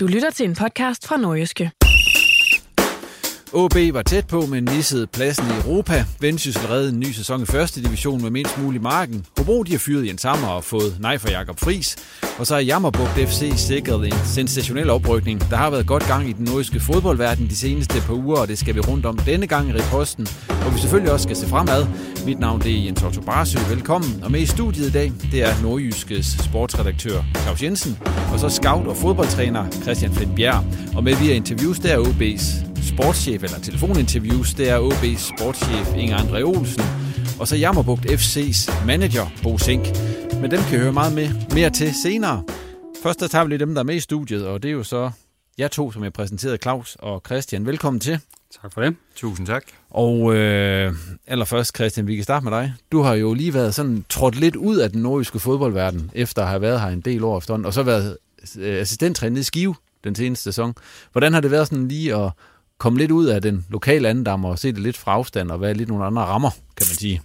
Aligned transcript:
Du 0.00 0.06
lytter 0.06 0.30
til 0.30 0.48
en 0.48 0.54
podcast 0.54 1.06
fra 1.06 1.16
Nordjyske. 1.16 1.70
OB 3.52 3.74
var 3.92 4.02
tæt 4.02 4.26
på, 4.26 4.40
men 4.40 4.64
missede 4.64 5.06
pladsen 5.06 5.44
i 5.46 5.68
Europa. 5.68 6.04
Vendsyssel 6.20 6.66
redde 6.66 6.88
en 6.88 7.00
ny 7.00 7.12
sæson 7.12 7.42
i 7.42 7.46
første 7.46 7.82
division 7.82 8.22
med 8.22 8.30
mindst 8.30 8.58
mulig 8.58 8.82
marken. 8.82 9.26
Hobro 9.38 9.62
de 9.62 9.72
har 9.72 9.78
fyret 9.78 10.06
Jens 10.06 10.22
Hammer 10.22 10.48
og 10.48 10.64
fået 10.64 10.96
nej 11.00 11.18
for 11.18 11.30
Jakob 11.30 11.60
Fris. 11.60 11.96
Og 12.38 12.46
så 12.46 12.54
er 12.54 12.58
Jammerbugt 12.58 13.10
FC 13.10 13.52
sikret 13.56 14.06
en 14.06 14.14
sensationel 14.24 14.90
oprykning. 14.90 15.40
Der 15.50 15.56
har 15.56 15.70
været 15.70 15.86
godt 15.86 16.06
gang 16.06 16.28
i 16.28 16.32
den 16.32 16.44
nordiske 16.44 16.80
fodboldverden 16.80 17.46
de 17.46 17.56
seneste 17.56 18.00
par 18.00 18.14
uger, 18.14 18.36
og 18.36 18.48
det 18.48 18.58
skal 18.58 18.74
vi 18.74 18.80
rundt 18.80 19.06
om 19.06 19.18
denne 19.18 19.46
gang 19.46 19.68
i 19.68 19.72
reposten. 19.72 20.26
Og 20.66 20.74
vi 20.74 20.80
selvfølgelig 20.80 21.12
også 21.12 21.24
skal 21.24 21.36
se 21.36 21.46
fremad. 21.46 21.86
Mit 22.26 22.38
navn 22.40 22.60
det 22.60 22.78
er 22.78 22.84
Jens 22.84 23.02
Otto 23.02 23.20
Barsø. 23.20 23.58
Velkommen. 23.68 24.24
Og 24.24 24.30
med 24.30 24.40
i 24.40 24.46
studiet 24.46 24.88
i 24.88 24.92
dag, 24.92 25.12
det 25.32 25.42
er 25.42 25.62
Nordjyskes 25.62 26.26
sportsredaktør 26.26 27.22
Claus 27.42 27.62
Jensen, 27.62 27.98
og 28.32 28.40
så 28.40 28.48
scout 28.48 28.86
og 28.86 28.96
fodboldtræner 28.96 29.70
Christian 29.70 30.12
Flintbjerg. 30.12 30.64
Og 30.96 31.04
med 31.04 31.14
via 31.16 31.34
interviews, 31.34 31.78
der 31.78 31.88
er 31.88 31.98
OB's 31.98 32.75
sportschef, 32.86 33.42
eller 33.42 33.58
telefoninterviews, 33.58 34.54
det 34.54 34.70
er 34.70 34.78
OB's 34.78 35.36
sportschef 35.36 35.94
Inger 35.96 36.18
André 36.18 36.42
Olsen, 36.42 36.82
og 37.40 37.48
så 37.48 37.56
Jammerbugt 37.56 38.06
FC's 38.06 38.86
manager 38.86 39.26
Bo 39.42 39.58
Sink. 39.58 39.86
Men 40.40 40.50
dem 40.50 40.60
kan 40.60 40.72
jeg 40.72 40.80
høre 40.80 40.92
meget 40.92 41.14
med, 41.14 41.28
mere 41.54 41.70
til 41.70 41.94
senere. 42.02 42.42
Først 43.02 43.20
der 43.20 43.28
tager 43.28 43.44
vi 43.44 43.50
lige 43.50 43.58
dem, 43.58 43.74
der 43.74 43.80
er 43.80 43.84
med 43.84 43.94
i 43.94 44.00
studiet, 44.00 44.46
og 44.46 44.62
det 44.62 44.68
er 44.68 44.72
jo 44.72 44.82
så 44.82 45.10
jer 45.58 45.68
to, 45.68 45.92
som 45.92 46.04
jeg 46.04 46.12
præsenterede, 46.12 46.58
Claus 46.62 46.96
og 46.98 47.22
Christian. 47.26 47.66
Velkommen 47.66 48.00
til. 48.00 48.20
Tak 48.62 48.72
for 48.72 48.80
det. 48.80 48.96
Tusind 49.16 49.46
tak. 49.46 49.64
Og 49.90 50.34
øh, 50.34 50.92
allerførst, 51.26 51.76
Christian, 51.76 52.06
vi 52.06 52.14
kan 52.14 52.24
starte 52.24 52.44
med 52.44 52.52
dig. 52.52 52.74
Du 52.92 53.02
har 53.02 53.14
jo 53.14 53.34
lige 53.34 53.54
været 53.54 53.74
sådan 53.74 54.04
trådt 54.08 54.40
lidt 54.40 54.56
ud 54.56 54.76
af 54.76 54.90
den 54.90 55.02
nordiske 55.02 55.38
fodboldverden, 55.38 56.10
efter 56.14 56.42
at 56.42 56.48
have 56.48 56.60
været 56.60 56.80
her 56.80 56.88
en 56.88 57.00
del 57.00 57.24
år 57.24 57.38
efterhånden, 57.38 57.66
og 57.66 57.74
så 57.74 57.82
været 57.82 58.16
øh, 58.58 58.80
assistenttræner 58.80 59.40
i 59.40 59.42
Skive 59.42 59.74
den 60.04 60.14
seneste 60.14 60.44
sæson. 60.44 60.74
Hvordan 61.12 61.32
har 61.32 61.40
det 61.40 61.50
været 61.50 61.68
sådan 61.68 61.88
lige 61.88 62.14
at 62.14 62.30
komme 62.78 62.98
lidt 62.98 63.10
ud 63.10 63.26
af 63.26 63.42
den 63.42 63.66
lokale 63.68 64.08
andendam 64.08 64.44
og 64.44 64.58
se 64.58 64.72
det 64.72 64.78
lidt 64.78 64.96
fra 64.96 65.12
afstand 65.12 65.50
og 65.50 65.60
være 65.60 65.74
lidt 65.74 65.88
nogle 65.88 66.04
andre 66.04 66.22
rammer, 66.22 66.50
kan 66.50 66.86
man 66.90 66.96
sige? 66.96 67.22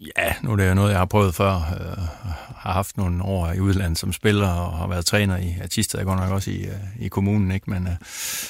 Ja, 0.00 0.34
nu 0.42 0.52
er 0.52 0.56
det 0.56 0.68
jo 0.68 0.74
noget, 0.74 0.90
jeg 0.90 0.98
har 0.98 1.04
prøvet 1.04 1.34
før. 1.34 1.50
Jeg 1.50 2.08
har 2.56 2.72
haft 2.72 2.96
nogle 2.96 3.22
år 3.22 3.52
i 3.52 3.60
udlandet 3.60 3.98
som 3.98 4.12
spiller 4.12 4.48
og 4.48 4.78
har 4.78 4.86
været 4.86 5.06
træner 5.06 5.36
i 5.36 5.54
Atista, 5.60 5.98
jeg 5.98 6.06
går 6.06 6.16
nok 6.16 6.30
også 6.30 6.50
i, 6.50 6.66
i 7.00 7.08
kommunen, 7.08 7.50
ikke? 7.50 7.70
Men, 7.70 7.88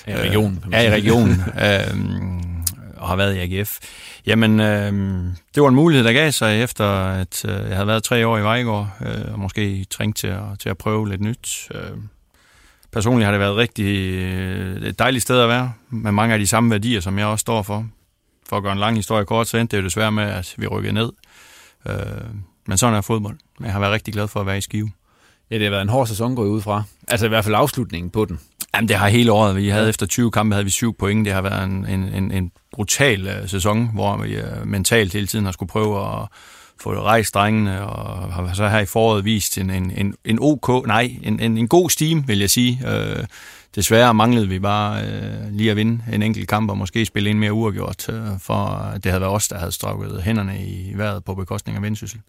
ja, 0.07 0.19
i 0.19 0.29
regionen. 0.29 0.65
Man 0.65 0.73
ja, 0.73 0.89
i 0.89 0.95
regionen. 0.95 1.43
øhm, 1.67 2.65
og 2.97 3.09
har 3.09 3.17
været 3.17 3.37
i 3.37 3.39
AGF. 3.39 3.79
Jamen, 4.27 4.61
øhm, 4.61 5.31
det 5.55 5.63
var 5.63 5.69
en 5.69 5.75
mulighed, 5.75 6.05
der 6.05 6.13
gav 6.13 6.33
sig 6.33 6.63
efter, 6.63 6.87
at 7.07 7.45
øh, 7.45 7.69
jeg 7.69 7.77
havde 7.77 7.87
været 7.87 8.03
tre 8.03 8.27
år 8.27 8.39
i 8.39 8.43
Vejgaard, 8.43 8.89
øh, 9.01 9.33
og 9.33 9.39
måske 9.39 9.85
trængt 9.91 10.17
til 10.17 10.27
at, 10.27 10.43
til 10.59 10.69
at 10.69 10.79
prøve 10.79 11.09
lidt 11.09 11.21
nyt. 11.21 11.69
Øh, 11.75 11.97
personligt 12.93 13.25
har 13.25 13.33
det 13.33 13.41
været 13.41 13.57
rigtig 13.57 13.87
øh, 13.87 14.83
et 14.83 14.99
dejligt 14.99 15.23
sted 15.23 15.41
at 15.41 15.49
være, 15.49 15.73
med 15.91 16.13
mange 16.13 16.35
af 16.35 16.41
de 16.41 16.47
samme 16.47 16.71
værdier, 16.71 17.01
som 17.01 17.19
jeg 17.19 17.27
også 17.27 17.41
står 17.41 17.63
for. 17.63 17.87
For 18.49 18.57
at 18.57 18.63
gøre 18.63 18.73
en 18.73 18.79
lang 18.79 18.97
historie 18.97 19.25
kort, 19.25 19.49
så 19.49 19.57
endte 19.57 19.77
det 19.77 19.83
jo 19.83 19.85
desværre 19.85 20.13
med, 20.13 20.25
at 20.25 20.55
vi 20.59 20.67
rykkede 20.67 20.93
ned. 20.93 21.13
Øh, 21.89 21.95
men 22.67 22.79
sådan 22.79 22.95
er 22.95 23.01
fodbold. 23.01 23.37
Men 23.59 23.65
jeg 23.65 23.73
har 23.73 23.81
været 23.81 23.93
rigtig 23.93 24.15
glad 24.15 24.29
for 24.29 24.41
at 24.41 24.47
være 24.47 24.59
i 24.59 24.61
Skive. 24.61 24.91
Ja, 25.51 25.55
det 25.55 25.65
har 25.65 25.71
været 25.71 25.83
en 25.83 25.89
hård 25.89 26.07
sæson 26.07 26.37
gået 26.37 26.49
ud 26.49 26.61
fra. 26.61 26.83
Altså 27.09 27.27
i 27.27 27.29
hvert 27.29 27.45
fald 27.45 27.55
afslutningen 27.55 28.11
på 28.11 28.25
den. 28.25 28.41
Jamen, 28.75 28.89
det 28.89 28.97
har 28.97 29.09
hele 29.09 29.33
året. 29.33 29.57
Vi 29.57 29.69
havde 29.69 29.89
efter 29.89 30.07
20 30.07 30.31
kampe 30.31 30.55
havde 30.55 30.65
vi 30.65 30.71
syv 30.71 30.97
point. 30.97 31.25
Det 31.25 31.35
har 31.35 31.43
været 31.43 31.65
en, 31.65 31.87
en, 31.87 32.33
en 32.33 32.53
brutal 32.73 33.27
uh, 33.27 33.49
sæson, 33.49 33.91
hvor 33.95 34.17
vi 34.17 34.39
uh, 34.39 34.67
mentalt 34.67 35.13
hele 35.13 35.27
tiden 35.27 35.45
har 35.45 35.53
skulle 35.53 35.71
prøve 35.71 36.01
at 36.01 36.29
få 36.81 36.95
rejst 36.95 37.35
drengene, 37.35 37.87
og 37.87 38.33
har 38.33 38.55
så 38.55 38.69
her 38.69 38.79
i 38.79 38.87
foråret 38.87 39.25
vist 39.25 39.59
en, 39.59 39.71
en, 39.71 39.93
en, 39.97 40.15
en 40.25 40.39
OK, 40.41 40.87
nej, 40.87 41.17
en, 41.23 41.41
en, 41.41 41.59
en 41.59 41.69
god 41.69 41.91
steam, 41.91 42.29
vil 42.29 42.39
jeg 42.39 42.51
sige. 42.51 42.83
Øh, 42.89 43.25
desværre 43.75 44.15
manglede 44.15 44.49
vi 44.49 44.59
bare 44.59 45.03
øh, 45.03 45.53
lige 45.53 45.71
at 45.71 45.77
vinde 45.77 46.03
en 46.13 46.23
enkelt 46.23 46.49
kamp, 46.49 46.71
og 46.71 46.79
måske 46.79 47.07
spille 47.07 47.31
en 47.31 47.39
mere 47.39 47.53
uafgjort, 47.53 48.09
øh, 48.09 48.23
for 48.41 48.91
det 48.95 49.05
havde 49.05 49.21
været 49.21 49.35
os, 49.35 49.49
der 49.49 49.59
havde 49.59 49.73
strukket 49.73 50.23
hænderne 50.23 50.65
i 50.65 50.93
vejret 50.97 51.25
på 51.25 51.35
bekostning 51.35 51.77
af 51.77 51.83
vendsyssel. 51.83 52.21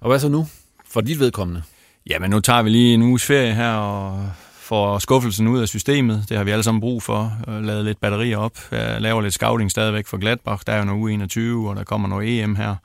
Og 0.00 0.08
hvad 0.08 0.18
så 0.18 0.28
nu, 0.28 0.46
for 0.90 1.00
dit 1.00 1.18
vedkommende? 1.18 1.62
Jamen, 2.06 2.30
nu 2.30 2.40
tager 2.40 2.62
vi 2.62 2.70
lige 2.70 2.94
en 2.94 3.02
uges 3.02 3.24
ferie 3.24 3.54
her, 3.54 3.72
og 3.72 4.30
får 4.60 4.98
skuffelsen 4.98 5.48
ud 5.48 5.60
af 5.60 5.68
systemet. 5.68 6.24
Det 6.28 6.36
har 6.36 6.44
vi 6.44 6.50
alle 6.50 6.62
sammen 6.62 6.80
brug 6.80 7.02
for. 7.02 7.32
Lavet 7.60 7.84
lidt 7.84 8.00
batterier 8.00 8.36
op. 8.36 8.52
Jeg 8.70 9.00
laver 9.00 9.20
lidt 9.20 9.34
scouting 9.34 9.70
stadigvæk 9.70 10.06
for 10.06 10.16
Gladbach. 10.16 10.62
Der 10.66 10.72
er 10.72 10.78
jo 10.78 10.84
noget 10.84 10.98
uge 10.98 11.12
21, 11.12 11.70
og 11.70 11.76
der 11.76 11.84
kommer 11.84 12.08
noget 12.08 12.42
EM 12.42 12.56
her. 12.56 12.76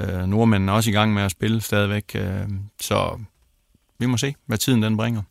Øh, 0.00 0.26
nordmændene 0.26 0.72
er 0.72 0.76
også 0.76 0.90
i 0.90 0.92
gang 0.92 1.14
med 1.14 1.22
at 1.22 1.30
spille 1.30 1.60
stadigvæk, 1.60 2.12
øh, 2.14 2.48
så 2.80 3.18
vi 3.98 4.06
må 4.06 4.16
se, 4.16 4.34
hvad 4.46 4.58
tiden 4.58 4.82
den 4.82 4.96
bringer. 4.96 5.22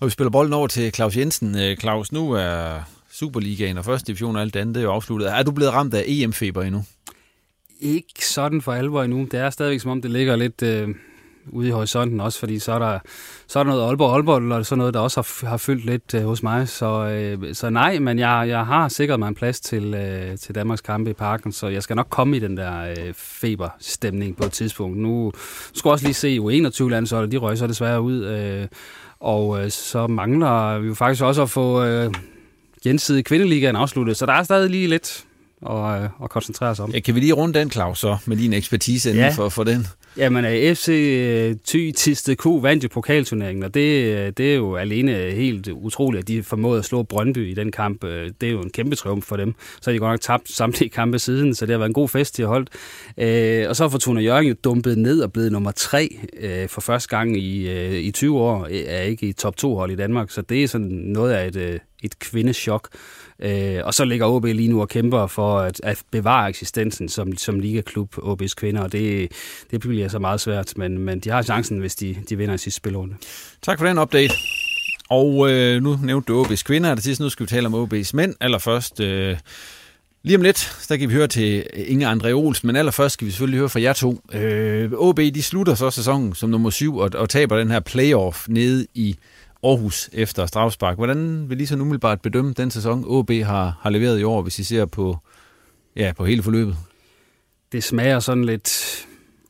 Og 0.00 0.06
vi 0.06 0.10
spiller 0.10 0.30
bolden 0.30 0.52
over 0.52 0.66
til 0.66 0.94
Claus 0.94 1.16
Jensen. 1.16 1.58
Øh, 1.58 1.76
Claus, 1.76 2.12
nu 2.12 2.32
er 2.32 2.80
Superligaen 3.12 3.78
og 3.78 3.84
første 3.84 4.06
division 4.06 4.36
og 4.36 4.42
alt 4.42 4.54
det 4.54 4.60
andet 4.60 4.74
det 4.74 4.80
er 4.80 4.84
jo 4.84 4.92
afsluttet. 4.92 5.28
Er 5.28 5.42
du 5.42 5.50
blevet 5.50 5.72
ramt 5.72 5.94
af 5.94 6.04
EM-feber 6.06 6.62
endnu? 6.62 6.84
Ikke 7.80 8.26
sådan 8.26 8.62
for 8.62 8.72
alvor 8.72 9.02
endnu. 9.02 9.28
Det 9.30 9.40
er 9.40 9.50
stadigvæk 9.50 9.80
som 9.80 9.90
om, 9.90 10.02
det 10.02 10.10
ligger 10.10 10.36
lidt... 10.36 10.62
Øh 10.62 10.88
ude 11.46 11.68
i 11.68 11.70
horisonten 11.70 12.20
også, 12.20 12.38
fordi 12.38 12.58
så 12.58 12.72
er 12.72 12.78
der, 12.78 12.98
så 13.46 13.58
er 13.58 13.62
der 13.62 13.70
noget 13.70 13.86
Aalborg 13.86 14.14
Aalborg, 14.14 14.52
og 14.52 14.66
sådan 14.66 14.78
noget, 14.78 14.94
der 14.94 15.00
også 15.00 15.20
har, 15.20 15.48
har 15.48 15.56
fyldt 15.56 15.84
lidt 15.84 16.14
øh, 16.14 16.24
hos 16.24 16.42
mig. 16.42 16.68
Så, 16.68 17.06
øh, 17.06 17.54
så 17.54 17.70
nej, 17.70 17.98
men 17.98 18.18
jeg, 18.18 18.44
jeg 18.48 18.66
har 18.66 18.88
sikret 18.88 19.18
mig 19.18 19.28
en 19.28 19.34
plads 19.34 19.60
til, 19.60 19.94
øh, 19.94 20.38
til 20.38 20.54
Danmarks 20.54 20.80
kampe 20.80 21.10
i 21.10 21.12
parken, 21.12 21.52
så 21.52 21.68
jeg 21.68 21.82
skal 21.82 21.96
nok 21.96 22.06
komme 22.10 22.36
i 22.36 22.40
den 22.40 22.56
der 22.56 22.82
øh, 22.82 23.14
feberstemning 23.14 24.36
på 24.36 24.44
et 24.44 24.52
tidspunkt. 24.52 24.98
Nu 24.98 25.32
skal 25.74 25.88
jeg 25.88 25.92
også 25.92 26.04
lige 26.04 26.14
se 26.14 26.38
U21-landsholdet, 26.38 27.32
de 27.32 27.36
røg 27.36 27.58
så 27.58 27.66
desværre 27.66 28.00
ud, 28.00 28.24
øh, 28.24 28.68
og 29.20 29.64
øh, 29.64 29.70
så 29.70 30.06
mangler 30.06 30.78
vi 30.78 30.88
jo 30.88 30.94
faktisk 30.94 31.22
også 31.22 31.42
at 31.42 31.50
få 31.50 31.84
øh, 31.84 32.14
gensidig 32.82 33.24
kvindeligaen 33.24 33.76
afsluttet, 33.76 34.16
så 34.16 34.26
der 34.26 34.32
er 34.32 34.42
stadig 34.42 34.70
lige 34.70 34.86
lidt 34.86 35.24
at, 35.70 36.02
øh, 36.02 36.08
at 36.24 36.30
koncentrere 36.30 36.76
sig 36.76 36.84
om. 36.84 36.90
Ja, 36.90 37.00
kan 37.00 37.14
vi 37.14 37.20
lige 37.20 37.32
runde 37.32 37.58
den, 37.58 37.70
Claus, 37.70 37.98
så, 37.98 38.16
med 38.26 38.36
din 38.36 38.52
ekspertise 38.52 39.10
inden 39.10 39.24
ja. 39.24 39.30
for, 39.30 39.48
for 39.48 39.64
den? 39.64 39.86
Jamen, 40.16 40.74
FC 40.74 40.86
Thy 41.68 41.92
Tiste 41.92 42.34
Q 42.34 42.46
vandt 42.46 42.84
jo 42.84 42.88
pokalturneringen, 42.88 43.62
og 43.62 43.74
det, 43.74 44.38
det 44.38 44.50
er 44.52 44.54
jo 44.54 44.76
alene 44.76 45.12
helt 45.12 45.68
utroligt, 45.68 46.20
at 46.20 46.28
de 46.28 46.42
formåede 46.42 46.78
at 46.78 46.84
slå 46.84 47.02
Brøndby 47.02 47.50
i 47.50 47.54
den 47.54 47.72
kamp. 47.72 48.02
Det 48.02 48.42
er 48.42 48.50
jo 48.50 48.60
en 48.60 48.70
kæmpe 48.70 48.96
triumf 48.96 49.24
for 49.24 49.36
dem. 49.36 49.54
Så 49.80 49.90
har 49.90 49.92
de 49.92 49.98
godt 49.98 50.12
nok 50.12 50.20
tabt 50.20 50.52
samtlige 50.52 50.90
kampe 50.90 51.18
siden, 51.18 51.54
så 51.54 51.66
det 51.66 51.72
har 51.72 51.78
været 51.78 51.88
en 51.88 51.94
god 51.94 52.08
fest, 52.08 52.36
de 52.36 52.42
har 52.42 52.48
holdt. 52.48 52.68
Og 53.68 53.76
så 53.76 53.84
har 53.84 53.88
Fortuna 53.88 54.20
Jørgen 54.20 54.46
jo 54.46 54.54
dumpet 54.64 54.98
ned 54.98 55.20
og 55.20 55.32
blevet 55.32 55.52
nummer 55.52 55.70
tre 55.70 56.18
for 56.68 56.80
første 56.80 57.16
gang 57.16 57.36
i, 57.36 58.00
i 58.00 58.10
20 58.10 58.38
år, 58.38 58.68
er 58.86 59.02
ikke 59.02 59.26
i 59.26 59.32
top 59.32 59.56
2 59.56 59.76
hold 59.76 59.90
i 59.90 59.96
Danmark, 59.96 60.30
så 60.30 60.42
det 60.42 60.62
er 60.62 60.68
sådan 60.68 60.88
noget 60.88 61.32
af 61.32 61.46
et, 61.46 61.80
et 62.02 62.18
kvindechok. 62.18 62.88
Øh, 63.42 63.80
og 63.84 63.94
så 63.94 64.04
ligger 64.04 64.26
OB 64.26 64.44
lige 64.44 64.68
nu 64.68 64.80
og 64.80 64.88
kæmper 64.88 65.26
for 65.26 65.58
at, 65.58 65.80
at 65.82 66.02
bevare 66.10 66.48
eksistensen 66.48 67.08
som, 67.08 67.36
som 67.36 67.60
ligaklub, 67.60 68.18
OB's 68.18 68.54
kvinder, 68.56 68.82
og 68.82 68.92
det, 68.92 69.32
det 69.70 69.80
bliver 69.80 70.08
så 70.08 70.18
meget 70.18 70.40
svært, 70.40 70.72
men, 70.76 70.98
men 70.98 71.20
de 71.20 71.30
har 71.30 71.42
chancen, 71.42 71.78
hvis 71.78 71.94
de, 71.94 72.16
de 72.28 72.36
vinder 72.36 72.54
i 72.54 72.58
sidste 72.58 72.76
spilrunde. 72.76 73.14
Tak 73.62 73.78
for 73.78 73.86
den 73.86 73.98
update. 73.98 74.34
Og 75.10 75.50
øh, 75.50 75.82
nu 75.82 75.98
nævnte 76.02 76.32
du 76.32 76.44
OB's 76.44 76.62
kvinder, 76.62 76.90
og 76.90 76.96
det 76.96 77.04
sidste 77.04 77.24
nu 77.24 77.28
skal 77.28 77.46
vi 77.46 77.48
tale 77.48 77.66
om 77.66 77.74
OB's 77.74 78.10
mænd. 78.14 78.34
Allerførst, 78.40 79.00
øh, 79.00 79.36
lige 80.22 80.36
om 80.36 80.42
lidt, 80.42 80.86
der 80.88 80.96
kan 80.96 81.08
vi 81.08 81.14
høre 81.14 81.26
til 81.26 81.66
Inge 81.74 82.12
André 82.12 82.30
Olsen, 82.30 82.66
men 82.66 82.76
allerførst 82.76 83.12
skal 83.12 83.26
vi 83.26 83.30
selvfølgelig 83.30 83.58
høre 83.58 83.68
fra 83.68 83.80
jer 83.80 83.92
to. 83.92 84.20
Øh, 84.32 84.92
OB, 84.92 85.18
de 85.18 85.42
slutter 85.42 85.74
så 85.74 85.90
sæsonen 85.90 86.34
som 86.34 86.50
nummer 86.50 86.70
syv 86.70 86.96
og, 86.96 87.10
og 87.14 87.30
taber 87.30 87.58
den 87.58 87.70
her 87.70 87.80
playoff 87.80 88.48
nede 88.48 88.86
i 88.94 89.16
Aarhus 89.62 90.10
efter 90.12 90.46
strafspark. 90.46 90.96
Hvordan 90.96 91.50
vil 91.50 91.60
I 91.60 91.66
så 91.66 91.74
umiddelbart 91.74 92.20
bedømme 92.20 92.52
den 92.52 92.70
sæson, 92.70 93.04
OB 93.06 93.30
har, 93.30 93.78
har 93.80 93.90
leveret 93.90 94.20
i 94.20 94.24
år, 94.24 94.42
hvis 94.42 94.58
I 94.58 94.64
ser 94.64 94.84
på, 94.84 95.18
ja, 95.96 96.12
på 96.16 96.24
hele 96.24 96.42
forløbet? 96.42 96.76
Det 97.72 97.84
smager 97.84 98.20
sådan 98.20 98.44
lidt 98.44 99.02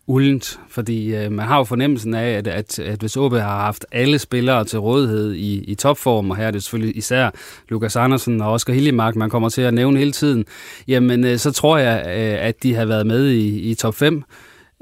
uldent, 0.06 0.60
fordi 0.68 1.14
øh, 1.14 1.32
man 1.32 1.46
har 1.46 1.58
jo 1.58 1.64
fornemmelsen 1.64 2.14
af, 2.14 2.30
at, 2.30 2.46
at, 2.46 2.78
at 2.78 3.00
hvis 3.00 3.16
OB 3.16 3.32
har 3.32 3.60
haft 3.60 3.86
alle 3.92 4.18
spillere 4.18 4.64
til 4.64 4.78
rådighed 4.78 5.32
i, 5.32 5.64
i 5.64 5.74
topform, 5.74 6.30
og 6.30 6.36
her 6.36 6.46
er 6.46 6.50
det 6.50 6.62
selvfølgelig 6.62 6.96
især 6.96 7.30
Lukas 7.68 7.96
Andersen 7.96 8.40
og 8.40 8.52
Oscar 8.52 8.72
Hillemark, 8.72 9.16
man 9.16 9.30
kommer 9.30 9.48
til 9.48 9.62
at 9.62 9.74
nævne 9.74 9.98
hele 9.98 10.12
tiden, 10.12 10.44
jamen 10.88 11.24
øh, 11.24 11.38
så 11.38 11.50
tror 11.50 11.78
jeg, 11.78 12.04
øh, 12.06 12.46
at 12.46 12.62
de 12.62 12.74
har 12.74 12.84
været 12.84 13.06
med 13.06 13.28
i, 13.28 13.70
i 13.70 13.74
top 13.74 13.94
5, 13.94 14.22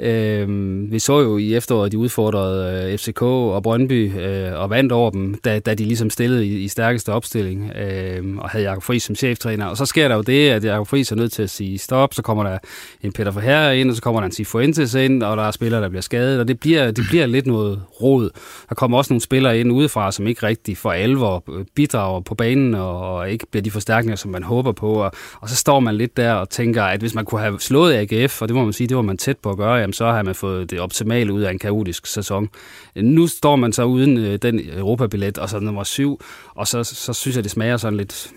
Øh, 0.02 0.48
vi 0.92 0.98
så 0.98 1.20
jo 1.20 1.38
i 1.38 1.54
efteråret, 1.54 1.86
at 1.86 1.92
de 1.92 1.98
udfordrede 1.98 2.90
øh, 2.92 2.98
FCK 2.98 3.22
og 3.22 3.62
Brøndby 3.62 4.20
øh, 4.20 4.60
og 4.60 4.70
vandt 4.70 4.92
over 4.92 5.10
dem, 5.10 5.34
da, 5.34 5.58
da 5.58 5.74
de 5.74 5.84
ligesom 5.84 6.10
stillede 6.10 6.46
i, 6.46 6.64
i 6.64 6.68
stærkeste 6.68 7.12
opstilling 7.12 7.72
øh, 7.76 8.36
og 8.38 8.50
havde 8.50 8.64
Jakob 8.64 8.82
Friis 8.82 9.02
som 9.02 9.16
cheftræner. 9.16 9.66
Og 9.66 9.76
så 9.76 9.86
sker 9.86 10.08
der 10.08 10.14
jo 10.14 10.22
det, 10.22 10.50
at 10.50 10.64
Jakob 10.64 10.86
Friis 10.86 11.12
er 11.12 11.16
nødt 11.16 11.32
til 11.32 11.42
at 11.42 11.50
sige 11.50 11.78
stop, 11.78 12.14
så 12.14 12.22
kommer 12.22 12.44
der 12.44 12.58
en 13.02 13.12
Peter 13.12 13.30
Forherre 13.30 13.78
ind, 13.78 13.90
og 13.90 13.96
så 13.96 14.02
kommer 14.02 14.20
der 14.20 14.26
en 14.26 14.32
Sifuentes 14.32 14.94
ind, 14.94 15.22
og 15.22 15.36
der 15.36 15.42
er 15.42 15.50
spillere, 15.50 15.82
der 15.82 15.88
bliver 15.88 16.02
skadet, 16.02 16.40
og 16.40 16.48
det 16.48 16.60
bliver, 16.60 16.90
det 16.90 17.04
bliver 17.08 17.26
lidt 17.26 17.46
noget 17.46 17.82
rod. 18.02 18.30
Der 18.68 18.74
kommer 18.74 18.98
også 18.98 19.12
nogle 19.12 19.20
spillere 19.20 19.60
ind 19.60 19.72
udefra, 19.72 20.12
som 20.12 20.26
ikke 20.26 20.46
rigtig 20.46 20.76
for 20.76 20.92
alvor 20.92 21.44
bidrager 21.74 22.20
på 22.20 22.34
banen, 22.34 22.74
og, 22.74 23.14
og 23.14 23.30
ikke 23.30 23.46
bliver 23.50 23.62
de 23.62 23.70
forstærkninger, 23.70 24.16
som 24.16 24.30
man 24.30 24.42
håber 24.42 24.72
på. 24.72 24.92
Og, 24.92 25.12
og 25.40 25.48
så 25.48 25.56
står 25.56 25.80
man 25.80 25.94
lidt 25.94 26.16
der 26.16 26.32
og 26.32 26.50
tænker, 26.50 26.82
at 26.82 27.00
hvis 27.00 27.14
man 27.14 27.24
kunne 27.24 27.40
have 27.40 27.60
slået 27.60 27.94
AGF, 27.94 28.42
og 28.42 28.48
det 28.48 28.56
må 28.56 28.64
man 28.64 28.72
sige, 28.72 28.86
det 28.88 28.96
var 28.96 29.02
man 29.02 29.18
tæt 29.18 29.36
på 29.38 29.50
at 29.50 29.56
gøre, 29.56 29.82
jamen, 29.90 29.94
så 29.94 30.12
har 30.12 30.22
man 30.22 30.34
fået 30.34 30.70
det 30.70 30.80
optimale 30.80 31.32
ud 31.32 31.42
af 31.42 31.50
en 31.50 31.58
kaotisk 31.58 32.06
sæson. 32.06 32.48
Nu 32.96 33.26
står 33.26 33.56
man 33.56 33.72
så 33.72 33.84
uden 33.84 34.18
øh, 34.18 34.38
den 34.42 34.60
Europabillet, 34.78 35.38
og 35.38 35.48
så 35.48 35.58
nummer 35.58 35.84
syv, 35.84 36.20
og 36.54 36.66
så, 36.66 36.84
så 36.84 37.12
synes 37.12 37.36
jeg, 37.36 37.44
det 37.44 37.50
smager 37.50 37.76
sådan 37.76 37.96
lidt, 37.96 38.30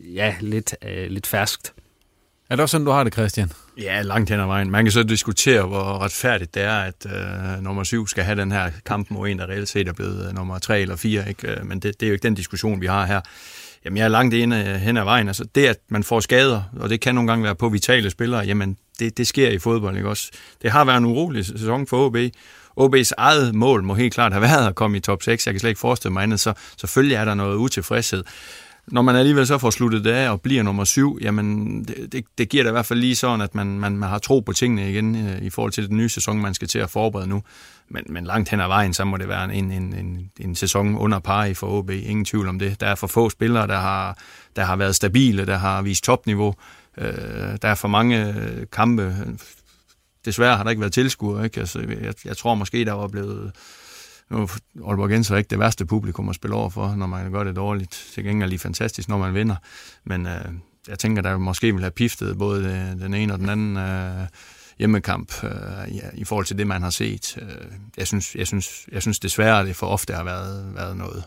ja, 0.00 0.34
lidt, 0.40 0.74
øh, 0.84 1.10
lidt 1.10 1.26
ferskt. 1.26 1.74
Er 2.50 2.56
det 2.56 2.62
også 2.62 2.72
sådan, 2.72 2.84
du 2.84 2.90
har 2.90 3.04
det, 3.04 3.12
Christian? 3.12 3.50
Ja, 3.78 4.02
langt 4.02 4.30
hen 4.30 4.40
ad 4.40 4.46
vejen. 4.46 4.70
Man 4.70 4.84
kan 4.84 4.92
så 4.92 5.02
diskutere, 5.02 5.62
hvor 5.66 5.98
retfærdigt 5.98 6.54
det 6.54 6.62
er, 6.62 6.78
at 6.78 7.06
øh, 7.06 7.62
nummer 7.64 7.84
syv 7.84 8.06
skal 8.06 8.24
have 8.24 8.40
den 8.40 8.52
her 8.52 8.70
kamp 8.86 9.10
mod 9.10 9.28
en, 9.28 9.38
der 9.38 9.46
reelt 9.46 9.68
set 9.68 9.88
er 9.88 9.92
blevet 9.92 10.28
øh, 10.28 10.34
nummer 10.34 10.58
tre 10.58 10.80
eller 10.80 10.96
fire. 10.96 11.28
Ikke? 11.28 11.50
Øh, 11.50 11.66
men 11.66 11.80
det, 11.80 12.00
det 12.00 12.06
er 12.06 12.10
jo 12.10 12.12
ikke 12.12 12.22
den 12.22 12.34
diskussion, 12.34 12.80
vi 12.80 12.86
har 12.86 13.06
her. 13.06 13.20
Jamen, 13.84 13.96
jeg 13.96 14.04
er 14.04 14.08
langt 14.08 14.34
inde 14.34 14.56
hen 14.64 14.96
ad 14.96 15.04
vejen. 15.04 15.28
Altså, 15.28 15.44
det, 15.54 15.66
at 15.66 15.78
man 15.88 16.04
får 16.04 16.20
skader, 16.20 16.62
og 16.76 16.88
det 16.88 17.00
kan 17.00 17.14
nogle 17.14 17.30
gange 17.30 17.44
være 17.44 17.54
på 17.54 17.68
vitale 17.68 18.10
spillere, 18.10 18.40
jamen, 18.40 18.76
det, 18.98 19.18
det 19.18 19.26
sker 19.26 19.48
i 19.48 19.58
fodbold, 19.58 19.96
ikke 19.96 20.08
også? 20.08 20.30
Det 20.62 20.70
har 20.70 20.84
været 20.84 20.98
en 20.98 21.04
urolig 21.04 21.46
sæson 21.46 21.86
for 21.86 22.06
OB. 22.06 22.16
OB's 22.80 23.10
eget 23.18 23.54
mål 23.54 23.82
må 23.82 23.94
helt 23.94 24.14
klart 24.14 24.32
have 24.32 24.42
været 24.42 24.66
at 24.66 24.74
komme 24.74 24.96
i 24.96 25.00
top 25.00 25.22
6. 25.22 25.46
Jeg 25.46 25.54
kan 25.54 25.60
slet 25.60 25.70
ikke 25.70 25.80
forestille 25.80 26.12
mig 26.12 26.22
andet, 26.22 26.40
så 26.40 26.52
selvfølgelig 26.76 27.14
er 27.14 27.24
der 27.24 27.34
noget 27.34 27.56
utilfredshed. 27.56 28.24
Når 28.86 29.02
man 29.02 29.16
alligevel 29.16 29.46
så 29.46 29.58
får 29.58 29.70
sluttet 29.70 30.04
det 30.04 30.10
af 30.10 30.30
og 30.30 30.40
bliver 30.40 30.62
nummer 30.62 30.84
syv, 30.84 31.18
jamen 31.20 31.78
det, 31.84 32.12
det, 32.12 32.24
det 32.38 32.48
giver 32.48 32.62
da 32.62 32.68
i 32.68 32.72
hvert 32.72 32.86
fald 32.86 33.00
lige 33.00 33.16
sådan, 33.16 33.40
at 33.40 33.54
man, 33.54 33.66
man, 33.66 33.96
man 33.96 34.08
har 34.08 34.18
tro 34.18 34.40
på 34.40 34.52
tingene 34.52 34.90
igen 34.90 35.28
øh, 35.28 35.42
i 35.42 35.50
forhold 35.50 35.72
til 35.72 35.88
den 35.88 35.96
nye 35.96 36.08
sæson, 36.08 36.40
man 36.40 36.54
skal 36.54 36.68
til 36.68 36.78
at 36.78 36.90
forberede 36.90 37.28
nu. 37.28 37.42
Men, 37.90 38.04
men 38.08 38.24
langt 38.24 38.48
hen 38.48 38.60
ad 38.60 38.66
vejen, 38.66 38.94
så 38.94 39.04
må 39.04 39.16
det 39.16 39.28
være 39.28 39.54
en, 39.54 39.72
en, 39.72 39.94
en, 39.94 40.30
en 40.40 40.54
sæson 40.54 40.96
under 40.96 41.18
par 41.18 41.44
i 41.44 41.54
for 41.54 41.66
OB. 41.66 41.90
Ingen 41.90 42.24
tvivl 42.24 42.48
om 42.48 42.58
det. 42.58 42.80
Der 42.80 42.86
er 42.86 42.94
for 42.94 43.06
få 43.06 43.30
spillere, 43.30 43.66
der 43.66 43.78
har, 43.78 44.18
der 44.56 44.64
har 44.64 44.76
været 44.76 44.96
stabile, 44.96 45.46
der 45.46 45.58
har 45.58 45.82
vist 45.82 46.04
topniveau. 46.04 46.54
Øh, 46.98 47.58
der 47.62 47.68
er 47.68 47.74
for 47.74 47.88
mange 47.88 48.34
øh, 48.34 48.66
kampe. 48.72 49.16
Desværre 50.24 50.56
har 50.56 50.62
der 50.62 50.70
ikke 50.70 50.80
været 50.80 50.92
tilskuer. 50.92 51.44
Ikke? 51.44 51.60
Altså, 51.60 51.80
jeg, 51.80 52.14
jeg 52.24 52.36
tror 52.36 52.54
måske, 52.54 52.84
der 52.84 52.92
var 52.92 53.08
blevet 53.08 53.52
nu 54.30 54.48
Aalborg 54.86 55.08
Gens 55.08 55.30
er 55.30 55.36
ikke 55.36 55.50
det 55.50 55.58
værste 55.58 55.86
publikum 55.86 56.28
at 56.28 56.34
spille 56.34 56.56
over 56.56 56.70
for, 56.70 56.94
når 56.94 57.06
man 57.06 57.32
gør 57.32 57.44
det 57.44 57.56
dårligt. 57.56 58.08
Til 58.14 58.24
gengæld 58.24 58.46
er 58.46 58.48
lige 58.48 58.58
fantastisk, 58.58 59.08
når 59.08 59.18
man 59.18 59.34
vinder. 59.34 59.56
Men 60.04 60.26
øh, 60.26 60.44
jeg 60.88 60.98
tænker, 60.98 61.22
der 61.22 61.38
måske 61.38 61.72
vil 61.72 61.82
have 61.82 61.90
piftet 61.90 62.38
både 62.38 62.64
øh, 62.64 63.02
den 63.02 63.14
ene 63.14 63.32
og 63.32 63.38
den 63.38 63.48
anden 63.48 63.76
øh, 63.76 64.26
hjemmekamp 64.78 65.44
øh, 65.44 65.96
ja, 65.96 66.08
i 66.14 66.24
forhold 66.24 66.46
til 66.46 66.58
det, 66.58 66.66
man 66.66 66.82
har 66.82 66.90
set. 66.90 67.38
Øh, 67.42 67.72
jeg, 67.96 68.06
synes, 68.06 68.34
jeg, 68.34 68.46
synes, 68.46 68.86
jeg 68.92 69.02
synes 69.02 69.18
desværre, 69.18 69.60
at 69.60 69.66
det 69.66 69.76
for 69.76 69.86
ofte 69.86 70.14
har 70.14 70.24
været, 70.24 70.74
været 70.74 70.96
noget, 70.96 71.24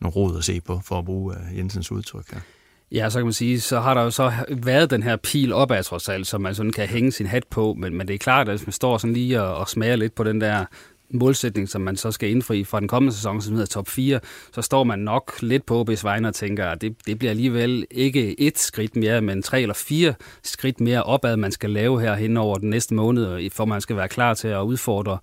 noget 0.00 0.16
rod 0.16 0.38
at 0.38 0.44
se 0.44 0.60
på, 0.60 0.80
for 0.84 0.98
at 0.98 1.04
bruge 1.04 1.34
øh, 1.34 1.58
Jensens 1.58 1.92
udtryk 1.92 2.30
her. 2.30 2.40
Ja, 2.40 2.55
Ja, 2.92 3.10
så 3.10 3.18
kan 3.18 3.26
man 3.26 3.32
sige, 3.32 3.60
så 3.60 3.80
har 3.80 3.94
der 3.94 4.02
jo 4.02 4.10
så 4.10 4.32
været 4.50 4.90
den 4.90 5.02
her 5.02 5.16
pil 5.16 5.52
opad 5.52 5.82
trods 5.82 6.08
alt, 6.08 6.26
som 6.26 6.40
man 6.40 6.54
sådan 6.54 6.72
kan 6.72 6.88
hænge 6.88 7.12
sin 7.12 7.26
hat 7.26 7.44
på, 7.50 7.74
men, 7.78 7.94
men 7.94 8.08
det 8.08 8.14
er 8.14 8.18
klart, 8.18 8.48
at 8.48 8.52
hvis 8.54 8.66
man 8.66 8.72
står 8.72 8.98
sådan 8.98 9.14
lige 9.14 9.42
og, 9.42 9.56
og 9.56 9.68
smager 9.68 9.96
lidt 9.96 10.14
på 10.14 10.24
den 10.24 10.40
der 10.40 10.64
målsætning, 11.10 11.68
som 11.68 11.80
man 11.80 11.96
så 11.96 12.12
skal 12.12 12.30
indfri 12.30 12.64
fra 12.64 12.80
den 12.80 12.88
kommende 12.88 13.14
sæson, 13.14 13.42
som 13.42 13.52
hedder 13.52 13.66
top 13.66 13.88
4, 13.88 14.20
så 14.52 14.62
står 14.62 14.84
man 14.84 14.98
nok 14.98 15.32
lidt 15.42 15.66
på 15.66 15.84
OB's 15.84 16.02
vegne 16.02 16.28
og 16.28 16.34
tænker, 16.34 16.66
at 16.66 16.80
det, 16.80 16.96
det 17.06 17.18
bliver 17.18 17.30
alligevel 17.30 17.86
ikke 17.90 18.40
et 18.40 18.58
skridt 18.58 18.96
mere, 18.96 19.20
men 19.20 19.42
tre 19.42 19.62
eller 19.62 19.74
fire 19.74 20.14
skridt 20.42 20.80
mere 20.80 21.02
opad, 21.02 21.36
man 21.36 21.52
skal 21.52 21.70
lave 21.70 22.00
her 22.00 22.14
hen 22.14 22.36
over 22.36 22.58
den 22.58 22.70
næste 22.70 22.94
måned, 22.94 23.50
for 23.50 23.64
man 23.64 23.80
skal 23.80 23.96
være 23.96 24.08
klar 24.08 24.34
til 24.34 24.48
at 24.48 24.62
udfordre 24.62 25.18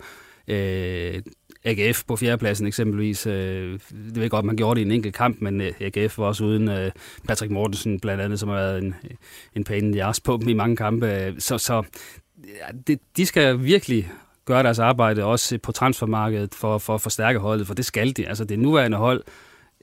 øh, 0.47 1.21
AGF 1.65 2.03
på 2.07 2.15
fjerdepladsen 2.15 2.67
eksempelvis. 2.67 3.27
Øh, 3.27 3.79
det 3.91 4.21
ved 4.21 4.29
godt, 4.29 4.45
man 4.45 4.55
gjorde 4.55 4.79
det 4.79 4.85
i 4.85 4.85
en 4.85 4.91
enkelt 4.91 5.15
kamp, 5.15 5.41
men 5.41 5.61
øh, 5.61 5.71
AGF 5.81 6.17
var 6.17 6.25
også 6.25 6.43
uden 6.43 6.69
øh, 6.69 6.91
Patrick 7.27 7.51
Mortensen 7.51 7.99
blandt 7.99 8.21
andet, 8.21 8.39
som 8.39 8.49
har 8.49 8.55
været 8.55 8.83
en, 8.83 8.95
en 9.55 9.63
pæn 9.63 9.93
jars 9.93 10.19
på 10.19 10.37
dem 10.41 10.49
i 10.49 10.53
mange 10.53 10.75
kampe. 10.75 11.35
Så, 11.39 11.57
så 11.57 11.83
det, 12.87 12.99
de 13.17 13.25
skal 13.25 13.63
virkelig 13.63 14.11
gøre 14.45 14.63
deres 14.63 14.79
arbejde 14.79 15.23
også 15.23 15.57
på 15.57 15.71
transfermarkedet 15.71 16.55
for, 16.55 16.77
for 16.77 16.95
at 16.95 17.01
forstærke 17.01 17.39
holdet, 17.39 17.67
for 17.67 17.73
det 17.73 17.85
skal 17.85 18.17
de. 18.17 18.27
Altså 18.27 18.43
det 18.43 18.59
nuværende 18.59 18.97
hold, 18.97 19.23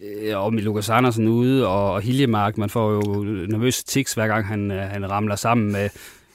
øh, 0.02 0.38
og 0.38 0.54
med 0.54 0.62
Lukas 0.62 0.90
Andersen 0.90 1.28
ude, 1.28 1.66
og, 1.66 1.92
og 1.92 2.00
Hiljemark, 2.00 2.58
man 2.58 2.70
får 2.70 2.92
jo 2.92 3.22
nervøse 3.24 3.84
tics, 3.84 4.14
hver 4.14 4.26
gang 4.26 4.46
han, 4.46 4.70
øh, 4.70 4.82
han 4.82 5.10
ramler 5.10 5.36
sammen 5.36 5.72
med 5.72 5.88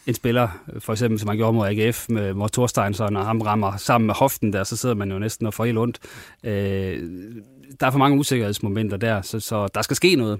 en 0.08 0.14
spiller, 0.14 0.48
for 0.80 0.94
eksempel 0.94 1.20
som 1.20 1.28
han 1.28 1.38
gjorde 1.38 1.54
mod 1.54 1.68
AGF 1.68 2.10
med 2.10 2.34
Mort 2.34 2.52
Thorsteinsson, 2.52 3.16
og 3.16 3.26
ham 3.26 3.42
rammer 3.42 3.78
sammen 3.78 4.06
med 4.06 4.16
hoften 4.16 4.54
der, 4.54 4.64
så 4.64 4.78
sidder 4.78 4.96
man 4.96 5.12
jo 5.12 5.20
næsten 5.20 5.48
og 5.48 5.54
får 5.54 5.66
helt 5.66 5.78
ondt. 5.78 6.00
Øh, 6.44 7.04
der 7.80 7.88
er 7.88 7.92
for 7.92 8.00
mange 8.00 8.20
usikkerhedsmomenter 8.20 8.98
der, 8.98 9.22
så, 9.22 9.40
så 9.40 9.68
der 9.76 9.82
skal 9.82 9.96
ske 9.96 10.16
noget. 10.16 10.40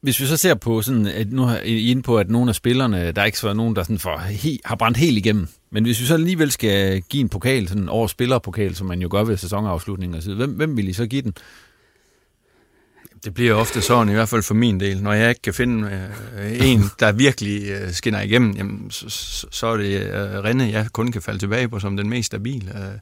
Hvis 0.00 0.20
vi 0.20 0.26
så 0.26 0.36
ser 0.36 0.54
på 0.54 0.82
sådan, 0.82 1.06
at 1.06 1.32
nu 1.32 1.42
er 1.42 1.60
I 1.60 1.90
inde 1.90 2.02
på, 2.02 2.18
at 2.18 2.30
nogle 2.30 2.48
af 2.48 2.54
spillerne, 2.54 3.12
der 3.12 3.22
er 3.22 3.26
ikke 3.26 3.38
så 3.38 3.54
nogen, 3.54 3.76
der 3.76 3.82
sådan 3.82 3.98
for, 3.98 4.18
he, 4.18 4.58
har 4.64 4.76
brændt 4.76 4.96
helt 4.96 5.18
igennem. 5.18 5.48
Men 5.70 5.84
hvis 5.84 6.00
vi 6.00 6.06
så 6.06 6.14
alligevel 6.14 6.50
skal 6.50 7.02
give 7.02 7.20
en 7.20 7.28
pokal, 7.28 7.68
sådan 7.68 7.82
en 7.82 7.88
års 7.88 8.10
spillerpokal, 8.10 8.74
som 8.74 8.86
man 8.86 9.02
jo 9.02 9.08
gør 9.10 9.24
ved 9.24 9.36
sæsonafslutningen 9.36 10.16
og 10.16 10.22
så 10.22 10.34
hvem, 10.34 10.50
hvem 10.50 10.76
vil 10.76 10.88
I 10.88 10.92
så 10.92 11.06
give 11.06 11.22
den? 11.22 11.34
Det 13.28 13.34
bliver 13.34 13.54
ofte 13.54 13.82
sådan, 13.82 14.08
i 14.08 14.12
hvert 14.12 14.28
fald 14.28 14.42
for 14.42 14.54
min 14.54 14.80
del. 14.80 15.02
Når 15.02 15.12
jeg 15.12 15.28
ikke 15.28 15.42
kan 15.42 15.54
finde 15.54 16.08
øh, 16.38 16.68
en, 16.68 16.84
der 17.00 17.12
virkelig 17.12 17.68
øh, 17.68 17.92
skinner 17.92 18.20
igennem, 18.20 18.56
jamen, 18.56 18.90
så, 18.90 19.46
så 19.50 19.66
er 19.66 19.76
det 19.76 20.02
øh, 20.02 20.44
Renne, 20.44 20.64
jeg 20.64 20.86
kun 20.92 21.12
kan 21.12 21.22
falde 21.22 21.38
tilbage 21.38 21.68
på 21.68 21.80
som 21.80 21.96
den 21.96 22.08
mest 22.08 22.26
stabile. 22.26 22.70
Øh, 22.76 22.92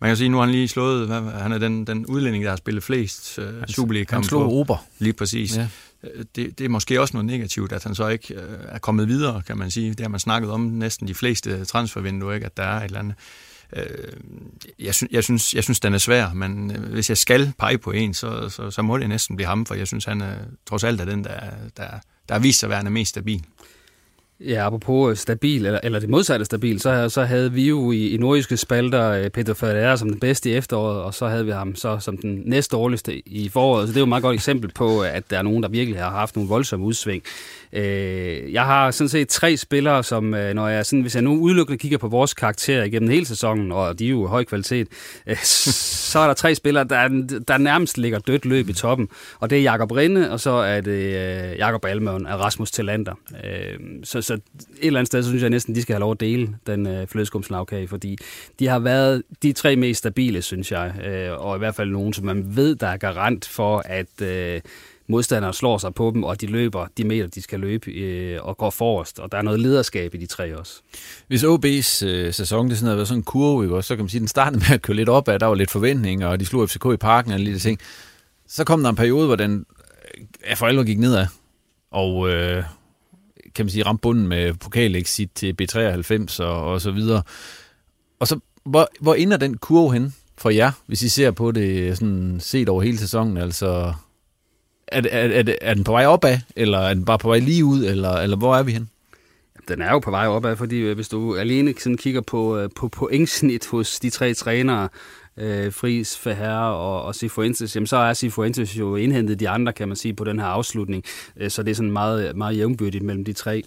man 0.00 0.10
kan 0.10 0.16
sige, 0.16 0.28
nu 0.28 0.36
har 0.36 0.44
han 0.44 0.52
lige 0.52 0.68
slået, 0.68 1.06
hvad, 1.06 1.20
han 1.20 1.52
er 1.52 1.58
den, 1.58 1.86
den 1.86 2.06
udlænding, 2.06 2.44
der 2.44 2.50
har 2.50 2.56
spillet 2.56 2.82
flest 2.82 3.38
øh, 3.38 3.46
Superliga-kampe. 3.68 4.24
Han 4.24 4.28
slog 4.28 4.52
Ober. 4.52 4.76
Lige 4.98 5.12
præcis. 5.12 5.56
Ja. 5.56 5.68
Øh, 6.04 6.24
det, 6.36 6.58
det 6.58 6.64
er 6.64 6.68
måske 6.68 7.00
også 7.00 7.16
noget 7.16 7.26
negativt, 7.26 7.72
at 7.72 7.84
han 7.84 7.94
så 7.94 8.08
ikke 8.08 8.34
øh, 8.34 8.58
er 8.68 8.78
kommet 8.78 9.08
videre, 9.08 9.42
kan 9.46 9.58
man 9.58 9.70
sige. 9.70 9.90
Det 9.90 10.00
har 10.00 10.08
man 10.08 10.20
snakket 10.20 10.50
om 10.50 10.60
næsten 10.60 11.08
de 11.08 11.14
fleste 11.14 11.64
transfervinduer, 11.64 12.34
ikke? 12.34 12.46
at 12.46 12.56
der 12.56 12.62
er 12.62 12.80
et 12.80 12.84
eller 12.84 12.98
andet 12.98 13.14
Øh, 13.76 13.84
jeg, 14.78 14.94
synes, 14.94 15.12
jeg, 15.12 15.24
synes, 15.24 15.54
jeg 15.54 15.64
synes, 15.64 15.80
den 15.80 15.94
er 15.94 15.98
svær, 15.98 16.32
men 16.32 16.70
øh, 16.76 16.92
hvis 16.92 17.08
jeg 17.08 17.18
skal 17.18 17.52
pege 17.58 17.78
på 17.78 17.90
en, 17.90 18.14
så, 18.14 18.48
så, 18.48 18.70
så 18.70 18.82
må 18.82 18.98
det 18.98 19.08
næsten 19.08 19.36
blive 19.36 19.46
ham, 19.46 19.66
for 19.66 19.74
jeg 19.74 19.86
synes, 19.86 20.04
han 20.04 20.20
er, 20.20 20.34
trods 20.66 20.84
alt 20.84 21.00
er 21.00 21.04
den, 21.04 21.24
der, 21.24 21.40
der, 21.76 21.86
der 22.28 22.34
har 22.34 22.38
vist 22.38 22.58
sig 22.60 22.66
at 22.66 22.70
være 22.70 22.90
mest 22.90 23.08
stabil. 23.08 23.44
Ja, 24.40 24.66
apropos 24.66 25.10
øh, 25.10 25.16
stabil, 25.16 25.66
eller, 25.66 25.80
eller 25.82 26.00
det 26.00 26.08
modsatte 26.08 26.44
stabil, 26.44 26.80
så, 26.80 27.08
så 27.08 27.24
havde 27.24 27.52
vi 27.52 27.68
jo 27.68 27.92
i, 27.92 28.08
i 28.08 28.16
nordiske 28.16 28.56
spalter 28.56 29.10
øh, 29.10 29.30
Peter 29.30 29.54
Ferreira 29.54 29.96
som 29.96 30.08
den 30.08 30.20
bedste 30.20 30.50
i 30.50 30.54
efteråret, 30.54 31.02
og 31.02 31.14
så 31.14 31.26
havde 31.26 31.44
vi 31.44 31.50
ham 31.50 31.74
så 31.74 31.98
som 31.98 32.16
den 32.18 32.42
næst 32.46 32.72
dårligste 32.72 33.28
i 33.28 33.48
foråret. 33.48 33.88
Så 33.88 33.92
det 33.92 33.96
er 33.96 34.00
jo 34.00 34.04
et 34.04 34.08
meget 34.08 34.22
godt 34.22 34.34
eksempel 34.34 34.72
på, 34.72 35.00
at 35.00 35.30
der 35.30 35.38
er 35.38 35.42
nogen, 35.42 35.62
der 35.62 35.68
virkelig 35.68 36.00
har 36.00 36.10
haft 36.10 36.36
nogle 36.36 36.48
voldsomme 36.48 36.86
udsving. 36.86 37.22
Øh, 37.72 38.52
jeg 38.52 38.64
har 38.64 38.90
sådan 38.90 39.08
set 39.08 39.28
tre 39.28 39.56
spillere, 39.56 40.04
som 40.04 40.34
øh, 40.34 40.54
når 40.54 40.68
jeg 40.68 40.86
sådan, 40.86 41.00
hvis 41.00 41.14
jeg 41.14 41.22
nu 41.22 41.38
udelukkende 41.40 41.78
kigger 41.78 41.98
på 41.98 42.08
vores 42.08 42.34
karakterer 42.34 42.84
igennem 42.84 43.10
hele 43.10 43.26
sæsonen, 43.26 43.72
og 43.72 43.98
de 43.98 44.06
er 44.06 44.10
jo 44.10 44.26
høj 44.26 44.44
kvalitet, 44.44 44.88
så 46.12 46.18
er 46.18 46.26
der 46.26 46.34
tre 46.34 46.54
spillere, 46.54 46.84
der, 46.84 47.08
der 47.48 47.58
nærmest 47.58 47.98
ligger 47.98 48.18
dødt 48.18 48.44
løb 48.44 48.68
i 48.68 48.72
toppen. 48.72 49.08
Og 49.40 49.50
det 49.50 49.58
er 49.58 49.62
Jakob 49.62 49.90
Rinde, 49.90 50.30
og 50.30 50.40
så 50.40 50.50
er 50.50 50.80
det 50.80 51.12
Jakob 51.58 51.84
Almøn 51.84 52.26
og 52.26 52.40
Rasmus 52.40 52.70
Tillander. 52.70 53.14
Så, 54.04 54.22
så 54.28 54.34
et 54.34 54.40
eller 54.82 55.00
andet 55.00 55.06
sted, 55.06 55.22
så 55.22 55.28
synes 55.28 55.42
jeg 55.42 55.50
næsten, 55.50 55.74
de 55.74 55.82
skal 55.82 55.94
have 55.94 56.00
lov 56.00 56.12
at 56.12 56.20
dele 56.20 56.56
den 56.66 56.86
øh, 56.86 57.06
flødeskumslagkage, 57.06 57.88
fordi 57.88 58.18
de 58.58 58.66
har 58.66 58.78
været 58.78 59.22
de 59.42 59.52
tre 59.52 59.76
mest 59.76 59.98
stabile, 59.98 60.42
synes 60.42 60.72
jeg, 60.72 60.94
øh, 61.06 61.46
og 61.46 61.56
i 61.56 61.58
hvert 61.58 61.74
fald 61.74 61.90
nogen, 61.90 62.12
som 62.12 62.24
man 62.24 62.56
ved, 62.56 62.76
der 62.76 62.86
er 62.86 62.96
garant 62.96 63.48
for, 63.48 63.82
at 63.84 64.22
øh, 64.22 64.60
modstandere 65.08 65.54
slår 65.54 65.78
sig 65.78 65.94
på 65.94 66.10
dem, 66.14 66.24
og 66.24 66.40
de 66.40 66.46
løber 66.46 66.86
de 66.96 67.04
meter, 67.04 67.26
de 67.26 67.42
skal 67.42 67.60
løbe, 67.60 67.90
øh, 67.90 68.38
og 68.42 68.56
går 68.56 68.70
forrest. 68.70 69.18
Og 69.18 69.32
der 69.32 69.38
er 69.38 69.42
noget 69.42 69.60
lederskab 69.60 70.14
i 70.14 70.18
de 70.18 70.26
tre 70.26 70.58
også. 70.58 70.80
Hvis 71.28 71.44
OB's 71.44 72.06
øh, 72.06 72.32
sæson, 72.32 72.70
det 72.70 72.78
sådan 72.78 72.96
været 72.96 73.08
sådan 73.08 73.18
en 73.18 73.24
kurve, 73.24 73.64
ikke? 73.64 73.82
så 73.82 73.96
kan 73.96 74.02
man 74.04 74.08
sige, 74.08 74.18
at 74.18 74.20
den 74.20 74.28
startede 74.28 74.64
med 74.68 74.74
at 74.74 74.82
køre 74.82 74.96
lidt 74.96 75.08
op, 75.08 75.26
der 75.26 75.46
var 75.46 75.54
lidt 75.54 75.70
forventninger, 75.70 76.28
og 76.28 76.40
de 76.40 76.46
slog 76.46 76.70
FCK 76.70 76.84
i 76.94 76.96
parken 76.96 77.32
og 77.32 77.38
lidt 77.40 77.62
ting. 77.62 77.78
Så 78.48 78.64
kom 78.64 78.82
der 78.82 78.90
en 78.90 78.96
periode, 78.96 79.26
hvor 79.26 79.36
den 79.36 79.66
øh, 80.14 80.24
ja, 80.48 80.54
for 80.54 80.66
alvor 80.66 80.84
gik 80.84 80.98
nedad. 80.98 81.26
Og, 81.90 82.30
øh, 82.30 82.64
kan 83.54 83.64
man 83.64 83.70
sige, 83.70 83.86
ramt 83.86 84.00
bunden 84.00 84.26
med 84.26 84.54
pokalexit 84.54 85.30
til 85.34 85.56
B93 85.62 86.42
og, 86.42 86.72
og 86.72 86.80
så 86.80 86.90
videre. 86.90 87.22
Og 88.20 88.28
så, 88.28 88.38
hvor, 88.64 88.88
hvor 89.00 89.14
ender 89.14 89.36
den 89.36 89.56
kurve 89.56 89.92
hen 89.92 90.14
for 90.38 90.50
jer, 90.50 90.70
hvis 90.86 91.02
I 91.02 91.08
ser 91.08 91.30
på 91.30 91.50
det 91.52 91.98
sådan 91.98 92.40
set 92.40 92.68
over 92.68 92.82
hele 92.82 92.98
sæsonen? 92.98 93.36
Altså, 93.36 93.92
er, 94.88 95.02
er, 95.10 95.42
er, 95.42 95.54
er 95.60 95.74
den 95.74 95.84
på 95.84 95.92
vej 95.92 96.06
opad, 96.06 96.38
eller 96.56 96.78
er 96.78 96.94
den 96.94 97.04
bare 97.04 97.18
på 97.18 97.28
vej 97.28 97.38
lige 97.38 97.64
ud, 97.64 97.84
eller, 97.84 98.12
eller 98.12 98.36
hvor 98.36 98.56
er 98.56 98.62
vi 98.62 98.72
hen? 98.72 98.90
Den 99.68 99.82
er 99.82 99.90
jo 99.90 99.98
på 99.98 100.10
vej 100.10 100.26
opad, 100.26 100.56
fordi 100.56 100.76
øh, 100.76 100.94
hvis 100.94 101.08
du 101.08 101.36
alene 101.36 101.74
sådan 101.78 101.96
kigger 101.96 102.20
på, 102.20 102.58
øh, 102.58 102.70
på 102.76 102.88
pointsnit 102.88 103.66
hos 103.66 104.00
de 104.00 104.10
tre 104.10 104.34
trænere, 104.34 104.88
øh, 105.38 105.72
Fris, 105.72 106.18
Ferrer 106.18 106.70
og, 106.70 107.02
og 107.02 107.14
Sifuentes, 107.14 107.76
jamen 107.76 107.86
så 107.86 107.96
er 107.96 108.12
Sifuentes 108.12 108.78
jo 108.78 108.96
indhentet 108.96 109.40
de 109.40 109.48
andre, 109.48 109.72
kan 109.72 109.88
man 109.88 109.96
sige, 109.96 110.14
på 110.14 110.24
den 110.24 110.38
her 110.38 110.46
afslutning. 110.46 111.04
Øh, 111.36 111.50
så 111.50 111.62
det 111.62 111.70
er 111.70 111.74
sådan 111.74 111.92
meget, 111.92 112.36
meget 112.36 112.56
jævnbyrdigt 112.56 113.04
mellem 113.04 113.24
de 113.24 113.32
tre. 113.32 113.62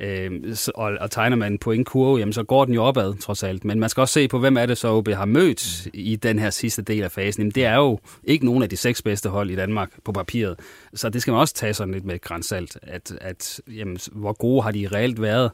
Øh, 0.00 0.54
så, 0.54 0.72
og, 0.74 0.92
og 1.00 1.10
tegner 1.10 1.36
man 1.36 1.58
på 1.58 1.72
en 1.72 1.84
kurve, 1.84 2.18
jamen 2.18 2.32
så 2.32 2.42
går 2.42 2.64
den 2.64 2.74
jo 2.74 2.82
opad, 2.82 3.14
trods 3.14 3.42
alt. 3.42 3.64
Men 3.64 3.80
man 3.80 3.88
skal 3.88 4.00
også 4.00 4.12
se 4.12 4.28
på, 4.28 4.38
hvem 4.38 4.56
er 4.56 4.66
det 4.66 4.78
så, 4.78 4.88
OB 4.88 5.08
har 5.08 5.24
mødt 5.24 5.88
i 5.94 6.16
den 6.16 6.38
her 6.38 6.50
sidste 6.50 6.82
del 6.82 7.02
af 7.02 7.12
fasen. 7.12 7.40
Jamen, 7.40 7.52
det 7.52 7.64
er 7.64 7.76
jo 7.76 7.98
ikke 8.24 8.44
nogen 8.44 8.62
af 8.62 8.68
de 8.68 8.76
seks 8.76 9.02
bedste 9.02 9.28
hold 9.28 9.50
i 9.50 9.56
Danmark 9.56 9.90
på 10.04 10.12
papiret. 10.12 10.60
Så 10.94 11.08
det 11.08 11.22
skal 11.22 11.32
man 11.32 11.40
også 11.40 11.54
tage 11.54 11.74
sådan 11.74 11.94
lidt 11.94 12.04
med 12.04 12.14
et 12.14 12.22
grænsalt, 12.22 12.78
at, 12.82 13.12
at 13.20 13.60
jamen, 13.76 13.98
hvor 14.12 14.32
gode 14.32 14.62
har 14.62 14.70
de 14.70 14.88
reelt 14.88 15.22
været, 15.22 15.50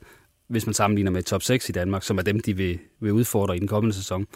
hvis 0.48 0.66
man 0.66 0.74
sammenligner 0.74 1.10
med 1.10 1.22
top 1.22 1.42
6 1.42 1.68
i 1.68 1.72
Danmark, 1.72 2.02
som 2.02 2.18
er 2.18 2.22
dem, 2.22 2.40
de 2.40 2.56
vil, 2.56 2.78
vil 3.00 3.12
udfordre 3.12 3.56
i 3.56 3.58
den 3.58 3.68
kommende 3.68 3.96
sæson. 3.96 4.26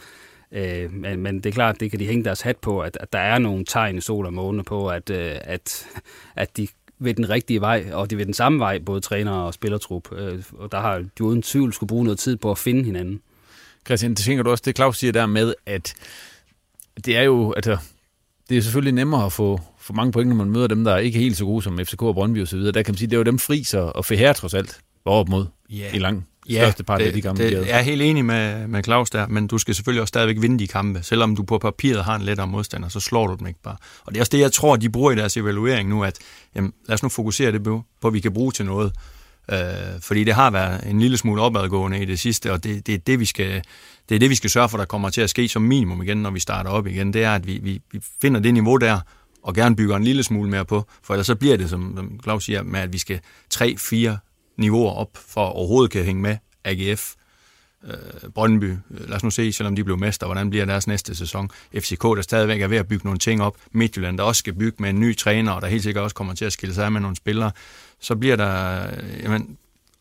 Øh, 0.51 0.93
men, 0.93 1.19
men 1.19 1.35
det 1.35 1.45
er 1.45 1.51
klart, 1.51 1.79
det 1.79 1.91
kan 1.91 1.99
de 1.99 2.07
hænge 2.07 2.23
deres 2.23 2.41
hat 2.41 2.57
på, 2.57 2.81
at, 2.81 2.97
at 2.99 3.13
der 3.13 3.19
er 3.19 3.37
nogle 3.37 3.65
tegn 3.65 3.97
i 3.97 4.01
sol 4.01 4.25
og 4.25 4.33
måne 4.33 4.63
på, 4.63 4.87
at, 4.87 5.09
øh, 5.09 5.35
at, 5.41 5.87
at 6.35 6.57
de 6.57 6.67
ved 6.99 7.13
den 7.13 7.29
rigtige 7.29 7.61
vej, 7.61 7.89
og 7.93 8.09
de 8.09 8.17
ved 8.17 8.25
den 8.25 8.33
samme 8.33 8.59
vej, 8.59 8.79
både 8.79 9.01
træner 9.01 9.31
og 9.31 9.53
spillertrup. 9.53 10.11
Øh, 10.11 10.43
og 10.53 10.71
der 10.71 10.79
har 10.79 11.03
de 11.17 11.23
uden 11.23 11.41
tvivl 11.41 11.73
skulle 11.73 11.87
bruge 11.87 12.03
noget 12.03 12.19
tid 12.19 12.37
på 12.37 12.51
at 12.51 12.57
finde 12.57 12.83
hinanden. 12.83 13.21
Christian, 13.85 14.11
det 14.11 14.19
tænker 14.19 14.43
du 14.43 14.51
også, 14.51 14.63
det 14.65 14.75
Claus 14.75 14.97
siger 14.97 15.11
der 15.11 15.25
med, 15.25 15.53
at 15.65 15.93
det 17.05 17.17
er 17.17 17.21
jo, 17.21 17.53
altså, 17.53 17.77
det 18.49 18.57
er 18.57 18.61
selvfølgelig 18.61 18.93
nemmere 18.93 19.25
at 19.25 19.33
få, 19.33 19.59
få 19.79 19.93
mange 19.93 20.11
point, 20.11 20.29
når 20.29 20.35
man 20.35 20.49
møder 20.49 20.67
dem, 20.67 20.83
der 20.83 20.91
er 20.93 20.97
ikke 20.97 21.19
helt 21.19 21.37
så 21.37 21.45
gode 21.45 21.61
som 21.61 21.79
FCK 21.85 22.01
og 22.01 22.13
Brøndby 22.13 22.41
osv. 22.41 22.59
Der 22.59 22.71
kan 22.71 22.91
man 22.91 22.97
sige, 22.97 23.07
det 23.07 23.13
er 23.13 23.17
jo 23.17 23.23
dem 23.23 23.39
Friser 23.39 23.79
og 23.79 24.05
Feher 24.05 24.33
trods 24.33 24.53
alt 24.53 24.79
var 25.05 25.11
op 25.11 25.29
mod 25.29 25.45
yeah. 25.73 25.95
i 25.95 25.99
lang 25.99 26.27
ja, 26.49 26.63
største 26.63 26.83
part 26.83 26.99
det, 26.99 27.05
af 27.05 27.13
de 27.13 27.21
kampe. 27.21 27.43
Det, 27.43 27.51
jeg 27.51 27.79
er 27.79 27.81
helt 27.81 28.01
enig 28.01 28.25
med, 28.25 28.67
med 28.67 28.83
Claus 28.83 29.09
der, 29.09 29.27
men 29.27 29.47
du 29.47 29.57
skal 29.57 29.75
selvfølgelig 29.75 30.01
også 30.01 30.09
stadigvæk 30.09 30.41
vinde 30.41 30.59
de 30.59 30.67
kampe. 30.67 31.03
Selvom 31.03 31.35
du 31.35 31.43
på 31.43 31.57
papiret 31.57 32.03
har 32.03 32.15
en 32.15 32.21
lettere 32.21 32.47
modstander, 32.47 32.89
så 32.89 32.99
slår 32.99 33.27
du 33.27 33.35
dem 33.35 33.47
ikke 33.47 33.59
bare. 33.63 33.77
Og 34.05 34.11
det 34.13 34.17
er 34.17 34.21
også 34.21 34.29
det, 34.29 34.39
jeg 34.39 34.51
tror, 34.51 34.75
de 34.75 34.89
bruger 34.89 35.11
i 35.11 35.15
deres 35.15 35.37
evaluering 35.37 35.89
nu, 35.89 36.03
at 36.03 36.19
jamen, 36.55 36.73
lad 36.87 36.93
os 36.93 37.03
nu 37.03 37.09
fokusere 37.09 37.51
det 37.51 37.63
på, 37.63 37.83
på, 38.01 38.07
at 38.07 38.13
vi 38.13 38.19
kan 38.19 38.33
bruge 38.33 38.51
til 38.51 38.65
noget. 38.65 38.93
Øh, 39.51 39.57
fordi 39.99 40.23
det 40.23 40.33
har 40.33 40.51
været 40.51 40.89
en 40.89 40.99
lille 40.99 41.17
smule 41.17 41.41
opadgående 41.41 42.01
i 42.01 42.05
det 42.05 42.19
sidste, 42.19 42.51
og 42.51 42.63
det, 42.63 42.87
det, 42.87 42.93
er 42.93 42.97
det, 42.97 43.19
vi 43.19 43.25
skal, 43.25 43.63
det 44.09 44.15
er 44.15 44.19
det, 44.19 44.29
vi 44.29 44.35
skal 44.35 44.49
sørge 44.49 44.69
for, 44.69 44.77
der 44.77 44.85
kommer 44.85 45.09
til 45.09 45.21
at 45.21 45.29
ske 45.29 45.47
som 45.47 45.61
minimum 45.61 46.01
igen, 46.01 46.17
når 46.17 46.31
vi 46.31 46.39
starter 46.39 46.69
op 46.69 46.87
igen. 46.87 47.13
Det 47.13 47.23
er, 47.23 47.35
at 47.35 47.47
vi, 47.47 47.59
vi, 47.63 47.81
vi 47.91 47.99
finder 48.21 48.39
det 48.39 48.53
niveau 48.53 48.77
der, 48.77 48.99
og 49.43 49.55
gerne 49.55 49.75
bygger 49.75 49.95
en 49.95 50.03
lille 50.03 50.23
smule 50.23 50.49
mere 50.49 50.65
på, 50.65 50.87
for 51.03 51.13
ellers 51.13 51.27
så 51.27 51.35
bliver 51.35 51.57
det, 51.57 51.69
som, 51.69 51.93
som 51.95 52.19
Claus 52.23 52.45
siger, 52.45 52.63
med 52.63 52.79
at 52.79 52.93
vi 52.93 52.97
skal 52.97 53.19
3-4 53.53 54.30
niveauer 54.61 54.91
op, 54.91 55.17
for 55.27 55.47
at 55.47 55.53
overhovedet 55.53 55.91
kan 55.91 56.03
hænge 56.03 56.21
med 56.21 56.37
AGF, 56.65 57.13
øh, 57.87 58.29
Brøndby. 58.35 58.71
Øh, 58.91 59.09
lad 59.09 59.15
os 59.15 59.23
nu 59.23 59.29
se, 59.29 59.51
selvom 59.51 59.75
de 59.75 59.83
blev 59.83 59.97
mester, 59.97 60.25
hvordan 60.25 60.49
bliver 60.49 60.65
deres 60.65 60.87
næste 60.87 61.15
sæson. 61.15 61.49
FCK, 61.75 62.03
der 62.03 62.21
stadigvæk 62.21 62.61
er 62.61 62.67
ved 62.67 62.77
at 62.77 62.87
bygge 62.87 63.05
nogle 63.05 63.19
ting 63.19 63.41
op. 63.41 63.57
Midtjylland, 63.71 64.17
der 64.17 64.23
også 64.23 64.39
skal 64.39 64.53
bygge 64.53 64.77
med 64.79 64.89
en 64.89 64.99
ny 64.99 65.17
træner, 65.17 65.51
og 65.51 65.61
der 65.61 65.67
helt 65.67 65.83
sikkert 65.83 66.03
også 66.03 66.15
kommer 66.15 66.33
til 66.33 66.45
at 66.45 66.53
skille 66.53 66.75
sig 66.75 66.85
af 66.85 66.91
med 66.91 67.01
nogle 67.01 67.15
spillere. 67.15 67.51
Så 67.99 68.15
bliver 68.15 68.35
der... 68.35 68.87
Øh, 68.87 69.23
jamen, 69.23 69.57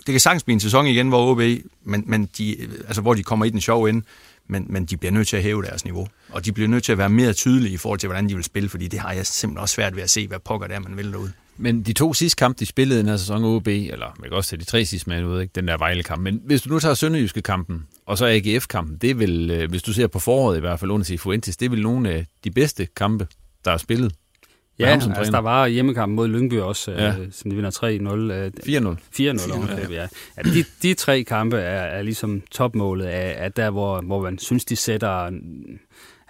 det 0.06 0.12
kan 0.12 0.20
sagtens 0.20 0.42
blive 0.42 0.54
en 0.54 0.60
sæson 0.60 0.86
igen, 0.86 1.08
hvor 1.08 1.30
OB, 1.30 1.40
men, 1.84 2.04
men 2.06 2.28
de, 2.38 2.62
øh, 2.62 2.68
altså, 2.86 3.02
hvor 3.02 3.14
de 3.14 3.22
kommer 3.22 3.44
i 3.44 3.50
den 3.50 3.60
sjov 3.60 3.88
ind, 3.88 4.02
men, 4.46 4.66
men 4.68 4.84
de 4.84 4.96
bliver 4.96 5.12
nødt 5.12 5.28
til 5.28 5.36
at 5.36 5.42
hæve 5.42 5.62
deres 5.62 5.84
niveau. 5.84 6.08
Og 6.28 6.44
de 6.44 6.52
bliver 6.52 6.68
nødt 6.68 6.84
til 6.84 6.92
at 6.92 6.98
være 6.98 7.08
mere 7.08 7.32
tydelige 7.32 7.74
i 7.74 7.76
forhold 7.76 7.98
til, 7.98 8.06
hvordan 8.06 8.28
de 8.28 8.34
vil 8.34 8.44
spille, 8.44 8.68
fordi 8.68 8.88
det 8.88 9.00
har 9.00 9.12
jeg 9.12 9.26
simpelthen 9.26 9.62
også 9.62 9.74
svært 9.74 9.96
ved 9.96 10.02
at 10.02 10.10
se, 10.10 10.28
hvad 10.28 10.38
pokker 10.38 10.66
det 10.66 10.76
er, 10.76 10.80
man 10.80 10.96
vil 10.96 11.12
derude. 11.12 11.32
Men 11.60 11.82
de 11.82 11.92
to 11.92 12.14
sidste 12.14 12.36
kampe, 12.36 12.60
de 12.60 12.66
spillede 12.66 13.00
i 13.00 13.02
den 13.02 13.08
her 13.08 13.16
sæson 13.16 13.44
OB, 13.44 13.68
eller 13.68 14.16
man 14.18 14.28
kan 14.28 14.32
også 14.32 14.50
tage 14.50 14.60
de 14.60 14.64
tre 14.64 14.84
sidste 14.84 15.10
med 15.10 15.24
ud, 15.24 15.40
ikke? 15.40 15.52
den 15.54 15.68
der 15.68 15.78
Vejle-kamp. 15.78 16.22
Men 16.22 16.40
hvis 16.44 16.62
du 16.62 16.70
nu 16.70 16.78
tager 16.78 16.94
Sønderjyske 16.94 17.42
kampen, 17.42 17.86
og 18.06 18.18
så 18.18 18.26
AGF-kampen, 18.26 18.96
det 18.96 19.18
vel, 19.18 19.50
øh, 19.50 19.70
hvis 19.70 19.82
du 19.82 19.92
ser 19.92 20.06
på 20.06 20.18
foråret 20.18 20.56
i 20.56 20.60
hvert 20.60 20.80
fald 20.80 20.90
under 20.90 21.16
Fuentes, 21.18 21.56
det 21.56 21.70
vel 21.70 21.82
nogle 21.82 22.10
af 22.10 22.26
de 22.44 22.50
bedste 22.50 22.86
kampe, 22.96 23.26
der 23.64 23.70
er 23.70 23.76
spillet. 23.76 24.12
Ja, 24.78 24.86
altså, 24.86 25.32
der 25.32 25.38
var 25.38 25.66
hjemmekampen 25.66 26.16
mod 26.16 26.28
Lyngby 26.28 26.58
også, 26.58 26.92
ja. 26.92 27.18
øh, 27.18 27.28
som 27.32 27.50
de 27.50 27.56
vinder 27.56 27.70
3-0. 27.70 28.60
4-0. 28.66 28.96
4-0, 29.86 29.92
ja. 29.92 30.08
ja 30.36 30.42
de, 30.42 30.64
de 30.82 30.94
tre 30.94 31.24
kampe 31.24 31.56
er, 31.56 31.80
er 31.80 32.02
ligesom 32.02 32.42
topmålet 32.50 33.04
af, 33.04 33.44
af 33.44 33.52
der, 33.52 33.70
hvor, 33.70 34.00
hvor 34.00 34.22
man 34.22 34.38
synes, 34.38 34.64
de 34.64 34.76
sætter 34.76 35.30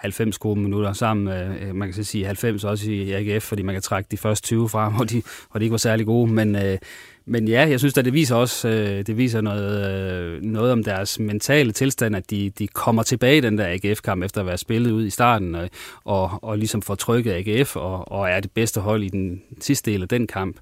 90 0.01 0.39
gode 0.39 0.61
minutter 0.61 0.93
sammen. 0.93 1.29
Øh, 1.29 1.75
man 1.75 1.89
kan 1.89 1.95
så 1.95 2.05
sige 2.05 2.27
90 2.27 2.65
også 2.65 2.91
i 2.91 3.11
AGF, 3.13 3.45
fordi 3.45 3.63
man 3.63 3.75
kan 3.75 3.83
trække 3.83 4.09
de 4.11 4.17
første 4.17 4.47
20 4.47 4.69
fra, 4.69 4.89
hvor 4.97 5.05
de, 5.05 5.23
hvor 5.51 5.59
de 5.59 5.65
ikke 5.65 5.73
var 5.73 5.79
særlig 5.79 6.07
gode. 6.07 6.33
Men, 6.33 6.57
øh, 6.57 6.79
men 7.25 7.49
ja, 7.49 7.69
jeg 7.69 7.79
synes 7.79 7.99
at 7.99 8.05
det 8.05 8.13
viser 8.13 8.37
også 8.37 8.69
øh, 8.69 9.07
det 9.07 9.17
viser 9.17 9.41
noget, 9.41 10.03
øh, 10.03 10.43
noget 10.43 10.73
om 10.73 10.85
deres 10.85 11.19
mentale 11.19 11.73
tilstand, 11.73 12.17
at 12.17 12.31
de, 12.31 12.51
de 12.51 12.69
kommer 12.69 13.03
tilbage 13.03 13.37
i 13.37 13.41
den 13.41 13.59
der 13.59 13.67
AGF-kamp 13.67 14.25
efter 14.25 14.41
at 14.41 14.47
være 14.47 14.59
spillet 14.59 14.91
ud 14.91 15.07
i 15.07 15.11
starten, 15.11 15.55
øh, 15.55 15.69
og, 16.05 16.31
og 16.43 16.59
ligesom 16.59 16.83
får 16.83 16.95
trykket 16.95 17.33
AGF, 17.33 17.77
og, 17.77 18.13
og 18.13 18.31
er 18.31 18.41
det 18.41 18.51
bedste 18.51 18.81
hold 18.81 19.03
i 19.03 19.09
den 19.09 19.43
sidste 19.61 19.91
del 19.91 20.03
af 20.03 20.09
den 20.09 20.27
kamp. 20.27 20.57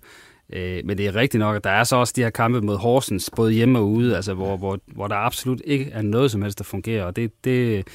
Øh, 0.52 0.80
men 0.84 0.98
det 0.98 1.06
er 1.06 1.14
rigtigt 1.14 1.38
nok, 1.38 1.56
at 1.56 1.64
der 1.64 1.70
er 1.70 1.84
så 1.84 1.96
også 1.96 2.12
de 2.16 2.22
her 2.22 2.30
kampe 2.30 2.60
mod 2.60 2.76
Horsens, 2.76 3.30
både 3.36 3.52
hjemme 3.52 3.78
og 3.78 3.88
ude, 3.88 4.16
altså 4.16 4.34
hvor, 4.34 4.56
hvor, 4.56 4.78
hvor 4.86 5.08
der 5.08 5.16
absolut 5.16 5.62
ikke 5.64 5.90
er 5.92 6.02
noget 6.02 6.30
som 6.30 6.42
helst, 6.42 6.58
der 6.58 6.64
fungerer. 6.64 7.04
Og 7.04 7.16
det, 7.16 7.44
det, 7.44 7.88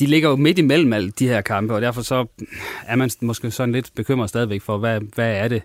de 0.00 0.06
ligger 0.06 0.28
jo 0.28 0.36
midt 0.36 0.58
imellem 0.58 0.92
alle 0.92 1.10
de 1.10 1.28
her 1.28 1.40
kampe, 1.40 1.74
og 1.74 1.82
derfor 1.82 2.02
så 2.02 2.26
er 2.86 2.96
man 2.96 3.10
måske 3.20 3.50
sådan 3.50 3.72
lidt 3.72 3.90
bekymret 3.94 4.28
stadigvæk 4.28 4.62
for, 4.62 4.78
hvad, 4.78 5.00
hvad 5.14 5.32
er 5.32 5.48
det, 5.48 5.62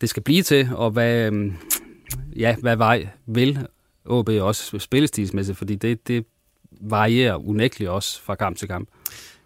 det 0.00 0.08
skal 0.08 0.22
blive 0.22 0.42
til, 0.42 0.68
og 0.74 0.90
hvad, 0.90 1.26
øhm, 1.26 1.52
ja, 2.36 2.56
hvad 2.60 2.76
vej 2.76 3.08
vil 3.26 3.66
OB 4.06 4.28
også 4.28 4.78
spillestilsmæssigt, 4.78 5.58
fordi 5.58 5.74
det, 5.74 6.08
det 6.08 6.24
varierer 6.80 7.48
unægteligt 7.48 7.90
også 7.90 8.22
fra 8.22 8.34
kamp 8.34 8.56
til 8.56 8.68
kamp. 8.68 8.88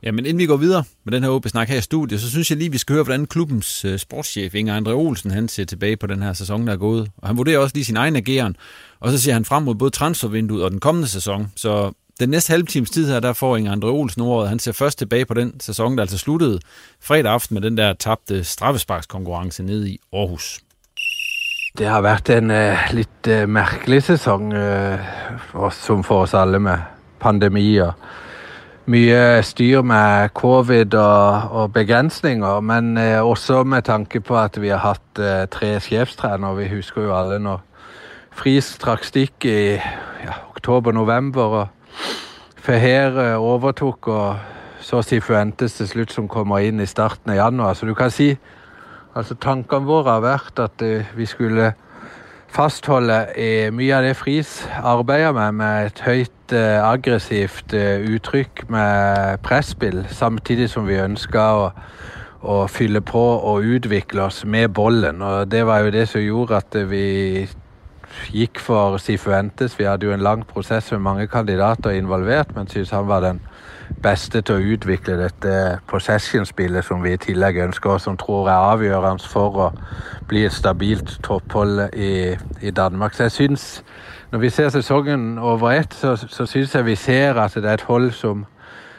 Ja, 0.02 0.12
men 0.12 0.26
inden 0.26 0.38
vi 0.38 0.46
går 0.46 0.56
videre 0.56 0.84
med 1.04 1.12
den 1.12 1.22
her 1.22 1.30
OB-snak 1.30 1.68
her 1.68 1.78
i 1.78 1.80
studiet, 1.80 2.20
så 2.20 2.30
synes 2.30 2.50
jeg 2.50 2.58
lige, 2.58 2.72
vi 2.72 2.78
skal 2.78 2.94
høre, 2.94 3.04
hvordan 3.04 3.26
klubbens 3.26 3.84
øh, 3.84 3.98
sportschef 3.98 4.54
Inger 4.54 4.80
André 4.80 4.90
Olsen, 4.90 5.30
han 5.30 5.48
ser 5.48 5.64
tilbage 5.64 5.96
på 5.96 6.06
den 6.06 6.22
her 6.22 6.32
sæson, 6.32 6.66
der 6.66 6.72
er 6.72 6.76
gået. 6.76 7.10
Og 7.16 7.28
han 7.28 7.36
vurderer 7.36 7.58
også 7.58 7.74
lige 7.74 7.84
sin 7.84 7.96
egen 7.96 8.16
ageren, 8.16 8.56
og 9.00 9.10
så 9.10 9.18
ser 9.18 9.32
han 9.32 9.44
frem 9.44 9.62
mod 9.62 9.74
både 9.74 9.90
transfervinduet 9.90 10.64
og 10.64 10.70
den 10.70 10.80
kommende 10.80 11.08
sæson. 11.08 11.52
Så 11.56 11.92
den 12.20 12.28
næste 12.28 12.50
halve 12.50 12.66
times 12.66 12.90
tid 12.90 13.12
her, 13.12 13.20
der 13.20 13.32
får 13.32 13.56
Inger 13.56 13.72
Andre 13.72 13.88
Olsen 13.88 14.22
ordet. 14.22 14.48
Han 14.48 14.58
ser 14.58 14.72
først 14.72 14.98
tilbage 14.98 15.26
på 15.26 15.34
den 15.34 15.60
sæson, 15.60 15.96
der 15.96 16.02
altså 16.02 16.18
sluttede 16.18 16.60
fredag 17.00 17.32
aften 17.32 17.54
med 17.54 17.62
den 17.62 17.76
der 17.76 17.92
tabte 17.92 18.44
straffesparkskonkurrence 18.44 19.62
nede 19.62 19.90
i 19.90 19.98
Aarhus. 20.12 20.60
Det 21.78 21.86
har 21.86 22.00
været 22.00 22.30
en 22.30 22.50
uh, 22.50 22.76
lidt 22.90 23.42
uh, 23.42 23.48
mærkelig 23.48 24.02
sæson, 24.02 24.52
uh, 24.52 24.98
for, 25.50 25.70
som 25.70 26.04
for 26.04 26.22
os 26.22 26.34
alle 26.34 26.58
med 26.58 26.78
pandemier. 27.20 27.92
mye 28.88 29.42
styr 29.42 29.82
med 29.82 30.28
covid 30.28 30.94
og, 30.94 31.42
og 31.50 31.72
begrænsninger, 31.72 32.60
men 32.60 32.96
uh, 32.96 33.26
også 33.28 33.64
med 33.64 33.82
tanke 33.82 34.20
på 34.20 34.38
at 34.38 34.62
vi 34.62 34.68
har 34.68 34.76
haft 34.80 35.18
uh, 35.18 35.48
tre 35.50 35.80
chefstrænere. 35.80 36.56
Vi 36.56 36.68
husker 36.68 37.02
jo 37.02 37.12
alle 37.18 37.38
når 37.38 37.62
Friis 38.32 38.78
trak 38.78 39.04
stikk 39.04 39.44
i 39.44 39.74
ja, 40.24 40.34
oktober-november, 40.50 41.42
og 41.42 41.68
Feher 42.68 43.18
eh, 43.22 43.40
overtok, 43.40 44.08
og 44.08 44.36
så 44.80 45.02
Sifuentes 45.02 45.78
til 45.78 45.88
slutt, 45.88 46.12
som 46.12 46.28
kommer 46.28 46.64
inn 46.64 46.80
i 46.80 46.88
starten 46.88 47.32
av 47.32 47.38
januar. 47.40 47.74
Så 47.74 47.88
du 47.88 47.94
kan 47.98 48.12
si 48.12 48.34
altså 49.16 49.34
tankene 49.40 49.88
våre 49.88 50.16
har 50.16 50.24
vært 50.24 50.60
at 50.62 50.84
eh, 50.84 51.08
vi 51.16 51.26
skulle 51.26 51.72
fastholde 52.52 53.26
eh, 53.36 53.68
mye 53.74 53.96
av 53.96 54.06
det 54.06 54.14
Friis 54.16 54.60
arbeider 54.80 55.32
med, 55.36 55.58
med 55.60 55.90
et 55.90 56.04
høyt 56.06 56.34
aggressivt 56.48 57.74
uttrykk 57.76 58.62
med 58.72 59.42
presspill, 59.44 60.06
samtidig 60.08 60.70
som 60.72 60.86
vi 60.88 60.96
ønsker 60.96 61.64
å 61.66 61.66
å 62.38 62.66
fylle 62.70 63.00
på 63.02 63.20
og 63.20 63.66
utvikle 63.66 64.28
oss 64.28 64.44
med 64.46 64.70
bollen. 64.74 65.22
Og 65.22 65.48
det 65.50 65.64
var 65.66 65.82
jo 65.82 65.94
det 65.94 66.06
som 66.10 66.22
gjorde 66.22 66.60
at 66.62 66.76
vi 66.90 67.48
gikk 68.32 68.60
for 68.60 68.98
Sifuentes. 68.98 69.78
Vi 69.78 69.84
hadde 69.84 70.06
jo 70.06 70.12
en 70.12 70.24
lang 70.24 70.46
prosess 70.46 70.90
med 70.92 71.00
mange 71.00 71.26
kandidater 71.26 71.90
involvert, 71.90 72.54
men 72.56 72.68
syntes 72.68 72.90
han 72.90 73.08
var 73.08 73.20
den 73.20 73.40
beste 74.02 74.40
til 74.40 74.54
å 74.54 74.74
utvikle 74.74 75.16
dette 75.18 75.52
possession-spillet 75.88 76.84
som 76.84 77.02
vi 77.02 77.14
i 77.14 77.20
tillegg 77.20 77.56
ønsker, 77.64 77.96
og 77.96 78.00
som 78.00 78.18
tror 78.20 78.50
er 78.50 78.68
avgjørende 78.74 79.28
for 79.28 79.62
å 79.64 79.70
bli 80.28 80.44
et 80.46 80.52
stabilt 80.52 81.18
topphold 81.24 81.88
i, 81.96 82.36
i 82.60 82.70
Danmark. 82.70 83.14
Så 83.14 83.28
jeg 83.28 83.36
syns, 83.36 83.66
når 84.32 84.44
vi 84.44 84.50
ser 84.52 84.70
sesongen 84.74 85.38
over 85.38 85.72
ett, 85.72 85.94
så, 85.94 86.16
så 86.16 86.46
syns 86.46 86.74
jeg 86.74 86.86
vi 86.86 86.96
ser 86.96 87.40
at 87.40 87.56
det 87.56 87.64
er 87.64 87.80
et 87.80 87.88
hold 87.88 88.12
som 88.12 88.44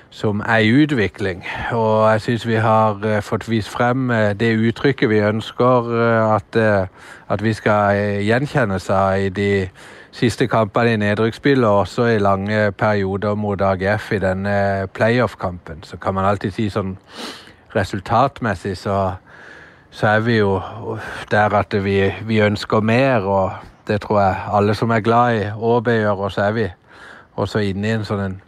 som 0.09 0.39
er 0.45 0.57
i 0.57 0.73
udvikling. 0.73 1.45
Og 1.71 2.11
jeg 2.11 2.21
synes 2.21 2.47
vi 2.47 2.55
har 2.55 3.05
eh, 3.05 3.21
fått 3.21 3.49
vist 3.49 3.69
frem 3.69 4.11
eh, 4.11 4.33
det 4.33 4.57
uttrykket 4.57 5.09
vi 5.09 5.19
ønsker 5.19 5.91
eh, 6.01 6.35
at, 6.35 6.57
at, 7.29 7.43
vi 7.43 7.53
skal 7.53 7.99
gjenkjennes 8.25 8.89
av 8.89 9.19
i 9.19 9.29
de 9.29 9.69
siste 10.11 10.47
kampene 10.47 10.93
i 10.93 10.97
nedrykksspillet, 10.97 11.67
og 11.67 11.79
også 11.79 12.05
i 12.05 12.19
lange 12.19 12.71
perioder 12.71 13.35
mot 13.35 13.61
AGF 13.61 14.11
i 14.11 14.19
denne 14.19 14.87
playoff-kampen. 14.93 15.83
Så 15.83 15.97
kan 15.97 16.13
man 16.13 16.25
alltid 16.25 16.51
si 16.51 16.69
sånn 16.73 16.97
resultatmessig 17.75 18.73
så, 18.77 18.97
så 19.91 20.07
er 20.15 20.25
vi 20.25 20.39
jo 20.39 20.57
der 21.31 21.53
at 21.53 21.75
vi, 21.83 22.01
vi 22.25 22.41
ønsker 22.41 22.81
mer, 22.81 23.21
og 23.21 23.51
det 23.87 24.01
tror 24.01 24.21
jeg 24.21 24.43
alle 24.57 24.75
som 24.75 24.89
er 24.89 25.05
glad 25.05 25.37
i 25.37 25.47
ÅB 25.53 25.93
gjør, 25.93 26.25
og 26.25 26.31
så 26.31 26.49
er 26.49 26.57
vi 26.57 26.69
også 27.35 27.61
inne 27.69 27.87
i 27.87 27.97
en 27.99 28.05
sånn 28.05 28.25
en 28.25 28.39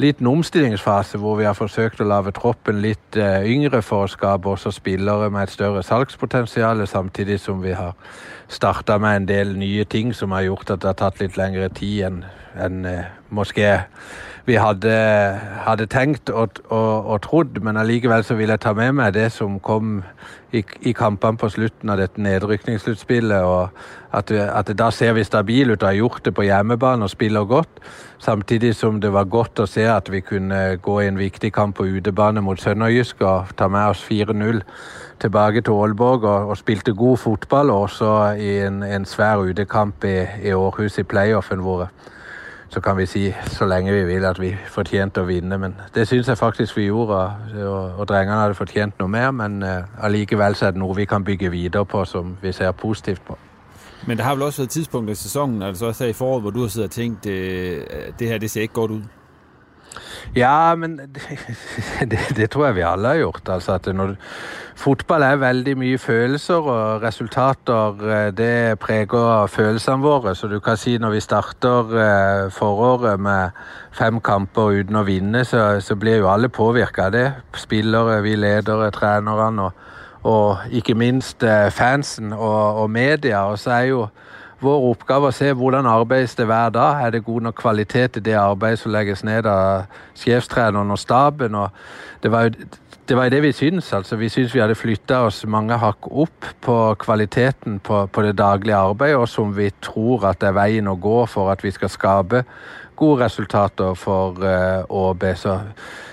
liten 0.00 0.26
omstillingsfase 0.26 1.18
hvor 1.18 1.36
vi 1.38 1.46
har 1.48 1.56
forsøkt 1.58 2.00
å 2.00 2.08
lage 2.08 2.32
troppen 2.36 2.80
litt 2.82 3.18
uh, 3.18 3.44
yngre 3.46 3.82
for 3.82 4.06
å 4.06 4.10
skape 4.10 4.48
også 4.50 4.72
spillere 4.74 5.30
med 5.30 5.48
et 5.48 5.54
større 5.54 5.82
salgspotensial, 5.86 6.86
samtidig 6.88 7.40
som 7.40 7.62
vi 7.62 7.74
har 7.76 7.96
starta 8.50 8.98
med 8.98 9.16
en 9.16 9.28
del 9.28 9.54
nye 9.58 9.84
ting 9.84 10.14
som 10.16 10.34
har 10.34 10.48
gjort 10.48 10.70
at 10.70 10.82
det 10.82 10.90
har 10.90 10.98
tatt 10.98 11.20
litt 11.22 11.38
lengre 11.38 11.68
tid 11.74 12.08
enn 12.08 12.24
en, 12.58 12.84
uh, 12.84 12.90
eh, 12.90 13.10
måske 13.30 13.68
vi 14.50 14.58
hadde, 14.58 14.92
hadde 15.64 15.86
tenkt 15.90 16.30
og, 16.30 16.58
og, 16.68 17.06
og, 17.06 17.16
trodd, 17.22 17.60
men 17.62 17.78
allikevel 17.78 18.24
så 18.26 18.34
vil 18.38 18.50
jeg 18.50 18.62
ta 18.64 18.72
med 18.74 18.96
meg 18.98 19.14
det 19.14 19.28
som 19.34 19.60
kom 19.62 20.00
i, 20.50 20.64
i 20.82 20.92
kampene 20.96 21.38
på 21.38 21.50
slutten 21.54 21.92
av 21.92 22.00
dette 22.00 22.22
nedrykningssluttspillet. 22.24 23.46
og 23.46 23.70
at, 24.16 24.32
at, 24.32 24.72
Da 24.78 24.90
ser 24.90 25.14
vi 25.14 25.24
stabile 25.24 25.76
ut 25.76 25.82
og 25.82 25.88
har 25.88 25.98
gjort 26.00 26.24
det 26.26 26.34
på 26.34 26.48
hjemmebane 26.48 27.06
og 27.06 27.12
spiller 27.12 27.46
godt. 27.46 27.78
Samtidig 28.18 28.74
som 28.74 29.00
det 29.00 29.12
var 29.14 29.30
godt 29.30 29.62
å 29.62 29.68
se 29.70 29.86
at 29.86 30.10
vi 30.10 30.20
kunne 30.20 30.80
gå 30.82 31.00
i 31.00 31.08
en 31.08 31.20
viktig 31.20 31.52
kamp 31.54 31.78
på 31.78 31.86
utebane 31.86 32.42
mot 32.42 32.60
Sønderjysk 32.60 33.22
og 33.22 33.54
ta 33.56 33.68
med 33.70 33.94
oss 33.94 34.02
4-0 34.02 34.64
tilbake 35.20 35.62
til 35.62 35.78
Aalborg 35.78 36.24
og, 36.24 36.50
og, 36.50 36.56
spilte 36.58 36.96
god 36.96 37.20
fotball, 37.22 37.70
også 37.70 38.34
i 38.40 38.56
en, 38.66 38.82
en 38.82 39.04
svær 39.06 39.44
utekamp 39.44 40.04
i, 40.04 40.24
i 40.42 40.56
Århus 40.56 40.98
i 40.98 41.06
playoffen 41.06 41.62
våre 41.62 41.92
så 42.70 42.80
kan 42.80 42.96
vi 42.96 43.06
sige, 43.06 43.36
så 43.46 43.66
længe 43.66 43.92
vi 43.92 44.04
vil 44.04 44.24
at 44.24 44.40
vi 44.40 44.56
fortjente 44.66 45.20
at 45.20 45.28
vinde. 45.28 45.58
Men 45.58 45.76
det 45.94 46.06
syns 46.06 46.28
jeg 46.28 46.38
faktisk 46.38 46.76
vi 46.76 46.84
gjorde, 46.84 47.16
og, 47.16 47.94
og 47.98 48.08
drengerne 48.08 48.40
hadde 48.40 48.54
fortjent 48.54 48.98
noget 48.98 49.10
mer. 49.10 49.30
Men 49.30 49.62
uh, 49.62 50.04
alligevel 50.04 50.54
så 50.54 50.66
er 50.66 50.70
det 50.70 50.78
noget, 50.78 50.96
vi 50.96 51.04
kan 51.04 51.24
bygge 51.24 51.50
videre 51.50 51.86
på, 51.86 52.04
som 52.04 52.36
vi 52.42 52.52
ser 52.52 52.70
positivt 52.72 53.24
på. 53.26 53.38
Men 54.06 54.16
det 54.16 54.24
har 54.24 54.34
vel 54.34 54.42
også 54.42 54.62
været 54.62 54.70
tidspunkter 54.70 55.12
i 55.12 55.14
sæsonen, 55.14 55.62
altså 55.62 55.86
også 55.86 56.04
her 56.04 56.10
i 56.10 56.12
foråret, 56.12 56.42
hvor 56.42 56.50
du 56.50 56.60
har 56.60 56.68
siddet 56.68 56.88
og 56.88 56.94
tænkt, 56.94 57.24
det, 57.24 57.84
det 58.18 58.28
her 58.28 58.38
det 58.38 58.50
ser 58.50 58.60
ikke 58.60 58.74
godt 58.74 58.90
ud? 58.90 59.02
Ja, 60.36 60.74
men 60.78 60.96
det, 61.14 61.22
det, 62.10 62.18
det, 62.36 62.50
tror 62.50 62.66
jeg 62.66 62.74
vi 62.74 62.86
alle 62.86 63.08
har 63.08 63.14
gjort. 63.14 63.48
Altså 63.48 63.72
at 63.72 63.88
når, 63.94 64.14
fotball 64.78 65.22
er 65.22 65.40
veldig 65.42 65.74
mye 65.78 65.98
følelser, 65.98 66.54
og 66.70 67.02
resultater 67.02 68.04
eh, 68.10 68.30
det 68.36 68.78
preger 68.78 69.46
følelsene 69.50 70.02
våre. 70.02 70.34
Så 70.34 70.48
du 70.48 70.60
kan 70.60 70.78
si 70.80 70.96
når 70.98 71.16
vi 71.16 71.20
starter 71.24 71.94
eh, 72.04 72.50
foråret 72.54 73.20
med 73.20 73.50
fem 73.92 74.20
kamper 74.20 74.80
uten 74.80 75.00
å 75.00 75.06
vinne, 75.06 75.44
så, 75.44 75.80
så 75.80 75.96
blir 75.98 76.22
jo 76.22 76.30
alle 76.30 76.48
påvirka 76.48 77.08
av 77.08 77.16
det. 77.16 77.28
Spillere, 77.58 78.20
vi 78.22 78.36
ledere, 78.38 78.90
trenerne 78.94 79.68
og, 79.68 79.86
og 80.22 80.70
ikke 80.70 80.94
minst 80.94 81.42
eh, 81.42 81.70
fansen 81.74 82.32
og, 82.32 82.84
og 82.84 82.90
media. 82.90 83.48
Og 83.50 83.58
så 83.58 83.80
er 83.80 83.90
jo 83.90 84.04
vår 84.60 84.84
oppgave 84.90 85.30
å 85.30 85.34
se 85.34 85.50
hvordan 85.56 85.88
arbeides 85.88 86.36
det 86.38 86.46
hver 86.48 86.72
dag. 86.74 87.00
Er 87.04 87.14
det 87.14 87.24
god 87.24 87.48
nok 87.48 87.58
kvalitet 87.60 88.20
i 88.20 88.24
det 88.24 88.36
arbeidet 88.38 88.82
som 88.82 88.92
legges 88.92 89.24
ned 89.24 89.48
av 89.48 89.88
sjefstreneren 90.20 90.92
og 90.92 91.00
staben? 91.00 91.56
Og 91.56 92.22
det 92.22 92.32
var 92.32 92.48
jo 92.48 92.68
det, 93.10 93.16
var 93.16 93.28
det 93.28 93.40
vi 93.42 93.52
syns. 93.52 93.92
Altså, 93.92 94.16
vi 94.16 94.28
syns 94.30 94.54
vi 94.54 94.60
hadde 94.62 94.78
flytta 94.78 95.24
oss 95.26 95.42
mange 95.50 95.74
hakk 95.82 96.06
opp 96.06 96.46
på 96.62 96.76
kvaliteten 97.02 97.80
på, 97.82 98.04
på, 98.06 98.22
det 98.22 98.36
daglige 98.38 98.76
arbeidet, 98.76 99.18
og 99.18 99.28
som 99.28 99.56
vi 99.56 99.70
tror 99.82 100.28
at 100.30 100.38
det 100.40 100.52
er 100.52 100.58
veien 100.60 100.90
å 100.90 100.94
gå 100.94 101.24
for 101.26 101.50
at 101.50 101.64
vi 101.64 101.72
skal 101.74 101.90
skape 101.90 102.44
gode 103.00 103.24
resultater 103.24 103.96
for 103.98 104.38
eh, 104.44 104.84
uh, 104.84 105.08
ÅB. 105.08 105.24
Så 105.34 105.56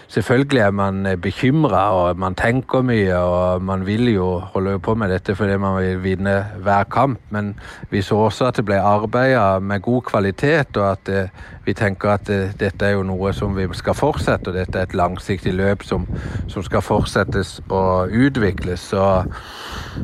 selvfølgelig 0.08 0.60
er 0.60 0.72
man 0.72 1.06
eh, 1.06 1.18
bekymret, 1.18 1.68
bekymra, 1.68 1.92
og 1.92 2.18
man 2.18 2.36
tænker 2.36 2.82
mye, 2.82 3.16
og 3.16 3.62
man 3.62 3.86
vil 3.86 4.14
jo 4.14 4.40
holde 4.40 4.80
på 4.80 4.96
med 4.96 5.10
dette 5.10 5.36
fordi 5.36 5.58
man 5.58 5.78
vil 5.78 6.04
vinde 6.04 6.46
hver 6.64 6.84
kamp. 6.84 7.20
Men 7.30 7.60
vi 7.90 8.02
så 8.02 8.16
også 8.16 8.46
at 8.46 8.58
det 8.58 8.66
blev 8.66 8.78
arbejdet 8.78 9.64
med 9.64 9.80
god 9.82 10.02
kvalitet, 10.02 10.78
og 10.78 10.92
at 10.92 11.10
eh, 11.10 11.30
vi 11.66 11.74
tænker, 11.74 12.12
at 12.12 12.28
det, 12.28 12.60
dette 12.60 12.86
er 12.86 12.92
jo 12.92 13.04
noget, 13.04 13.36
som 13.36 13.58
vi 13.58 13.68
skal 13.74 13.94
fortsætte, 13.94 14.48
Og 14.48 14.54
dette 14.54 14.80
er 14.80 14.84
et 14.84 14.94
langsiktig 14.94 15.54
løb, 15.54 15.84
som, 15.84 16.08
som 16.48 16.64
skal 16.64 16.82
fortsættes 16.82 17.62
og 17.70 18.10
udvikles. 18.10 18.94
Og, 18.94 19.26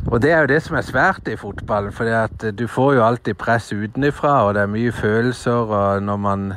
og, 0.08 0.22
det 0.22 0.32
er 0.32 0.39
jo 0.39 0.46
det 0.46 0.63
som 0.63 0.78
er 0.78 0.82
svært 0.82 1.28
i 1.28 1.36
fotballen, 1.36 1.92
for 1.92 2.04
eh, 2.04 2.54
du 2.60 2.68
får 2.68 2.94
jo 2.94 3.06
alltid 3.06 3.34
press 3.34 3.74
udenifra, 3.74 4.44
og 4.44 4.54
det 4.54 4.62
er 4.62 4.68
mye 4.68 4.92
følelser. 4.92 5.52
og 5.52 6.04
når 6.04 6.18
man 6.18 6.54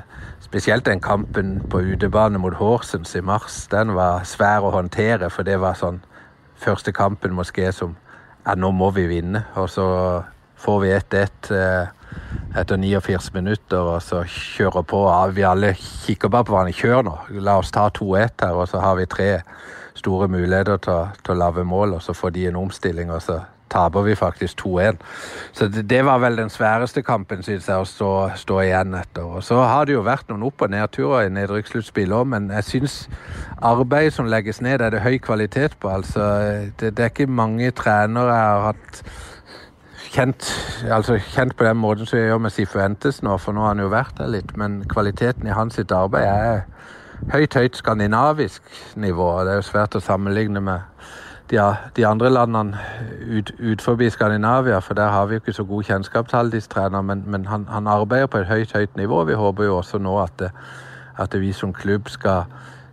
Spesielt 0.46 0.86
den 0.86 1.00
kampen 1.00 1.60
på 1.70 1.80
utebane 1.80 2.38
mot 2.38 2.54
Horsens 2.54 3.14
i 3.14 3.20
mars. 3.20 3.64
Den 3.66 3.96
var 3.96 4.22
svær 4.22 4.62
å 4.62 4.70
håndtere, 4.70 5.26
for 5.26 5.42
det 5.42 5.56
var 5.58 5.74
sånn 5.74 5.98
første 6.62 6.92
kampen 6.94 7.34
måske 7.34 7.72
som 7.74 7.96
ja, 8.44 8.54
nå 8.54 8.70
må 8.70 8.92
vi 8.94 9.08
vinne. 9.10 9.42
Og 9.58 9.66
så 9.74 9.86
får 10.62 10.78
vi 10.84 10.92
1-1 10.94 11.50
eh, 11.56 11.88
etter 12.62 12.78
49 12.78 13.34
minutter, 13.34 13.90
og 13.96 13.98
så 14.06 14.22
kjører 14.22 14.86
på. 14.86 15.02
Ja, 15.10 15.26
vi 15.34 15.48
alle 15.50 15.72
kikker 15.80 16.30
bare 16.30 16.46
på 16.46 16.54
hverandre. 16.54 16.78
Kjør 16.78 17.02
nå. 17.10 17.16
La 17.42 17.58
oss 17.58 17.74
ta 17.74 17.88
2-1 17.90 18.46
her, 18.46 18.54
og 18.54 18.70
så 18.70 18.84
har 18.86 18.94
vi 19.00 19.10
tre 19.10 19.30
store 19.98 20.30
muligheter 20.30 20.78
til, 20.78 21.10
til 21.26 21.34
å 21.34 21.40
lage 21.42 21.66
mål, 21.66 21.98
og 21.98 22.06
så 22.06 22.14
får 22.14 22.38
de 22.38 22.46
en 22.52 22.62
omstilling, 22.62 23.10
og 23.10 23.26
så 23.26 23.42
taper 23.70 24.02
vi 24.06 24.14
faktisk 24.14 24.60
2-1. 24.62 24.96
Så 25.52 25.68
det, 25.68 25.84
det, 25.90 26.04
var 26.04 26.18
vel 26.18 26.36
den 26.38 26.50
sværeste 26.50 27.02
kampen, 27.02 27.42
synes 27.42 27.68
jeg, 27.68 27.76
å 27.76 27.88
stå, 27.88 28.10
stå, 28.38 28.60
igjen 28.62 28.94
etter. 28.94 29.26
Og 29.26 29.44
så 29.44 29.60
har 29.62 29.86
det 29.86 29.96
jo 29.96 30.04
vært 30.06 30.30
noen 30.30 30.46
opp- 30.46 30.62
og 30.62 30.72
nedturer 30.72 31.26
i 31.26 31.32
nedrykkssluttspill 31.34 32.14
òg, 32.14 32.26
men 32.34 32.50
jeg 32.54 32.68
syns 32.70 32.98
arbeidet 33.58 34.14
som 34.14 34.30
legges 34.30 34.62
ned, 34.62 34.80
er 34.80 34.94
det 34.94 35.04
høy 35.04 35.18
kvalitet 35.18 35.78
på. 35.80 35.90
Altså, 35.92 36.26
det, 36.80 36.94
det 36.96 37.04
er 37.04 37.14
ikke 37.14 37.30
mange 37.30 37.70
trenere 37.76 38.36
jeg 38.36 38.52
har 38.52 38.68
hatt 38.70 39.02
kjent, 40.16 40.46
altså 40.92 41.18
kjent 41.34 41.56
på 41.56 41.66
den 41.66 41.76
måten 41.76 42.06
som 42.06 42.18
jeg 42.18 42.30
gjør 42.30 42.40
med 42.46 42.54
Sifuentes 42.54 43.20
nå, 43.24 43.36
for 43.42 43.56
nå 43.56 43.66
har 43.66 43.74
han 43.74 43.82
jo 43.84 43.92
vært 43.92 44.16
der 44.20 44.30
litt, 44.32 44.54
men 44.56 44.82
kvaliteten 44.88 45.48
i 45.48 45.56
hans 45.56 45.76
sitt 45.76 45.92
arbeid 45.92 46.24
er 46.30 46.64
høyt, 47.32 47.54
høyt 47.54 47.76
skandinavisk 47.76 48.62
nivå. 48.96 49.28
Det 49.44 49.54
er 49.54 49.60
jo 49.60 49.66
svært 49.66 49.96
å 49.96 50.04
sammenligne 50.04 50.62
med 50.64 51.06
de, 51.50 51.76
de 51.96 52.06
andre 52.06 52.30
landene 52.30 52.78
ut, 53.38 53.52
ut 53.58 53.82
forbi 53.82 54.10
Skandinavia, 54.10 54.78
for 54.78 54.94
der 54.94 55.08
har 55.08 55.26
vi 55.26 55.34
jo 55.34 55.42
ikke 55.42 55.52
så 55.52 55.64
god 55.64 55.82
kjennskap 55.82 56.28
til 56.28 56.36
alle 56.36 56.52
disse 56.52 56.70
trenerne, 56.70 57.02
men, 57.06 57.24
men 57.26 57.46
han, 57.46 57.66
han, 57.70 57.86
arbeider 57.86 58.26
på 58.26 58.38
et 58.38 58.46
høyt, 58.46 58.72
høyt 58.72 58.96
nivå. 58.96 59.24
Vi 59.24 59.34
håper 59.34 59.64
jo 59.64 59.76
også 59.76 59.98
nå 59.98 60.18
at, 60.22 60.38
det, 60.38 60.50
at 61.18 61.40
vi 61.40 61.52
som 61.52 61.72
klubb 61.72 62.08
skal, 62.08 62.44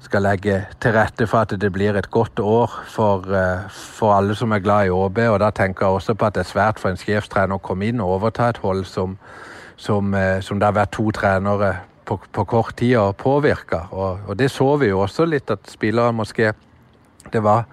skal 0.03 0.21
legge 0.21 0.59
til 0.81 0.93
rette 0.93 1.27
for 1.27 1.45
at 1.45 1.55
det 1.61 1.71
blir 1.73 1.97
et 1.97 2.11
godt 2.11 2.39
år 2.39 2.71
for, 2.87 3.25
eh, 3.33 3.65
for 3.69 4.13
alle 4.13 4.35
som 4.35 4.51
er 4.51 4.59
glad 4.59 4.85
i 4.85 4.93
ÅB. 4.93 5.17
Og 5.17 5.39
da 5.39 5.49
tenker 5.49 5.85
jeg 5.85 6.01
også 6.01 6.13
på 6.13 6.25
at 6.25 6.35
det 6.35 6.45
er 6.45 6.51
svært 6.51 6.79
for 6.79 6.93
en 6.93 6.99
sjefstrener 6.99 7.57
å 7.57 7.63
komme 7.63 7.89
inn 7.89 8.03
og 8.03 8.19
overta 8.19 8.51
et 8.51 8.61
hold 8.61 8.85
som, 8.85 9.17
som, 9.77 10.13
eh, 10.13 10.41
som 10.41 10.59
det 10.59 10.69
har 10.69 10.77
vært 10.77 10.93
to 10.93 11.09
trenere 11.11 11.75
på, 12.05 12.19
på 12.31 12.45
kort 12.45 12.75
tid 12.77 12.97
og 12.99 13.15
påvirka. 13.17 13.87
Og, 13.91 14.27
og, 14.27 14.37
det 14.37 14.51
så 14.51 14.75
vi 14.77 14.91
jo 14.91 15.01
også 15.03 15.25
litt, 15.25 15.49
at 15.49 15.71
spillere 15.71 16.13
måske 16.13 16.53
Det 17.31 17.39
var 17.39 17.63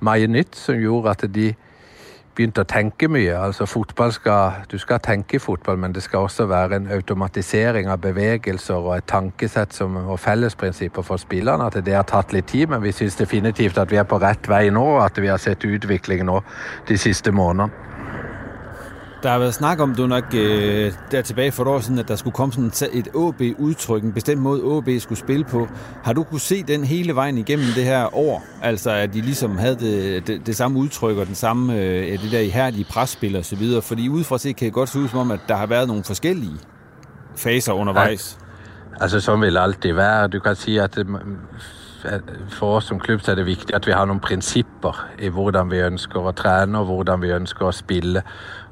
mye 0.00 0.26
nytt 0.26 0.56
som 0.56 0.78
gjorde 0.78 1.10
at 1.16 1.24
de 1.34 1.52
begynt 2.38 2.58
å 2.60 2.66
tenke 2.68 3.08
mye. 3.10 3.34
Altså 3.34 3.66
fotball 3.66 4.12
skal, 4.14 4.62
Du 4.70 4.78
skal 4.78 5.00
tenke 5.02 5.40
fotball, 5.42 5.78
men 5.78 5.92
det 5.92 6.02
skal 6.02 6.28
også 6.28 6.46
være 6.46 6.76
en 6.76 6.90
automatisering 6.94 7.88
av 7.90 7.98
bevegelser 8.00 8.78
og 8.78 8.96
et 8.96 9.08
tankesett 9.10 9.74
som, 9.74 9.96
og 9.96 10.20
fellesprinsipper 10.20 11.02
for 11.02 11.16
spillerne. 11.16 11.66
At 11.66 11.84
det 11.84 11.94
har 11.94 12.06
tatt 12.06 12.32
litt 12.32 12.46
tid, 12.46 12.68
men 12.68 12.82
vi 12.82 12.92
syns 12.92 13.18
definitivt 13.18 13.78
at 13.78 13.90
vi 13.90 13.98
er 13.98 14.06
på 14.06 14.20
rett 14.22 14.48
vei 14.48 14.68
nå, 14.70 14.84
og 14.98 15.04
at 15.04 15.18
vi 15.18 15.32
har 15.32 15.42
sett 15.42 15.66
utvikling 15.66 16.24
nå 16.28 16.40
de 16.88 16.98
siste 16.98 17.32
månedene. 17.32 17.97
Der 19.22 19.28
har 19.28 19.38
været 19.38 19.54
snak 19.54 19.80
om, 19.80 19.94
du 19.94 20.06
nok 20.06 20.24
øh, 20.34 20.92
der 21.10 21.22
tilbage 21.22 21.52
for 21.52 21.62
et 21.62 21.68
år 21.68 21.80
siden, 21.80 21.98
at 21.98 22.08
der 22.08 22.16
skulle 22.16 22.34
komme 22.34 22.52
sådan 22.52 22.90
et 22.92 23.08
AB-udtryk, 23.08 24.02
en 24.02 24.12
bestemt 24.12 24.42
måde 24.42 24.76
AB 24.76 25.00
skulle 25.00 25.18
spille 25.18 25.44
på. 25.44 25.68
Har 26.04 26.12
du 26.12 26.22
kunne 26.22 26.40
se 26.40 26.62
den 26.62 26.84
hele 26.84 27.14
vejen 27.14 27.38
igennem 27.38 27.66
det 27.74 27.84
her 27.84 28.16
år? 28.16 28.44
Altså 28.62 28.90
at 28.90 29.14
de 29.14 29.20
ligesom 29.20 29.58
havde 29.58 29.76
det, 29.76 30.26
det, 30.26 30.46
det 30.46 30.56
samme 30.56 30.78
udtryk 30.78 31.16
og 31.16 31.26
den 31.26 31.34
samme, 31.34 31.76
øh, 31.76 32.22
det 32.22 32.32
der 32.32 32.40
ihærdige 32.40 32.84
presspil 32.84 33.36
og 33.36 33.44
så 33.44 33.56
videre. 33.56 33.82
Fordi 33.82 34.08
udefra 34.08 34.38
set 34.38 34.56
kan 34.56 34.64
det 34.64 34.74
godt 34.74 34.88
se 34.88 34.98
ud 34.98 35.08
som 35.08 35.18
om, 35.18 35.30
at 35.30 35.40
der 35.48 35.56
har 35.56 35.66
været 35.66 35.88
nogle 35.88 36.04
forskellige 36.04 36.56
faser 37.36 37.72
undervejs. 37.72 38.38
Ja. 38.40 39.02
Altså 39.02 39.20
som 39.20 39.40
vil 39.40 39.54
det 39.54 39.60
altid 39.60 39.92
være. 39.92 40.28
Du 40.28 40.40
kan 40.40 40.56
sige, 40.56 40.82
at 40.82 40.98
øh, 40.98 41.06
for 42.48 42.76
oss 42.76 42.86
som 42.86 43.00
klubb 43.00 43.20
så 43.20 43.30
er 43.30 43.34
det 43.34 43.46
viktig 43.46 43.74
at 43.74 43.86
vi 43.86 43.92
har 43.92 44.04
nogle 44.04 44.20
principper 44.20 45.06
i 45.18 45.28
hvordan 45.28 45.70
vi 45.70 45.78
ønsker 45.78 46.28
at 46.28 46.36
træne 46.36 46.78
og 46.78 46.84
hvordan 46.84 47.22
vi 47.22 47.28
ønsker 47.30 47.66
at 47.66 47.74
spille. 47.74 48.22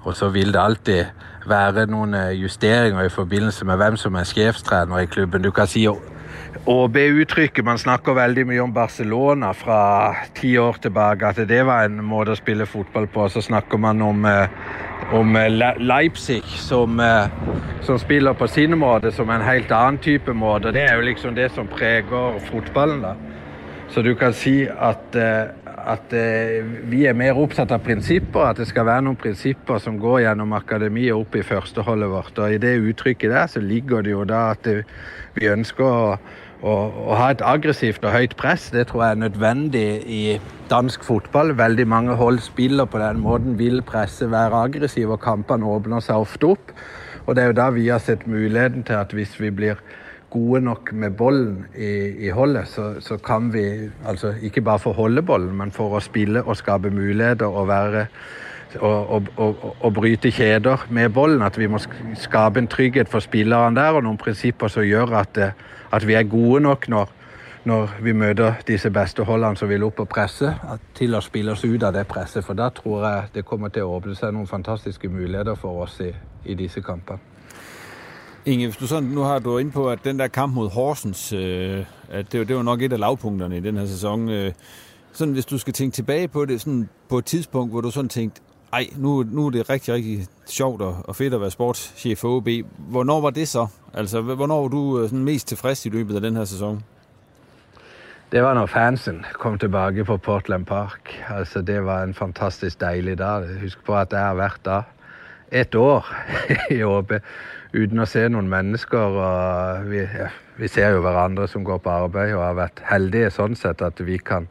Og 0.06 0.14
så 0.14 0.28
vil 0.30 0.52
det 0.54 0.60
alltid 0.62 1.04
være 1.50 1.86
noen 1.90 2.14
eh, 2.14 2.34
justeringer 2.38 3.08
i 3.08 3.12
forbindelse 3.12 3.66
med 3.66 3.80
hvem 3.80 3.96
som 3.98 4.14
er 4.14 4.28
sjefstrener 4.28 5.02
i 5.02 5.08
klubben. 5.10 5.42
Du 5.42 5.50
kan 5.50 5.66
si 5.70 5.82
ÅB-uttrykket 6.66 7.64
Man 7.66 7.78
snakker 7.78 8.14
veldig 8.16 8.46
mye 8.48 8.62
om 8.62 8.72
Barcelona 8.74 9.52
fra 9.54 10.14
ti 10.38 10.54
år 10.58 10.78
tilbake, 10.82 11.26
at 11.26 11.42
det 11.48 11.60
var 11.66 11.84
en 11.86 11.98
måte 12.06 12.34
å 12.34 12.38
spille 12.38 12.66
fotball 12.70 13.06
på. 13.10 13.26
Så 13.28 13.42
snakker 13.48 13.82
man 13.82 14.02
om, 14.02 14.24
eh, 14.30 14.46
om 15.14 15.36
eh, 15.36 15.50
Leipzig, 15.82 16.42
som, 16.62 17.02
som, 17.82 17.98
spiller 17.98 18.34
på 18.34 18.46
sin 18.46 18.78
måte, 18.78 19.12
som 19.12 19.30
en 19.30 19.42
helt 19.42 19.74
annen 19.74 19.98
type 19.98 20.32
måte. 20.32 20.72
Det 20.72 20.86
er 20.86 20.94
jo 20.94 21.06
liksom 21.10 21.34
det 21.34 21.50
som 21.54 21.66
preger 21.66 22.38
fotballen. 22.50 23.02
da. 23.02 23.16
Så 23.90 24.02
du 24.02 24.14
kan 24.14 24.32
si 24.34 24.66
at 24.66 25.18
at 25.86 26.14
eh, 26.16 26.64
vi 26.90 27.04
er 27.06 27.14
mer 27.14 27.38
opptatt 27.38 27.70
av 27.74 27.84
prinsipper, 27.86 28.48
at 28.48 28.58
det 28.58 28.66
skal 28.70 28.88
være 28.88 29.04
noen 29.06 29.18
prinsipper 29.20 29.78
som 29.82 30.00
går 30.02 30.24
gjennom 30.24 30.56
akademiet 30.56 31.14
opp 31.14 31.36
i 31.38 31.44
førsteholdet 31.46 32.10
vårt. 32.10 32.40
Og 32.42 32.56
I 32.56 32.60
det 32.62 32.74
uttrykket 32.88 33.30
der 33.30 33.46
så 33.52 33.62
ligger 33.62 34.02
det 34.02 34.16
jo 34.16 34.24
da 34.26 34.48
at 34.56 34.66
vi 35.36 35.50
ønsker 35.52 35.86
å, 35.86 36.16
å, 36.62 36.74
å, 36.74 37.14
ha 37.20 37.30
et 37.30 37.44
aggressivt 37.44 38.04
og 38.04 38.16
høyt 38.16 38.34
press. 38.40 38.68
Det 38.74 38.88
tror 38.90 39.04
jeg 39.04 39.16
er 39.16 39.22
nødvendig 39.28 39.86
i 40.10 40.22
dansk 40.72 41.06
fotball. 41.06 41.54
Veldig 41.58 41.86
mange 41.86 42.16
hold 42.18 42.42
spiller 42.42 42.90
på 42.90 42.98
den 43.02 43.22
måten, 43.22 43.54
vil 43.60 43.78
presse, 43.86 44.26
være 44.32 44.64
aggressive, 44.66 45.14
og 45.14 45.22
kampene 45.22 45.70
åpner 45.70 46.02
seg 46.02 46.26
ofte 46.26 46.56
opp. 46.56 46.74
Og 47.26 47.34
det 47.34 47.44
er 47.44 47.52
jo 47.52 47.60
da 47.60 47.70
vi 47.74 47.86
har 47.90 48.02
sett 48.02 48.26
muligheten 48.26 48.82
til 48.86 48.98
at 48.98 49.14
hvis 49.14 49.38
vi 49.38 49.54
blir 49.54 49.78
gode 50.30 50.60
nok 50.60 50.92
med 50.92 51.10
bollen 51.10 51.66
i, 51.76 52.26
i 52.26 52.30
holdet, 52.30 52.68
så, 52.68 52.94
så, 53.00 53.16
kan 53.16 53.52
vi 53.52 53.90
altså 54.06 54.34
ikke 54.42 54.60
bare 54.60 54.78
få 54.78 54.92
holde 54.92 55.22
bollen, 55.22 55.54
men 55.56 55.70
for 55.72 55.96
å 55.96 56.00
spille 56.02 56.42
og 56.42 56.56
skape 56.56 56.90
muligheter 56.90 57.46
og 57.46 57.68
være 57.68 58.06
og, 58.80 59.10
og, 59.10 59.28
og, 59.36 59.76
og, 59.80 59.92
bryte 59.94 60.30
kjeder 60.30 60.86
med 60.90 61.08
bollen. 61.14 61.42
At 61.42 61.58
vi 61.58 61.66
må 61.66 61.78
skape 62.14 62.58
en 62.58 62.68
trygghet 62.68 63.08
for 63.08 63.24
spillerne 63.24 63.76
der, 63.76 63.96
og 63.96 64.04
noen 64.04 64.18
prinsipper 64.20 64.68
som 64.68 64.84
gjør 64.84 65.14
at, 65.22 65.38
at 65.92 66.06
vi 66.06 66.18
er 66.18 66.26
gode 66.28 66.60
nok 66.60 66.88
når, 66.88 67.12
når 67.64 67.94
vi 68.02 68.12
møter 68.12 68.58
disse 68.66 68.90
beste 68.90 69.24
holdene 69.24 69.56
som 69.56 69.70
vil 69.70 69.86
opp 69.86 70.02
og 70.02 70.10
presse, 70.10 70.52
til 70.94 71.14
å 71.14 71.22
spille 71.24 71.54
oss 71.54 71.64
ut 71.64 71.82
av 71.82 71.94
det 71.96 72.06
presset. 72.10 72.44
For 72.44 72.58
da 72.58 72.68
tror 72.74 73.06
jeg 73.06 73.32
det 73.38 73.46
kommer 73.46 73.72
til 73.72 73.86
å 73.86 73.96
åpne 73.96 74.18
seg 74.18 74.34
noen 74.34 74.50
fantastiske 74.50 75.08
muligheter 75.08 75.56
for 75.58 75.86
oss 75.86 76.00
i, 76.04 76.12
i 76.44 76.58
disse 76.58 76.82
kampene. 76.84 77.35
Inge, 78.46 78.66
hvis 78.66 78.76
du 78.76 78.86
sådan, 78.86 79.08
nu 79.08 79.20
har 79.20 79.38
du 79.38 79.58
ind 79.58 79.72
på, 79.72 79.90
at 79.90 79.98
den 80.04 80.18
der 80.18 80.28
kamp 80.28 80.54
mod 80.54 80.70
Horsens, 80.70 81.32
øh, 81.32 81.84
at 82.10 82.32
det, 82.32 82.48
det 82.48 82.56
var 82.56 82.62
nok 82.62 82.82
et 82.82 82.92
af 82.92 82.98
lavpunkterne 82.98 83.56
i 83.56 83.60
den 83.60 83.76
her 83.76 83.86
sæson. 83.86 84.28
Øh, 84.28 84.52
sådan, 85.12 85.34
hvis 85.34 85.46
du 85.46 85.58
skal 85.58 85.72
tænke 85.72 85.94
tilbage 85.94 86.28
på 86.28 86.44
det, 86.44 86.60
sådan 86.60 86.88
på 87.08 87.18
et 87.18 87.24
tidspunkt, 87.24 87.72
hvor 87.72 87.80
du 87.80 87.90
sådan 87.90 88.08
tænkte, 88.08 88.40
ej, 88.72 88.86
nu, 88.96 89.22
nu 89.22 89.46
er 89.46 89.50
det 89.50 89.70
rigtig, 89.70 89.94
rigtig 89.94 90.26
sjovt 90.46 90.82
og, 90.82 90.96
og 91.04 91.16
fedt 91.16 91.34
at 91.34 91.40
være 91.40 91.50
sportschef 91.50 92.18
for 92.18 92.36
OB. 92.36 92.48
Hvornår 92.78 93.20
var 93.20 93.30
det 93.30 93.48
så? 93.48 93.66
Altså, 93.94 94.20
hvornår 94.20 94.62
var 94.62 94.68
du 94.68 95.02
øh, 95.02 95.08
sådan 95.08 95.24
mest 95.24 95.48
tilfreds 95.48 95.86
i 95.86 95.88
løbet 95.88 96.14
af 96.14 96.20
den 96.20 96.36
her 96.36 96.44
sæson? 96.44 96.84
Det 98.32 98.42
var 98.42 98.54
når 98.54 98.66
fansen 98.66 99.24
kom 99.32 99.58
tilbage 99.58 100.04
på 100.04 100.16
Portland 100.16 100.66
Park. 100.66 101.24
Altså, 101.28 101.62
det 101.62 101.84
var 101.84 102.02
en 102.02 102.14
fantastisk 102.14 102.80
dejlig 102.80 103.18
dag. 103.18 103.60
Husk 103.60 103.84
på 103.84 103.96
at 103.96 104.12
jeg 104.12 104.20
har 104.20 104.34
været 104.34 104.60
der 104.64 104.82
et 105.52 105.74
år 105.74 106.14
i 106.76 106.82
OB 106.82 107.12
uten 107.76 108.00
å 108.00 108.08
se 108.08 108.24
noen 108.32 108.48
mennesker. 108.50 109.20
og 109.20 109.86
vi, 109.90 110.02
ja, 110.02 110.30
vi, 110.56 110.68
ser 110.72 110.96
jo 110.96 111.04
hverandre 111.04 111.48
som 111.50 111.64
går 111.64 111.82
på 111.84 111.92
arbeid, 111.92 112.34
og 112.34 112.44
har 112.44 112.58
vært 112.58 112.82
heldige 112.88 113.32
sånn 113.34 113.56
sett 113.58 113.84
at 113.84 114.00
vi 114.00 114.18
kan 114.18 114.48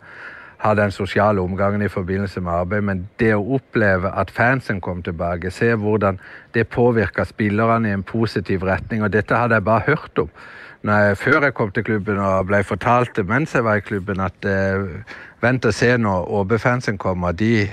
ha 0.64 0.74
den 0.78 0.92
sosiale 0.92 1.42
omgangen 1.44 1.84
i 1.84 1.92
forbindelse 1.92 2.42
med 2.42 2.54
arbeid. 2.54 2.86
Men 2.88 3.06
det 3.22 3.34
å 3.36 3.46
oppleve 3.58 4.12
at 4.14 4.34
fansen 4.34 4.82
kom 4.82 5.04
tilbake, 5.06 5.52
se 5.52 5.74
hvordan 5.74 6.20
det 6.56 6.70
påvirka 6.74 7.26
spillerne 7.26 7.90
i 7.90 7.98
en 7.98 8.06
positiv 8.06 8.66
retning, 8.66 9.04
og 9.04 9.14
dette 9.14 9.36
hadde 9.36 9.60
jeg 9.60 9.68
bare 9.68 9.90
hørt 9.90 10.26
om. 10.26 10.32
Jeg, 10.86 11.18
før 11.18 11.42
jeg 11.42 11.54
kom 11.58 11.72
til 11.74 11.84
klubben 11.84 12.20
og 12.22 12.46
ble 12.46 12.60
fortalt 12.62 13.18
mens 13.26 13.56
jeg 13.58 13.66
var 13.66 13.80
i 13.80 13.82
klubben, 13.82 14.20
at 14.22 14.46
eh, 14.46 15.16
vent 15.42 15.66
og 15.66 15.74
se 15.74 15.96
når 15.98 16.28
ÅB-fansen 16.30 17.00
kommer. 17.02 17.34
De 17.34 17.66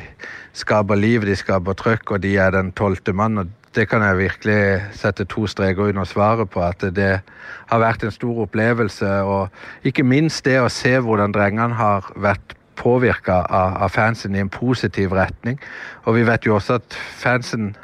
skaper 0.57 0.97
liv, 0.97 1.27
de 1.29 1.37
skaper 1.37 1.77
trøkk, 1.77 2.15
og 2.17 2.23
de 2.25 2.39
er 2.41 2.55
den 2.57 2.73
tolvte 2.73 3.13
mann. 3.13 3.37
og 3.39 3.62
det 3.75 3.89
kan 3.89 4.03
jeg 4.05 4.19
virkelig 4.19 4.83
sette 4.97 5.25
to 5.25 5.47
streker 5.47 5.89
under 5.89 6.05
svaret 6.05 6.51
på. 6.51 6.61
At 6.61 6.85
det 6.97 7.21
har 7.67 7.81
vært 7.81 8.05
en 8.05 8.15
stor 8.15 8.43
opplevelse. 8.45 9.09
Og 9.23 9.49
ikke 9.89 10.05
minst 10.05 10.45
det 10.45 10.59
å 10.61 10.73
se 10.73 10.93
hvordan 11.01 11.33
drengene 11.33 11.79
har 11.79 12.11
vært 12.17 12.57
påvirka 12.77 13.43
av, 13.49 13.77
av, 13.85 13.93
fansen 13.93 14.37
i 14.37 14.43
en 14.43 14.53
positiv 14.53 15.13
retning. 15.17 15.61
Og 16.05 16.19
vi 16.19 16.27
vet 16.29 16.47
jo 16.47 16.57
også 16.57 16.81
at 16.81 16.99
fansen 17.19 17.75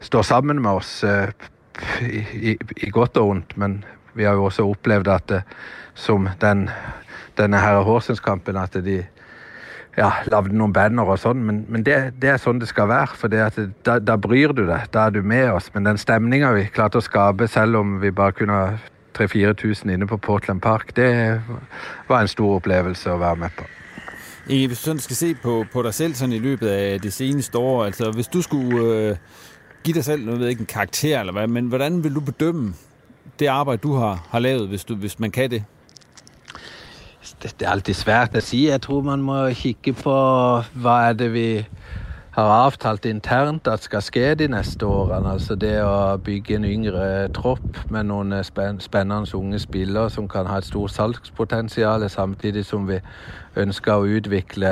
står 0.00 0.26
sammen 0.26 0.62
med 0.62 0.80
oss 0.80 0.92
uh, 1.04 1.30
i, 2.02 2.22
i, 2.52 2.56
i, 2.76 2.90
godt 2.90 3.18
og 3.18 3.34
ondt, 3.34 3.56
Men 3.56 3.84
vi 4.14 4.24
har 4.24 4.38
jo 4.38 4.48
også 4.48 4.66
opplevd 4.66 5.08
at 5.08 5.28
det, 5.28 5.42
som 5.94 6.28
den, 6.40 6.68
denne 7.38 7.58
her 7.58 7.82
Horsens-kampen, 7.82 8.56
at 8.56 8.74
de 8.84 9.02
ja, 9.98 10.10
lagde 10.30 10.54
noen 10.54 10.72
banner 10.74 11.08
og 11.10 11.18
sånn, 11.18 11.40
men, 11.44 11.62
men 11.72 11.84
det, 11.86 11.96
det, 12.22 12.30
er 12.34 12.42
sånn 12.42 12.60
det 12.62 12.68
skal 12.70 12.90
være. 12.90 13.16
For 13.18 13.32
da, 13.32 13.98
da, 13.98 14.16
bryr 14.20 14.54
du 14.54 14.64
deg. 14.68 14.86
Da 14.94 15.08
er 15.08 15.16
du 15.16 15.24
med 15.26 15.50
oss. 15.50 15.72
Men 15.74 15.88
den 15.88 15.98
stemninga 15.98 16.52
vi 16.54 16.68
klarte 16.74 17.00
å 17.00 17.04
skape, 17.04 17.48
selv 17.50 17.80
om 17.80 17.98
vi 18.02 18.14
bare 18.14 18.36
kunne 18.38 18.60
ha 18.60 18.68
3000-4000 19.18 19.90
inne 19.90 20.06
på 20.06 20.20
Portland 20.22 20.62
Park, 20.62 20.94
det 20.96 21.40
var 22.08 22.22
en 22.22 22.30
stor 22.30 22.60
opplevelse 22.60 23.10
å 23.10 23.18
være 23.18 23.42
med 23.42 23.56
på. 23.58 23.66
Inge, 24.48 24.68
hvis 24.70 24.78
du 24.78 24.84
sådan 24.84 25.02
skal 25.04 25.16
se 25.16 25.34
på, 25.42 25.64
på 25.72 25.82
dig 25.82 25.94
selv 25.94 26.14
sådan 26.14 26.32
i 26.32 26.38
løbet 26.38 26.68
af 26.68 27.00
det 27.00 27.12
seneste 27.12 27.58
år, 27.58 27.84
altså 27.84 28.12
hvis 28.12 28.28
du 28.28 28.42
skulle 28.42 28.84
øh, 28.86 29.16
give 29.84 29.94
dig 29.94 30.04
selv, 30.04 30.28
jeg 30.30 30.38
ved 30.38 30.48
ikke, 30.48 30.60
en 30.60 30.66
karakter 30.66 31.20
eller 31.20 31.32
hvad, 31.32 31.46
men 31.46 31.66
hvordan 31.66 32.04
vil 32.04 32.14
du 32.14 32.20
bedømme 32.20 32.74
det 33.38 33.46
arbejde, 33.46 33.80
du 33.82 33.94
har, 33.94 34.26
har 34.30 34.38
lavet, 34.38 34.68
hvis, 34.68 34.84
du, 34.84 34.94
hvis 34.94 35.18
man 35.18 35.30
kan 35.30 35.50
det? 35.50 35.64
Det, 37.42 37.54
det 37.60 37.66
er 37.66 37.70
alltid 37.70 37.94
svært 37.94 38.34
at 38.34 38.42
sige. 38.42 38.70
Jeg 38.70 38.80
tror 38.80 39.02
man 39.02 39.22
må 39.22 39.50
kigge 39.50 39.92
på 39.92 40.14
hvad 40.74 41.08
er 41.08 41.12
det 41.12 41.32
vi 41.32 41.66
har 42.38 42.44
aftalt 42.44 43.04
internt 43.04 43.66
at 43.66 43.82
skal 43.82 44.02
ske 44.02 44.34
de 44.34 44.46
næste 44.48 44.86
årene. 44.86 45.32
Altså 45.32 45.54
det 45.54 45.72
at 45.82 46.22
bygge 46.22 46.54
en 46.54 46.64
yngre 46.64 47.28
tropp 47.34 47.90
med 47.90 48.04
noen 48.06 48.34
spændende 48.44 49.34
unge 49.34 49.58
spillere 49.58 50.10
som 50.10 50.28
kan 50.28 50.46
ha 50.46 50.58
et 50.58 50.64
stort 50.64 50.94
salgspotensial, 50.94 52.10
samtidig 52.10 52.64
som 52.64 52.88
vi 52.88 53.00
ønsker 53.56 53.94
at 53.94 54.00
udvikle 54.00 54.70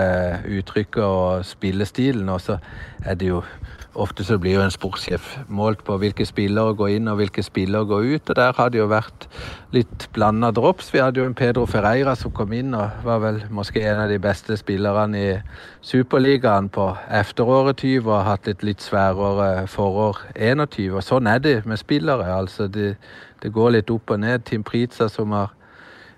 uttrykket 0.58 1.04
og 1.04 1.44
spillestilen. 1.44 2.28
Og 2.28 2.40
så 2.40 2.58
er 3.04 3.14
det 3.14 3.28
jo 3.28 3.42
Ofte 3.96 4.24
så 4.24 4.36
blir 4.38 4.58
jo 4.58 4.60
en 4.60 4.72
sportssjef 4.72 5.38
målt 5.48 5.80
på 5.86 5.94
hvilke 5.96 6.26
spillere 6.28 6.74
går 6.76 6.90
inn 6.98 7.08
og 7.08 7.16
hvilke 7.16 7.42
spillere 7.42 7.88
går 7.88 8.08
ut. 8.12 8.30
og 8.30 8.36
Der 8.36 8.52
har 8.56 8.68
det 8.68 8.78
jo 8.78 8.88
vært 8.90 9.26
litt 9.72 10.08
blanda 10.12 10.50
drops. 10.52 10.92
Vi 10.92 11.00
hadde 11.00 11.22
jo 11.22 11.26
en 11.26 11.34
Pedro 11.34 11.64
Ferreira 11.66 12.14
som 12.14 12.34
kom 12.36 12.52
inn 12.52 12.74
og 12.76 13.04
var 13.04 13.22
vel 13.24 13.40
kanskje 13.48 13.86
en 13.88 14.02
av 14.04 14.12
de 14.12 14.18
beste 14.20 14.56
spillerne 14.60 15.22
i 15.22 15.32
Superligaen 15.80 16.68
på 16.68 16.90
efteråret 17.08 17.80
20 17.80 18.04
og 18.04 18.16
har 18.18 18.30
hatt 18.34 18.48
et 18.52 18.62
litt 18.62 18.84
sværere 18.84 19.66
forår 19.72 20.20
21. 20.36 20.92
Og 20.92 21.02
sånn 21.02 21.32
er 21.32 21.40
det 21.40 21.56
med 21.64 21.80
spillere. 21.80 22.28
altså 22.36 22.68
Det, 22.68 22.96
det 23.42 23.52
går 23.52 23.78
litt 23.78 23.90
opp 23.90 24.10
og 24.10 24.20
ned. 24.20 24.44
Tim 24.44 24.62
Pritza 24.62 25.08
som 25.08 25.32
har 25.32 25.56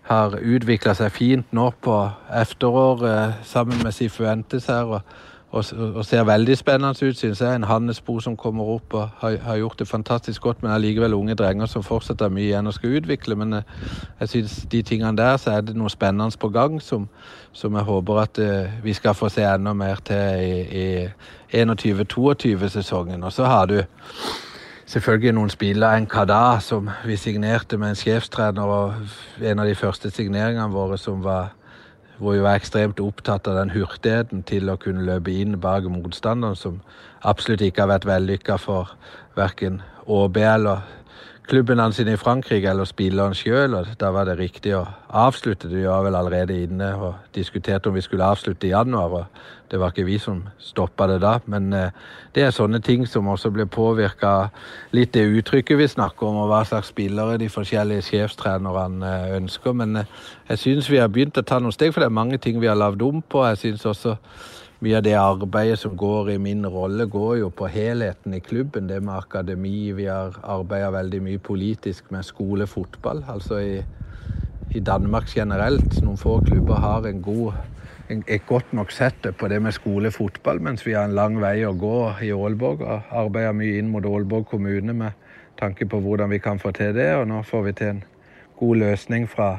har 0.09 0.39
utvikla 0.41 0.95
seg 0.97 1.13
fint 1.13 1.51
nå 1.53 1.67
på 1.85 1.95
efteråret 2.33 3.09
eh, 3.11 3.41
sammen 3.45 3.83
med 3.85 3.93
Sifuentes 3.93 4.69
her. 4.73 4.89
og 4.89 5.28
og, 5.51 5.65
og 5.95 6.05
ser 6.05 6.25
veldig 6.25 6.57
spennende 6.57 7.09
ut, 7.09 7.17
synes 7.17 7.41
jeg. 7.41 7.55
En 7.55 7.65
Hannesbo 7.65 8.21
som 8.21 8.37
kommer 8.37 8.65
opp 8.65 8.95
og 8.95 9.09
har, 9.19 9.37
har 9.43 9.57
gjort 9.57 9.79
det 9.79 9.89
fantastisk 9.89 10.43
godt, 10.43 10.63
men 10.63 10.73
allikevel 10.73 11.15
unge 11.15 11.35
drenger 11.35 11.67
som 11.67 11.83
fortsatt 11.83 12.21
har 12.21 12.33
mye 12.33 12.51
igjen 12.51 12.69
å 12.69 12.75
skal 12.77 12.99
utvikle. 13.01 13.37
Men 13.41 13.53
jeg, 13.57 13.63
jeg 14.21 14.29
synes 14.29 14.57
de 14.73 14.83
tingene 14.83 15.17
der, 15.17 15.37
så 15.41 15.57
er 15.57 15.65
det 15.65 15.77
noe 15.77 15.93
spennende 15.93 16.37
på 16.39 16.53
gang 16.53 16.77
som, 16.85 17.09
som 17.53 17.75
jeg 17.75 17.89
håper 17.89 18.21
at 18.21 18.43
uh, 18.45 18.77
vi 18.85 18.93
skal 18.93 19.17
få 19.17 19.33
se 19.33 19.47
enda 19.49 19.73
mer 19.73 20.05
til 20.05 20.45
i, 20.45 20.85
i 20.85 21.65
21-22-sesongen. 21.65 23.25
Og 23.25 23.33
så 23.33 23.49
har 23.49 23.67
du 23.73 23.81
selvfølgelig 24.89 25.33
noen 25.33 25.51
spillere. 25.51 25.97
En 25.97 26.07
Kada 26.07 26.59
som 26.61 26.91
vi 27.09 27.17
signerte 27.17 27.81
med 27.81 27.95
en 27.95 28.03
sjefstrener, 28.03 28.63
og 28.63 29.41
en 29.41 29.65
av 29.65 29.67
de 29.67 29.75
første 29.75 30.13
signeringene 30.13 30.69
våre 30.77 31.01
som 31.01 31.25
var 31.25 31.55
hvor 32.19 32.35
vi 32.35 32.43
var 32.43 32.59
ekstremt 32.59 33.01
opptatt 33.01 33.47
av 33.47 33.59
den 33.61 33.71
hurtigheten 33.71 34.43
til 34.47 34.71
å 34.71 34.79
kunne 34.81 35.07
løpe 35.07 35.31
inn 35.31 35.59
bak 35.63 35.87
motstanderen, 35.91 36.59
som 36.59 36.81
absolutt 37.23 37.63
ikke 37.63 37.85
har 37.85 37.93
vært 37.95 38.09
vellykka 38.09 38.59
for 38.63 38.95
verken 39.39 39.81
ÅB 40.07 40.41
eller 40.43 40.83
klubben 41.49 41.79
hans 41.79 41.99
i 41.99 42.17
Frankrike 42.17 42.69
eller 42.69 42.85
spilleren 42.85 43.35
selv, 43.35 43.75
og 43.75 43.87
der 44.01 44.11
var 44.13 44.25
det 44.29 44.39
riktig 44.39 44.75
å 44.77 44.85
avslutte. 45.09 45.71
Det 45.71 45.87
var 45.89 46.05
vel 46.05 46.17
allerede 46.19 46.57
inne 46.63 46.91
og 46.95 47.15
diskuterte 47.35 47.89
om 47.89 47.97
vi 47.97 48.05
skulle 48.05 48.25
avslutte 48.25 48.67
i 48.67 48.71
januar. 48.71 49.09
og 49.09 49.25
Det 49.71 49.81
var 49.81 49.89
ikke 49.89 50.05
vi 50.05 50.19
som 50.19 50.43
stoppa 50.59 51.07
det 51.07 51.21
da. 51.21 51.39
Men 51.47 51.73
eh, 51.73 51.91
det 52.35 52.43
er 52.43 52.51
sånne 52.51 52.81
ting 52.81 53.07
som 53.07 53.29
også 53.29 53.51
blir 53.51 53.65
påvirka 53.65 54.51
litt 54.93 55.15
det 55.15 55.25
uttrykket 55.25 55.79
vi 55.79 55.89
snakker 55.89 56.27
om, 56.27 56.37
og 56.37 56.53
hva 56.53 56.65
slags 56.69 56.93
spillere 56.93 57.39
de 57.39 57.49
forskjellige 57.49 58.03
sjefstrenerne 58.11 59.09
eh, 59.09 59.37
ønsker. 59.41 59.73
Men 59.73 59.97
eh, 59.97 60.15
jeg 60.51 60.59
syns 60.59 60.91
vi 60.91 61.01
har 61.01 61.09
begynt 61.09 61.41
å 61.41 61.47
ta 61.49 61.61
noen 61.61 61.73
steg, 61.73 61.95
for 61.95 62.05
det 62.05 62.13
er 62.13 62.21
mange 62.21 62.39
ting 62.39 62.61
vi 62.61 62.69
har 62.69 62.77
lagd 62.77 63.03
om 63.03 63.23
på. 63.23 63.47
Jeg 63.49 63.65
synes 63.65 63.87
også 63.87 64.19
mye 64.79 64.99
av 64.99 65.03
det 65.03 65.15
arbeidet 65.19 65.79
som 65.81 65.97
går 65.99 66.31
i 66.31 66.39
min 66.39 66.67
rolle, 66.67 67.09
går 67.11 67.39
jo 67.41 67.49
på 67.51 67.67
helheten 67.67 68.35
i 68.35 68.41
klubben. 68.41 68.87
Det 68.87 69.01
med 69.03 69.17
akademi. 69.17 69.93
Vi 69.93 70.07
har 70.07 70.37
arbeida 70.43 70.93
veldig 70.95 71.23
mye 71.23 71.39
politisk 71.43 72.13
med 72.15 72.27
skolefotball. 72.27 73.25
Altså 73.29 73.59
i, 73.59 73.81
i, 74.71 74.81
Danmark 74.81 75.27
generelt. 75.35 75.99
Noen 76.03 76.21
få 76.21 76.39
klubber 76.47 76.79
har 76.79 77.09
en 77.11 77.23
god, 77.23 77.59
et 78.09 78.47
godt 78.47 78.73
nok 78.73 78.95
sett 78.95 79.27
på 79.39 79.49
det 79.51 79.59
med 79.63 79.75
skolefotball, 79.75 80.63
mens 80.63 80.87
vi 80.87 80.95
har 80.95 81.09
en 81.09 81.19
lang 81.19 81.41
vei 81.43 81.57
å 81.67 81.75
gå 81.75 81.99
i 82.23 82.31
Aalborg. 82.31 82.87
Og 82.87 83.11
arbeider 83.25 83.59
mye 83.59 83.81
inn 83.83 83.91
mot 83.91 84.07
Aalborg 84.07 84.47
kommune 84.53 84.95
med 84.95 85.27
tanke 85.59 85.91
på 85.91 85.99
hvordan 86.05 86.31
vi 86.31 86.39
kan 86.39 86.63
få 86.63 86.71
til 86.71 86.95
det. 86.95 87.17
Og 87.19 87.27
nå 87.27 87.43
får 87.43 87.67
vi 87.67 87.75
til 87.83 87.97
en 87.97 88.05
god 88.63 88.79
løsning 88.85 89.27
fra, 89.27 89.57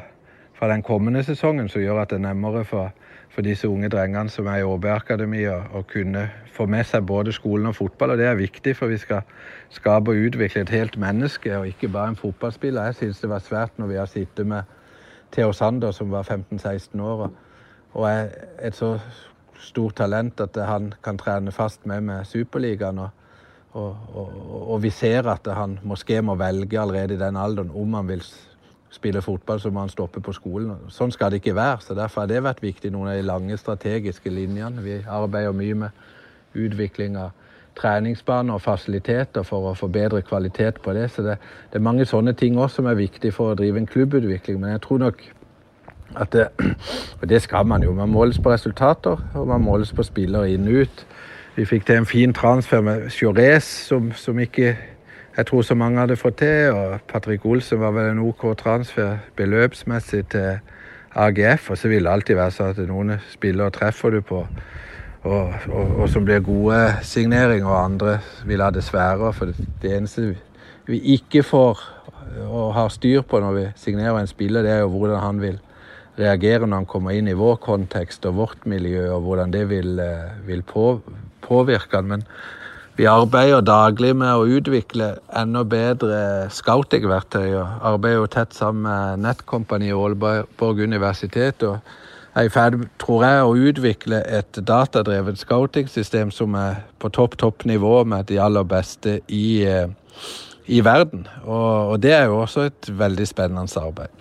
fra 0.55 0.71
den 0.71 0.83
kommende 0.83 1.27
sesongen 1.27 1.67
som 1.67 1.83
gjør 1.83 2.05
at 2.05 2.15
det 2.15 2.21
er 2.21 2.29
nærmere 2.29 2.63
for 2.63 2.95
for 3.39 3.47
disse 3.47 3.69
unge 3.71 3.87
drengene 3.87 4.27
som 4.27 4.47
er 4.51 4.59
i 4.59 4.63
ÅB-akademiet, 4.67 5.69
å 5.71 5.79
kunne 5.87 6.25
få 6.51 6.65
med 6.67 6.83
seg 6.83 7.05
både 7.07 7.31
skolen 7.31 7.69
og 7.69 7.77
fotball. 7.77 8.11
Og 8.11 8.19
det 8.19 8.25
er 8.27 8.35
viktig, 8.35 8.73
for 8.75 8.91
vi 8.91 8.97
skal 8.99 9.21
skape 9.71 10.11
og 10.11 10.25
utvikle 10.27 10.65
et 10.65 10.73
helt 10.75 10.97
menneske, 10.99 11.53
og 11.55 11.69
ikke 11.69 11.87
bare 11.93 12.11
en 12.11 12.19
fotballspiller. 12.19 12.89
Jeg 12.89 12.97
syns 12.97 13.21
det 13.23 13.29
var 13.31 13.45
svært 13.45 13.79
når 13.79 13.91
vi 13.93 13.99
har 14.01 14.11
sittet 14.11 14.49
med 14.49 14.75
Theo 15.31 15.53
Sander, 15.55 15.95
som 15.95 16.11
var 16.11 16.27
15-16 16.27 16.99
år, 16.99 17.29
og 17.93 18.09
er 18.09 18.27
et 18.59 18.75
så 18.75 18.97
stort 19.63 19.95
talent 20.01 20.43
at 20.43 20.59
han 20.67 20.91
kan 21.03 21.19
trene 21.21 21.55
fast 21.55 21.87
med 21.87 22.03
med 22.11 22.27
Superligaen. 22.27 22.99
Og, 22.99 23.09
og, 23.71 23.95
og, 24.19 24.69
og 24.73 24.83
vi 24.83 24.91
ser 24.91 25.31
at 25.31 25.47
han 25.47 25.79
måske 25.83 26.19
må 26.21 26.35
velge 26.35 26.81
allerede 26.81 27.15
i 27.15 27.23
den 27.23 27.39
alderen 27.39 27.71
om 27.71 27.93
han 28.01 28.11
vil 28.11 28.25
spiller 28.89 29.21
fotball, 29.21 29.59
så 29.59 29.69
må 29.69 29.79
han 29.79 29.89
stoppe 29.89 30.21
på 30.21 30.33
skolen. 30.33 30.73
Sånn 30.89 31.11
skal 31.11 31.31
det 31.31 31.41
ikke 31.43 31.55
være. 31.55 31.81
så 31.81 31.95
Derfor 31.97 32.21
har 32.21 32.31
det 32.31 32.43
vært 32.43 32.63
viktig, 32.63 32.91
noen 32.91 33.11
av 33.11 33.19
de 33.19 33.27
lange 33.27 33.57
strategiske 33.57 34.29
linjene. 34.29 34.81
Vi 34.81 35.01
arbeider 35.07 35.53
mye 35.53 35.73
med 35.73 35.89
utvikling 36.57 37.17
av 37.17 37.29
treningsbaner 37.79 38.53
og 38.53 38.61
fasiliteter 38.61 39.43
for 39.43 39.69
å 39.69 39.75
få 39.77 39.87
kvalitet 40.21 40.81
på 40.81 40.93
det. 40.93 41.11
Så 41.11 41.21
det, 41.21 41.37
det 41.71 41.79
er 41.79 41.85
mange 41.85 42.05
sånne 42.05 42.33
ting 42.33 42.57
også 42.57 42.75
som 42.81 42.85
er 42.85 42.95
viktig 42.95 43.33
for 43.33 43.51
å 43.51 43.55
drive 43.55 43.77
en 43.77 43.87
klubbutvikling. 43.87 44.59
Men 44.59 44.71
jeg 44.71 44.81
tror 44.81 44.97
nok 44.97 45.21
at 46.15 46.33
det, 46.33 46.47
Og 47.21 47.29
det 47.29 47.41
skal 47.41 47.65
man 47.65 47.83
jo. 47.83 47.93
Man 47.93 48.09
måles 48.09 48.39
på 48.39 48.51
resultater, 48.51 49.17
og 49.35 49.47
man 49.47 49.61
måles 49.61 49.93
på 49.93 50.03
spillere 50.03 50.51
inn 50.51 50.67
og 50.67 50.73
ut. 50.73 51.05
Vi 51.55 51.65
fikk 51.65 51.85
til 51.85 51.95
en 51.95 52.05
fin 52.05 52.33
transfer 52.33 52.81
med 52.81 53.09
Chores, 53.09 53.63
som, 53.63 54.11
som 54.15 54.39
ikke 54.39 54.77
jeg 55.39 55.47
tror 55.47 55.63
så 55.63 55.75
mange 55.79 56.01
hadde 56.01 56.19
fått 56.19 56.41
til. 56.41 56.73
Og 56.75 57.05
Patrick 57.07 57.45
Olsen 57.47 57.79
var 57.79 57.93
vel 57.95 58.11
en 58.11 58.23
OK 58.25 58.43
transfer 58.59 59.21
beløpsmessig 59.39 60.25
til 60.33 60.59
AGF. 61.15 61.69
Og 61.71 61.79
så 61.79 61.91
vil 61.91 62.03
det 62.03 62.11
alltid 62.11 62.39
være 62.39 62.55
sånn 62.55 62.73
at 62.73 62.81
noen 62.89 63.15
spillere 63.31 63.71
treffer 63.75 64.17
du 64.17 64.19
på, 64.25 64.43
og, 65.23 65.55
og, 65.71 65.95
og 65.99 66.05
som 66.11 66.27
blir 66.27 66.43
gode 66.43 66.79
signeringer, 67.07 67.69
og 67.69 67.85
andre 67.85 68.19
vil 68.47 68.63
ha 68.63 68.69
det 68.75 68.83
svære. 68.83 69.31
For 69.35 69.55
det 69.55 69.95
eneste 69.95 70.33
vi 70.89 71.01
ikke 71.15 71.45
får 71.47 71.87
og 72.45 72.73
har 72.75 72.91
styr 72.93 73.23
på 73.25 73.39
når 73.41 73.55
vi 73.55 73.65
signerer 73.79 74.19
en 74.19 74.29
spiller, 74.29 74.63
det 74.65 74.75
er 74.75 74.83
jo 74.83 74.93
hvordan 74.93 75.23
han 75.23 75.41
vil 75.41 75.57
reagere 76.19 76.67
når 76.67 76.83
han 76.83 76.89
kommer 76.89 77.15
inn 77.15 77.29
i 77.31 77.37
vår 77.37 77.57
kontekst 77.63 78.27
og 78.27 78.37
vårt 78.37 78.65
miljø, 78.69 79.07
og 79.15 79.23
hvordan 79.25 79.53
det 79.55 79.63
vil, 79.69 79.99
eh, 80.03 80.35
vil 80.45 80.61
på, 80.67 81.01
påvirke 81.41 81.95
han. 81.95 82.11
Men 82.11 82.25
vi 82.99 83.05
arbeider 83.07 83.61
daglig 83.63 84.09
med 84.19 84.27
å 84.35 84.47
utvikle 84.59 85.13
enda 85.39 85.61
bedre 85.63 86.49
scouting-verktøy. 86.51 87.53
og 87.55 87.85
Arbeider 87.93 88.17
jo 88.19 88.31
tett 88.33 88.57
sammen 88.57 88.83
med 88.83 89.23
Nettkompaniet 89.23 89.95
Aalborg 89.95 90.81
universitet. 90.83 91.63
og 91.63 91.79
er 92.35 92.49
i 92.49 92.51
ferd, 92.51 92.75
tror 92.99 93.23
jeg, 93.23 93.45
å 93.45 93.55
utvikle 93.69 94.19
et 94.27 94.59
datadrevet 94.67 95.39
scouting-system 95.39 96.31
som 96.31 96.53
er 96.59 96.83
på 96.99 97.09
topp, 97.09 97.37
topp 97.37 97.65
nivå 97.65 98.03
med 98.03 98.27
de 98.29 98.37
aller 98.39 98.63
beste 98.63 99.19
i, 99.27 99.63
eh, 99.63 99.87
i 100.67 100.83
verden. 100.83 101.27
Og, 101.45 101.91
og, 101.91 102.03
det 102.03 102.13
er 102.13 102.25
jo 102.25 102.41
også 102.41 102.67
et 102.67 102.91
veldig 102.99 103.27
spennende 103.27 103.81
arbeid. 103.81 104.11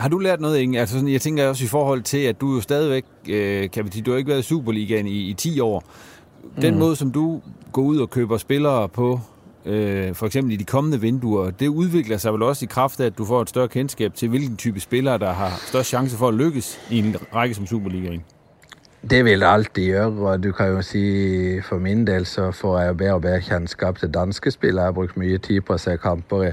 Har 0.00 0.08
du 0.08 0.18
lært 0.18 0.40
noe, 0.40 0.58
Inge? 0.58 0.80
Altså, 0.80 1.06
jeg 1.06 1.20
tenker 1.20 1.48
også 1.48 1.64
i 1.64 1.68
forhold 1.68 2.02
til, 2.02 2.26
at 2.26 2.40
du 2.40 2.54
jo 2.54 2.60
stadigvæk, 2.60 3.04
øh, 3.28 3.70
kan 3.70 3.84
vi 3.84 3.90
sige, 3.90 4.02
du 4.02 4.10
har 4.10 4.18
ikke 4.18 4.30
været 4.30 4.46
i 4.46 4.50
Superligaen 4.50 5.06
i, 5.06 5.30
i 5.30 5.34
10 5.34 5.60
år. 5.60 5.84
Den 6.62 6.74
mm. 6.74 6.80
måde, 6.80 6.96
som 6.96 7.12
du 7.12 7.40
går 7.72 7.82
ud 7.82 7.98
og 7.98 8.10
køber 8.10 8.36
spillere 8.36 8.88
på, 8.88 9.20
øh, 9.66 10.14
for 10.14 10.26
eksempel 10.26 10.52
i 10.52 10.56
de 10.56 10.64
kommende 10.64 11.00
vinduer, 11.00 11.50
det 11.50 11.68
udvikler 11.68 12.16
sig 12.16 12.32
vel 12.32 12.42
også 12.42 12.64
i 12.64 12.68
kraft 12.70 13.00
af, 13.00 13.06
at 13.06 13.18
du 13.18 13.24
får 13.24 13.42
et 13.42 13.48
større 13.48 13.68
kendskab 13.68 14.14
til, 14.14 14.28
hvilken 14.28 14.56
type 14.56 14.80
spillere, 14.80 15.18
der 15.18 15.32
har 15.32 15.62
størst 15.66 15.88
chance 15.88 16.16
for 16.16 16.28
at 16.28 16.34
lykkes 16.34 16.80
i 16.90 16.98
en 16.98 17.16
række 17.34 17.54
som 17.54 17.66
Superligaen. 17.66 18.24
Det 19.10 19.24
vil 19.24 19.40
det 19.40 19.46
alltid 19.46 19.84
gjøre, 19.84 20.06
og 20.06 20.42
du 20.44 20.52
kan 20.52 20.66
jo 20.68 20.82
si 20.82 21.60
for 21.64 21.78
min 21.78 22.06
del 22.06 22.26
så 22.26 22.50
får 22.52 22.80
jeg 22.80 22.96
bedre 22.96 23.14
og 23.14 23.22
bedre 23.22 23.40
kjennskap 23.40 23.98
til 23.98 24.10
danske 24.14 24.50
spillere. 24.50 24.82
Jeg 24.82 24.88
har 24.88 24.92
brukt 24.92 25.16
mye 25.16 25.38
tid 25.38 25.60
på 25.60 25.72
å 25.72 25.80
se 25.80 25.94
kamper 25.96 26.42
i 26.44 26.50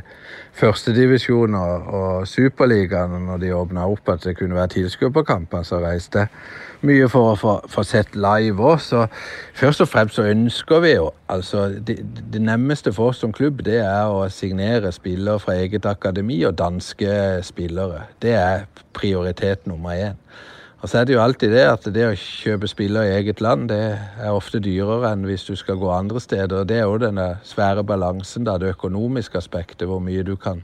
førstedivisjon 0.56 1.56
og, 1.56 1.90
og 1.94 2.28
Superligaen. 2.28 3.26
Når 3.28 3.38
de 3.44 3.52
åpna 3.56 3.84
opp 3.92 4.10
at 4.10 4.24
det 4.24 4.38
kunne 4.38 4.56
være 4.56 4.68
tilskuerkamper, 4.78 5.68
så 5.68 5.82
reiste 5.84 6.24
jeg 6.24 6.28
mye 6.86 7.08
for 7.10 7.32
å 7.32 7.38
få, 7.40 7.54
få 7.72 7.84
sett 7.88 8.16
live 8.18 8.62
òg. 8.62 8.82
Så 8.84 9.06
først 9.58 9.84
og 9.84 9.90
fremst 9.92 10.18
så 10.20 10.28
ønsker 10.30 10.84
vi 10.84 10.94
jo 10.96 11.10
altså 11.32 11.68
det, 11.74 12.00
det, 12.34 12.42
nemmeste 12.44 12.94
for 12.96 13.12
oss 13.14 13.24
som 13.24 13.34
klubb, 13.36 13.64
det 13.66 13.80
er 13.84 14.12
å 14.12 14.28
signere 14.34 14.92
spillere 14.96 15.42
fra 15.44 15.58
eget 15.58 15.88
akademi 15.90 16.44
og 16.48 16.58
danske 16.60 17.42
spillere. 17.48 18.06
Det 18.22 18.36
er 18.38 18.68
prioritet 18.98 19.68
nummer 19.70 19.98
én. 19.98 20.22
Og 20.78 20.92
så 20.92 21.00
er 21.00 21.08
det 21.10 21.16
jo 21.16 21.22
alltid 21.24 21.56
det 21.58 21.64
at 21.66 21.88
det 21.90 22.04
å 22.06 22.18
kjøpe 22.22 22.70
spillere 22.70 23.10
i 23.10 23.16
eget 23.18 23.42
land, 23.42 23.72
det 23.72 23.98
er 23.98 24.30
ofte 24.30 24.62
dyrere 24.62 25.10
enn 25.10 25.26
hvis 25.26 25.48
du 25.48 25.56
skal 25.58 25.80
gå 25.82 25.90
andre 25.90 26.22
steder. 26.22 26.60
Og 26.62 26.68
det 26.70 26.78
er 26.78 26.86
jo 26.86 27.00
den 27.02 27.18
svære 27.44 27.82
balansen, 27.84 28.46
da, 28.46 28.60
det 28.62 28.76
økonomiske 28.76 29.42
aspektet, 29.42 29.88
hvor 29.90 30.04
mye 30.04 30.22
du 30.24 30.36
kan 30.38 30.62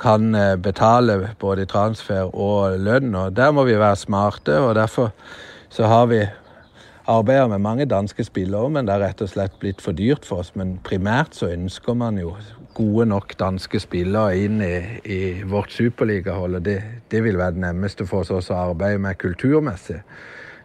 kan 0.00 0.34
eh, 0.34 0.56
betale 0.56 1.34
både 1.40 1.66
transfer 1.70 2.30
og 2.34 2.78
lønn. 2.78 3.14
og 3.14 3.36
Der 3.36 3.50
må 3.50 3.64
vi 3.64 3.78
være 3.78 3.96
smarte. 3.96 4.58
og 4.58 4.74
Derfor 4.74 5.12
så 5.68 5.86
har 5.86 6.06
vi 6.06 6.26
arbeidet 7.06 7.50
med 7.50 7.58
mange 7.58 7.84
danske 7.84 8.24
spillere, 8.24 8.70
men 8.70 8.86
det 8.86 8.94
er 8.94 9.02
rett 9.08 9.22
og 9.22 9.28
slett 9.28 9.58
blitt 9.60 9.82
for 9.82 9.92
dyrt 9.92 10.24
for 10.24 10.42
oss. 10.42 10.54
Men 10.56 10.78
primært 10.84 11.36
så 11.36 11.50
ønsker 11.52 11.94
man 11.94 12.18
jo 12.18 12.34
gode 12.74 13.06
nok 13.06 13.36
danske 13.38 13.80
spillere 13.80 14.38
inn 14.38 14.62
i, 14.62 14.76
i 15.04 15.20
vårt 15.46 15.72
superligahold. 15.72 16.54
og 16.54 16.64
det, 16.64 16.80
det, 17.10 17.22
vil 17.24 17.38
være 17.38 17.52
det 17.52 17.66
nemmeste 17.66 18.06
for 18.06 18.24
oss 18.24 18.50
å 18.50 18.70
arbeide 18.70 18.98
med 18.98 19.18
kulturmessig. 19.18 20.00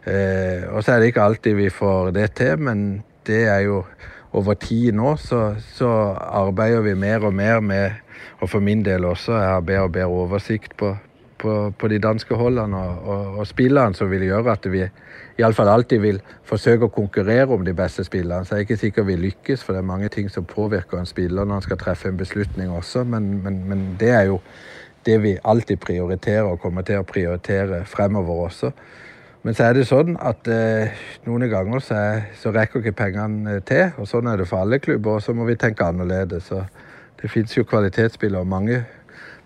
Eh, 0.04 0.64
og 0.72 0.82
så 0.82 0.92
er 0.94 1.00
det 1.00 1.12
ikke 1.12 1.22
alltid 1.28 1.54
vi 1.54 1.70
får 1.70 2.10
det 2.16 2.32
til, 2.34 2.58
men 2.58 3.02
det 3.26 3.44
er 3.52 3.60
jo 3.68 3.84
over 4.32 4.54
tid 4.54 4.94
nå 4.94 5.16
så, 5.18 5.54
så 5.74 5.88
arbeider 6.14 6.84
vi 6.86 6.94
mer 6.94 7.26
og 7.26 7.34
mer 7.34 7.60
med 7.60 7.98
og 8.40 8.48
for 8.48 8.60
min 8.60 8.84
del 8.84 9.04
også 9.04 9.32
er 9.32 9.48
har 9.48 9.60
bedre 9.60 9.82
og 9.82 9.92
bedre 9.92 10.06
oversigt 10.06 10.76
på, 10.76 10.96
på, 11.38 11.72
på 11.78 11.88
de 11.88 11.98
danske 11.98 12.34
holdene 12.34 12.76
og, 12.76 13.08
og, 13.08 13.38
og, 13.38 13.46
spillerne 13.46 13.94
som 13.94 14.10
vil 14.10 14.28
gøre, 14.28 14.52
at 14.52 14.72
vi 14.72 14.84
fall 15.54 15.68
alltid 15.68 15.98
vil 15.98 16.20
forsøge 16.44 16.84
at 16.84 16.92
konkurrere 16.92 17.48
om 17.48 17.64
de 17.64 17.74
bedste 17.74 18.04
spillerne. 18.04 18.44
Så 18.44 18.54
jeg 18.54 18.58
er 18.58 18.60
ikke 18.60 18.76
sikker 18.76 19.02
vi 19.02 19.16
lykkes, 19.16 19.64
for 19.64 19.72
det 19.72 19.78
er 19.78 19.84
mange 19.84 20.08
ting 20.08 20.30
som 20.30 20.44
påvirker 20.44 20.98
en 20.98 21.06
spiller 21.06 21.44
når 21.44 21.52
han 21.52 21.62
skal 21.62 21.78
træffe 21.78 22.08
en 22.08 22.16
beslutning 22.16 22.70
også. 22.70 23.04
Men, 23.04 23.44
men, 23.44 23.68
men 23.68 23.96
det 24.00 24.10
er 24.10 24.22
jo 24.22 24.40
det 25.06 25.22
vi 25.22 25.36
alltid 25.44 25.76
prioriterer 25.76 26.42
og 26.42 26.60
kommer 26.60 26.82
til 26.82 26.92
at 26.92 27.06
prioritere 27.06 27.84
fremover 27.84 28.44
også. 28.44 28.70
Men 29.42 29.54
så 29.54 29.64
er 29.64 29.72
det 29.72 29.86
sådan, 29.86 30.16
at 30.20 30.48
eh, 30.48 30.88
nogle 31.26 31.48
gange 31.48 31.80
så, 31.80 31.94
er, 31.94 32.20
så 32.34 32.50
rækker 32.50 32.78
ikke 32.78 32.92
pengene 32.92 33.54
eh, 33.54 33.62
til. 33.62 33.92
Og 33.96 34.08
sådan 34.08 34.28
er 34.28 34.36
det 34.36 34.48
for 34.48 34.56
alle 34.56 34.78
klubber, 34.78 35.12
og 35.12 35.22
så 35.22 35.32
må 35.32 35.44
vi 35.44 35.54
tænke 35.54 35.84
anderledes. 35.84 36.42
Så 36.42 36.64
det 37.22 37.30
fins 37.30 37.56
jo 37.56 37.64
kvalitetsspillere 37.64 38.44
mange 38.44 38.84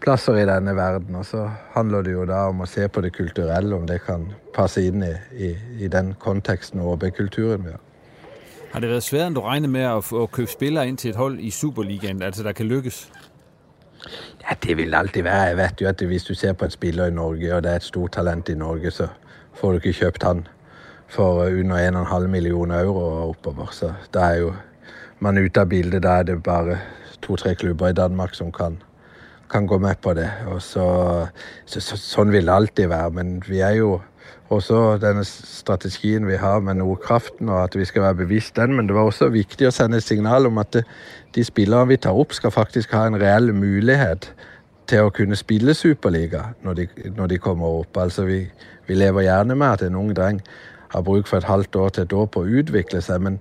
plasser 0.05 0.37
i 0.39 0.47
denne 0.47 0.77
verden. 0.77 1.17
Og 1.17 1.27
så 1.27 1.49
handler 1.75 2.03
det 2.03 2.13
jo 2.13 2.27
da 2.29 2.47
om 2.51 2.61
å 2.61 2.69
se 2.71 2.89
på 2.89 3.03
det 3.05 3.15
kulturelle, 3.17 3.75
om 3.77 3.87
det 3.89 4.03
kan 4.07 4.29
passe 4.55 4.85
inn 4.85 5.03
i, 5.03 5.15
i, 5.35 5.55
i 5.81 5.89
den 5.89 6.15
konteksten 6.21 6.81
og 6.81 6.95
OB-kulturen 6.95 7.65
vi 7.67 7.75
har. 7.75 7.83
Har 8.75 8.81
det 8.81 8.91
været 8.91 9.03
svært, 9.07 9.27
end 9.27 9.37
du 9.39 9.41
regner 9.41 9.69
med 9.69 9.85
at, 9.87 10.11
at 10.23 10.33
købe 10.33 10.51
spillere 10.51 10.89
ind 10.89 10.99
til 10.99 11.11
et 11.11 11.17
hold 11.17 11.39
i 11.39 11.51
Superligaen, 11.51 12.23
altså 12.23 12.43
der 12.43 12.53
kan 12.53 12.67
lykkes? 12.67 13.11
Ja, 14.43 14.55
Det 14.63 14.77
vil 14.77 14.95
alltid 14.95 15.23
være. 15.23 15.43
Jeg 15.43 15.57
vet 15.57 15.81
jo 15.81 15.89
at 15.89 16.01
hvis 16.01 16.25
du 16.25 16.35
ser 16.35 16.53
på 16.53 16.65
en 16.65 16.71
spiller 16.71 17.07
i 17.07 17.11
Norge, 17.11 17.55
og 17.55 17.63
det 17.63 17.71
er 17.71 17.77
et 17.77 17.83
stort 17.83 18.13
talent 18.13 18.49
i 18.49 18.55
Norge, 18.55 18.91
så 18.91 19.07
får 19.55 19.71
du 19.71 19.75
ikke 19.75 19.93
kjøpt 19.93 20.23
han 20.23 20.47
for 21.09 21.45
under 21.45 22.05
1,5 22.05 22.27
millioner 22.27 22.81
euro 22.81 22.99
og 22.99 23.29
oppover. 23.29 23.67
Så 23.71 23.93
da 24.15 24.21
er 24.21 24.35
jo 24.35 24.53
man 25.19 25.39
ute 25.39 25.61
av 25.61 25.69
bildet. 25.69 26.03
Da 26.03 26.19
er 26.19 26.23
det 26.23 26.43
bare 26.43 26.79
to-tre 27.25 27.55
klubber 27.59 27.91
i 27.91 27.97
Danmark 27.97 28.35
som 28.37 28.53
kan, 28.53 28.79
kan 29.51 29.67
gå 29.67 29.79
med 29.79 30.01
på 30.03 30.15
det. 30.15 30.29
Og 30.53 30.63
så, 30.63 30.87
så, 31.67 31.81
så, 31.81 31.99
sånn 32.01 32.33
vil 32.35 32.47
det 32.47 32.55
alltid 32.55 32.91
være. 32.93 33.15
Men 33.19 33.39
vi 33.49 33.63
er 33.65 33.79
jo 33.81 33.99
også 34.55 34.99
denne 35.03 35.25
strategien 35.25 36.29
vi 36.29 36.37
har 36.39 36.61
med 36.61 36.79
Nordkraften, 36.81 37.49
og 37.49 37.63
at 37.65 37.79
vi 37.79 37.87
skal 37.89 38.07
være 38.07 38.21
bevisst 38.25 38.57
den. 38.57 38.77
Men 38.77 38.89
det 38.89 38.97
var 38.97 39.09
også 39.09 39.31
viktig 39.35 39.69
å 39.69 39.75
sende 39.75 40.01
et 40.01 40.07
signal 40.07 40.47
om 40.51 40.61
at 40.63 40.73
det, 40.77 40.85
de 41.35 41.45
spillerne 41.45 41.91
vi 41.91 42.01
tar 42.01 42.17
opp, 42.17 42.37
skal 42.37 42.55
faktisk 42.55 42.93
ha 42.95 43.07
en 43.09 43.19
reell 43.21 43.53
mulighet 43.57 44.31
til 44.91 45.07
å 45.07 45.13
kunne 45.15 45.37
spille 45.37 45.75
Superliga 45.75 46.51
når 46.65 46.81
de, 46.81 46.87
når 47.17 47.33
de 47.33 47.41
kommer 47.41 47.81
opp. 47.83 47.97
Altså 47.97 48.27
vi, 48.29 48.43
vi 48.89 48.99
lever 48.99 49.27
gjerne 49.27 49.57
med 49.57 49.71
at 49.71 49.87
en 49.87 49.99
ung 49.99 50.13
dreng 50.17 50.43
har 50.95 51.03
bruk 51.03 51.27
for 51.27 51.41
et 51.41 51.49
halvt 51.49 51.77
år 51.77 51.95
til 51.95 52.07
et 52.07 52.13
år 52.13 52.27
på 52.31 52.45
å 52.45 52.59
utvikle 52.61 53.01
seg, 53.03 53.23
men 53.25 53.41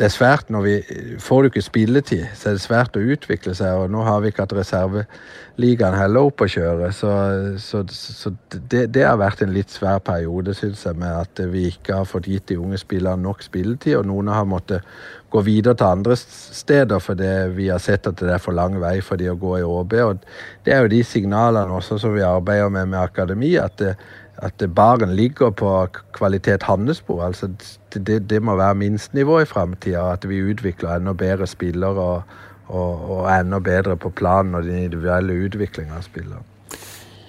det 0.00 0.06
er 0.06 0.12
svært 0.12 0.48
når 0.52 0.62
vi 0.64 0.74
eh, 0.80 1.14
Får 1.20 1.42
du 1.42 1.50
ikke 1.50 1.62
spilletid, 1.64 2.24
så 2.38 2.50
er 2.50 2.56
det 2.56 2.64
svært 2.64 2.96
å 2.96 3.02
utvikle 3.14 3.54
seg. 3.56 3.84
Og 3.84 3.92
nå 3.92 4.02
har 4.06 4.22
vi 4.22 4.32
ikke 4.32 4.46
hatt 4.46 4.54
reserveligaen 4.56 5.96
heller 5.98 6.28
opp 6.30 6.42
å 6.42 6.48
kjøre, 6.48 6.88
så, 6.96 7.12
så, 7.60 7.82
så 7.92 8.32
det, 8.56 8.86
det, 8.94 9.04
har 9.04 9.20
vært 9.20 9.44
en 9.44 9.52
litt 9.54 9.72
svær 9.72 10.00
periode, 10.04 10.56
syns 10.56 10.86
jeg, 10.88 10.98
med 10.98 11.12
at 11.12 11.42
vi 11.52 11.66
ikke 11.70 12.00
har 12.00 12.08
fått 12.08 12.30
gitt 12.30 12.48
de 12.50 12.58
unge 12.60 12.80
spillerne 12.80 13.22
nok 13.22 13.44
spilletid. 13.44 13.98
Og 14.00 14.08
noen 14.08 14.32
har 14.32 14.48
måttet 14.48 14.88
gå 15.32 15.44
videre 15.44 15.76
til 15.78 15.88
andre 15.88 16.16
steder 16.20 17.00
fordi 17.00 17.28
vi 17.56 17.70
har 17.72 17.80
sett 17.80 18.08
at 18.08 18.18
det 18.20 18.34
er 18.34 18.42
for 18.42 18.56
lang 18.56 18.74
vei 18.80 18.98
for 19.04 19.20
de 19.20 19.30
å 19.32 19.38
gå 19.38 19.58
i 19.60 19.66
ÅB. 19.66 19.94
Og 20.08 20.26
det 20.64 20.74
er 20.74 20.84
jo 20.84 20.92
de 20.92 21.04
signalene 21.06 21.78
også 21.78 22.00
som 22.00 22.16
vi 22.16 22.24
arbeider 22.26 22.72
med 22.72 22.90
med 22.92 23.00
akademi. 23.00 23.54
at 23.60 23.78
det, 23.80 23.94
at 24.42 24.74
baren 24.74 25.16
ligger 25.16 25.50
på 25.50 25.86
kvalitet 26.12 26.62
handelsspor. 26.62 27.22
Altså 27.24 27.48
det, 27.94 28.30
det, 28.30 28.42
må 28.42 28.56
være 28.56 28.74
minstenivå 28.74 29.40
i 29.40 29.44
framtida. 29.44 30.12
At 30.12 30.28
vi 30.28 30.42
utvikler 30.42 30.96
enda 30.96 31.12
bedre 31.12 31.46
spillere 31.46 31.90
og, 31.90 32.22
og, 32.66 33.10
og 33.10 33.40
enda 33.40 33.58
bedre 33.58 33.96
på 33.96 34.10
planen 34.10 34.54
og 34.54 34.62
den 34.62 34.78
individuelle 34.78 35.44
utviklinga 35.44 35.94
av 35.96 36.02
spillere. 36.02 36.42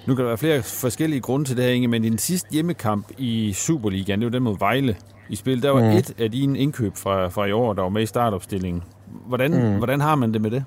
Nu 0.08 0.16
kan 0.16 0.24
der 0.24 0.30
være 0.30 0.38
flere 0.38 0.64
forskellige 0.64 1.22
grunde 1.22 1.46
til 1.46 1.58
det 1.58 1.66
her, 1.66 1.72
Inge, 1.72 1.88
men 1.88 2.04
i 2.04 2.10
den 2.10 2.18
sidste 2.18 2.50
hjemmekamp 2.52 3.12
i 3.18 3.54
Superligaen, 3.54 4.20
det 4.20 4.26
var 4.26 4.32
den 4.32 4.44
mod 4.44 4.60
Vejle 4.60 4.96
i 5.30 5.36
spil, 5.36 5.64
der 5.64 5.70
var 5.70 5.82
mm. 5.82 5.98
et 5.98 6.14
af 6.20 6.32
dine 6.32 6.60
indkøb 6.60 6.96
fra, 6.96 7.28
fra 7.28 7.46
i 7.46 7.52
år, 7.52 7.74
der 7.74 7.82
var 7.82 7.90
med 7.90 8.02
i 8.02 8.06
startopstillingen. 8.06 8.84
Hvordan, 9.06 9.52
mm. 9.52 9.78
hvordan 9.78 10.02
har 10.02 10.16
man 10.16 10.34
det 10.34 10.42
med 10.42 10.52
det? 10.52 10.64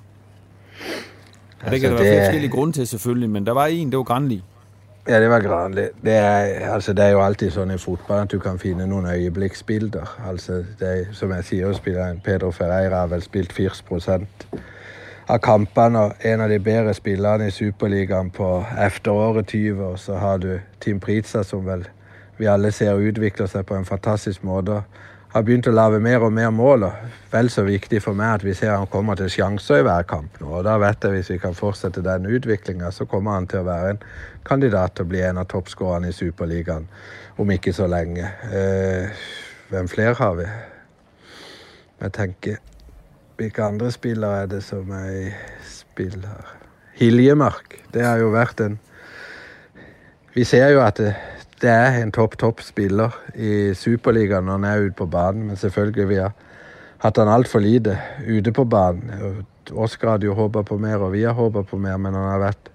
Altså, 1.61 1.71
det 1.71 1.81
kan 1.81 1.91
der 1.91 1.97
det... 1.97 2.05
være 2.05 2.13
flere 2.13 2.25
forskellige 2.25 2.51
grunde 2.51 2.73
til 2.73 2.87
selvfølgelig, 2.87 3.29
men 3.29 3.45
der 3.45 3.51
var 3.51 3.65
en, 3.65 3.91
det 3.91 3.97
var 3.97 4.03
Granli. 4.03 4.43
Ja, 5.09 5.19
det 5.19 5.29
var 5.29 5.39
Granli. 5.39 5.87
Det 6.01 6.13
er, 6.13 6.69
altså, 6.73 6.93
det 6.93 7.03
er 7.05 7.13
jo 7.15 7.21
alltid 7.23 7.53
sånn 7.55 7.69
i 7.71 7.77
fotball 7.79 8.25
at 8.25 8.33
du 8.33 8.41
kan 8.43 8.57
finne 8.59 8.83
noen 8.91 9.05
øyeblikksbilder. 9.07 10.17
Altså, 10.27 10.57
det 10.79 10.87
er, 10.87 11.13
som 11.15 11.31
jeg 11.31 11.45
sier, 11.47 11.75
spilleren 11.77 12.19
Pedro 12.25 12.49
Ferreira 12.51 13.05
har 13.05 13.13
vel 13.13 13.23
spilt 13.23 13.55
40 13.55 14.35
av 15.27 15.39
kampene. 15.39 15.99
og 15.99 16.27
En 16.27 16.43
av 16.43 16.51
de 16.51 16.59
bedre 16.59 16.93
spillerne 16.93 17.47
i 17.47 17.55
Superligaen 17.55 18.33
på 18.35 18.65
efteråret 18.83 19.47
20. 19.47 19.85
Og 19.85 19.99
så 19.99 20.19
har 20.19 20.37
du 20.43 20.59
Tim 20.83 20.99
Pritza, 20.99 21.43
som 21.43 21.63
vel 21.65 21.87
vi 22.37 22.45
alle 22.51 22.71
ser 22.71 22.99
utvikler 22.99 23.47
seg 23.47 23.63
på 23.65 23.79
en 23.79 23.87
fantastisk 23.87 24.43
måte 24.43 24.81
har 25.33 25.43
begynt 25.43 25.67
å 25.67 25.73
lage 25.75 25.99
mer 26.03 26.23
og 26.23 26.33
mer 26.33 26.51
mål. 26.55 26.87
og 26.87 27.31
Vel 27.31 27.49
så 27.51 27.65
viktig 27.67 27.99
for 28.03 28.17
meg 28.17 28.39
at 28.39 28.45
vi 28.47 28.53
ser 28.57 28.73
han 28.75 28.87
kommer 28.91 29.19
til 29.19 29.31
sjanser 29.31 29.81
i 29.81 29.87
hver 29.87 30.07
kamp 30.07 30.39
nå. 30.41 30.49
og 30.59 30.63
Da 30.67 30.77
vet 30.81 31.03
jeg 31.03 31.17
hvis 31.17 31.31
vi 31.33 31.39
kan 31.43 31.57
fortsette 31.57 32.03
den 32.05 32.29
utviklinga, 32.31 32.91
så 32.91 33.05
kommer 33.05 33.37
han 33.37 33.47
til 33.47 33.61
å 33.61 33.67
være 33.67 33.95
en 33.95 34.01
kandidat 34.47 34.95
til 34.95 35.07
å 35.07 35.11
bli 35.11 35.21
en 35.27 35.41
av 35.41 35.49
toppskårerne 35.51 36.11
i 36.11 36.15
Superligaen 36.15 36.87
om 37.37 37.51
ikke 37.51 37.75
så 37.75 37.89
lenge. 37.91 38.31
Eh, 38.51 39.27
hvem 39.69 39.91
flere 39.91 40.15
har 40.17 40.39
vi? 40.39 40.47
Jeg 42.01 42.13
tenker 42.13 42.63
Hvilke 43.37 43.61
andre 43.61 43.91
spillere 43.93 44.41
er 44.41 44.47
det 44.49 44.63
som 44.65 44.89
er 44.97 45.09
i 45.13 45.25
spill 45.61 46.23
her? 46.25 46.47
Hiljemark. 46.97 47.75
Det 47.93 48.01
har 48.01 48.17
jo 48.17 48.31
vært 48.33 48.63
en 48.65 48.79
Vi 50.33 50.45
ser 50.45 50.71
jo 50.73 50.81
at 50.81 50.97
det, 50.97 51.11
det 51.61 51.69
er 51.69 52.01
en 52.01 52.11
topp, 52.11 52.37
topp 52.37 52.61
spiller 52.61 53.13
i 53.35 53.73
Superligaen 53.73 54.45
når 54.45 54.59
han 54.59 54.65
er 54.69 54.83
ute 54.85 54.97
på 54.97 55.05
banen. 55.09 55.47
Men 55.47 55.57
selvfølgelig, 55.57 56.09
vi 56.09 56.19
har 56.21 56.31
hatt 57.01 57.17
han 57.17 57.31
altfor 57.33 57.59
lite 57.59 57.97
ute 58.27 58.51
på 58.53 58.63
banen. 58.63 59.45
Oskar 59.71 60.15
hadde 60.15 60.29
jo 60.29 60.35
håpa 60.37 60.61
på 60.63 60.77
mer, 60.77 61.01
og 61.01 61.11
vi 61.11 61.23
har 61.23 61.33
håpa 61.33 61.63
på 61.63 61.77
mer, 61.77 61.97
men 61.97 62.13
han 62.13 62.29
har 62.29 62.39
vært 62.39 62.69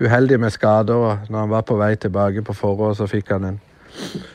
uheldig 0.00 0.40
med 0.40 0.50
skader. 0.50 0.94
og 0.94 1.18
Når 1.28 1.38
han 1.38 1.50
var 1.50 1.62
på 1.62 1.76
vei 1.76 1.94
tilbake 1.96 2.42
på 2.42 2.52
forår, 2.52 2.94
så 2.94 3.06
fikk 3.06 3.30
han 3.34 3.44
en 3.44 3.60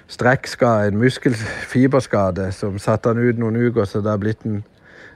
strekkskade, 0.08 0.88
en 0.88 0.98
muskelfiberskade, 0.98 2.52
som 2.52 2.80
satte 2.80 3.10
han 3.10 3.24
ut 3.24 3.40
noen 3.40 3.56
uker. 3.56 3.86
Så 3.86 4.02
det 4.02 4.12
har 4.12 4.18
blitt 4.18 4.44
en 4.46 4.64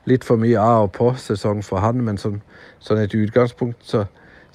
litt 0.06 0.24
for 0.24 0.40
mye 0.40 0.60
av 0.60 0.88
og 0.88 0.92
på-sesong 0.96 1.64
for 1.64 1.84
han. 1.84 2.00
Men 2.04 2.18
som, 2.18 2.42
sånn 2.80 3.04
et 3.04 3.16
utgangspunkt 3.16 3.84
så 3.84 4.06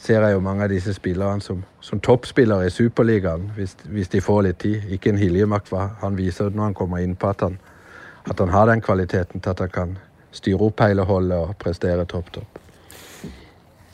ser 0.03 0.25
jeg 0.25 0.35
jo 0.35 0.41
mange 0.43 0.65
av 0.67 0.73
disse 0.73 0.95
spillerne 0.97 1.43
som, 1.45 1.61
som 1.81 2.01
toppspillere 2.03 2.67
i 2.67 2.73
Superligaen, 2.75 3.53
hvis, 3.57 3.77
hvis, 3.85 4.11
de 4.11 4.21
får 4.21 4.41
litt 4.49 4.59
tid. 4.65 4.89
Ikke 4.91 5.13
en 5.13 5.21
Hiljemark, 5.21 5.69
hva 5.71 5.93
han 6.01 6.17
viser 6.19 6.51
når 6.51 6.71
han 6.71 6.79
kommer 6.79 7.05
inn 7.05 7.15
på 7.15 7.31
at 7.31 7.45
han, 7.47 7.59
at 8.27 8.41
han 8.43 8.51
har 8.51 8.67
den 8.71 8.83
kvaliteten 8.83 9.41
til 9.41 9.55
at 9.55 9.63
han 9.63 9.71
kan 9.71 9.95
styre 10.35 10.67
opp 10.67 10.83
hele 10.83 11.07
holdet 11.07 11.39
og 11.39 11.55
prestere 11.61 12.07
topp, 12.11 12.33
topp. 12.35 12.59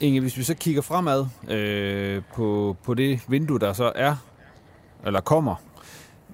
Inge, 0.01 0.23
hvis 0.23 0.39
vi 0.39 0.47
så 0.47 0.55
kigger 0.55 0.83
fremad 0.87 1.27
øh, 1.51 2.23
på, 2.35 2.77
på 2.85 2.95
det 2.95 3.21
vindue, 3.29 3.59
der 3.59 3.73
så 3.73 3.93
er, 3.95 4.17
eller 5.07 5.21
kommer, 5.21 5.61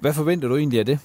hvad 0.01 0.13
forventer 0.13 0.49
du 0.49 0.57
egentlig 0.57 0.81
af 0.81 0.87
det? 0.87 0.99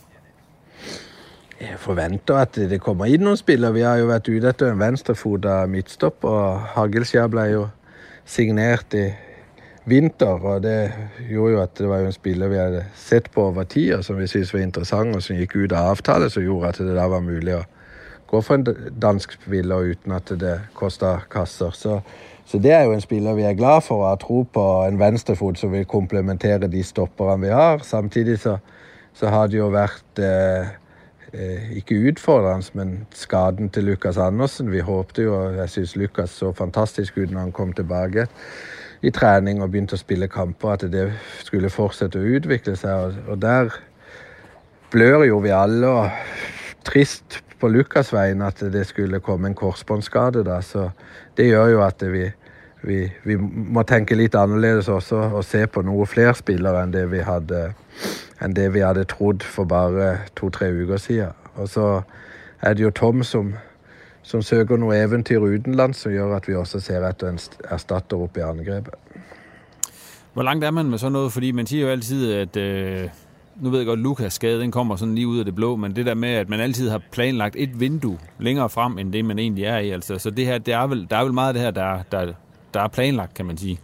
Jeg 1.61 1.75
forventer 1.79 2.35
at 2.35 2.55
det 2.55 2.81
kommer 2.81 3.05
inn 3.05 3.23
noen 3.23 3.37
spillere. 3.39 3.73
Vi 3.73 3.81
har 3.83 3.97
jo 3.99 4.07
vært 4.07 4.29
ute 4.29 4.51
etter 4.51 4.71
en 4.71 4.79
venstrefot 4.79 5.45
av 5.45 5.69
midtstopp, 5.71 6.23
og 6.23 6.61
Hagelskjær 6.75 7.27
ble 7.31 7.45
jo 7.51 7.65
signerte 8.29 9.01
i 9.07 9.09
vinter. 9.89 10.37
Og 10.45 10.63
det 10.63 10.91
gjorde 11.29 11.53
jo 11.53 11.61
at 11.63 11.75
det 11.77 11.89
var 11.89 12.03
jo 12.03 12.11
en 12.11 12.15
spiller 12.15 12.51
vi 12.51 12.61
hadde 12.61 12.85
sett 12.97 13.29
på 13.33 13.49
over 13.49 13.67
tid, 13.69 13.93
og 13.97 14.05
som 14.05 14.19
vi 14.19 14.29
syntes 14.29 14.53
var 14.53 14.63
interessant, 14.65 15.15
og 15.15 15.25
som 15.25 15.37
gikk 15.39 15.57
ut 15.57 15.73
av 15.73 15.95
avtale, 15.95 16.29
som 16.29 16.45
gjorde 16.45 16.73
at 16.73 16.81
det 16.83 16.97
da 16.97 17.07
var 17.11 17.25
mulig 17.25 17.57
å 17.57 17.65
gå 18.29 18.41
for 18.45 18.59
en 18.59 18.91
dansk 19.01 19.39
spiller 19.39 19.93
uten 19.93 20.13
at 20.13 20.29
det 20.41 20.57
kosta 20.77 21.15
kasser. 21.31 21.73
Så, 21.73 21.99
så, 22.45 22.59
det 22.61 22.75
er 22.75 22.85
jo 22.85 22.93
en 22.93 23.01
spiller 23.01 23.37
vi 23.37 23.47
er 23.49 23.57
glad 23.57 23.81
for 23.87 24.05
å 24.05 24.17
tro 24.21 24.43
på 24.45 24.65
en 24.85 24.99
venstrefot 25.01 25.57
som 25.57 25.73
vil 25.73 25.87
komplementere 25.89 26.69
de 26.69 26.83
stopperne 26.85 27.47
vi 27.47 27.53
har. 27.53 27.81
Samtidig 27.85 28.37
så, 28.43 28.59
så 29.17 29.33
har 29.33 29.49
det 29.49 29.57
jo 29.57 29.71
vært 29.73 30.21
eh, 30.21 30.69
Eh, 31.33 31.77
ikke 31.77 31.95
utfordrende, 32.09 32.71
men 32.73 33.07
skaden 33.13 33.69
til 33.69 33.83
Lukas 33.83 34.17
Andersen. 34.17 34.71
Vi 34.71 34.79
håpte 34.79 35.21
jo, 35.21 35.35
og 35.37 35.55
jeg 35.55 35.69
syns 35.69 35.95
Lukas 35.95 36.29
så 36.29 36.51
fantastisk 36.51 37.17
ut 37.17 37.31
når 37.31 37.39
han 37.39 37.51
kom 37.51 37.73
tilbake 37.73 38.25
i 39.01 39.11
trening 39.13 39.61
og 39.61 39.69
begynte 39.69 39.93
å 39.93 40.01
spille 40.01 40.27
kamper, 40.27 40.73
at 40.73 40.87
det 40.89 41.05
skulle 41.45 41.69
fortsette 41.69 42.17
å 42.17 42.31
utvikle 42.39 42.73
seg. 42.75 43.19
Og 43.29 43.37
der 43.41 43.69
blør 44.91 45.27
jo 45.27 45.37
vi 45.45 45.53
alle. 45.53 45.87
og 45.87 46.09
Trist 46.83 47.43
på 47.59 47.69
Lukas' 47.69 48.13
vegne 48.15 48.47
at 48.49 48.63
det 48.73 48.87
skulle 48.87 49.21
komme 49.21 49.51
en 49.51 49.55
korsbåndskade. 49.55 50.43
Så 50.65 50.89
det 51.37 51.51
gjør 51.51 51.67
jo 51.75 51.83
at 51.85 52.01
vi, 52.09 52.25
vi, 52.81 53.11
vi, 53.23 53.35
må 53.39 53.83
tenke 53.83 54.15
litt 54.15 54.35
annerledes 54.35 54.87
også 54.91 55.21
og 55.35 55.43
se 55.43 55.65
på 55.67 55.83
noe 55.83 56.07
flere 56.07 56.35
spillere 56.37 56.83
enn 56.83 56.93
det 56.95 57.05
vi 57.11 57.23
hadde 57.25 57.69
enn 58.39 58.55
det 58.55 58.69
vi 58.73 58.83
hadde 58.85 59.07
trodd 59.11 59.43
for 59.43 59.67
bare 59.67 60.13
to-tre 60.39 60.71
uker 60.71 60.97
siden. 60.97 61.35
Og 61.59 61.67
så 61.69 62.01
er 62.61 62.73
det 62.73 62.83
jo 62.83 62.91
Tom 62.95 63.23
som, 63.23 63.53
som 64.23 64.41
søker 64.41 64.79
noe 64.79 64.95
eventyr 64.95 65.43
utenlands, 65.43 66.05
som 66.05 66.15
gjør 66.15 66.37
at 66.37 66.47
vi 66.47 66.55
også 66.55 66.79
ser 66.79 67.03
etter 67.07 67.33
en 67.33 67.39
erstatter 67.67 68.23
opp 68.23 68.39
i 68.39 68.45
angrepet. 68.47 68.95
Hvor 70.33 70.43
langt 70.43 70.63
er 70.63 70.71
man 70.71 70.89
med 70.89 70.97
sådan 70.97 71.11
noget? 71.11 71.33
Fordi 71.33 71.51
man 71.51 71.67
siger 71.67 71.85
jo 71.85 71.91
altid, 71.91 72.33
at 72.33 72.57
øh, 72.57 73.09
nu 73.61 73.69
ved 73.69 73.79
jeg 73.79 73.85
godt, 73.85 73.99
Lukas 73.99 74.33
skade, 74.33 74.59
den 74.59 74.71
kommer 74.71 74.95
sådan 74.95 75.15
lige 75.15 75.27
ud 75.27 75.39
af 75.39 75.45
det 75.45 75.55
blå, 75.55 75.75
men 75.75 75.95
det 75.95 76.05
der 76.05 76.13
med, 76.13 76.29
at 76.29 76.49
man 76.49 76.59
altid 76.59 76.89
har 76.89 77.01
planlagt 77.11 77.55
et 77.57 77.79
vindue 77.79 78.17
længere 78.39 78.69
frem, 78.69 78.97
end 78.97 79.13
det 79.13 79.25
man 79.25 79.39
egentlig 79.39 79.63
er 79.63 79.77
i. 79.77 79.89
Altså, 79.89 80.17
så 80.17 80.29
det 80.29 80.45
her, 80.45 80.57
det 80.57 80.73
er 80.73 80.87
vel, 80.87 81.07
der 81.09 81.17
er 81.17 81.23
vel 81.23 81.33
meget 81.33 81.47
af 81.47 81.53
det 81.53 81.63
her, 81.63 81.71
der, 81.71 81.99
der, 82.11 82.33
der 82.73 82.81
er 82.81 82.87
planlagt, 82.87 83.33
kan 83.33 83.45
man 83.45 83.57
sige. 83.57 83.79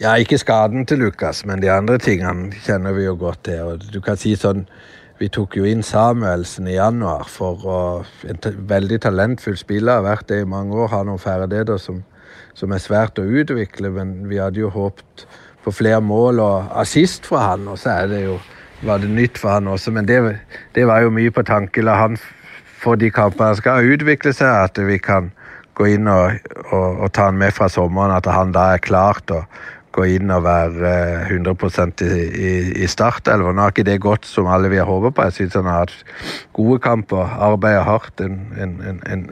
Ja, 0.00 0.14
ikke 0.14 0.38
skaden 0.38 0.86
til 0.86 0.98
Lukas, 0.98 1.44
men 1.46 1.62
de 1.62 1.70
andre 1.70 1.98
tingene 1.98 2.52
kender 2.66 2.92
vi 2.92 3.04
jo 3.04 3.16
godt 3.18 3.44
til. 3.44 3.60
Og 3.62 3.80
du 3.94 4.00
kan 4.00 4.16
sige 4.16 4.36
sådan, 4.36 4.66
Vi 5.18 5.28
tog 5.30 5.54
jo 5.54 5.62
inn 5.64 5.82
Samuelsen 5.86 6.66
i 6.66 6.74
januar 6.74 7.28
for 7.30 7.66
å, 7.70 7.76
en 8.26 8.40
veldig 8.66 8.96
talentfull 9.04 9.54
spiller. 9.56 10.00
Har 10.00 10.08
vært 10.08 10.26
det 10.28 10.40
i 10.42 10.48
mange 10.50 10.74
år. 10.74 10.90
Har 10.90 11.06
noen 11.06 11.22
ferdigheter 11.22 11.78
som, 11.78 12.00
som 12.58 12.74
er 12.74 12.82
svært 12.82 13.20
å 13.22 13.24
utvikle. 13.24 13.92
Men 13.94 14.16
vi 14.26 14.40
hadde 14.42 14.58
jo 14.58 14.72
håpet 14.74 15.22
på 15.62 15.72
flere 15.72 16.02
mål 16.02 16.42
og 16.42 16.74
assist 16.82 17.30
fra 17.30 17.44
han, 17.52 17.68
og 17.70 17.78
så 17.80 17.94
er 18.02 18.10
det 18.10 18.24
jo, 18.24 18.40
var 18.84 18.98
det 19.00 19.12
nytt 19.14 19.38
for 19.38 19.54
han 19.54 19.70
også. 19.70 19.94
Men 19.94 20.10
det, 20.10 20.18
det 20.74 20.88
var 20.90 21.06
jo 21.06 21.14
mye 21.14 21.30
på 21.32 21.46
tanke. 21.46 21.86
La 21.86 21.94
han 22.02 22.18
for 22.82 22.98
de 22.98 23.12
kampene 23.14 23.54
skal 23.56 23.94
utvikle 23.94 24.34
seg, 24.34 24.50
at 24.50 24.82
vi 24.82 24.98
kan 24.98 25.30
gå 25.74 25.88
inn 25.96 26.10
og, 26.10 26.50
og, 26.70 27.00
og 27.04 27.12
ta 27.14 27.28
han 27.30 27.40
med 27.40 27.54
fra 27.56 27.68
sommeren. 27.72 28.14
At 28.14 28.28
han 28.30 28.54
da 28.54 28.72
er 28.74 28.84
klart 28.84 29.32
å 29.34 29.44
gå 29.94 30.06
inn 30.16 30.32
og 30.34 30.42
være 30.46 30.90
eh, 30.90 31.34
100 31.34 32.06
i, 32.06 32.22
i, 32.48 32.54
i 32.82 32.88
startelver. 32.90 33.54
Nå 33.54 33.66
har 33.66 33.74
ikke 33.74 33.86
det 33.86 34.00
gått 34.02 34.26
som 34.26 34.50
alle 34.50 34.70
vi 34.72 34.80
har 34.80 34.90
håpet 34.90 35.14
på. 35.14 35.28
Jeg 35.28 35.36
syns 35.38 35.58
han 35.60 35.70
har 35.70 35.84
hatt 35.84 36.16
gode 36.56 36.80
kamper, 36.82 37.36
arbeider 37.50 37.86
hardt. 37.86 38.24
En, 38.24 38.40
en, 38.58 39.02
en, 39.06 39.28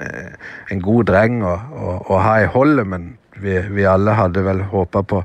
en 0.71 0.85
god 0.85 1.11
dreng 1.11 1.43
å 1.43 2.23
ha 2.23 2.39
i 2.43 2.51
holdet, 2.51 2.87
men 2.89 3.13
vi, 3.43 3.59
vi, 3.75 3.85
alle 3.89 4.15
hadde 4.17 4.45
vel 4.47 4.63
håpa 4.73 5.03
på 5.03 5.23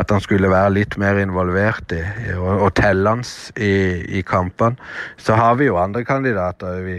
at 0.00 0.10
han 0.10 0.22
skulle 0.22 0.50
være 0.50 0.74
litt 0.74 0.96
mer 0.98 1.20
involvert 1.22 1.94
i, 1.94 2.02
og, 2.34 2.66
og 2.66 2.72
tellende 2.74 3.26
i, 3.56 4.18
i 4.18 4.24
kampene. 4.26 4.76
Så 5.16 5.38
har 5.38 5.54
vi 5.60 5.70
jo 5.70 5.78
andre 5.78 6.02
kandidater. 6.04 6.82
Vi 6.82 6.98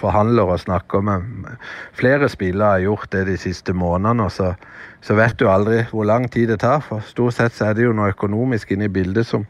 forhandler 0.00 0.48
og 0.48 0.62
snakker 0.62 1.04
med 1.04 1.56
flere 1.98 2.30
spillere 2.32 2.78
har 2.78 2.86
gjort 2.86 3.12
det 3.12 3.26
de 3.28 3.36
siste 3.40 3.76
månedene. 3.76 4.24
og 4.24 4.32
så 4.32 4.54
så 5.00 5.16
vet 5.16 5.38
du 5.40 5.48
aldri 5.48 5.82
hvor 5.90 6.04
lang 6.04 6.28
tid 6.32 6.50
det 6.52 6.60
tar. 6.60 6.82
For 6.84 7.04
stort 7.08 7.38
sett 7.38 7.56
så 7.56 7.70
er 7.70 7.76
det 7.76 7.86
jo 7.86 7.96
noe 7.96 8.12
økonomisk 8.12 8.74
inne 8.74 8.88
i 8.88 8.92
bildet 8.92 9.26
som, 9.26 9.46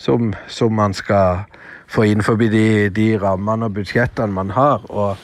som, 0.00 0.32
som 0.48 0.72
man 0.72 0.96
skal 0.96 1.44
få 1.92 2.08
innenfor 2.08 2.40
de, 2.40 2.88
de 2.90 3.08
rammene 3.20 3.68
og 3.68 3.76
budsjettene 3.76 4.32
man 4.32 4.54
har. 4.56 4.84
og 4.88 5.16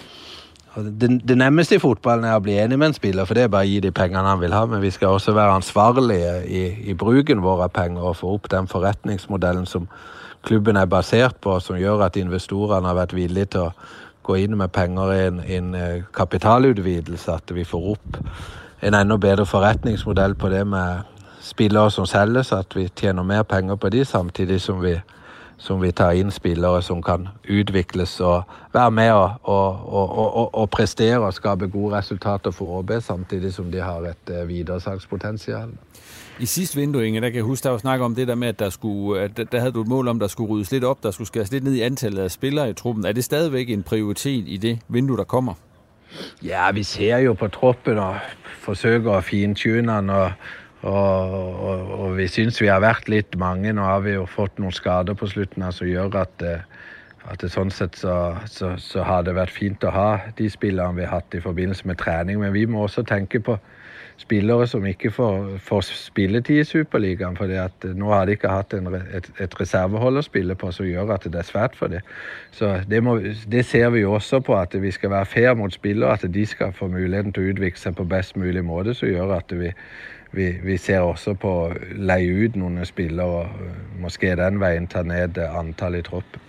det, 0.77 1.09
det, 1.29 1.37
nemmeste 1.37 1.77
i 1.77 1.83
fotballen 1.83 2.25
er 2.25 2.39
å 2.39 2.43
bli 2.45 2.55
enig 2.57 2.79
med 2.81 2.93
en 2.93 2.97
spiller, 2.97 3.27
for 3.29 3.37
det 3.37 3.45
er 3.45 3.53
bare 3.53 3.67
å 3.67 3.69
gi 3.69 3.81
de 3.85 3.93
pengene 3.93 4.25
han 4.25 4.41
vil 4.41 4.55
ha. 4.57 4.65
Men 4.71 4.81
vi 4.81 4.91
skal 4.95 5.19
også 5.19 5.35
være 5.37 5.59
ansvarlige 5.59 6.39
i, 6.49 6.63
i 6.89 6.95
bruken 6.99 7.43
vår 7.45 7.67
av 7.67 7.75
penger 7.77 8.09
og 8.09 8.17
få 8.23 8.33
opp 8.39 8.49
den 8.53 8.71
forretningsmodellen 8.71 9.69
som 9.69 9.89
klubben 10.43 10.81
er 10.81 10.89
basert 10.91 11.37
på, 11.45 11.59
som 11.61 11.77
gjør 11.79 12.07
at 12.07 12.17
investorene 12.17 12.89
har 12.89 12.99
vært 12.99 13.15
villige 13.17 13.53
til 13.53 13.69
å 13.69 13.75
gå 14.27 14.39
inn 14.41 14.57
med 14.57 14.73
penger 14.73 15.13
i 15.13 15.21
en, 15.27 15.41
en 15.45 15.75
eh, 15.77 16.05
kapitalutvidelse. 16.15 17.37
At 17.37 17.53
vi 17.55 17.67
får 17.69 17.89
opp 17.95 18.21
en 18.83 18.97
enda 18.99 19.19
bedre 19.21 19.47
forretningsmodell 19.47 20.35
på 20.41 20.51
det 20.51 20.65
med 20.67 21.11
spillere 21.43 21.91
som 21.91 22.07
selges, 22.07 22.53
at 22.53 22.77
vi 22.77 22.89
tjener 22.89 23.27
mer 23.27 23.43
penger 23.43 23.77
på 23.77 23.91
de, 23.93 24.05
samtidig 24.07 24.61
som 24.63 24.81
vi, 24.83 24.97
som 25.63 25.79
vi 25.83 25.93
tar 25.95 26.17
inn 26.19 26.31
spillere 26.35 26.83
som 26.83 27.03
kan 27.03 27.29
utvikles 27.47 28.17
og 28.21 28.43
være 28.75 28.91
med 28.91 29.11
og, 29.13 29.31
og, 29.43 29.87
og, 29.87 30.55
og 30.55 30.71
prestere 30.71 31.21
og 31.23 31.35
skape 31.35 31.69
gode 31.71 31.97
resultater 31.97 32.51
for 32.51 32.79
ÅB, 32.79 32.91
samtidig 33.01 33.55
som 33.55 33.71
de 33.71 33.81
har 33.81 34.09
et 34.11 34.33
uh, 34.33 34.49
videresalgspotensial. 34.49 35.71
I 36.41 36.47
sidste 36.47 36.77
vindue, 36.77 37.07
Inge, 37.07 37.21
der 37.21 37.29
kan 37.29 37.37
jeg 37.37 37.45
huske, 37.45 37.65
der 37.65 37.71
var 37.71 37.79
snak 37.79 38.01
om 38.01 38.15
det 38.15 38.29
der 38.29 38.35
med, 38.35 38.49
at 38.49 38.59
der, 38.59 38.71
skulle, 38.71 39.21
at 39.21 39.53
der 39.53 39.59
havde 39.59 39.73
du 39.73 39.83
et 39.83 39.89
mål 39.89 40.09
om, 40.09 40.19
der 40.19 40.27
skulle 40.27 40.51
ryddes 40.51 40.73
lidt 40.73 40.85
op, 40.85 41.03
der 41.03 41.11
skulle 41.11 41.29
skæres 41.29 41.53
lidt 41.53 41.65
ned 41.65 41.73
i 41.73 41.81
antallet 41.81 42.23
af 42.23 42.31
spillere 42.31 42.71
i 42.71 42.73
truppen. 42.73 43.07
Er 43.07 43.13
det 43.13 43.25
stadigvæk 43.25 43.71
en 43.71 43.83
prioritet 43.83 44.45
i 44.47 44.57
det 44.57 44.79
vindue, 44.89 45.17
der 45.17 45.25
kommer? 45.25 45.55
Ja, 46.45 46.71
vi 46.73 46.83
ser 46.83 47.19
jo 47.19 47.33
på 47.33 47.49
troppen 47.49 47.99
og 47.99 48.17
forsøker 48.61 49.17
å 49.17 49.21
fintune 49.21 49.93
den. 49.93 50.11
Og, 50.11 50.33
og, 50.83 51.35
og, 51.63 51.91
og, 51.99 52.07
vi 52.19 52.27
syns 52.31 52.59
vi 52.63 52.71
har 52.71 52.83
vært 52.83 53.11
litt 53.11 53.37
mange. 53.39 53.71
Nå 53.75 53.85
har 53.87 54.03
vi 54.03 54.17
jo 54.17 54.27
fått 54.27 54.59
noen 54.59 54.75
skader 54.75 55.15
på 55.19 55.29
slutten 55.31 55.63
her 55.63 55.75
som 55.75 55.87
gjør 55.87 56.17
at, 56.25 56.43
eh, 56.43 56.65
at 57.31 57.43
det, 57.43 57.53
sånn 57.55 57.71
sett 57.71 57.99
så, 58.01 58.17
så, 58.51 58.75
så, 58.83 59.05
har 59.07 59.23
det 59.27 59.37
vært 59.39 59.55
fint 59.55 59.85
å 59.87 59.93
ha 59.95 60.09
de 60.39 60.49
spillerne 60.51 60.99
vi 60.99 61.07
har 61.07 61.21
hatt 61.21 61.39
i 61.39 61.43
forbindelse 61.45 61.87
med 61.87 62.01
trening. 62.03 62.41
Men 62.43 62.55
vi 62.57 62.67
må 62.67 62.83
også 62.89 63.07
tenke 63.07 63.39
på 63.47 63.59
spillere 64.21 64.67
som 64.67 64.85
ikke 64.87 65.11
får, 65.15 65.47
får 65.63 65.87
spilletid 65.87 66.61
i 66.61 66.67
Superligaen. 66.67 67.39
For 67.39 67.51
eh, 67.51 67.87
nå 67.99 68.11
har 68.11 68.27
de 68.27 68.35
ikke 68.35 68.51
hatt 68.51 68.75
en, 68.75 68.91
et, 68.99 69.29
et 69.39 69.55
reservehold 69.61 70.19
å 70.19 70.25
spille 70.27 70.57
på 70.59 70.73
som 70.75 70.89
gjør 70.89 71.15
at 71.15 71.29
det 71.31 71.45
er 71.45 71.47
svært 71.47 71.79
for 71.79 71.95
dem. 71.95 72.03
Så 72.59 72.73
det, 72.91 73.05
må, 73.07 73.21
det, 73.23 73.63
ser 73.71 73.93
vi 73.95 74.03
jo 74.03 74.17
også 74.19 74.43
på, 74.43 74.59
at 74.59 74.75
vi 74.83 74.91
skal 74.91 75.15
være 75.15 75.31
fair 75.31 75.55
mot 75.59 75.75
spillere. 75.75 76.19
At 76.19 76.27
de 76.27 76.47
skal 76.47 76.75
få 76.75 76.91
muligheten 76.91 77.31
til 77.31 77.47
å 77.47 77.55
utvikle 77.55 77.85
seg 77.87 77.95
på 77.99 78.09
best 78.11 78.35
mulig 78.35 78.67
måte, 78.67 78.99
som 78.99 79.15
gjør 79.15 79.37
at 79.39 79.55
vi, 79.55 79.71
vi, 80.33 80.53
vi 80.65 80.77
ser 80.77 81.01
også 81.01 81.35
på 81.35 81.51
å 81.65 81.73
leie 81.97 82.47
ut 82.47 82.57
noen 82.57 82.85
spillere 82.89 83.43
og 83.43 83.67
øh, 83.67 83.77
måske 84.01 84.37
den 84.37 84.61
veien 84.61 84.89
ta 84.89 85.03
ned 85.03 85.39
antallet 85.39 86.05
i 86.05 86.09
troppen. 86.09 86.49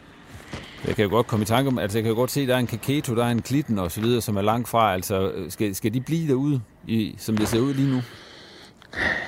Jeg 0.87 0.95
kan 0.95 1.03
jo 1.03 1.09
godt 1.09 1.27
komme 1.27 1.43
i 1.43 1.45
tanke 1.45 1.67
om, 1.67 1.79
altså 1.79 1.97
jeg 1.97 2.03
kan 2.03 2.09
jo 2.09 2.15
godt 2.15 2.31
se, 2.31 2.41
at 2.41 2.47
der 2.47 2.55
er 2.55 2.59
en 2.59 2.67
Kaketo, 2.67 3.15
der 3.15 3.25
er 3.25 3.31
en 3.31 3.41
Klitten 3.41 3.79
og 3.79 3.91
så 3.91 4.01
videre, 4.01 4.21
som 4.21 4.37
er 4.37 4.41
langt 4.41 4.67
fra. 4.67 4.93
Altså, 4.93 5.31
øh, 5.31 5.51
skal, 5.51 5.75
skal 5.75 5.93
de 5.93 6.01
blive 6.01 6.27
derude, 6.27 6.61
i, 6.87 7.15
som 7.17 7.37
det 7.37 7.47
ser 7.47 7.59
ud 7.59 7.73
lige 7.73 7.91
nu? 7.91 8.01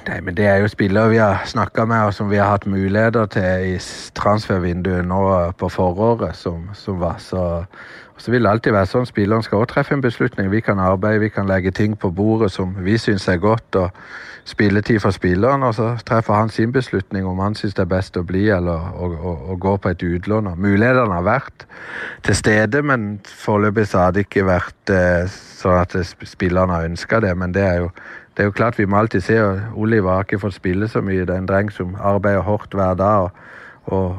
Nei, 0.08 0.20
men 0.22 0.36
Det 0.38 0.46
er 0.46 0.62
jo 0.62 0.68
spillere 0.70 1.10
vi 1.10 1.18
har 1.18 1.42
snakka 1.46 1.86
med, 1.86 2.06
og 2.06 2.14
som 2.14 2.30
vi 2.30 2.38
har 2.38 2.52
hatt 2.52 2.68
muligheter 2.70 3.26
til 3.26 3.74
i 3.74 3.78
transfervinduet 4.16 5.06
nå 5.08 5.22
på 5.58 5.70
foråret 5.70 6.36
som, 6.36 6.70
som 6.74 7.00
var. 7.00 7.18
Så, 7.18 7.66
så 8.18 8.32
vil 8.32 8.44
det 8.44 8.52
alltid 8.52 8.76
være 8.78 8.92
sånn. 8.92 9.10
Spilleren 9.10 9.44
skal 9.44 9.64
også 9.64 9.74
treffe 9.74 9.98
en 9.98 10.06
beslutning. 10.06 10.52
Vi 10.54 10.62
kan 10.62 10.80
arbeide, 10.80 11.24
vi 11.24 11.34
kan 11.34 11.50
legge 11.50 11.72
ting 11.72 11.98
på 11.98 12.14
bordet 12.14 12.52
som 12.52 12.78
vi 12.86 12.98
syns 13.02 13.28
er 13.28 13.42
godt. 13.42 13.76
og 13.76 13.92
spilletid 14.46 15.00
for 15.02 15.10
spilleren, 15.10 15.64
og 15.64 15.74
så 15.74 15.88
treffer 16.06 16.34
han 16.34 16.50
sin 16.50 16.72
beslutning 16.72 17.26
om 17.26 17.40
han 17.42 17.56
syns 17.58 17.74
det 17.74 17.82
er 17.82 17.90
best 17.90 18.18
å 18.18 18.24
bli 18.24 18.44
eller 18.54 18.92
å, 18.94 19.08
å, 19.10 19.32
å 19.54 19.56
gå 19.58 19.74
på 19.82 19.90
et 19.90 20.04
utlån. 20.06 20.52
Mulighetene 20.62 21.18
har 21.18 21.26
vært 21.26 21.66
til 22.28 22.38
stede, 22.38 22.84
men 22.86 23.16
foreløpig 23.26 23.88
har 23.98 24.14
det 24.14 24.28
ikke 24.28 24.46
vært 24.46 24.94
eh, 24.94 25.26
sånn 25.32 25.82
at 25.82 25.98
spillerne 26.30 26.78
har 26.78 26.86
ønska 26.92 27.24
det. 27.26 27.34
Men 27.42 27.58
det 27.58 27.66
er, 27.66 27.82
jo, 27.82 27.90
det 28.38 28.44
er 28.44 28.44
jo 28.44 28.52
klart 28.52 28.78
vi 28.78 28.86
må 28.86 28.98
alltid 28.98 29.22
se. 29.22 29.62
Oliver 29.76 30.12
har 30.12 30.24
ikke 30.24 30.40
fått 30.40 30.54
spille 30.54 30.88
så 30.88 31.02
mye. 31.02 31.26
Det 31.26 31.30
er 31.30 31.40
en 31.40 31.48
dreng 31.48 31.72
som 31.72 31.96
arbejder 32.00 32.40
hårdt 32.40 32.74
hver 32.74 32.94
dag. 32.94 33.22
og, 33.22 33.32
og, 33.86 34.18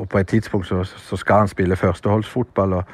og 0.00 0.08
på 0.08 0.18
et 0.18 0.28
tidspunkt 0.28 0.66
så, 0.66 0.84
så 0.84 1.16
skal 1.16 1.34
han 1.34 1.48
spille 1.48 1.76
førsteholdsfotball. 1.76 2.72
og 2.72 2.84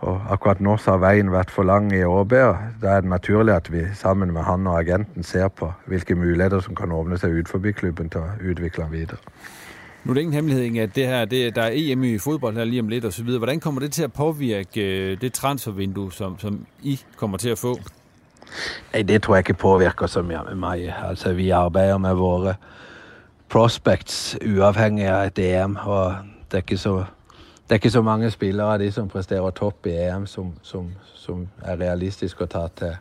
og 0.00 0.20
akkurat 0.32 0.60
nå 0.60 0.76
så 0.76 0.90
har 0.90 0.98
vejen 0.98 1.32
været 1.32 1.50
for 1.50 1.62
lang 1.62 1.92
i 1.92 2.04
ÅB. 2.04 2.30
der 2.30 2.56
er 2.82 3.00
det 3.00 3.10
naturligt, 3.10 3.56
at 3.56 3.72
vi 3.72 3.80
sammen 3.94 4.32
med 4.32 4.42
han 4.42 4.66
og 4.66 4.80
agenten 4.80 5.22
ser 5.22 5.48
på 5.48 5.72
hvilke 5.86 6.14
muligheder, 6.14 6.60
som 6.60 6.74
kan 6.74 6.92
åbne 6.92 7.18
sig 7.18 7.34
ut 7.34 7.48
forbi 7.48 7.72
klubben 7.72 8.10
til 8.10 8.18
at 8.18 8.48
udvikle 8.50 8.82
ham 8.84 8.92
videre. 8.92 9.16
Nu 10.04 10.10
er 10.10 10.14
det 10.14 10.20
ingen 10.20 10.34
hemmelighed, 10.34 10.78
at 10.78 10.96
det 10.96 11.06
her, 11.06 11.24
det, 11.24 11.56
der 11.56 11.62
er 11.62 11.70
EM 11.72 12.04
i 12.04 12.18
fodbold 12.18 12.56
her 12.56 12.64
lige 12.64 12.80
om 12.80 12.88
lidt 12.88 13.04
og 13.04 13.12
så 13.12 13.24
videre. 13.24 13.38
Hvordan 13.38 13.60
kommer 13.60 13.80
det 13.80 13.92
til 13.92 14.02
at 14.02 14.12
påvirke 14.12 15.12
øh, 15.12 15.20
det 15.20 15.32
transfervindue, 15.32 16.12
som, 16.12 16.38
som 16.38 16.66
I 16.82 17.00
kommer 17.16 17.38
til 17.38 17.48
at 17.48 17.58
få? 17.58 17.76
Nei, 18.92 19.02
det 19.02 19.22
tror 19.22 19.36
jeg 19.36 19.48
ikke 19.48 19.62
påvirker 19.62 20.10
så 20.10 20.22
mye 20.22 20.42
med 20.50 20.60
meg. 20.60 20.88
Altså, 21.02 21.32
vi 21.32 21.50
arbeider 21.50 21.98
med 21.98 22.18
våre 22.18 22.56
prospects 23.50 24.36
uavhengig 24.46 25.08
av 25.10 25.30
et 25.30 25.38
EM, 25.38 25.78
og 25.86 26.14
det 26.50 26.60
er 26.60 26.66
ikke 26.66 26.78
så 26.78 26.98
det 27.70 27.76
er 27.76 27.78
ikke 27.78 27.90
så 27.90 28.00
mange 28.02 28.30
spillere 28.34 28.72
av 28.74 28.80
de 28.82 28.88
som 28.90 29.08
presterer 29.08 29.52
topp 29.54 29.86
i 29.86 29.92
EM, 29.94 30.24
som, 30.26 30.48
som, 30.62 30.88
som 31.14 31.44
er 31.62 31.76
realistisk 31.78 32.40
å 32.42 32.48
ta 32.50 32.64
til 32.74 32.96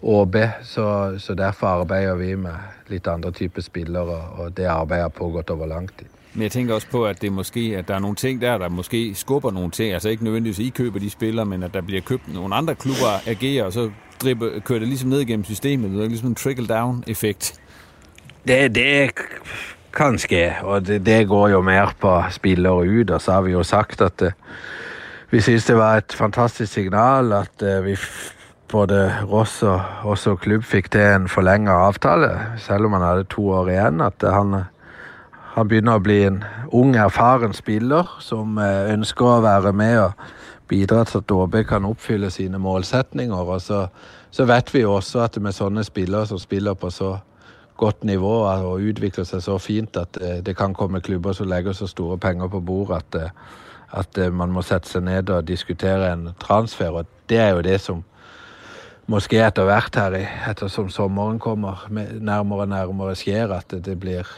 ÅB. 0.00 0.38
Så, 0.64 0.86
så, 1.20 1.34
derfor 1.36 1.82
arbeider 1.82 2.16
vi 2.16 2.30
med 2.40 2.88
litt 2.88 3.08
andre 3.12 3.34
typer 3.36 3.60
spillere, 3.60 4.16
og 4.40 4.54
det 4.56 4.64
arbeidet 4.64 5.10
har 5.10 5.12
pågått 5.12 5.52
over 5.52 5.68
lang 5.68 5.90
tid. 5.98 6.08
Men 6.38 6.42
jeg 6.42 6.52
tænker 6.52 6.74
også 6.74 6.86
på, 6.90 7.06
at 7.06 7.22
det 7.22 7.32
måske, 7.32 7.74
at 7.78 7.88
der 7.88 7.94
er 7.94 7.98
nogle 7.98 8.16
ting 8.16 8.40
der, 8.40 8.58
der 8.58 8.68
måske 8.68 9.14
skubber 9.14 9.50
nogle 9.50 9.70
ting. 9.70 9.92
Altså 9.92 10.08
ikke 10.08 10.24
nødvendigvis, 10.24 10.58
at 10.58 10.64
I 10.64 10.68
køber 10.68 10.98
de 10.98 11.10
spillere, 11.10 11.46
men 11.46 11.62
at 11.62 11.74
der 11.74 11.80
bliver 11.80 12.00
købt 12.00 12.34
nogle 12.34 12.54
andre 12.54 12.74
klubber 12.74 13.28
agerer, 13.28 13.64
og 13.64 13.72
så 13.72 13.90
dribber, 14.22 14.60
kører 14.64 14.78
det 14.78 14.88
ligesom 14.88 15.08
ned 15.08 15.20
igennem 15.20 15.44
systemet. 15.44 15.90
Det 15.90 16.04
er 16.04 16.08
ligesom 16.08 16.28
en 16.28 16.34
trickle-down-effekt. 16.34 17.60
Det, 18.48 18.74
det 18.74 19.10
Kanskje. 19.92 20.56
Og 20.62 20.86
det, 20.86 21.06
det, 21.06 21.28
går 21.28 21.48
jo 21.48 21.62
mere 21.62 21.90
på 22.00 22.22
spillere 22.30 22.74
ud, 22.74 23.10
Og 23.10 23.20
så 23.20 23.32
har 23.32 23.40
vi 23.40 23.52
jo 23.52 23.62
sagt 23.62 24.00
at 24.00 24.22
uh, 24.22 24.28
vi 25.30 25.40
synes, 25.40 25.64
det 25.64 25.76
var 25.76 25.96
et 25.96 26.12
fantastisk 26.12 26.72
signal 26.72 27.32
at 27.32 27.78
uh, 27.78 27.84
vi 27.84 27.96
både 28.68 29.14
Ross 29.32 29.62
og 29.62 29.82
også 30.02 30.36
klubb 30.36 30.64
fik 30.64 30.90
til 30.90 31.00
en 31.00 31.28
forlænget 31.28 31.72
avtale, 31.72 32.30
selv 32.56 32.84
om 32.84 32.92
han 32.92 33.02
hadde 33.02 33.24
to 33.24 33.50
år 33.50 33.68
igen, 33.68 34.00
At 34.00 34.22
uh, 34.22 34.30
han, 34.30 34.62
han, 35.58 35.68
begynner 35.68 35.98
å 35.98 36.02
bli 36.02 36.18
en 36.26 36.42
ung, 36.74 36.94
erfaren 36.96 37.54
spiller 37.56 38.08
som 38.24 38.58
eh, 38.62 38.92
ønsker 38.94 39.26
å 39.26 39.44
være 39.44 39.72
med 39.76 39.96
og 40.02 40.26
bidra 40.68 41.04
til 41.08 41.22
at 41.22 41.32
ÅB 41.32 41.56
kan 41.68 41.88
oppfylle 41.88 42.30
sine 42.30 42.60
målsetninger. 42.62 43.52
Og 43.54 43.62
så, 43.64 43.86
så 44.30 44.46
vet 44.48 44.72
vi 44.74 44.84
jo 44.84 44.96
også 44.98 45.24
at 45.24 45.38
med 45.42 45.56
sånne 45.56 45.84
spillere 45.86 46.28
som 46.30 46.40
spiller 46.40 46.78
på 46.78 46.92
så 46.94 47.16
godt 47.78 48.02
nivå 48.04 48.34
og 48.48 48.82
utvikler 48.90 49.26
seg 49.26 49.42
så 49.44 49.56
fint 49.62 49.96
at 50.00 50.18
eh, 50.22 50.40
det 50.44 50.56
kan 50.58 50.76
komme 50.76 51.02
klubber 51.04 51.36
som 51.36 51.50
legger 51.50 51.76
så 51.76 51.88
store 51.90 52.18
penger 52.22 52.50
på 52.52 52.60
bordet 52.60 53.02
at, 53.02 53.18
eh, 53.22 53.56
at 53.98 54.20
man 54.34 54.52
må 54.52 54.62
sette 54.66 54.90
seg 54.90 55.06
ned 55.06 55.30
og 55.32 55.46
diskutere 55.48 56.12
en 56.12 56.30
transfer. 56.42 56.90
og 56.92 57.06
Det 57.28 57.38
er 57.38 57.54
jo 57.56 57.64
det 57.64 57.80
som 57.80 58.04
måske 59.08 59.40
etter 59.40 59.64
hvert 59.64 59.96
her, 59.96 60.18
ettersom 60.50 60.90
sommeren 60.92 61.38
kommer 61.40 61.86
nærmere 61.90 62.66
og 62.66 62.68
nærmere, 62.74 63.16
skjer 63.16 63.54
at 63.56 63.72
det 63.84 63.96
blir 64.00 64.28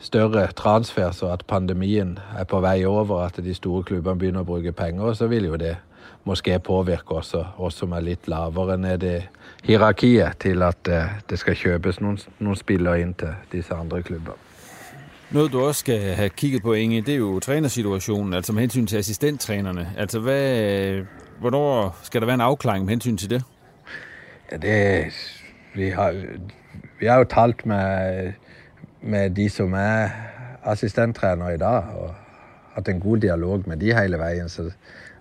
større 0.00 0.46
transfer, 0.56 1.10
så 1.10 1.32
at 1.32 1.44
pandemien 1.46 2.18
er 2.38 2.44
på 2.44 2.60
vei 2.60 2.84
over, 2.84 3.20
at 3.26 3.40
de 3.44 3.54
store 3.54 3.84
klubbene 3.84 4.18
begynner 4.18 4.44
å 4.44 4.48
bruke 4.48 4.72
penger, 4.72 5.12
så 5.12 5.28
vil 5.30 5.50
jo 5.50 5.56
det 5.60 5.76
måske 6.24 6.58
påvirke 6.58 7.16
også 7.20 7.44
oss 7.58 7.80
som 7.80 7.92
er 7.96 8.04
litt 8.04 8.28
lavere 8.28 8.76
ned 8.78 9.04
i 9.04 9.16
hierarkiet, 9.64 10.40
til 10.40 10.62
at 10.62 10.88
eh, 10.88 11.18
det 11.30 11.38
skal 11.40 11.56
kjøpes 11.56 12.00
noen, 12.00 12.18
noen 12.38 12.58
spillere 12.58 13.00
inn 13.00 13.14
til 13.20 13.34
disse 13.52 13.74
andre 13.74 14.02
klubbene. 14.02 14.36
Noget, 15.30 15.52
du 15.52 15.60
også 15.60 15.84
skal 15.84 16.00
have 16.18 16.28
kigget 16.28 16.62
på, 16.62 16.72
Inge, 16.72 17.02
det 17.06 17.14
er 17.14 17.18
jo 17.18 17.38
trænersituationen, 17.40 18.34
altså 18.34 18.52
med 18.52 18.60
hensyn 18.60 18.86
til 18.86 18.96
assistenttrænerne. 18.96 19.92
Altså, 19.96 20.18
hvad, 20.20 21.04
hvornår 21.38 21.98
skal 22.02 22.20
der 22.20 22.26
være 22.26 22.34
en 22.34 22.40
afklaring 22.40 22.84
med 22.84 22.92
hensyn 22.92 23.16
til 23.16 23.30
det? 23.30 23.42
Ja, 24.52 24.56
det 24.56 25.12
vi 25.74 25.88
har, 25.88 26.14
vi 27.00 27.06
har 27.06 27.18
jo 27.18 27.24
talt 27.24 27.66
med, 27.66 28.32
med 29.02 29.36
de 29.36 29.48
som 29.48 29.74
er 29.74 30.10
assistenttrænere 30.62 31.54
i 31.54 31.60
dag, 31.60 31.94
og 31.96 32.14
hatt 32.74 32.88
en 32.88 33.00
god 33.00 33.22
dialog 33.24 33.68
med 33.68 33.80
de 33.80 33.94
hele 33.96 34.18
veien. 34.20 34.48
Så 34.48 34.70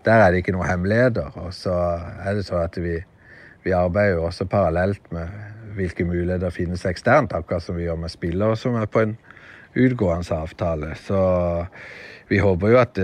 der 0.06 0.14
er 0.14 0.32
det 0.32 0.44
ikke 0.44 0.56
noen 0.56 0.70
hemmeligheter. 0.70 1.32
Og 1.40 1.54
så 1.54 1.76
er 2.24 2.38
det 2.38 2.46
så 2.48 2.62
at 2.64 2.78
vi, 2.82 3.00
vi 3.64 3.76
arbeider 3.76 4.20
jo 4.20 4.28
også 4.30 4.46
parallelt 4.46 5.12
med 5.12 5.28
hvilke 5.76 6.06
muligheter 6.06 6.50
finnes 6.50 6.86
eksternt, 6.86 7.34
akkurat 7.34 7.64
som 7.64 7.78
vi 7.78 7.88
gjør 7.88 8.00
med 8.04 8.12
spillere 8.12 8.58
som 8.58 8.76
er 8.76 8.90
på 8.90 9.04
en 9.06 9.18
utgående 9.80 10.36
avtale. 10.36 10.96
Så 10.96 11.20
vi 12.30 12.40
håper 12.42 12.74
jo 12.74 12.80
at, 12.82 13.00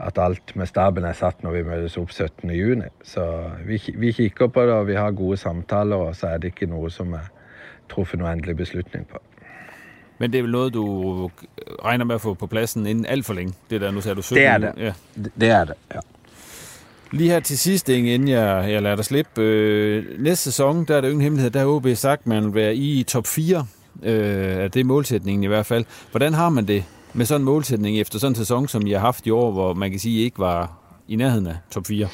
at 0.00 0.18
alt 0.18 0.54
med 0.56 0.70
staben 0.70 1.04
er 1.04 1.18
satt 1.18 1.42
når 1.42 1.58
vi 1.58 1.66
møtes 1.66 1.98
opp 2.00 2.14
17.6. 2.14 2.88
Så 3.04 3.26
vi, 3.66 3.80
vi 3.96 4.12
kikker 4.16 4.48
på 4.48 4.64
det, 4.66 4.74
og 4.74 4.88
vi 4.88 4.98
har 4.98 5.12
gode 5.18 5.36
samtaler, 5.36 5.96
og 5.96 6.16
så 6.16 6.34
er 6.34 6.38
det 6.38 6.54
ikke 6.54 6.70
noe 6.70 6.90
som 6.94 7.14
er 7.18 7.28
truffet 7.90 8.20
noen 8.20 8.38
endelig 8.38 8.56
beslutning 8.62 9.08
på. 9.10 9.18
Men 10.20 10.32
det 10.32 10.38
er 10.38 10.42
vel 10.42 10.52
noget, 10.52 10.74
du 10.74 11.30
regner 11.84 12.04
med 12.04 12.14
at 12.14 12.20
få 12.20 12.34
på 12.34 12.46
pladsen 12.46 12.86
inden 12.86 13.06
alt 13.06 13.26
for 13.26 13.34
længe? 13.34 13.54
Det 13.70 13.80
der, 13.80 13.90
nu 13.90 14.00
sagde 14.00 14.16
du 14.16 14.22
17 14.22 14.36
Det 14.36 14.46
er 14.46 14.58
det. 14.58 14.72
Ja. 14.76 14.92
Det 15.40 15.48
er 15.48 15.64
det, 15.64 15.74
ja. 15.94 16.00
Lige 17.12 17.30
her 17.30 17.40
til 17.40 17.58
sidst, 17.58 17.88
Inge, 17.88 18.14
inden 18.14 18.28
jeg, 18.28 18.66
jeg 18.70 18.82
lader 18.82 18.96
dig 18.96 19.04
slippe. 19.04 19.42
Øh, 19.42 20.22
næste 20.22 20.44
sæson, 20.44 20.84
der 20.84 20.96
er 20.96 21.00
det 21.00 21.08
jo 21.08 21.10
ingen 21.10 21.22
hemmelighed, 21.22 21.50
der 21.50 21.60
har 21.60 21.66
OB 21.66 21.86
sagt, 21.94 22.20
at 22.20 22.26
man 22.26 22.44
vil 22.44 22.54
være 22.54 22.76
i 22.76 23.02
top 23.02 23.26
4. 23.26 23.66
Øh, 24.02 24.12
det 24.62 24.76
er 24.76 24.84
målsætningen 24.84 25.44
i 25.44 25.46
hvert 25.46 25.66
fald. 25.66 25.84
Hvordan 26.10 26.34
har 26.34 26.48
man 26.48 26.68
det 26.68 26.84
med 27.12 27.26
sådan 27.26 27.40
en 27.40 27.44
målsætning 27.44 27.98
efter 27.98 28.18
sådan 28.18 28.32
en 28.32 28.36
sæson, 28.36 28.68
som 28.68 28.86
I 28.86 28.90
har 28.90 28.98
haft 28.98 29.26
i 29.26 29.30
år, 29.30 29.50
hvor 29.50 29.74
man 29.74 29.90
kan 29.90 30.00
sige, 30.00 30.20
I 30.20 30.24
ikke 30.24 30.38
var 30.38 30.78
i 31.08 31.16
nærheden 31.16 31.46
af 31.46 31.56
top 31.70 31.86
4? 31.86 32.08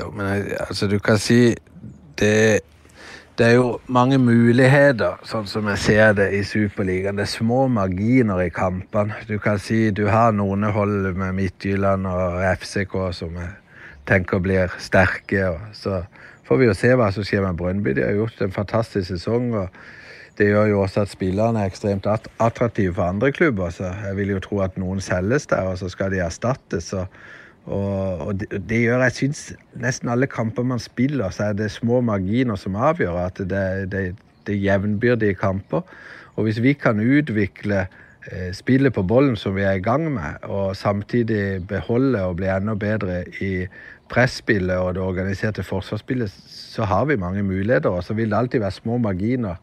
Jo, 0.00 0.10
men 0.10 0.26
altså, 0.60 0.86
du 0.86 0.98
kan 0.98 1.18
sige, 1.18 1.56
det, 2.18 2.60
det 3.38 3.46
er 3.46 3.56
jo 3.56 3.70
mange 3.90 4.14
muligheter, 4.22 5.16
sånn 5.26 5.48
som 5.50 5.66
jeg 5.72 5.80
ser 5.82 6.12
det 6.14 6.28
i 6.36 6.44
Superligaen. 6.46 7.16
Det 7.18 7.24
er 7.24 7.32
små 7.32 7.64
marginer 7.66 8.38
i 8.44 8.52
kampene. 8.54 9.16
Du 9.26 9.40
kan 9.42 9.58
si 9.58 9.88
du 9.90 10.04
har 10.06 10.30
noen 10.36 10.62
hold 10.70 11.08
med 11.18 11.34
Midtjylland 11.40 12.06
og 12.06 12.38
FCK 12.60 12.94
som 13.18 13.34
jeg 13.40 13.50
tenker 14.06 14.38
blir 14.44 14.70
sterke. 14.78 15.50
Så 15.74 16.04
får 16.46 16.60
vi 16.60 16.68
jo 16.68 16.78
se 16.78 16.92
hva 16.94 17.10
som 17.16 17.26
skjer 17.26 17.42
med 17.42 17.58
Brøndby. 17.58 17.96
De 17.98 18.06
har 18.06 18.14
gjort 18.14 18.44
en 18.46 18.54
fantastisk 18.54 19.10
sesong. 19.10 19.50
og 19.64 20.38
Det 20.38 20.52
gjør 20.52 20.70
jo 20.70 20.80
også 20.84 21.02
at 21.02 21.10
spillerne 21.16 21.64
er 21.64 21.72
ekstremt 21.72 22.06
attraktive 22.06 22.94
for 22.94 23.08
andre 23.08 23.32
klubber. 23.32 23.74
Så 23.74 23.90
jeg 23.90 24.16
vil 24.16 24.36
jo 24.36 24.44
tro 24.46 24.62
at 24.62 24.78
noen 24.78 25.02
selges 25.02 25.50
der, 25.50 25.72
og 25.74 25.78
så 25.82 25.90
skal 25.90 26.14
de 26.14 26.22
erstattes. 26.22 26.92
Så 26.94 27.08
og, 27.64 28.18
og 28.26 28.40
det, 28.40 28.48
det, 28.68 28.82
gjør 28.84 29.06
jeg 29.06 29.16
syns 29.18 29.42
nesten 29.80 30.10
alle 30.12 30.28
kamper 30.28 30.66
man 30.68 30.82
spiller, 30.82 31.32
så 31.32 31.50
er 31.50 31.56
det 31.56 31.70
små 31.72 32.02
marginer 32.04 32.58
som 32.60 32.76
avgjør. 32.76 33.16
At 33.26 33.40
det, 33.40 33.92
det, 33.92 34.02
det 34.46 34.56
er 34.56 34.64
jevnbyrdige 34.66 35.38
kamper. 35.40 35.84
Og 36.36 36.44
hvis 36.44 36.60
vi 36.62 36.74
kan 36.76 37.00
utvikle 37.00 37.86
eh, 37.86 38.50
spillet 38.52 38.92
på 38.92 39.02
bollen 39.02 39.36
som 39.40 39.56
vi 39.56 39.64
er 39.64 39.78
i 39.78 39.84
gang 39.84 40.10
med, 40.12 40.42
og 40.42 40.76
samtidig 40.76 41.64
beholde 41.68 42.22
og 42.24 42.36
bli 42.36 42.50
enda 42.52 42.74
bedre 42.74 43.22
i 43.40 43.66
presspillet 44.12 44.76
og 44.76 44.94
det 44.94 45.02
organiserte 45.02 45.64
forsvarsspillet, 45.64 46.32
så 46.50 46.84
har 46.84 47.08
vi 47.08 47.16
mange 47.16 47.42
muligheter. 47.42 47.88
Og 47.88 48.04
så 48.04 48.14
vil 48.14 48.30
det 48.30 48.38
alltid 48.38 48.60
være 48.60 48.80
små 48.82 48.98
marginer 48.98 49.56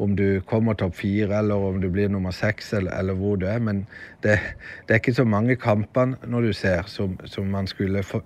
om 0.00 0.16
du 0.16 0.40
kommer 0.48 0.74
topp 0.74 0.96
fire, 0.96 1.38
eller 1.38 1.54
om 1.70 1.80
du 1.80 1.88
blir 1.92 2.08
nummer 2.08 2.32
seks, 2.32 2.72
eller, 2.72 2.94
eller, 2.98 3.18
hvor 3.20 3.36
du 3.36 3.46
er. 3.46 3.58
Men 3.60 3.84
det, 4.24 4.38
det, 4.86 4.94
er 4.94 5.02
ikke 5.02 5.14
så 5.14 5.26
mange 5.28 5.56
kampene 5.60 6.16
når 6.26 6.48
du 6.48 6.52
ser, 6.56 6.88
som, 6.88 7.18
som 7.28 7.50
man 7.52 7.68
skulle 7.68 8.02
få, 8.06 8.22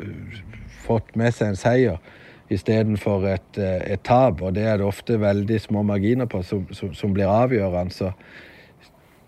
fått 0.84 1.16
med 1.18 1.34
seg 1.34 1.52
en 1.52 1.58
seier 1.58 2.14
istedenfor 2.52 3.26
et, 3.28 3.58
eh, 3.58 3.80
et 3.94 4.02
tap. 4.06 4.42
Og 4.42 4.54
det 4.54 4.66
er 4.68 4.78
det 4.78 4.86
ofte 4.86 5.18
veldig 5.20 5.60
små 5.60 5.82
marginer 5.86 6.30
på 6.30 6.42
som, 6.46 6.66
som, 6.76 6.94
som 6.94 7.14
blir 7.16 7.30
avgjørende. 7.30 7.94
Så 7.94 8.12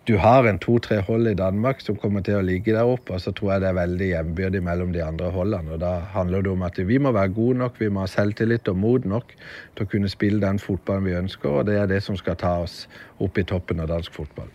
du 0.09 0.16
har 0.16 0.46
en 0.46 0.59
to-tre 0.59 1.00
hold 1.00 1.26
i 1.26 1.34
Danmark 1.34 1.80
som 1.82 1.96
kommer 1.98 2.22
til 2.22 2.38
å 2.38 2.44
ligge 2.44 2.74
der 2.74 2.86
oppe, 2.86 3.16
og 3.16 3.20
så 3.20 3.32
tror 3.34 3.52
jeg 3.52 3.62
det 3.64 3.68
er 3.68 3.78
veldig 3.78 4.09
jevnbyrdig 4.11 4.61
mellom 4.62 4.92
de 4.94 5.02
andre 5.02 5.30
holdene. 5.34 5.74
Og 5.74 5.80
Da 5.80 5.98
handler 6.12 6.42
det 6.42 6.52
om 6.52 6.62
at 6.62 6.78
vi 6.78 6.98
må 6.98 7.12
være 7.12 7.28
gode 7.34 7.59
nok, 7.59 7.80
vi 7.80 7.88
må 7.88 8.04
ha 8.04 8.07
selvtillit 8.07 8.68
og 8.68 8.76
mod 8.76 9.04
nok 9.04 9.34
til 9.76 9.86
å 9.86 9.90
kunne 9.90 10.09
spille 10.09 10.40
den 10.40 10.62
fotballen 10.62 11.04
vi 11.04 11.16
ønsker, 11.18 11.48
og 11.48 11.66
det 11.66 11.80
er 11.80 11.90
det 11.90 12.02
som 12.02 12.16
skal 12.16 12.38
ta 12.38 12.59
oss 12.62 12.86
opp 13.18 13.38
i 13.38 13.42
toppen 13.42 13.82
av 13.82 13.90
dansk 13.90 14.14
fotball. 14.14 14.48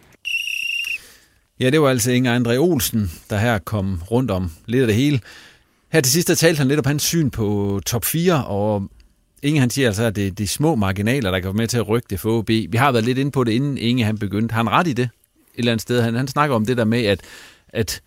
Ja, 1.59 1.69
det 1.69 1.81
var 1.81 1.89
altså 1.89 2.11
Inge 2.11 2.31
André 2.31 2.57
Olsen, 2.57 3.11
der 3.29 3.37
her 3.37 3.59
kom 3.59 4.01
rundt 4.11 4.31
om 4.31 4.51
lidt 4.65 4.81
af 4.81 4.87
det 4.87 4.95
hele. 4.95 5.19
Her 5.91 6.01
til 6.01 6.11
sidst 6.11 6.27
der 6.27 6.35
talte 6.35 6.57
han 6.57 6.67
lidt 6.67 6.79
om 6.79 6.85
hans 6.85 7.03
syn 7.03 7.29
på 7.29 7.79
top 7.85 8.05
4, 8.05 8.45
og 8.45 8.87
Inge 9.43 9.59
han 9.59 9.69
siger 9.69 9.87
altså, 9.87 10.03
at 10.03 10.15
det 10.15 10.27
er 10.27 10.31
de 10.31 10.47
små 10.47 10.75
marginaler, 10.75 11.31
der 11.31 11.39
kan 11.39 11.47
være 11.47 11.53
med 11.53 11.67
til 11.67 11.77
at 11.77 11.89
rykke 11.89 12.07
det 12.09 12.19
for 12.19 12.39
OB. 12.39 12.47
Vi 12.47 12.77
har 12.77 12.91
været 12.91 13.05
lidt 13.05 13.17
inde 13.17 13.31
på 13.31 13.43
det, 13.43 13.51
inden 13.51 13.77
Inge 13.77 14.03
han 14.03 14.17
begyndte. 14.17 14.53
Har 14.53 14.63
han 14.63 14.71
ret 14.71 14.87
i 14.87 14.93
det? 14.93 15.09
Et 15.53 15.59
eller 15.59 15.71
andet 15.71 15.81
sted. 15.81 16.01
Han, 16.01 16.15
han 16.15 16.27
snakker 16.27 16.55
om 16.55 16.65
det 16.65 16.77
der 16.77 16.85
med, 16.85 17.05
at, 17.05 17.21
at 17.69 18.01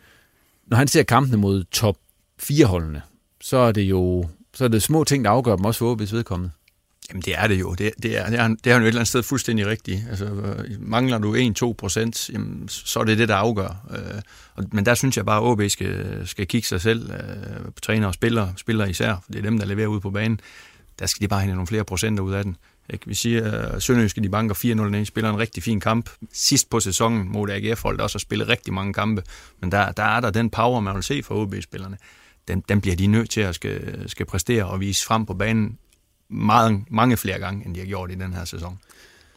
når 0.66 0.76
han 0.76 0.88
ser 0.88 1.03
kampene 1.03 1.36
mod 1.36 1.64
top 1.64 1.97
4-holdene, 2.42 3.03
så 3.40 3.57
er 3.57 3.72
det 3.72 3.82
jo 3.82 4.28
så 4.55 4.64
er 4.64 4.68
det 4.68 4.82
små 4.82 5.05
ting, 5.05 5.24
der 5.24 5.30
afgør 5.30 5.57
dem 5.57 5.64
også 5.64 5.78
for 5.78 5.97
OB's 5.97 6.14
vedkommende. 6.14 6.51
Jamen 7.09 7.22
det 7.22 7.34
er 7.38 7.47
det 7.47 7.61
jo. 7.61 7.74
Det, 7.74 7.92
det, 8.03 8.18
er, 8.18 8.30
det, 8.30 8.38
er, 8.40 8.49
det 8.49 8.66
er 8.66 8.74
jo 8.74 8.82
et 8.82 8.86
eller 8.86 9.01
andet 9.01 9.09
sted 9.09 9.22
fuldstændig 9.22 9.66
rigtigt. 9.66 10.03
Altså, 10.11 10.55
mangler 10.78 11.18
du 11.18 11.36
1-2 11.70 11.72
procent, 11.72 12.30
så 12.68 13.01
er 13.01 13.05
det 13.05 13.18
det, 13.18 13.28
der 13.28 13.34
afgør. 13.34 13.86
Øh, 13.90 14.64
men 14.72 14.86
der 14.86 14.95
synes 14.95 15.16
jeg 15.16 15.24
bare, 15.24 15.36
at 15.36 15.42
OB 15.42 15.62
skal, 15.68 16.22
skal 16.24 16.47
kigge 16.47 16.68
sig 16.68 16.80
selv, 16.80 17.11
øh, 17.11 17.72
træner 17.82 18.07
og 18.07 18.14
spillere, 18.14 18.53
spillere 18.57 18.90
især, 18.90 19.20
for 19.24 19.32
det 19.32 19.38
er 19.38 19.42
dem, 19.42 19.59
der 19.59 19.66
leverer 19.66 19.86
ud 19.86 20.01
på 20.01 20.11
banen. 20.11 20.40
Der 20.99 21.07
skal 21.07 21.22
de 21.22 21.28
bare 21.28 21.40
have 21.40 21.55
nogle 21.55 21.66
flere 21.66 21.84
procenter 21.84 22.22
ud 22.22 22.32
af 22.32 22.45
den. 22.45 22.57
Ikke? 22.90 23.07
Vi 23.07 23.14
siger, 23.14 23.64
øh, 23.68 23.74
at 23.74 23.82
Sønderjyske 23.82 24.20
de 24.20 24.28
banker 24.28 24.55
4-0 25.01 25.05
spiller 25.05 25.30
en 25.30 25.38
rigtig 25.38 25.62
fin 25.62 25.80
kamp. 25.80 26.11
Sidst 26.32 26.70
på 26.70 26.80
sæsonen 26.80 27.32
mod 27.32 27.51
AGF 27.51 27.82
holdt 27.82 28.01
også 28.01 28.16
at 28.16 28.22
spillet 28.22 28.49
rigtig 28.49 28.74
mange 28.74 28.92
kampe. 28.92 29.22
Men 29.61 29.72
der, 29.72 29.92
der 29.92 30.03
er 30.03 30.20
der 30.20 30.30
den 30.30 30.51
power, 30.51 30.80
man 30.80 30.95
vil 30.95 31.03
se 31.03 31.22
fra 31.22 31.34
OB-spillerne. 31.34 31.99
Den, 32.49 32.64
den 32.68 32.80
bliver 32.80 32.97
de 32.97 33.07
nødt 33.07 33.30
til 33.30 33.40
at 33.40 33.55
skal, 33.55 34.05
skal 34.11 34.26
præstere 34.26 34.64
og 34.66 34.80
vise 34.80 35.07
frem 35.07 35.26
på 35.26 35.34
banen 35.34 35.78
meget, 36.30 36.82
mange 36.90 37.16
flere 37.16 37.38
gange, 37.38 37.66
end 37.66 37.74
de 37.74 37.80
har 37.80 37.86
gjort 37.86 38.11
i 38.11 38.14
den 38.14 38.32
her 38.32 38.45
sæson. 38.45 38.78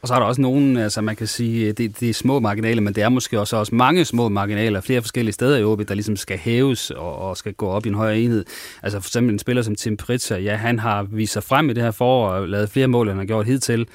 Og 0.07 0.09
så 0.09 0.15
er 0.15 0.19
der 0.19 0.25
også 0.25 0.41
nogen, 0.41 0.77
altså 0.77 1.01
man 1.01 1.15
kan 1.15 1.27
sige, 1.27 1.71
det, 1.71 1.99
det 1.99 2.09
er 2.09 2.13
små 2.13 2.39
marginaler, 2.39 2.81
men 2.81 2.95
det 2.95 3.03
er 3.03 3.09
måske 3.09 3.39
også, 3.39 3.57
også 3.57 3.75
mange 3.75 4.05
små 4.05 4.29
marginaler, 4.29 4.81
flere 4.81 5.01
forskellige 5.01 5.33
steder 5.33 5.57
i 5.57 5.63
OB, 5.63 5.87
der 5.87 5.93
ligesom 5.93 6.15
skal 6.15 6.37
hæves 6.37 6.91
og, 6.91 7.15
og 7.15 7.37
skal 7.37 7.53
gå 7.53 7.67
op 7.67 7.85
i 7.85 7.89
en 7.89 7.95
højere 7.95 8.19
enhed. 8.19 8.45
Altså 8.83 8.99
for 8.99 9.09
eksempel 9.09 9.33
en 9.33 9.39
spiller 9.39 9.61
som 9.61 9.75
Tim 9.75 9.97
Pritzer, 9.97 10.37
ja, 10.37 10.55
han 10.55 10.79
har 10.79 11.03
vist 11.03 11.33
sig 11.33 11.43
frem 11.43 11.69
i 11.69 11.73
det 11.73 11.83
her 11.83 11.91
forår 11.91 12.29
og 12.29 12.49
lavet 12.49 12.69
flere 12.69 12.87
mål, 12.87 13.07
end 13.07 13.11
han 13.11 13.19
har 13.19 13.25
gjort 13.25 13.45
hidtil 13.45 13.87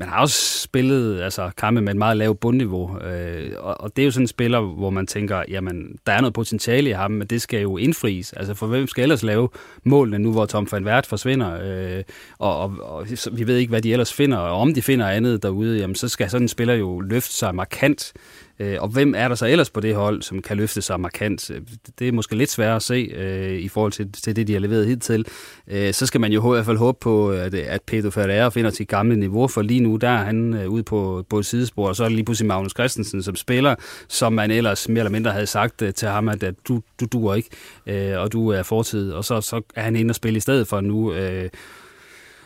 man 0.00 0.08
har 0.08 0.20
også 0.20 0.58
spillet 0.58 1.20
altså, 1.20 1.50
kampe 1.56 1.80
med 1.80 1.92
et 1.92 1.98
meget 1.98 2.16
lavt 2.16 2.40
bundniveau, 2.40 2.98
øh, 2.98 3.52
og, 3.58 3.80
og 3.80 3.96
det 3.96 4.02
er 4.02 4.06
jo 4.06 4.10
sådan 4.10 4.24
en 4.24 4.28
spiller, 4.28 4.60
hvor 4.60 4.90
man 4.90 5.06
tænker, 5.06 5.42
jamen, 5.48 5.96
der 6.06 6.12
er 6.12 6.20
noget 6.20 6.34
potentiale 6.34 6.90
i 6.90 6.92
ham, 6.92 7.10
men 7.10 7.26
det 7.26 7.42
skal 7.42 7.60
jo 7.60 7.76
indfries. 7.76 8.32
Altså, 8.32 8.54
for 8.54 8.66
hvem 8.66 8.86
skal 8.86 9.02
ellers 9.02 9.22
lave 9.22 9.48
målene 9.84 10.18
nu, 10.18 10.32
hvor 10.32 10.46
Tom 10.46 10.68
van 10.72 10.84
Wert 10.84 11.06
forsvinder, 11.06 11.58
øh, 11.62 12.02
og, 12.38 12.58
og, 12.58 12.72
og 12.80 13.06
vi 13.32 13.46
ved 13.46 13.56
ikke, 13.56 13.70
hvad 13.70 13.82
de 13.82 13.92
ellers 13.92 14.12
finder, 14.12 14.38
og 14.38 14.60
om 14.60 14.74
de 14.74 14.82
finder 14.82 15.06
andet 15.06 15.42
derude, 15.42 15.78
jamen, 15.78 15.94
så 15.94 16.08
skal 16.08 16.30
sådan 16.30 16.44
en 16.44 16.48
spiller 16.48 16.74
jo 16.74 17.00
løfte 17.00 17.34
sig 17.34 17.54
markant 17.54 18.12
Øh, 18.60 18.76
og 18.80 18.88
hvem 18.88 19.14
er 19.16 19.28
der 19.28 19.34
så 19.34 19.46
ellers 19.46 19.70
på 19.70 19.80
det 19.80 19.94
hold, 19.94 20.22
som 20.22 20.42
kan 20.42 20.56
løfte 20.56 20.82
sig 20.82 21.00
markant? 21.00 21.50
Øh, 21.50 21.60
det 21.98 22.08
er 22.08 22.12
måske 22.12 22.36
lidt 22.36 22.50
svært 22.50 22.76
at 22.76 22.82
se 22.82 22.94
øh, 22.94 23.58
i 23.58 23.68
forhold 23.68 23.92
til, 23.92 24.12
til 24.12 24.36
det, 24.36 24.46
de 24.46 24.52
har 24.52 24.60
leveret 24.60 24.86
hidtil. 24.86 25.26
Øh, 25.68 25.94
så 25.94 26.06
skal 26.06 26.20
man 26.20 26.32
jo 26.32 26.52
i 26.52 26.56
hvert 26.56 26.66
fald 26.66 26.76
håbe 26.76 26.98
på, 27.00 27.30
at, 27.30 27.54
at 27.54 27.82
Pedro 27.82 28.10
Ferreira 28.10 28.48
finder 28.48 28.70
sit 28.70 28.88
gamle 28.88 29.16
niveau, 29.16 29.48
for 29.48 29.62
lige 29.62 29.80
nu 29.80 29.96
der 29.96 30.08
er 30.08 30.24
han 30.24 30.54
øh, 30.54 30.68
ude 30.68 30.82
på, 30.82 31.24
på 31.30 31.38
et 31.38 31.46
sidespor, 31.46 31.88
og 31.88 31.96
så 31.96 32.04
er 32.04 32.08
det 32.08 32.16
lige 32.16 32.24
pludselig 32.24 32.46
Magnus 32.46 32.72
Christensen 32.72 33.22
som 33.22 33.36
spiller, 33.36 33.74
som 34.08 34.32
man 34.32 34.50
ellers 34.50 34.88
mere 34.88 34.98
eller 34.98 35.10
mindre 35.10 35.30
havde 35.30 35.46
sagt 35.46 35.82
øh, 35.82 35.94
til 35.94 36.08
ham, 36.08 36.28
at, 36.28 36.42
at 36.42 36.54
du, 36.68 36.82
du 37.00 37.06
duer 37.12 37.34
ikke, 37.34 37.48
øh, 37.86 38.18
og 38.18 38.32
du 38.32 38.48
er 38.48 38.62
fortid, 38.62 39.12
og 39.12 39.24
så, 39.24 39.40
så 39.40 39.62
er 39.74 39.82
han 39.82 39.96
inde 39.96 40.12
og 40.12 40.14
spille 40.14 40.36
i 40.36 40.40
stedet 40.40 40.68
for 40.68 40.80
nu. 40.80 41.12
Øh, 41.12 41.50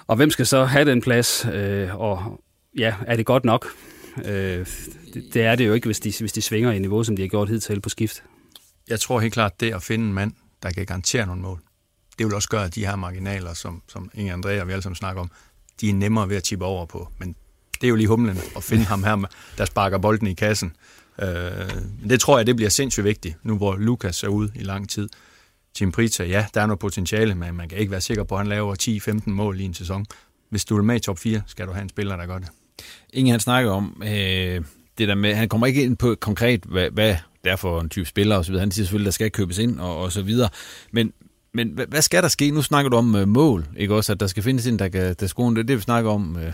og 0.07 0.17
hvem 0.17 0.31
skal 0.31 0.47
så 0.47 0.65
have 0.65 0.91
den 0.91 1.01
plads, 1.01 1.47
øh, 1.55 2.01
og 2.01 2.41
ja, 2.79 2.95
er 3.07 3.17
det 3.17 3.27
godt 3.27 3.45
nok? 3.45 3.67
Øh, 4.25 4.67
det, 5.15 5.35
det 5.35 5.43
er 5.43 5.57
det 5.57 5.67
jo 5.67 5.73
ikke, 5.73 5.87
hvis 5.87 6.01
de, 6.01 6.13
hvis 6.21 6.33
de 6.33 6.43
svinger 6.43 6.73
i 6.73 6.79
niveau, 6.79 7.05
som 7.05 7.17
de 7.17 7.23
har 7.23 7.29
gjort 7.29 7.49
hidtil 7.49 7.81
på 7.81 7.89
skift. 7.89 8.23
Jeg 8.89 9.01
tror 9.01 9.21
helt 9.21 9.35
klart, 9.35 9.61
det 9.61 9.75
at 9.75 9.83
finde 9.83 10.07
en 10.07 10.15
mand, 10.15 10.33
der 10.63 10.71
kan 10.71 10.87
garantere 10.87 11.27
nogle 11.27 11.43
mål, 11.43 11.61
det 12.19 12.27
vil 12.27 12.35
også 12.35 12.49
gøre, 12.49 12.65
at 12.65 12.75
de 12.75 12.87
her 12.87 12.97
marginaler, 12.97 13.55
som, 13.55 13.83
som 13.89 14.11
Inge 14.15 14.35
André 14.35 14.61
og 14.61 14.69
vi 14.69 14.73
alle 14.73 14.83
sammen 14.83 14.97
snakker 14.97 15.23
om, 15.23 15.31
de 15.81 15.91
er 15.91 15.95
nemmere 15.95 16.29
ved 16.29 16.37
at 16.37 16.43
tippe 16.43 16.65
over 16.65 16.87
på. 16.87 17.09
Men 17.19 17.37
det 17.81 17.87
er 17.87 17.89
jo 17.89 17.97
lige 17.97 18.09
humlen 18.09 18.39
at 18.57 18.63
finde 18.63 18.85
ham 18.85 19.05
her, 19.05 19.27
der 19.59 19.65
sparker 19.65 19.99
bolden 19.99 20.27
i 20.27 20.35
kassen. 20.35 20.77
Øh, 21.23 21.29
det 22.09 22.21
tror 22.21 22.39
jeg, 22.39 22.47
det 22.47 22.57
bliver 22.57 22.69
sindssygt 22.69 23.05
vigtigt, 23.05 23.37
nu 23.43 23.57
hvor 23.57 23.77
Lukas 23.77 24.23
er 24.23 24.29
ude 24.29 24.53
i 24.55 24.63
lang 24.63 24.91
tid. 24.91 25.09
Tim 25.75 25.93
Prita, 25.93 26.25
ja, 26.25 26.47
der 26.55 26.61
er 26.61 26.67
noget 26.67 26.79
potentiale, 26.79 27.35
men 27.35 27.55
man 27.55 27.69
kan 27.69 27.79
ikke 27.79 27.91
være 27.91 28.01
sikker 28.01 28.25
på, 28.25 28.35
at 28.35 28.39
han 28.39 28.47
laver 28.47 29.21
10-15 29.27 29.31
mål 29.31 29.61
i 29.61 29.65
en 29.65 29.75
sæson. 29.75 30.07
Hvis 30.49 30.65
du 30.65 30.79
er 30.79 30.83
med 30.83 30.97
i 30.97 30.99
top 30.99 31.19
4, 31.19 31.43
skal 31.47 31.67
du 31.67 31.73
have 31.73 31.83
en 31.83 31.89
spiller, 31.89 32.17
der 32.17 32.27
gør 32.27 32.39
det. 32.39 32.49
Ingen 33.13 33.31
han 33.31 33.41
snakker 33.41 33.71
om 33.71 34.03
øh, 34.03 34.61
det 34.99 35.09
der 35.09 35.15
med, 35.15 35.35
han 35.35 35.49
kommer 35.49 35.67
ikke 35.67 35.83
ind 35.83 35.97
på 35.97 36.15
konkret, 36.21 36.65
hvad, 36.65 36.91
hvad 36.91 37.17
det 37.45 37.53
er 37.53 37.57
for 37.57 37.81
en 37.81 37.89
type 37.89 38.07
spiller 38.07 38.37
osv. 38.37 38.55
Han 38.55 38.71
siger 38.71 38.85
selvfølgelig, 38.85 39.07
der 39.07 39.13
skal 39.13 39.31
købes 39.31 39.59
ind 39.59 39.81
og, 39.81 39.97
og 39.97 40.13
så 40.13 40.23
videre. 40.23 40.49
Men, 40.93 41.13
men 41.55 41.69
hvad, 41.69 41.87
hvad 41.87 42.03
skal 42.03 42.23
der 42.23 42.29
ske? 42.29 42.51
Nu 42.51 42.63
snakker 42.63 42.89
du 42.89 42.97
om 42.97 43.15
øh, 43.15 43.29
mål, 43.29 43.67
ikke 43.77 43.95
også? 43.95 44.13
At 44.13 44.21
der 44.21 44.27
skal 44.27 44.43
findes 44.43 44.67
en, 44.67 44.79
der 44.79 44.89
kan 44.89 45.15
der 45.21 45.27
score. 45.27 45.51
Det 45.51 45.59
er 45.59 45.63
det, 45.63 45.77
vi 45.77 45.83
snakker 45.83 46.11
om 46.11 46.37
øh, 46.37 46.53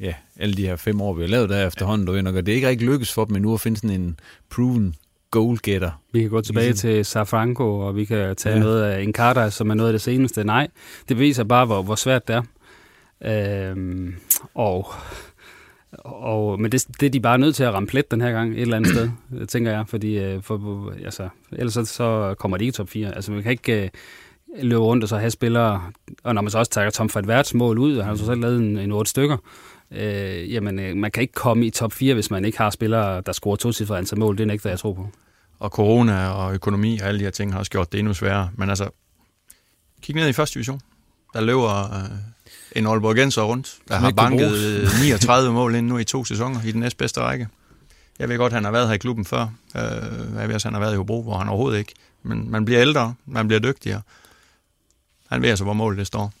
ja, 0.00 0.14
alle 0.36 0.54
de 0.54 0.66
her 0.66 0.76
fem 0.76 1.00
år, 1.00 1.14
vi 1.14 1.22
har 1.22 1.28
lavet 1.28 1.50
der 1.50 1.66
efterhånden. 1.66 2.26
Ja. 2.26 2.30
Og 2.30 2.46
det 2.46 2.52
er 2.52 2.56
ikke 2.56 2.68
rigtig 2.68 2.88
lykkes 2.88 3.12
for 3.12 3.24
dem 3.24 3.36
endnu 3.36 3.54
at 3.54 3.60
finde 3.60 3.76
sådan 3.76 4.00
en 4.00 4.20
proven 4.50 4.94
goalgetter. 5.30 5.90
Vi 6.12 6.20
kan 6.20 6.30
gå 6.30 6.40
tilbage 6.40 6.66
ligesom. 6.66 6.90
til 6.90 7.04
Safranco, 7.04 7.78
og 7.78 7.96
vi 7.96 8.04
kan 8.04 8.36
tage 8.36 8.54
ja. 8.54 8.60
noget 8.60 8.82
af 8.82 9.02
Encarta, 9.02 9.50
som 9.50 9.70
er 9.70 9.74
noget 9.74 9.88
af 9.88 9.94
det 9.94 10.00
seneste. 10.00 10.44
Nej, 10.44 10.68
det 11.08 11.18
viser 11.18 11.44
bare, 11.44 11.66
hvor, 11.66 11.82
hvor 11.82 11.94
svært 11.94 12.28
det 12.28 12.36
er. 12.36 12.42
Øhm, 13.24 14.14
og, 14.54 14.92
og, 16.04 16.60
men 16.60 16.72
det, 16.72 16.86
det 17.00 17.06
er 17.06 17.10
de 17.10 17.20
bare 17.20 17.38
nødt 17.38 17.56
til 17.56 17.64
at 17.64 17.74
ramme 17.74 17.86
plet 17.86 18.10
den 18.10 18.20
her 18.20 18.30
gang, 18.30 18.52
et 18.52 18.60
eller 18.60 18.76
andet 18.76 18.92
sted, 18.92 19.10
tænker 19.52 19.70
jeg. 19.70 19.88
Fordi 19.88 20.18
øh, 20.18 20.42
for, 20.42 20.92
altså, 21.04 21.28
ellers 21.52 21.74
så, 21.74 21.84
så 21.84 22.34
kommer 22.38 22.56
de 22.56 22.64
ikke 22.64 22.70
i 22.70 22.72
top 22.72 22.88
4. 22.88 23.14
Altså, 23.14 23.32
man 23.32 23.42
kan 23.42 23.52
ikke 23.52 23.82
øh, 23.82 23.88
løbe 24.62 24.82
rundt 24.82 25.02
og 25.02 25.08
så 25.08 25.18
have 25.18 25.30
spillere, 25.30 25.82
og 26.22 26.34
når 26.34 26.42
man 26.42 26.50
så 26.50 26.58
også 26.58 26.70
tager 26.70 26.90
Tom 26.90 27.08
Fadverts 27.08 27.54
mål 27.54 27.78
ud, 27.78 27.96
og 27.96 28.04
han 28.04 28.10
har 28.10 28.16
så 28.16 28.26
selv 28.26 28.40
lavet 28.40 28.60
en, 28.60 28.78
en 28.78 28.92
8 28.92 29.10
stykker, 29.10 29.36
øh, 29.90 30.52
jamen 30.52 30.78
øh, 30.78 30.96
man 30.96 31.10
kan 31.10 31.20
ikke 31.20 31.32
komme 31.32 31.66
i 31.66 31.70
top 31.70 31.92
4, 31.92 32.14
hvis 32.14 32.30
man 32.30 32.44
ikke 32.44 32.58
har 32.58 32.70
spillere, 32.70 33.20
der 33.20 33.32
scorer 33.32 33.56
to 33.56 33.72
cifre 33.72 33.98
antal 33.98 34.18
mål. 34.18 34.36
Det 34.36 34.42
er 34.42 34.46
nægter 34.46 34.70
jeg 34.70 34.78
tror 34.78 34.92
på. 34.92 35.08
Og 35.58 35.70
corona 35.70 36.28
og 36.28 36.54
økonomi 36.54 36.98
og 36.98 37.08
alle 37.08 37.20
de 37.20 37.24
her 37.24 37.30
ting 37.30 37.52
har 37.52 37.58
også 37.58 37.70
gjort 37.70 37.92
det 37.92 37.98
endnu 37.98 38.14
sværere. 38.14 38.50
Men 38.56 38.68
altså, 38.68 38.90
kig 40.02 40.14
ned 40.14 40.28
i 40.28 40.32
første 40.32 40.54
division. 40.54 40.80
Der 41.34 41.40
løber 41.40 41.94
øh, 41.94 42.10
en 42.76 42.86
Aalborgenser 42.86 43.42
rundt, 43.42 43.76
der 43.88 43.96
har 43.96 44.10
banket 44.10 44.52
39 45.02 45.52
mål 45.60 45.74
ind 45.74 45.86
nu 45.86 45.98
i 45.98 46.04
to 46.04 46.24
sæsoner 46.24 46.60
i 46.64 46.72
den 46.72 46.80
næstbedste 46.80 47.20
række. 47.20 47.48
Jeg 48.18 48.28
ved 48.28 48.38
godt, 48.38 48.52
at 48.52 48.54
han 48.54 48.64
har 48.64 48.72
været 48.72 48.86
her 48.86 48.94
i 48.94 48.98
klubben 48.98 49.24
før. 49.24 49.42
Øh, 49.76 49.82
jeg 50.38 50.48
ved 50.48 50.54
også, 50.54 50.68
han 50.68 50.74
har 50.74 50.80
været 50.80 50.92
i 50.92 50.96
Hobro, 50.96 51.22
hvor 51.22 51.38
han 51.38 51.48
overhovedet 51.48 51.78
ikke. 51.78 51.94
Men 52.22 52.50
man 52.50 52.64
bliver 52.64 52.80
ældre, 52.80 53.14
man 53.26 53.48
bliver 53.48 53.60
dygtigere. 53.60 54.02
Han 55.30 55.42
ved 55.42 55.48
altså, 55.48 55.64
hvor 55.64 55.72
målet 55.72 55.98
det 55.98 56.06
står. 56.06 56.32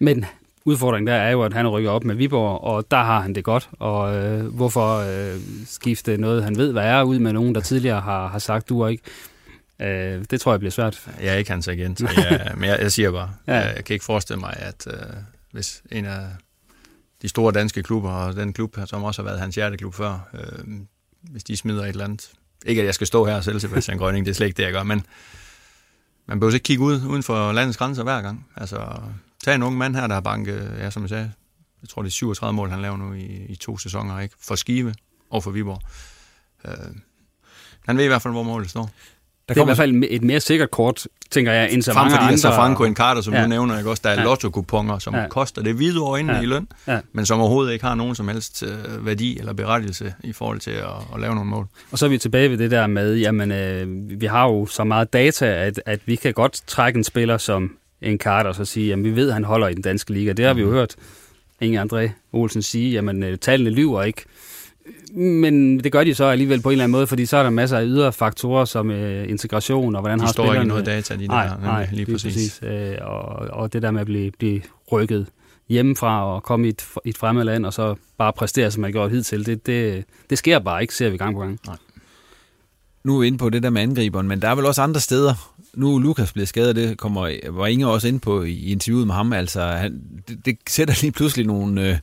Men 0.00 0.24
udfordringen 0.64 1.06
der 1.06 1.14
er 1.14 1.30
jo, 1.30 1.42
at 1.42 1.52
han 1.52 1.68
rykker 1.68 1.90
op 1.90 2.04
med 2.04 2.14
Viborg, 2.14 2.60
og 2.64 2.90
der 2.90 2.96
har 2.96 3.20
han 3.20 3.34
det 3.34 3.44
godt. 3.44 3.68
Og 3.72 4.14
øh, 4.16 4.46
hvorfor 4.46 4.96
øh, 4.96 5.40
skifte 5.66 6.16
noget, 6.16 6.44
han 6.44 6.56
ved, 6.56 6.72
hvad 6.72 6.84
er, 6.84 7.02
ud 7.02 7.18
med 7.18 7.32
nogen, 7.32 7.54
der 7.54 7.60
tidligere 7.60 8.00
har, 8.00 8.28
har 8.28 8.38
sagt, 8.38 8.68
du 8.68 8.80
er 8.80 8.88
ikke. 8.88 9.02
Øh, 9.80 10.24
det 10.30 10.40
tror 10.40 10.52
jeg 10.52 10.60
bliver 10.60 10.70
svært. 10.70 11.08
Jeg 11.20 11.34
er 11.34 11.36
ikke 11.36 11.50
hans 11.50 11.68
agent, 11.68 12.00
jeg, 12.16 12.52
men 12.56 12.64
jeg, 12.64 12.78
jeg 12.80 12.92
siger 12.92 13.12
bare, 13.12 13.30
ja. 13.46 13.54
jeg, 13.54 13.76
jeg 13.76 13.84
kan 13.84 13.94
ikke 13.94 14.04
forestille 14.04 14.40
mig, 14.40 14.54
at 14.56 14.86
øh, 14.86 15.16
hvis 15.52 15.82
en 15.90 16.04
af 16.04 16.26
de 17.22 17.28
store 17.28 17.52
danske 17.52 17.82
klubber, 17.82 18.10
og 18.10 18.36
den 18.36 18.52
klub, 18.52 18.78
som 18.86 19.02
også 19.02 19.22
har 19.22 19.28
været 19.28 19.40
hans 19.40 19.54
hjerteklub 19.54 19.94
før, 19.94 20.28
øh, 20.34 20.64
hvis 21.22 21.44
de 21.44 21.56
smider 21.56 21.82
et 21.82 21.88
eller 21.88 22.04
andet. 22.04 22.30
Ikke 22.66 22.80
at 22.80 22.86
jeg 22.86 22.94
skal 22.94 23.06
stå 23.06 23.24
her 23.24 23.34
og 23.34 23.44
sælge 23.44 23.60
Sebastian 23.60 23.98
Grønning, 23.98 24.26
det 24.26 24.30
er 24.30 24.34
slet 24.34 24.46
ikke 24.46 24.56
det, 24.56 24.62
jeg 24.62 24.72
gør, 24.72 24.82
men 24.82 25.06
man 26.26 26.40
behøver 26.40 26.54
ikke 26.54 26.64
kigge 26.64 26.84
ud 26.84 27.02
uden 27.06 27.22
for 27.22 27.52
landets 27.52 27.78
grænser 27.78 28.02
hver 28.02 28.22
gang. 28.22 28.46
Altså, 28.56 29.00
tag 29.44 29.54
en 29.54 29.62
ung 29.62 29.78
mand 29.78 29.96
her, 29.96 30.06
der 30.06 30.14
har 30.14 30.20
banket, 30.20 30.74
ja, 30.78 30.90
som 30.90 31.02
jeg 31.02 31.08
sagde, 31.08 31.32
jeg 31.82 31.88
tror, 31.88 32.02
det 32.02 32.08
er 32.08 32.12
37 32.12 32.52
mål, 32.52 32.70
han 32.70 32.82
laver 32.82 32.96
nu 32.96 33.12
i, 33.12 33.46
i 33.48 33.56
to 33.56 33.78
sæsoner, 33.78 34.20
ikke? 34.20 34.34
For 34.40 34.54
Skive 34.54 34.94
og 35.30 35.44
for 35.44 35.50
Viborg. 35.50 35.82
Øh, 36.64 36.94
han 37.86 37.96
ved 37.96 38.04
i 38.04 38.08
hvert 38.08 38.22
fald, 38.22 38.34
hvor 38.34 38.42
målet 38.42 38.70
står. 38.70 38.90
Der 39.48 39.54
det 39.54 39.60
er 39.60 39.64
i 39.64 39.66
hvert 39.66 39.76
fald 39.76 40.04
et 40.10 40.22
mere 40.22 40.40
sikkert 40.40 40.70
kort, 40.70 41.06
tænker 41.30 41.52
jeg, 41.52 41.72
end 41.72 41.82
så 41.82 41.92
mange 41.92 42.16
andre. 42.16 42.38
Frem 42.38 42.54
Franco 42.54 42.84
en 42.84 42.96
Carter, 42.96 43.20
som 43.20 43.34
ja. 43.34 43.42
du 43.42 43.48
nævner, 43.48 43.78
ikke? 43.78 43.90
også, 43.90 44.00
der 44.04 44.10
er 44.10 44.20
ja. 44.20 44.24
lotto 44.24 44.98
som 44.98 45.14
ja. 45.14 45.28
koster 45.28 45.62
det 45.62 45.74
hvide 45.74 46.00
år 46.00 46.16
ja. 46.16 46.40
i 46.40 46.46
løn, 46.46 46.68
ja. 46.86 47.00
men 47.12 47.26
som 47.26 47.40
overhovedet 47.40 47.72
ikke 47.72 47.84
har 47.84 47.94
nogen 47.94 48.14
som 48.14 48.28
helst 48.28 48.62
øh, 48.62 49.06
værdi 49.06 49.38
eller 49.38 49.52
berettigelse 49.52 50.14
i 50.24 50.32
forhold 50.32 50.60
til 50.60 50.70
at, 50.70 50.86
at 51.14 51.20
lave 51.20 51.34
nogle 51.34 51.50
mål. 51.50 51.66
Og 51.90 51.98
så 51.98 52.04
er 52.04 52.10
vi 52.10 52.18
tilbage 52.18 52.50
ved 52.50 52.58
det 52.58 52.70
der 52.70 52.86
med, 52.86 53.16
jamen, 53.16 53.52
øh, 53.52 54.20
vi 54.20 54.26
har 54.26 54.44
jo 54.48 54.66
så 54.66 54.84
meget 54.84 55.12
data, 55.12 55.46
at, 55.46 55.82
at 55.86 56.00
vi 56.06 56.16
kan 56.16 56.32
godt 56.32 56.62
trække 56.66 56.96
en 56.96 57.04
spiller 57.04 57.38
som 57.38 57.76
en 58.02 58.18
Carter 58.18 58.50
og 58.50 58.56
så 58.56 58.64
sige, 58.64 58.88
jamen 58.88 59.04
vi 59.04 59.16
ved, 59.16 59.28
at 59.28 59.34
han 59.34 59.44
holder 59.44 59.68
i 59.68 59.74
den 59.74 59.82
danske 59.82 60.12
liga. 60.12 60.32
Det 60.32 60.44
har 60.44 60.52
mm. 60.52 60.56
vi 60.56 60.62
jo 60.62 60.68
mhm. 60.68 60.76
hørt 60.76 60.96
Inge 61.60 61.82
André 61.82 62.10
Olsen 62.32 62.62
sige, 62.62 62.92
jamen 62.92 63.22
øh, 63.22 63.38
tallene 63.38 63.70
lyver 63.70 64.02
ikke. 64.02 64.24
Men 65.14 65.78
det 65.80 65.92
gør 65.92 66.04
de 66.04 66.14
så 66.14 66.24
alligevel 66.24 66.60
på 66.60 66.68
en 66.68 66.72
eller 66.72 66.84
anden 66.84 66.92
måde, 66.92 67.06
fordi 67.06 67.26
så 67.26 67.36
er 67.36 67.42
der 67.42 67.50
masser 67.50 67.78
af 67.78 67.84
ydre 67.86 68.12
faktorer 68.12 68.64
som 68.64 68.90
øh, 68.90 69.28
integration 69.28 69.94
og 69.94 70.00
hvordan 70.00 70.18
de 70.18 70.24
har 70.24 70.32
spillerne... 70.32 70.50
De 70.50 70.54
står 70.54 70.62
ikke 70.62 70.68
noget 70.68 70.86
data, 70.86 71.16
de 71.16 71.26
nej, 71.26 71.46
der. 71.46 71.60
Nej, 71.60 71.86
lige, 71.90 71.96
lige 71.96 72.14
præcis. 72.14 72.34
præcis. 72.34 72.60
Øh, 72.62 72.96
og, 73.00 73.24
og 73.50 73.72
det 73.72 73.82
der 73.82 73.90
med 73.90 74.00
at 74.00 74.06
blive, 74.06 74.30
blive 74.38 74.60
rykket 74.92 75.26
hjemmefra 75.68 76.34
og 76.34 76.42
komme 76.42 76.66
i 76.66 76.68
et, 76.68 76.84
i 77.04 77.08
et 77.08 77.18
fremmed 77.18 77.44
land, 77.44 77.66
og 77.66 77.72
så 77.72 77.94
bare 78.18 78.32
præstere, 78.32 78.70
som 78.70 78.80
man 78.80 78.88
har 78.88 78.92
gjort 78.92 79.10
hidtil, 79.10 79.46
det, 79.46 79.66
det, 79.66 80.04
det 80.30 80.38
sker 80.38 80.58
bare 80.58 80.82
ikke, 80.82 80.94
ser 80.94 81.10
vi 81.10 81.16
gang 81.16 81.34
på 81.34 81.40
gang. 81.40 81.58
Nej. 81.66 81.76
Nu 83.04 83.16
er 83.16 83.20
vi 83.20 83.26
inde 83.26 83.38
på 83.38 83.50
det 83.50 83.62
der 83.62 83.70
med 83.70 83.82
angriberen, 83.82 84.28
men 84.28 84.42
der 84.42 84.48
er 84.48 84.54
vel 84.54 84.66
også 84.66 84.82
andre 84.82 85.00
steder. 85.00 85.34
Nu 85.74 85.96
er 85.96 86.00
Lukas 86.00 86.32
blevet 86.32 86.48
skadet, 86.48 86.76
det 86.76 86.98
kommer, 86.98 87.50
var 87.50 87.66
Inge 87.66 87.86
også 87.86 88.08
ind 88.08 88.20
på 88.20 88.42
i 88.42 88.72
interviewet 88.72 89.06
med 89.06 89.14
ham. 89.14 89.32
Altså, 89.32 89.62
han, 89.62 90.02
det, 90.28 90.46
det 90.46 90.58
sætter 90.68 90.94
lige 91.02 91.12
pludselig 91.12 91.46
nogle... 91.46 91.90
Øh, 91.90 91.96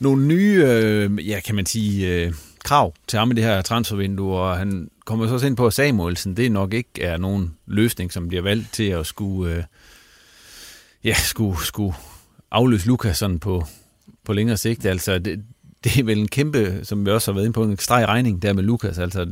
nogle 0.00 0.26
nye, 0.26 0.64
øh, 0.66 1.28
ja, 1.28 1.40
kan 1.40 1.54
man 1.54 1.66
sige, 1.66 2.14
øh, 2.14 2.32
krav 2.64 2.94
til 3.06 3.18
ham 3.18 3.30
i 3.30 3.34
det 3.34 3.44
her 3.44 3.62
transfervindue, 3.62 4.36
og 4.36 4.58
han 4.58 4.90
kommer 5.04 5.26
så 5.26 5.34
også 5.34 5.46
ind 5.46 5.56
på, 5.56 5.66
at 5.66 5.74
Samuelsen, 5.74 6.36
det 6.36 6.52
nok 6.52 6.74
ikke 6.74 7.02
er 7.02 7.16
nogen 7.16 7.56
løsning, 7.66 8.12
som 8.12 8.28
bliver 8.28 8.42
valgt 8.42 8.72
til 8.72 8.88
at 8.88 9.06
skulle, 9.06 9.54
øh, 9.54 9.62
ja, 11.04 11.14
skulle, 11.14 11.64
skulle 11.64 11.94
afløse 12.50 12.86
Lukas 12.86 13.18
sådan 13.18 13.38
på, 13.38 13.64
på 14.24 14.32
længere 14.32 14.56
sigt. 14.56 14.86
Altså, 14.86 15.18
det, 15.18 15.44
det 15.84 15.98
er 15.98 16.04
vel 16.04 16.18
en 16.18 16.28
kæmpe, 16.28 16.80
som 16.82 17.06
vi 17.06 17.10
også 17.10 17.32
har 17.32 17.34
været 17.34 17.44
inde 17.44 17.54
på, 17.54 17.64
en 17.64 17.78
streg 17.78 18.06
regning 18.08 18.42
der 18.42 18.52
med 18.52 18.62
Lukas, 18.62 18.98
altså, 18.98 19.26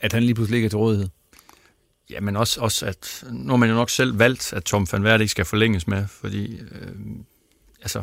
at 0.00 0.12
han 0.12 0.22
lige 0.22 0.34
pludselig 0.34 0.56
ikke 0.56 0.66
er 0.66 0.70
til 0.70 0.78
rådighed. 0.78 1.08
Ja, 2.10 2.20
men 2.20 2.36
også, 2.36 2.60
også 2.60 2.86
at 2.86 3.24
nu 3.32 3.50
har 3.50 3.56
man 3.56 3.68
jo 3.68 3.74
nok 3.74 3.90
selv 3.90 4.18
valgt, 4.18 4.52
at 4.52 4.64
Tom 4.64 4.86
van 4.92 5.04
Verde 5.04 5.24
ikke 5.24 5.30
skal 5.30 5.44
forlænges 5.44 5.86
med, 5.86 6.04
fordi 6.08 6.56
øh, 6.56 6.92
altså, 7.82 8.02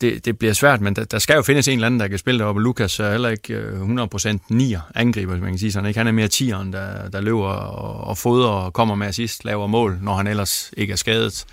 det, 0.00 0.24
det 0.24 0.38
bliver 0.38 0.54
svært, 0.54 0.80
men 0.80 0.96
der, 0.96 1.04
der 1.04 1.18
skal 1.18 1.34
jo 1.34 1.42
findes 1.42 1.68
en 1.68 1.74
eller 1.74 1.86
anden, 1.86 2.00
der 2.00 2.08
kan 2.08 2.18
spille 2.18 2.40
deroppe. 2.40 2.62
Lukas 2.62 3.00
er 3.00 3.10
heller 3.10 3.28
ikke 3.28 3.60
100% 3.60 4.28
øh, 4.28 4.38
nier 4.48 4.80
angriber, 4.94 5.36
man 5.36 5.50
kan 5.50 5.58
sige 5.58 5.72
sådan. 5.72 5.88
Ikke? 5.88 6.00
Han 6.00 6.06
er 6.06 6.12
mere 6.12 6.28
tieren, 6.28 6.72
der, 6.72 7.08
der 7.08 7.20
løber 7.20 7.48
og, 7.48 8.08
og 8.08 8.18
fodrer 8.18 8.50
og 8.50 8.72
kommer 8.72 8.94
med 8.94 9.06
assist, 9.06 9.44
laver 9.44 9.66
mål, 9.66 9.98
når 10.02 10.14
han 10.14 10.26
ellers 10.26 10.70
ikke 10.76 10.92
er 10.92 10.96
skadet. 10.96 11.46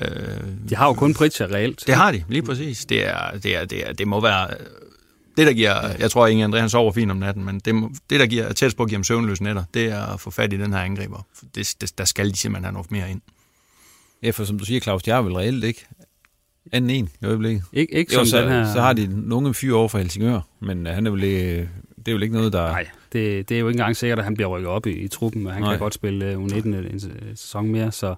Øh, 0.00 0.08
de 0.68 0.76
har 0.76 0.86
jo 0.86 0.92
kun 0.92 1.14
Pritja 1.14 1.46
reelt. 1.46 1.86
Det 1.86 1.94
har 1.94 2.12
de, 2.12 2.24
lige 2.28 2.42
præcis. 2.42 2.84
Det, 2.84 3.08
er, 3.08 3.30
det, 3.42 3.56
er, 3.56 3.64
det, 3.64 3.88
er, 3.88 3.92
det 3.92 4.08
må 4.08 4.20
være... 4.20 4.48
Det, 5.36 5.46
der 5.46 5.52
giver... 5.52 5.92
Jeg 5.98 6.10
tror, 6.10 6.26
Inge 6.26 6.46
André, 6.46 6.56
han 6.58 6.70
sover 6.70 6.92
fint 6.92 7.10
om 7.10 7.16
natten, 7.16 7.44
men 7.44 7.60
det, 7.60 7.74
det 8.10 8.20
der 8.20 8.26
giver 8.26 8.52
tæt 8.52 8.76
på 8.76 8.82
at 8.82 8.88
give 8.88 8.96
ham 8.96 9.04
søvnløse 9.04 9.42
nætter, 9.42 9.64
det 9.74 9.84
er 9.84 10.02
at 10.02 10.20
få 10.20 10.30
fat 10.30 10.52
i 10.52 10.56
den 10.56 10.72
her 10.72 10.80
angriber. 10.80 11.26
Det, 11.54 11.74
det, 11.80 11.98
der 11.98 12.04
skal 12.04 12.30
de 12.30 12.36
simpelthen 12.36 12.64
have 12.64 12.72
noget 12.72 12.90
mere 12.90 13.10
ind. 13.10 13.20
Ja, 14.22 14.30
for 14.30 14.44
som 14.44 14.58
du 14.58 14.64
siger, 14.64 14.80
Claus, 14.80 15.02
de 15.02 15.10
har 15.10 15.22
vel 15.22 15.32
reelt 15.32 15.64
ikke 15.64 15.86
anden 16.72 16.90
en 16.90 17.08
i 17.22 17.26
øjeblikket. 17.26 17.62
Ik- 17.62 17.96
ikke 17.96 18.14
jo, 18.14 18.24
så, 18.24 18.40
den 18.40 18.48
her... 18.48 18.72
så 18.72 18.80
har 18.80 18.92
de 18.92 19.28
nogle 19.28 19.54
fyre 19.54 19.76
over 19.76 19.88
for 19.88 19.98
Helsingør, 19.98 20.40
men 20.60 20.86
han 20.86 21.06
er 21.06 21.10
vel, 21.10 21.20
det 21.22 22.08
er 22.08 22.12
vel 22.12 22.22
ikke 22.22 22.34
noget, 22.34 22.52
der... 22.52 22.62
Nej, 22.66 22.86
det, 23.12 23.48
det 23.48 23.54
er 23.54 23.60
jo 23.60 23.68
ikke 23.68 23.76
engang 23.76 23.96
sikkert, 23.96 24.18
at 24.18 24.24
han 24.24 24.34
bliver 24.34 24.48
rykket 24.48 24.68
op 24.70 24.86
i, 24.86 24.90
i 24.90 25.08
truppen, 25.08 25.46
han 25.46 25.62
Nej. 25.62 25.72
kan 25.72 25.78
godt 25.78 25.94
spille 25.94 26.38
uh, 26.38 26.44
U19 26.44 26.66
en, 26.66 26.74
en 26.74 27.00
sæson 27.36 27.68
mere, 27.68 27.92
så, 27.92 28.14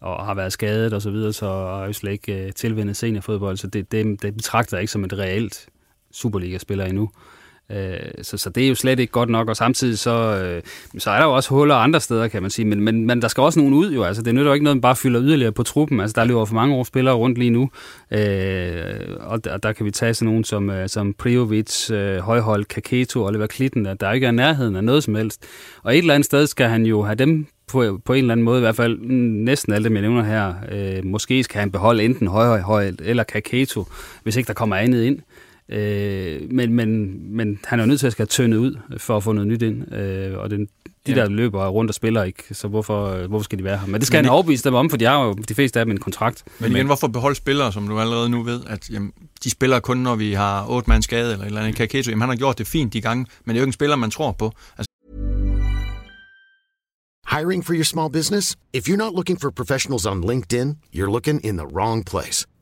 og 0.00 0.26
har 0.26 0.34
været 0.34 0.52
skadet 0.52 0.92
og 0.92 1.02
så 1.02 1.10
videre, 1.10 1.32
så 1.32 1.46
har 1.46 1.86
jo 1.86 1.92
slet 1.92 2.12
ikke 2.12 2.44
uh, 2.46 2.50
tilvendet 2.56 2.96
seniorfodbold, 2.96 3.56
så 3.56 3.66
det, 3.66 3.92
det, 3.92 4.22
det 4.22 4.34
betragter 4.36 4.76
jeg 4.76 4.82
ikke 4.82 4.92
som 4.92 5.04
et 5.04 5.12
reelt 5.18 5.66
Superliga-spiller 6.12 6.84
endnu. 6.84 7.10
Øh, 7.72 8.10
så, 8.22 8.36
så 8.36 8.50
det 8.50 8.64
er 8.64 8.68
jo 8.68 8.74
slet 8.74 8.98
ikke 8.98 9.12
godt 9.12 9.28
nok, 9.28 9.48
og 9.48 9.56
samtidig 9.56 9.98
så, 9.98 10.10
øh, 10.10 10.62
så 10.98 11.10
er 11.10 11.18
der 11.18 11.24
jo 11.24 11.34
også 11.34 11.50
huller 11.50 11.74
andre 11.74 12.00
steder, 12.00 12.28
kan 12.28 12.42
man 12.42 12.50
sige, 12.50 12.66
men, 12.66 12.80
men, 12.80 13.06
men 13.06 13.22
der 13.22 13.28
skal 13.28 13.40
også 13.42 13.58
nogen 13.58 13.74
ud 13.74 13.92
jo, 13.92 14.04
altså 14.04 14.22
det 14.22 14.34
nytter 14.34 14.50
jo 14.50 14.54
ikke 14.54 14.64
noget, 14.64 14.76
man 14.76 14.80
bare 14.80 14.96
fylder 14.96 15.22
yderligere 15.22 15.52
på 15.52 15.62
truppen, 15.62 16.00
altså 16.00 16.14
der 16.20 16.24
løber 16.24 16.44
for 16.44 16.54
mange 16.54 16.74
år 16.74 16.84
spillere 16.84 17.14
rundt 17.14 17.38
lige 17.38 17.50
nu, 17.50 17.70
øh, 18.10 19.16
og 19.20 19.44
der, 19.44 19.56
der 19.56 19.72
kan 19.72 19.86
vi 19.86 19.90
tage 19.90 20.14
sådan 20.14 20.26
nogen 20.26 20.44
som, 20.44 20.70
øh, 20.70 20.88
som 20.88 21.14
Priovic, 21.14 21.90
øh, 21.90 22.18
Højhold, 22.18 22.64
Kaketo, 22.64 23.24
Oliver 23.24 23.46
Klitten, 23.46 23.84
der, 23.84 23.94
der 23.94 24.12
ikke 24.12 24.26
er 24.26 24.30
nærheden 24.30 24.76
af 24.76 24.84
noget 24.84 25.04
som 25.04 25.14
helst, 25.14 25.44
og 25.82 25.94
et 25.94 25.98
eller 25.98 26.14
andet 26.14 26.26
sted 26.26 26.46
skal 26.46 26.66
han 26.66 26.86
jo 26.86 27.02
have 27.02 27.14
dem 27.14 27.46
på, 27.72 28.00
på 28.04 28.12
en 28.12 28.18
eller 28.18 28.32
anden 28.32 28.44
måde, 28.44 28.58
i 28.58 28.60
hvert 28.60 28.76
fald 28.76 28.98
næsten 28.98 29.72
alle 29.72 29.84
dem, 29.84 29.94
jeg 29.94 30.02
nævner 30.02 30.22
her, 30.22 30.54
øh, 30.72 31.04
måske 31.04 31.42
skal 31.42 31.60
han 31.60 31.70
beholde 31.70 32.04
enten 32.04 32.26
Højhold 32.26 32.98
eller 33.04 33.22
Kaketo, 33.22 33.86
hvis 34.22 34.36
ikke 34.36 34.46
der 34.46 34.54
kommer 34.54 34.76
andet 34.76 35.02
ind. 35.02 35.18
Øh, 35.72 36.40
men, 36.50 36.74
men, 36.74 37.18
men 37.36 37.58
han 37.64 37.78
er 37.78 37.84
jo 37.84 37.88
nødt 37.88 38.00
til 38.00 38.06
at 38.06 38.12
skal 38.12 38.26
tønde 38.26 38.60
ud 38.60 38.78
for 38.98 39.16
at 39.16 39.22
få 39.22 39.32
noget 39.32 39.48
nyt 39.48 39.62
ind, 39.62 39.94
øh, 39.94 40.38
og 40.38 40.50
den, 40.50 40.68
De 41.06 41.14
der 41.14 41.28
løber 41.28 41.68
rundt 41.68 41.90
og 41.90 41.94
spiller 41.94 42.22
ikke, 42.22 42.42
så 42.52 42.68
hvorfor, 42.68 43.06
øh, 43.06 43.28
hvorfor 43.28 43.44
skal 43.44 43.58
de 43.58 43.64
være 43.64 43.78
her? 43.78 43.86
Men 43.86 44.00
det 44.00 44.06
skal 44.06 44.18
men, 44.18 44.24
han 44.24 44.32
overbevise 44.32 44.64
dem 44.64 44.74
om, 44.74 44.90
for 44.90 44.96
de 44.96 45.04
har 45.04 45.24
jo 45.24 45.32
de 45.32 45.54
fleste 45.54 45.80
af 45.80 45.86
dem 45.86 45.92
en 45.92 46.00
kontrakt. 46.00 46.44
Men 46.58 46.72
igen, 46.72 46.86
hvorfor 46.86 47.06
beholde 47.06 47.36
spillere, 47.36 47.72
som 47.72 47.88
du 47.88 48.00
allerede 48.00 48.28
nu 48.28 48.42
ved, 48.42 48.60
at 48.66 48.90
jamen, 48.90 49.12
de 49.44 49.50
spiller 49.50 49.80
kun, 49.80 49.96
når 49.96 50.16
vi 50.16 50.32
har 50.32 50.66
otte 50.68 50.90
mand 50.90 51.02
skade 51.02 51.32
eller 51.32 51.44
et 51.44 51.46
eller 51.46 51.60
andet. 51.60 51.76
Kaketo, 51.76 52.10
jamen 52.10 52.20
han 52.20 52.28
har 52.28 52.36
gjort 52.36 52.58
det 52.58 52.66
fint 52.66 52.92
de 52.92 53.00
gange, 53.00 53.26
men 53.44 53.54
det 53.54 53.58
er 53.58 53.60
jo 53.60 53.64
ikke 53.64 53.68
en 53.68 53.72
spiller, 53.72 53.96
man 53.96 54.10
tror 54.10 54.32
på. 54.32 54.52
Altså... 54.78 54.88
Hiring 57.30 57.66
for 57.66 57.74
your 57.74 57.84
small 57.84 58.12
business? 58.12 58.56
If 58.72 58.88
you're 58.88 58.96
not 58.96 59.14
looking 59.14 59.40
for 59.40 59.50
professionals 59.50 60.06
on 60.06 60.24
LinkedIn, 60.24 60.76
you're 60.96 61.12
looking 61.12 61.46
in 61.46 61.56
the 61.56 61.66
wrong 61.66 62.04
place. 62.04 62.46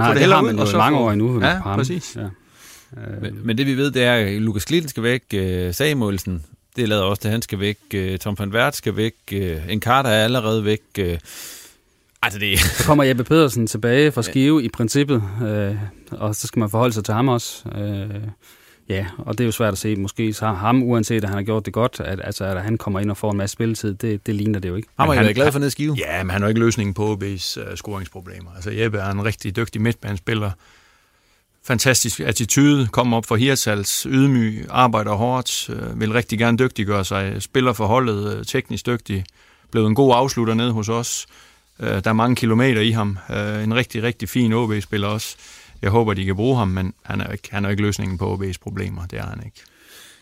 Nej, 0.00 0.14
det, 0.14 0.22
det 0.22 0.32
har 0.32 0.42
man 0.42 0.58
jo 0.58 0.76
mange 0.76 0.98
år 0.98 1.12
endnu. 1.12 1.40
Ja, 1.40 1.76
præcis. 1.76 2.16
Ja. 2.16 2.28
Men, 3.22 3.46
men 3.46 3.58
det 3.58 3.66
vi 3.66 3.74
ved, 3.74 3.90
det 3.90 4.02
er, 4.04 4.14
at 4.14 4.42
Lukas 4.42 4.64
Klitten 4.64 4.88
skal 4.88 5.02
væk, 5.02 5.22
uh, 5.34 5.74
Samuelsen, 5.74 6.44
det 6.76 6.88
lader 6.88 7.02
også, 7.02 7.22
at 7.24 7.32
han 7.32 7.42
skal 7.42 7.60
væk, 7.60 7.78
uh, 7.94 8.16
Tom 8.16 8.38
van 8.38 8.52
Wert 8.52 8.76
skal 8.76 8.96
væk, 8.96 9.14
uh, 9.32 9.72
Encarta 9.72 10.08
er 10.08 10.24
allerede 10.24 10.64
væk. 10.64 10.80
Uh, 10.98 11.04
altså 12.22 12.38
det... 12.38 12.58
Så 12.78 12.84
kommer 12.84 13.04
Jeppe 13.04 13.24
Pedersen 13.24 13.66
tilbage 13.66 14.12
fra 14.12 14.22
Skive 14.22 14.58
ja. 14.58 14.64
i 14.64 14.68
princippet, 14.68 15.22
uh, 15.42 15.76
og 16.20 16.34
så 16.34 16.46
skal 16.46 16.60
man 16.60 16.70
forholde 16.70 16.94
sig 16.94 17.04
til 17.04 17.14
ham 17.14 17.28
også. 17.28 17.62
Uh, 17.64 18.28
ja, 18.90 19.06
og 19.18 19.38
det 19.38 19.44
er 19.44 19.46
jo 19.46 19.52
svært 19.52 19.72
at 19.72 19.78
se. 19.78 19.96
Måske 19.96 20.32
så 20.32 20.46
ham, 20.46 20.82
uanset 20.82 21.24
at 21.24 21.28
han 21.28 21.38
har 21.38 21.42
gjort 21.42 21.66
det 21.66 21.72
godt, 21.72 22.00
at, 22.00 22.20
altså, 22.24 22.44
at 22.44 22.62
han 22.62 22.78
kommer 22.78 23.00
ind 23.00 23.10
og 23.10 23.16
får 23.16 23.30
en 23.30 23.36
masse 23.36 23.52
spilletid, 23.52 23.94
det, 23.94 24.26
det 24.26 24.34
ligner 24.34 24.58
det 24.58 24.68
jo 24.68 24.74
ikke. 24.74 24.88
Han 24.98 25.08
var 25.08 25.14
han, 25.14 25.34
glad 25.34 25.52
for 25.52 25.58
ned 25.58 25.70
Skive. 25.70 25.96
Ja, 25.98 26.22
men 26.22 26.30
han 26.30 26.42
jo 26.42 26.48
ikke 26.48 26.60
løsningen 26.60 26.94
på 26.94 27.14
OB's 27.14 27.60
uh, 27.60 27.74
scoringsproblemer. 27.74 28.50
Altså 28.54 28.70
Jeppe 28.70 28.98
er 28.98 29.10
en 29.10 29.24
rigtig 29.24 29.56
dygtig 29.56 29.82
midtbanespiller, 29.82 30.50
fantastisk 31.64 32.20
attitude, 32.20 32.86
kommer 32.86 33.16
op 33.16 33.26
for 33.26 33.36
Hirtshals, 33.36 34.02
ydmyg, 34.02 34.66
arbejder 34.70 35.12
hårdt, 35.12 35.70
øh, 35.70 36.00
vil 36.00 36.12
rigtig 36.12 36.38
gerne 36.38 36.58
dygtiggøre 36.58 37.04
sig, 37.04 37.42
spiller 37.42 37.72
for 37.72 37.86
holdet, 37.86 38.36
øh, 38.36 38.44
teknisk 38.44 38.86
dygtig, 38.86 39.24
blevet 39.70 39.86
en 39.86 39.94
god 39.94 40.14
afslutter 40.14 40.54
ned 40.54 40.70
hos 40.70 40.88
os. 40.88 41.26
Øh, 41.80 41.88
der 41.88 42.10
er 42.10 42.12
mange 42.12 42.36
kilometer 42.36 42.80
i 42.80 42.90
ham. 42.90 43.18
Øh, 43.30 43.64
en 43.64 43.74
rigtig, 43.74 44.02
rigtig 44.02 44.28
fin 44.28 44.52
OB-spiller 44.52 45.08
også. 45.08 45.36
Jeg 45.82 45.90
håber, 45.90 46.14
de 46.14 46.24
kan 46.24 46.36
bruge 46.36 46.56
ham, 46.56 46.68
men 46.68 46.94
han 47.02 47.20
er 47.20 47.32
ikke, 47.32 47.48
han 47.50 47.64
er 47.64 47.68
ikke 47.68 47.82
løsningen 47.82 48.18
på 48.18 48.34
OB's 48.34 48.58
problemer. 48.60 49.06
Det 49.06 49.18
er 49.18 49.26
han 49.26 49.42
ikke. 49.44 49.60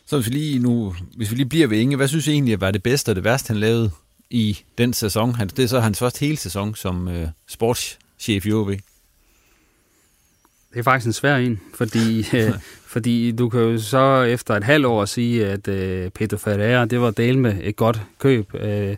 Så 0.07 0.17
hvis 0.17 0.27
vi 0.27 0.33
lige, 0.33 0.59
nu, 0.59 0.95
hvis 1.17 1.31
vi 1.31 1.37
lige 1.37 1.49
bliver 1.49 1.67
ved 1.67 1.79
Inge, 1.79 1.97
hvad 1.97 2.09
synes 2.09 2.27
I 2.27 2.31
egentlig 2.31 2.61
var 2.61 2.71
det 2.71 2.83
bedste 2.83 3.11
og 3.11 3.17
det 3.17 3.25
værste, 3.25 3.49
han 3.49 3.57
lavede 3.57 3.91
i 4.31 4.59
den 4.79 4.93
sæson? 4.93 5.35
Det 5.35 5.59
er 5.59 5.67
så 5.67 5.81
hans 5.81 5.99
første 5.99 6.21
hele 6.21 6.37
sæson 6.37 6.75
som 6.75 7.09
øh, 7.09 7.29
sportschef 7.49 8.47
i 8.47 8.53
OB. 8.53 8.69
Det 10.73 10.79
er 10.79 10.83
faktisk 10.83 11.07
en 11.07 11.13
svær 11.13 11.37
en, 11.37 11.61
fordi, 11.75 12.27
øh, 12.35 12.53
fordi 12.95 13.33
du 13.33 13.49
kan 13.49 13.61
jo 13.61 13.79
så 13.79 14.23
efter 14.23 14.55
et 14.55 14.65
halvt 14.65 14.87
år 14.87 15.05
sige, 15.05 15.47
at 15.47 15.69
øh, 15.69 16.11
Pedro 16.11 16.37
Ferreira, 16.37 16.85
det 16.85 17.01
var 17.01 17.11
del 17.11 17.39
med 17.39 17.57
et 17.63 17.77
godt 17.77 18.03
køb. 18.19 18.55
Øh, 18.55 18.97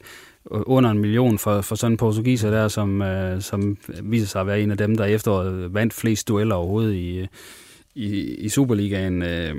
under 0.50 0.90
en 0.90 0.98
million 0.98 1.38
for, 1.38 1.60
for 1.60 1.74
sådan 1.74 1.92
en 1.92 1.96
portugiser 1.96 2.50
der, 2.50 2.68
som, 2.68 3.02
øh, 3.02 3.42
som 3.42 3.76
viser 4.02 4.26
sig 4.26 4.40
at 4.40 4.46
være 4.46 4.60
en 4.60 4.70
af 4.70 4.76
dem, 4.76 4.96
der 4.96 5.04
efteråret 5.04 5.74
vandt 5.74 5.94
flest 5.94 6.28
dueller 6.28 6.54
overhovedet 6.54 6.94
i, 6.94 7.26
i, 7.94 8.34
i 8.34 8.48
Superligaen. 8.48 9.22
Øh, 9.22 9.54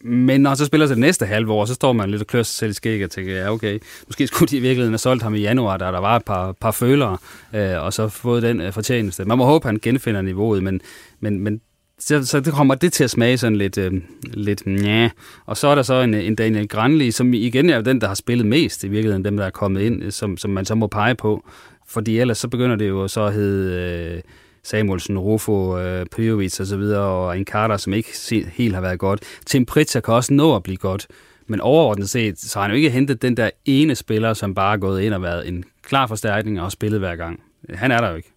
men 0.00 0.40
når 0.40 0.54
så 0.54 0.64
spiller 0.64 0.86
sig 0.86 0.96
det 0.96 1.00
næste 1.00 1.26
halve 1.26 1.52
år, 1.52 1.64
så 1.64 1.74
står 1.74 1.92
man 1.92 2.10
lidt 2.10 2.22
og 2.22 2.26
klør 2.26 2.42
sig 2.42 2.54
selv 2.54 2.70
i 2.70 2.74
skæg 2.74 3.04
og 3.04 3.10
tænker, 3.10 3.36
ja 3.36 3.52
okay, 3.52 3.78
måske 4.06 4.26
skulle 4.26 4.48
de 4.48 4.56
i 4.56 4.60
virkeligheden 4.60 4.92
have 4.92 4.98
solgt 4.98 5.22
ham 5.22 5.34
i 5.34 5.40
januar, 5.40 5.76
da 5.76 5.84
der 5.84 5.98
var 5.98 6.16
et 6.16 6.24
par, 6.24 6.52
par 6.52 6.70
følere, 6.70 7.18
øh, 7.54 7.82
og 7.82 7.92
så 7.92 8.08
fået 8.08 8.42
den 8.42 8.60
øh, 8.60 8.72
fortjeneste. 8.72 9.24
Man 9.24 9.38
må 9.38 9.44
håbe, 9.44 9.64
at 9.64 9.68
han 9.68 9.78
genfinder 9.82 10.22
niveauet, 10.22 10.62
men, 10.62 10.80
men, 11.20 11.40
men 11.40 11.60
så, 11.98 12.26
så 12.26 12.40
det 12.40 12.52
kommer 12.52 12.74
det 12.74 12.92
til 12.92 13.04
at 13.04 13.10
smage 13.10 13.38
sådan 13.38 13.56
lidt, 13.56 13.78
øh, 13.78 13.92
lidt 14.22 14.62
ja. 14.66 15.10
Og 15.46 15.56
så 15.56 15.68
er 15.68 15.74
der 15.74 15.82
så 15.82 15.94
en, 15.94 16.14
en 16.14 16.34
Daniel 16.34 16.68
Granli, 16.68 17.10
som 17.10 17.34
igen 17.34 17.70
er 17.70 17.80
den, 17.80 18.00
der 18.00 18.06
har 18.08 18.14
spillet 18.14 18.46
mest 18.46 18.84
i 18.84 18.88
virkeligheden, 18.88 19.24
dem 19.24 19.36
der 19.36 19.44
er 19.44 19.50
kommet 19.50 19.80
ind, 19.80 20.02
øh, 20.02 20.12
som, 20.12 20.36
som 20.36 20.50
man 20.50 20.64
så 20.64 20.74
må 20.74 20.86
pege 20.86 21.14
på. 21.14 21.44
Fordi 21.86 22.18
ellers 22.18 22.38
så 22.38 22.48
begynder 22.48 22.76
det 22.76 22.88
jo 22.88 23.08
så 23.08 23.22
at 23.22 23.32
hedde... 23.32 24.14
Øh, 24.16 24.22
Samuelsen, 24.62 25.18
Rufo, 25.18 25.78
øh, 25.78 26.06
Prijovic 26.06 26.60
og 26.60 26.66
så 26.66 26.76
videre, 26.76 27.04
og 27.04 27.38
en 27.38 27.44
Carter, 27.44 27.76
som 27.76 27.92
ikke 27.92 28.08
helt 28.52 28.74
har 28.74 28.80
været 28.80 28.98
godt. 28.98 29.20
Tim 29.46 29.66
Pritzer 29.66 30.00
kan 30.00 30.14
også 30.14 30.34
nå 30.34 30.56
at 30.56 30.62
blive 30.62 30.76
godt, 30.76 31.06
men 31.46 31.60
overordnet 31.60 32.10
set, 32.10 32.40
så 32.40 32.58
har 32.58 32.62
han 32.62 32.70
jo 32.70 32.76
ikke 32.76 32.90
hentet 32.90 33.22
den 33.22 33.36
der 33.36 33.50
ene 33.64 33.94
spiller, 33.94 34.34
som 34.34 34.54
bare 34.54 34.74
er 34.74 34.78
gået 34.78 35.02
ind 35.02 35.14
og 35.14 35.22
været 35.22 35.48
en 35.48 35.64
klar 35.82 36.06
forstærkning 36.06 36.60
og 36.60 36.72
spillet 36.72 37.00
hver 37.00 37.16
gang. 37.16 37.40
Han 37.74 37.90
er 37.90 38.00
der 38.00 38.10
jo 38.10 38.16
ikke. 38.16 38.32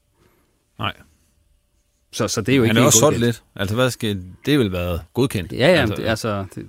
Nej. 0.80 0.94
Så, 2.14 2.28
så 2.28 2.42
det 2.42 2.52
er 2.52 2.56
jo 2.58 2.64
ikke 2.64 2.76
Han 2.76 2.84
er 2.84 2.86
også 2.86 3.00
solgt 3.00 3.20
lidt. 3.20 3.44
Altså, 3.56 3.76
hvad 3.76 3.90
skal, 3.90 4.24
det 4.46 4.60
vel 4.60 4.72
været 4.72 5.02
godkendt? 5.14 5.54
Ja, 5.54 5.58
ja, 5.58 5.82
altså, 5.82 5.96
det, 5.96 6.06
altså 6.06 6.46
det, 6.56 6.66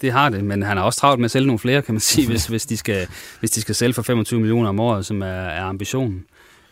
det, 0.00 0.12
har 0.12 0.28
det, 0.28 0.44
men 0.44 0.62
han 0.62 0.76
har 0.76 0.84
også 0.84 1.00
travlt 1.00 1.20
med 1.20 1.24
at 1.24 1.30
sælge 1.30 1.46
nogle 1.46 1.58
flere, 1.58 1.82
kan 1.82 1.94
man 1.94 2.00
sige, 2.00 2.26
hvis, 2.30 2.46
hvis, 2.46 2.66
de 2.66 2.76
skal, 2.76 3.06
hvis 3.40 3.50
de 3.50 3.60
skal 3.60 3.74
sælge 3.74 3.94
for 3.94 4.02
25 4.02 4.40
millioner 4.40 4.68
om 4.68 4.80
året, 4.80 5.06
som 5.06 5.22
er, 5.22 5.26
er 5.26 5.64
ambitionen. 5.64 6.24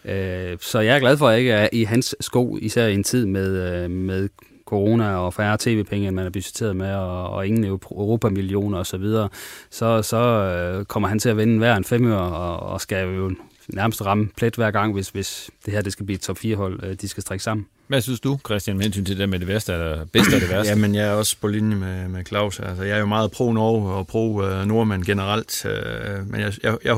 Øh, 0.05 0.57
så 0.61 0.81
jeg 0.81 0.97
er 0.97 1.01
glad 1.01 1.17
for, 1.17 1.29
at 1.29 1.33
jeg 1.33 1.41
ikke 1.41 1.53
er 1.53 1.69
i 1.73 1.85
hans 1.85 2.15
sko, 2.21 2.59
især 2.61 2.87
i 2.87 2.95
en 2.95 3.05
tid 3.05 3.27
med, 3.27 3.75
øh, 3.85 3.91
med 3.91 4.29
corona 4.67 5.17
og 5.17 5.35
færre 5.35 5.57
tv-penge, 5.61 6.09
end 6.09 6.17
man 6.17 6.27
er 6.27 6.31
budgetteret 6.31 6.77
med, 6.77 6.95
og, 6.95 7.31
og 7.31 7.47
ingen 7.47 7.65
europamillioner 7.65 8.79
osv., 8.79 8.85
så, 8.85 8.97
videre. 8.97 9.29
så, 9.71 10.03
så 10.03 10.17
øh, 10.19 10.85
kommer 10.85 11.09
han 11.09 11.19
til 11.19 11.29
at 11.29 11.37
vinde 11.37 11.59
hver 11.59 11.77
en 11.77 11.85
femør, 11.85 12.17
og, 12.17 12.73
og 12.73 12.81
skal 12.81 13.15
jo 13.15 13.35
nærmest 13.69 14.03
ramme 14.03 14.29
plet 14.37 14.55
hver 14.55 14.71
gang, 14.71 14.93
hvis, 14.93 15.09
hvis 15.09 15.51
det 15.65 15.73
her 15.73 15.83
det 15.83 15.93
skal 15.93 16.07
blive 16.07 16.15
et 16.15 16.21
top 16.21 16.39
4-hold, 16.39 16.85
øh, 16.85 16.95
de 17.01 17.09
skal 17.09 17.23
strække 17.23 17.45
sammen. 17.45 17.67
Hvad 17.87 18.01
synes 18.01 18.21
du, 18.21 18.39
Christian, 18.47 18.77
med 18.77 18.85
hensyn 18.85 19.05
til 19.05 19.19
det 19.19 19.29
med 19.29 19.39
det 19.39 19.49
værste, 19.49 19.73
eller 19.73 20.05
bedste 20.05 20.35
og 20.35 20.41
det 20.41 20.51
værste? 20.51 20.71
Jamen, 20.73 20.95
jeg 20.95 21.07
er 21.07 21.13
også 21.13 21.37
på 21.41 21.49
linje 21.49 21.77
med, 21.77 22.09
med 22.09 22.25
Claus. 22.25 22.61
Altså, 22.61 22.83
jeg 22.83 22.97
er 22.97 23.01
jo 23.01 23.07
meget 23.07 23.31
pro-Norge 23.31 23.93
og 23.93 24.07
pro-nordmænd 24.07 25.05
generelt, 25.05 25.65
øh, 25.65 26.31
men 26.31 26.41
jeg, 26.41 26.53
jeg, 26.63 26.79
jeg, 26.85 26.97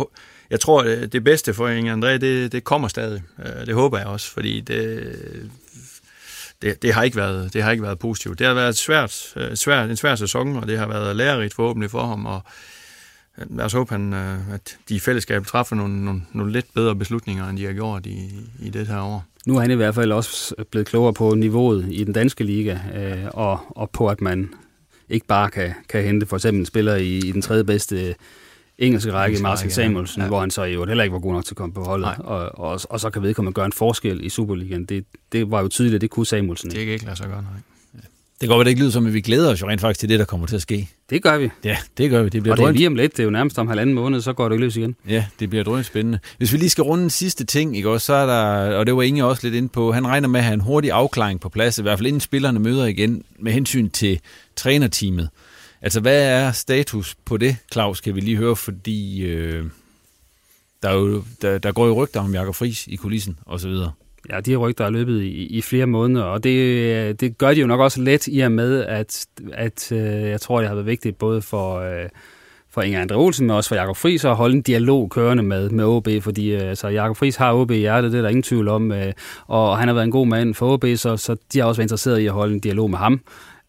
jeg 0.51 0.61
tror, 0.61 0.83
det 0.83 1.25
bedste 1.25 1.55
for 1.55 1.69
Inge 1.69 1.93
André, 1.93 2.09
det, 2.09 2.53
det 2.53 2.65
kommer 2.65 2.89
stadig. 2.89 3.23
Øh, 3.39 3.67
det 3.67 3.75
håber 3.75 3.99
jeg 3.99 4.07
også, 4.07 4.31
fordi 4.31 4.61
det, 4.61 5.13
det, 6.63 6.83
det, 6.83 6.95
har 6.95 7.03
ikke 7.03 7.17
været, 7.17 7.53
det 7.53 7.63
har 7.63 7.71
ikke 7.71 7.83
været 7.83 7.99
positivt. 7.99 8.39
Det 8.39 8.47
har 8.47 8.55
været 8.55 8.77
svært, 8.77 9.33
øh, 9.37 9.57
svært, 9.57 9.91
en 9.91 9.97
svær 9.97 10.15
sæson, 10.15 10.57
og 10.57 10.69
det 10.69 10.79
har 10.79 10.87
været 10.87 11.17
lærerigt 11.17 11.55
forhåbentlig 11.55 11.91
for 11.91 12.07
ham, 12.07 12.27
og 12.27 12.43
øh, 12.47 12.74
lad 13.37 13.65
os 13.65 13.73
håbe, 13.73 13.91
han, 13.91 14.13
at 14.53 14.77
de 14.89 14.95
i 14.95 14.99
fællesskab 14.99 15.47
træffer 15.47 15.77
nogle, 15.77 16.05
nogle, 16.05 16.23
nogle 16.33 16.53
lidt 16.53 16.67
bedre 16.75 16.97
beslutninger, 16.97 17.49
end 17.49 17.59
de 17.59 17.65
har 17.65 17.73
gjort 17.73 18.07
i, 18.07 18.31
i 18.61 18.71
det 18.71 18.87
her 18.87 19.01
år. 19.01 19.25
Nu 19.47 19.57
er 19.57 19.61
han 19.61 19.71
i 19.71 19.75
hvert 19.75 19.95
fald 19.95 20.13
også 20.13 20.55
blevet 20.71 20.87
klogere 20.87 21.13
på 21.13 21.35
niveauet 21.35 21.87
i 21.91 22.05
den 22.05 22.13
danske 22.13 22.45
liga, 22.45 22.79
og, 23.33 23.61
og 23.69 23.91
på 23.91 24.09
at 24.09 24.21
man 24.21 24.51
ikke 25.09 25.27
bare 25.27 25.51
kan, 25.51 25.75
kan 25.89 26.05
hente 26.05 26.27
for 26.27 26.37
eksempel 26.37 26.61
en 26.61 26.67
spiller 26.67 26.95
i, 26.95 27.19
i 27.19 27.33
den 27.33 27.43
tredje 27.43 27.65
bedste 27.65 28.15
engelske 28.79 29.13
række, 29.13 29.43
Martin 29.43 29.71
Samuelsen, 29.71 30.23
ja. 30.23 30.29
hvor 30.29 30.41
han 30.41 30.51
så 30.51 30.63
jo 30.63 30.85
heller 30.85 31.05
ikke 31.05 31.15
var 31.15 31.21
god 31.21 31.33
nok 31.33 31.45
til 31.45 31.53
at 31.53 31.57
komme 31.57 31.75
på 31.75 31.85
holdet, 31.85 32.11
og, 32.19 32.59
og, 32.59 32.81
og 32.91 33.01
så 33.01 33.11
kan 33.11 33.23
vedkommende 33.23 33.55
gøre 33.55 33.67
en 33.67 33.73
forskel 33.73 34.25
i 34.25 34.29
Superligaen. 34.29 34.85
Det, 34.85 35.05
det 35.33 35.51
var 35.51 35.61
jo 35.61 35.69
tydeligt, 35.69 35.95
at 35.95 36.01
det 36.01 36.11
kunne 36.11 36.27
Samuelsen 36.27 36.71
ikke. 36.71 36.79
Det 36.79 36.87
kan 36.87 36.93
ikke 36.93 37.05
lade 37.05 37.17
sig 37.17 37.27
gøre, 37.27 37.43
nej. 37.43 37.61
Det 38.41 38.49
går 38.49 38.59
vel 38.59 38.67
ikke 38.67 38.81
lyde 38.81 38.93
som, 38.93 39.07
at 39.07 39.15
vi 39.15 39.21
glæder 39.21 39.53
os 39.53 39.61
jo 39.61 39.69
rent 39.69 39.81
faktisk 39.81 40.01
til 40.01 40.09
det, 40.09 40.19
der 40.19 40.25
kommer 40.25 40.47
til 40.47 40.57
at 40.57 40.63
ske. 40.63 40.89
Det 41.11 41.23
gør 41.23 41.39
vi. 41.39 41.51
Ja, 41.65 41.77
det 41.99 42.11
gør 42.11 42.23
vi. 42.23 42.29
Det 42.29 42.43
bliver 42.43 42.55
og 42.55 42.59
det 42.59 42.67
er 42.67 42.71
lige 42.71 42.87
om 42.87 42.95
lidt. 42.95 43.13
Det 43.13 43.21
er 43.21 43.25
jo 43.25 43.31
nærmest 43.31 43.59
om 43.59 43.69
halvanden 43.69 43.95
måned, 43.95 44.21
så 44.21 44.33
går 44.33 44.49
det 44.49 44.61
løs 44.61 44.77
igen. 44.77 44.97
Ja, 45.09 45.27
det 45.41 45.51
bliver 45.51 45.65
drømt 45.65 45.87
spændende. 45.87 46.19
Hvis 46.39 46.53
vi 46.53 46.59
lige 46.59 46.71
skal 46.71 46.85
runde 46.85 47.05
en 47.05 47.11
sidste 47.11 47.45
ting, 47.45 47.77
ikke 47.77 47.91
også, 47.91 48.07
så 48.07 48.15
er 48.15 48.27
der, 48.27 48.77
og 48.77 48.87
det 48.87 48.97
var 48.97 49.03
Inge 49.03 49.25
også 49.25 49.47
lidt 49.47 49.55
ind 49.55 49.69
på, 49.69 49.93
han 49.93 50.07
regner 50.07 50.29
med 50.29 50.41
at 50.41 50.45
have 50.45 50.55
en 50.55 50.61
hurtig 50.61 50.93
afklaring 50.93 51.41
på 51.41 51.49
plads, 51.49 51.79
i 51.79 51.83
hvert 51.83 51.99
fald 51.99 52.07
inden 52.07 52.21
spillerne 52.21 52.59
møder 52.59 52.85
igen, 52.85 53.23
med 53.39 53.53
hensyn 53.53 53.91
til 53.91 54.21
trænerteamet. 54.57 55.29
Altså, 55.83 56.01
hvad 56.01 56.23
er 56.23 56.53
status 56.53 57.15
på 57.25 57.37
det, 57.37 57.57
Claus, 57.73 58.01
kan 58.01 58.15
vi 58.15 58.21
lige 58.21 58.37
høre, 58.37 58.57
fordi 58.57 59.23
øh, 59.23 59.65
der, 60.83 60.89
er 60.89 60.95
jo, 60.95 61.25
der, 61.43 61.59
der 61.59 61.73
går 61.73 61.87
jo 61.87 62.05
rygter 62.05 62.21
om 62.21 62.35
Jakob 62.35 62.55
Friis 62.55 62.87
i 62.87 62.97
kulissen 62.97 63.39
og 63.47 63.61
så 63.61 63.69
videre. 63.69 63.93
Ja, 64.33 64.41
de 64.41 64.51
her 64.51 64.59
rygter 64.59 64.85
er 64.85 64.91
løbet 64.91 65.23
i, 65.23 65.47
i 65.47 65.63
flere 65.63 65.87
måneder, 65.87 66.25
og 66.25 66.45
det, 66.45 67.21
det 67.21 67.39
gør 67.39 67.55
de 67.55 67.61
jo 67.61 67.67
nok 67.67 67.81
også 67.81 68.01
let 68.01 68.27
i 68.27 68.41
og 68.41 68.53
med, 68.53 68.85
at, 68.85 69.27
at 69.53 69.93
øh, 69.93 70.31
jeg 70.31 70.41
tror, 70.41 70.59
det 70.59 70.69
har 70.69 70.75
været 70.75 70.87
vigtigt 70.87 71.19
både 71.19 71.43
for, 71.43 71.79
øh, 71.79 72.09
for 72.71 72.83
Inger 72.83 73.01
Andre 73.01 73.17
Olsen, 73.17 73.47
men 73.47 73.57
også 73.57 73.69
for 73.69 73.75
Jakob 73.75 73.97
Friis 73.97 74.25
at 74.25 74.37
holde 74.37 74.55
en 74.55 74.63
dialog 74.63 75.11
kørende 75.11 75.43
med, 75.43 75.71
med 75.71 75.85
OB, 75.85 76.09
fordi 76.21 76.55
øh, 76.55 76.69
altså, 76.69 76.89
Jakob 76.89 77.17
Friis 77.17 77.37
har 77.37 77.55
OB 77.55 77.71
i 77.71 77.75
hjertet, 77.75 78.13
det 78.13 78.19
er 78.19 78.23
der 78.23 78.29
ingen 78.29 78.43
tvivl 78.43 78.69
om, 78.69 78.93
øh, 78.93 79.13
og 79.47 79.79
han 79.79 79.89
har 79.89 79.95
været 79.95 80.05
en 80.05 80.11
god 80.11 80.27
mand 80.27 80.55
for 80.55 80.73
OB, 80.73 80.85
så, 80.97 81.17
så 81.17 81.37
de 81.53 81.59
har 81.59 81.67
også 81.67 81.79
været 81.79 81.85
interesseret 81.85 82.19
i 82.19 82.27
at 82.27 82.33
holde 82.33 82.55
en 82.55 82.61
dialog 82.61 82.91
med 82.91 82.99
ham. 82.99 83.21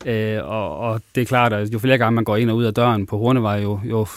Øh, 0.05 0.39
og, 0.43 0.77
og 0.77 1.01
det 1.15 1.21
er 1.21 1.25
klart, 1.25 1.53
at 1.53 1.73
jo 1.73 1.79
flere 1.79 1.97
gange 1.97 2.15
man 2.15 2.23
går 2.23 2.37
ind 2.37 2.49
og 2.49 2.55
ud 2.55 2.63
af 2.63 2.73
døren 2.73 3.05
på 3.05 3.17
Hornevej, 3.17 3.61
jo, 3.61 3.79
jo 3.83 4.07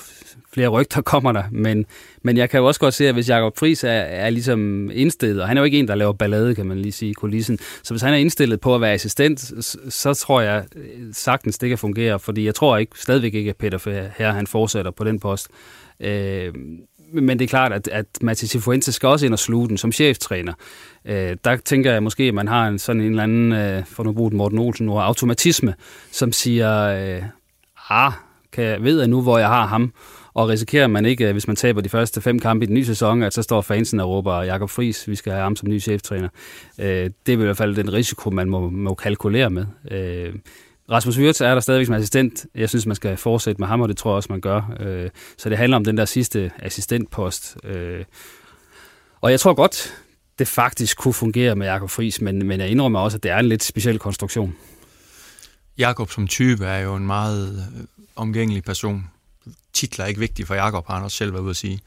flere 0.52 0.68
rygter 0.68 1.02
kommer 1.02 1.32
der, 1.32 1.42
men, 1.50 1.86
men 2.22 2.36
jeg 2.36 2.50
kan 2.50 2.60
jo 2.60 2.66
også 2.66 2.80
godt 2.80 2.94
se, 2.94 3.08
at 3.08 3.14
hvis 3.14 3.28
Jakob 3.28 3.58
Friis 3.58 3.84
er, 3.84 3.90
er 3.90 4.30
ligesom 4.30 4.90
indstillet, 4.90 5.42
og 5.42 5.48
han 5.48 5.56
er 5.56 5.60
jo 5.60 5.64
ikke 5.64 5.78
en, 5.78 5.88
der 5.88 5.94
laver 5.94 6.12
ballade, 6.12 6.54
kan 6.54 6.66
man 6.66 6.78
lige 6.78 6.92
sige, 6.92 7.10
i 7.10 7.12
kulissen, 7.12 7.58
så 7.82 7.94
hvis 7.94 8.02
han 8.02 8.12
er 8.12 8.18
indstillet 8.18 8.60
på 8.60 8.74
at 8.74 8.80
være 8.80 8.92
assistent, 8.92 9.40
så, 9.40 9.78
så 9.88 10.14
tror 10.14 10.40
jeg 10.40 10.64
øh, 10.76 11.00
sagtens, 11.12 11.58
det 11.58 11.68
kan 11.68 11.78
fungere, 11.78 12.18
fordi 12.18 12.44
jeg 12.44 12.54
tror 12.54 12.76
ikke, 12.76 12.92
stadigvæk 13.00 13.34
ikke, 13.34 13.50
at 13.50 13.56
Peter 13.56 14.08
her 14.18 14.32
han 14.32 14.46
fortsætter 14.46 14.90
på 14.90 15.04
den 15.04 15.20
post. 15.20 15.48
Øh, 16.00 16.54
men 17.12 17.38
det 17.38 17.44
er 17.44 17.48
klart, 17.48 17.72
at, 17.72 17.88
at 17.88 18.06
Mathis 18.20 18.56
Fuentes 18.60 18.94
skal 18.94 19.08
også 19.08 19.26
ind 19.26 19.32
og 19.32 19.38
sluge 19.38 19.68
den 19.68 19.78
som 19.78 19.92
cheftræner. 19.92 20.52
Øh, 21.04 21.36
der 21.44 21.56
tænker 21.56 21.92
jeg 21.92 22.02
måske, 22.02 22.24
at 22.24 22.34
man 22.34 22.48
har 22.48 22.68
en, 22.68 22.78
sådan 22.78 23.02
en 23.02 23.10
eller 23.10 23.22
anden, 23.22 23.52
øh, 23.52 23.84
for 23.86 24.02
nu 24.02 24.12
bruge 24.12 24.36
Morten 24.36 24.58
Olsen, 24.58 24.88
og 24.88 25.04
automatisme, 25.04 25.74
som 26.10 26.32
siger, 26.32 26.82
øh, 26.82 27.22
ah, 27.90 28.12
kan 28.52 28.64
jeg, 28.64 28.82
ved 28.82 28.98
jeg 28.98 29.08
nu, 29.08 29.22
hvor 29.22 29.38
jeg 29.38 29.48
har 29.48 29.66
ham, 29.66 29.92
og 30.38 30.48
risikerer 30.48 30.86
man 30.86 31.06
ikke, 31.06 31.32
hvis 31.32 31.46
man 31.46 31.56
taber 31.56 31.80
de 31.80 31.88
første 31.88 32.20
fem 32.20 32.38
kampe 32.38 32.64
i 32.64 32.66
den 32.66 32.74
nye 32.74 32.84
sæson, 32.84 33.22
at 33.22 33.34
så 33.34 33.42
står 33.42 33.60
fansen 33.60 34.00
og 34.00 34.08
råber, 34.08 34.42
Jakob 34.42 34.70
Friis, 34.70 35.08
vi 35.08 35.14
skal 35.14 35.32
have 35.32 35.42
ham 35.42 35.56
som 35.56 35.68
ny 35.68 35.80
cheftræner. 35.80 36.28
Øh, 36.78 37.10
det 37.26 37.32
er 37.32 37.32
i 37.32 37.34
hvert 37.34 37.56
fald 37.56 37.76
den 37.76 37.92
risiko, 37.92 38.30
man 38.30 38.50
må, 38.50 38.70
må 38.70 38.94
kalkulere 38.94 39.50
med. 39.50 39.66
Øh, 39.90 40.34
Rasmus 40.90 41.18
Wirtz 41.18 41.40
er 41.40 41.54
der 41.54 41.60
stadigvæk 41.60 41.86
som 41.86 41.94
assistent. 41.94 42.46
Jeg 42.54 42.68
synes, 42.68 42.86
man 42.86 42.96
skal 42.96 43.16
fortsætte 43.16 43.60
med 43.60 43.68
ham, 43.68 43.80
og 43.80 43.88
det 43.88 43.96
tror 43.96 44.10
jeg 44.10 44.16
også, 44.16 44.32
man 44.32 44.40
gør. 44.40 44.76
Øh, 44.80 45.10
så 45.38 45.48
det 45.48 45.58
handler 45.58 45.76
om 45.76 45.84
den 45.84 45.96
der 45.96 46.04
sidste 46.04 46.50
assistentpost. 46.58 47.56
Øh, 47.64 48.04
og 49.20 49.30
jeg 49.30 49.40
tror 49.40 49.54
godt, 49.54 49.94
det 50.38 50.48
faktisk 50.48 50.98
kunne 50.98 51.14
fungere 51.14 51.56
med 51.56 51.66
Jakob 51.66 51.90
Friis, 51.90 52.20
men, 52.20 52.46
men 52.46 52.60
jeg 52.60 52.68
indrømmer 52.68 53.00
også, 53.00 53.16
at 53.18 53.22
det 53.22 53.30
er 53.30 53.38
en 53.38 53.48
lidt 53.48 53.64
speciel 53.64 53.98
konstruktion. 53.98 54.56
Jakob 55.78 56.10
som 56.10 56.26
type 56.26 56.64
er 56.64 56.78
jo 56.78 56.94
en 56.94 57.06
meget 57.06 57.68
øh, 57.76 57.84
omgængelig 58.16 58.64
person. 58.64 59.04
Titler 59.72 60.04
er 60.04 60.08
ikke 60.08 60.20
vigtige 60.20 60.46
for 60.46 60.54
Jakob, 60.54 60.86
har 60.86 60.94
han 60.94 61.04
også 61.04 61.16
selv 61.16 61.32
været 61.32 61.42
ude 61.42 61.50
at 61.50 61.56
sige. 61.56 61.80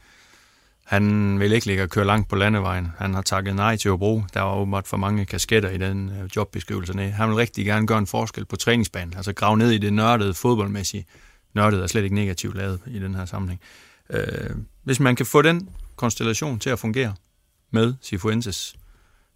Han 0.84 1.38
vil 1.40 1.52
ikke 1.52 1.66
ligge 1.66 1.82
og 1.82 1.88
køre 1.88 2.04
langt 2.04 2.28
på 2.28 2.36
landevejen. 2.36 2.92
Han 2.98 3.14
har 3.14 3.22
takket 3.22 3.56
nej 3.56 3.76
til 3.76 3.90
Hobro. 3.90 4.22
Der 4.34 4.40
var 4.40 4.54
åbenbart 4.54 4.88
for 4.88 4.96
mange 4.96 5.26
kasketter 5.26 5.70
i 5.70 5.78
den 5.78 6.08
øh, 6.08 6.30
jobbeskrivelse. 6.36 7.10
Han 7.10 7.28
vil 7.28 7.36
rigtig 7.36 7.64
gerne 7.64 7.86
gøre 7.86 7.98
en 7.98 8.06
forskel 8.06 8.44
på 8.44 8.56
træningsbanen. 8.56 9.14
Altså 9.16 9.32
grave 9.32 9.58
ned 9.58 9.70
i 9.70 9.78
det 9.78 9.92
nørdede 9.92 10.34
fodboldmæssige. 10.34 11.06
Nørdet 11.54 11.82
er 11.82 11.86
slet 11.86 12.02
ikke 12.04 12.14
negativt 12.14 12.56
lavet 12.56 12.80
i 12.86 12.98
den 12.98 13.14
her 13.14 13.24
sammenhæng. 13.24 13.60
Øh, 14.10 14.50
hvis 14.82 15.00
man 15.00 15.16
kan 15.16 15.26
få 15.26 15.42
den 15.42 15.68
konstellation 15.96 16.58
til 16.58 16.70
at 16.70 16.78
fungere 16.78 17.14
med 17.70 17.94
Sifuentes, 18.00 18.76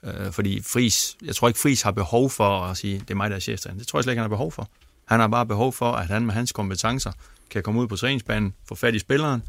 øh, 0.04 0.32
fordi 0.32 0.62
Fris, 0.62 1.16
jeg 1.24 1.34
tror 1.34 1.48
ikke 1.48 1.60
Fris 1.60 1.82
har 1.82 1.90
behov 1.90 2.30
for 2.30 2.60
at 2.60 2.76
sige, 2.76 2.98
det 2.98 3.10
er 3.10 3.14
mig, 3.14 3.30
der 3.30 3.36
er 3.36 3.40
cheftræner. 3.40 3.78
Det 3.78 3.86
tror 3.86 3.98
jeg 3.98 4.04
slet 4.04 4.12
ikke, 4.12 4.20
han 4.20 4.30
har 4.30 4.36
behov 4.36 4.52
for. 4.52 4.70
Han 5.06 5.20
har 5.20 5.28
bare 5.28 5.46
behov 5.46 5.72
for, 5.72 5.92
at 5.92 6.06
han 6.06 6.26
med 6.26 6.34
hans 6.34 6.52
kompetencer 6.52 7.12
kan 7.50 7.62
komme 7.62 7.80
ud 7.80 7.88
på 7.88 7.96
træningsbanen, 7.96 8.54
få 8.68 8.74
fat 8.74 8.94
i 8.94 8.98
spilleren, 8.98 9.42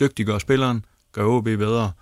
dygtiggøre 0.00 0.40
spilleren, 0.40 0.84
gøre 1.12 1.26
OB 1.26 1.44
bedre. 1.44 1.92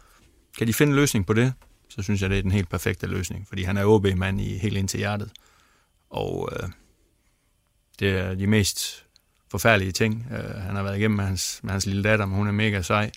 Kan 0.58 0.66
de 0.66 0.72
finde 0.72 0.90
en 0.90 0.96
løsning 0.96 1.26
på 1.26 1.32
det, 1.32 1.52
så 1.88 2.02
synes 2.02 2.22
jeg, 2.22 2.30
det 2.30 2.38
er 2.38 2.42
den 2.42 2.52
helt 2.52 2.68
perfekte 2.68 3.06
løsning, 3.06 3.48
fordi 3.48 3.62
han 3.62 3.76
er 3.76 3.84
OB-mand 3.84 4.40
i 4.40 4.58
helt 4.58 4.76
ind 4.76 4.88
til 4.88 4.98
hjertet. 4.98 5.30
Og 6.10 6.48
øh, 6.52 6.68
det 7.98 8.18
er 8.18 8.34
de 8.34 8.46
mest 8.46 9.06
forfærdelige 9.50 9.92
ting, 9.92 10.26
øh, 10.32 10.54
han 10.54 10.76
har 10.76 10.82
været 10.82 10.98
igennem 10.98 11.16
med 11.16 11.24
hans, 11.24 11.60
med 11.62 11.70
hans 11.72 11.86
lille 11.86 12.02
datter, 12.02 12.26
men 12.26 12.36
hun 12.36 12.48
er 12.48 12.52
mega 12.52 12.82
sej. 12.82 13.10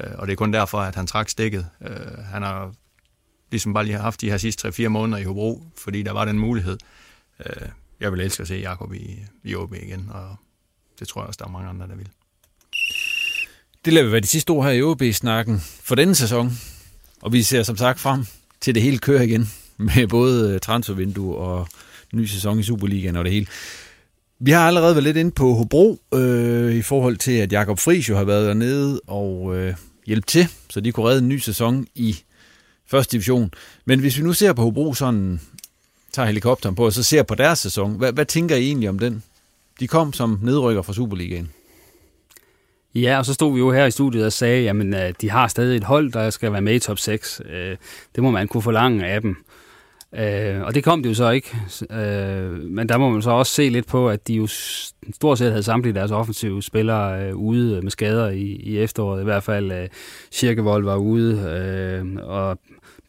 Øh, 0.00 0.10
og 0.18 0.26
det 0.26 0.32
er 0.32 0.36
kun 0.36 0.52
derfor, 0.52 0.80
at 0.80 0.94
han 0.94 1.06
trak 1.06 1.28
stikket. 1.28 1.68
Øh, 1.82 2.18
han 2.18 2.42
har 2.42 2.72
ligesom 3.50 3.74
bare 3.74 3.84
lige 3.84 3.98
haft 3.98 4.20
de 4.20 4.30
her 4.30 4.36
sidste 4.36 4.68
3-4 4.68 4.88
måneder 4.88 5.18
i 5.18 5.24
Hobro, 5.24 5.62
fordi 5.76 6.02
der 6.02 6.12
var 6.12 6.24
den 6.24 6.38
mulighed. 6.38 6.78
Øh, 7.46 7.68
jeg 8.00 8.12
vil 8.12 8.20
elske 8.20 8.40
at 8.40 8.48
se 8.48 8.54
Jakob 8.54 8.92
i, 8.92 9.18
i 9.44 9.54
OB 9.54 9.74
igen, 9.74 10.10
og 10.10 10.36
det 10.98 11.08
tror 11.08 11.20
jeg 11.20 11.28
også, 11.28 11.38
der 11.38 11.44
er 11.44 11.52
mange 11.52 11.68
andre, 11.68 11.86
der 11.86 11.96
vil. 11.96 12.08
Det 13.84 13.92
lader 13.92 14.10
være 14.10 14.20
de 14.20 14.26
sidste 14.26 14.50
ord 14.50 14.64
her 14.64 14.72
i 14.72 14.82
OB-snakken 14.82 15.60
for 15.60 15.94
denne 15.94 16.14
sæson. 16.14 16.52
Og 17.22 17.32
vi 17.32 17.42
ser 17.42 17.62
som 17.62 17.76
sagt 17.76 18.00
frem 18.00 18.24
til 18.60 18.74
det 18.74 18.82
hele 18.82 18.98
kører 18.98 19.22
igen 19.22 19.50
med 19.76 20.08
både 20.08 20.54
øh, 20.54 20.60
transfervindue 20.60 21.36
og 21.36 21.68
ny 22.12 22.24
sæson 22.24 22.58
i 22.58 22.62
Superligaen 22.62 23.16
og 23.16 23.24
det 23.24 23.32
hele. 23.32 23.46
Vi 24.40 24.50
har 24.50 24.66
allerede 24.66 24.94
været 24.94 25.04
lidt 25.04 25.16
inde 25.16 25.30
på 25.30 25.54
Hobro 25.54 26.00
øh, 26.14 26.74
i 26.74 26.82
forhold 26.82 27.16
til, 27.16 27.32
at 27.32 27.52
Jakob 27.52 27.78
Friis 27.78 28.08
jo 28.08 28.16
har 28.16 28.24
været 28.24 28.46
dernede 28.48 29.00
og 29.06 29.56
øh, 29.56 29.74
hjælpe 30.06 30.26
til, 30.26 30.48
så 30.70 30.80
de 30.80 30.92
kunne 30.92 31.06
redde 31.06 31.22
en 31.22 31.28
ny 31.28 31.38
sæson 31.38 31.86
i 31.94 32.16
første 32.86 33.12
division. 33.12 33.50
Men 33.84 34.00
hvis 34.00 34.18
vi 34.18 34.22
nu 34.22 34.32
ser 34.32 34.52
på 34.52 34.62
Hobro 34.62 34.94
sådan, 34.94 35.40
tager 36.12 36.26
helikopteren 36.26 36.74
på, 36.74 36.84
og 36.84 36.92
så 36.92 37.02
ser 37.02 37.22
på 37.22 37.34
deres 37.34 37.58
sæson, 37.58 37.92
hvad, 37.92 38.12
hvad 38.12 38.24
tænker 38.24 38.56
I 38.56 38.66
egentlig 38.66 38.88
om 38.88 38.98
den? 38.98 39.22
De 39.80 39.86
kom 39.86 40.12
som 40.12 40.38
nedrykker 40.42 40.82
fra 40.82 40.92
Superligaen. 40.92 41.50
Ja, 42.94 43.18
og 43.18 43.26
så 43.26 43.34
stod 43.34 43.52
vi 43.52 43.58
jo 43.58 43.72
her 43.72 43.86
i 43.86 43.90
studiet 43.90 44.26
og 44.26 44.32
sagde, 44.32 44.62
jamen 44.62 44.94
øh, 44.94 45.12
de 45.20 45.30
har 45.30 45.48
stadig 45.48 45.76
et 45.76 45.84
hold, 45.84 46.12
der 46.12 46.30
skal 46.30 46.52
være 46.52 46.60
med 46.60 46.74
i 46.74 46.78
top 46.78 46.98
6. 46.98 47.40
Øh, 47.50 47.76
det 48.14 48.22
må 48.22 48.30
man 48.30 48.48
kunne 48.48 48.62
forlange 48.62 49.06
af 49.06 49.20
dem. 49.20 49.36
Øh, 50.14 50.62
og 50.62 50.74
det 50.74 50.84
kom 50.84 51.02
det 51.02 51.10
jo 51.10 51.14
så 51.14 51.30
ikke. 51.30 51.56
Øh, 51.90 52.52
men 52.62 52.88
der 52.88 52.98
må 52.98 53.10
man 53.10 53.22
så 53.22 53.30
også 53.30 53.52
se 53.52 53.68
lidt 53.68 53.86
på, 53.86 54.08
at 54.08 54.28
de 54.28 54.34
jo 54.34 54.46
stort 55.14 55.38
set 55.38 55.50
havde 55.50 55.62
samtlige 55.62 55.94
deres 55.94 56.10
offensive 56.10 56.62
spillere 56.62 57.36
ude 57.36 57.82
med 57.82 57.90
skader 57.90 58.28
i, 58.28 58.42
i 58.42 58.78
efteråret. 58.78 59.20
I 59.20 59.24
hvert 59.24 59.42
fald 59.42 59.72
uh, 59.72 59.88
Kirkevold 60.32 60.84
var 60.84 60.96
ude, 60.96 62.22
og 62.22 62.58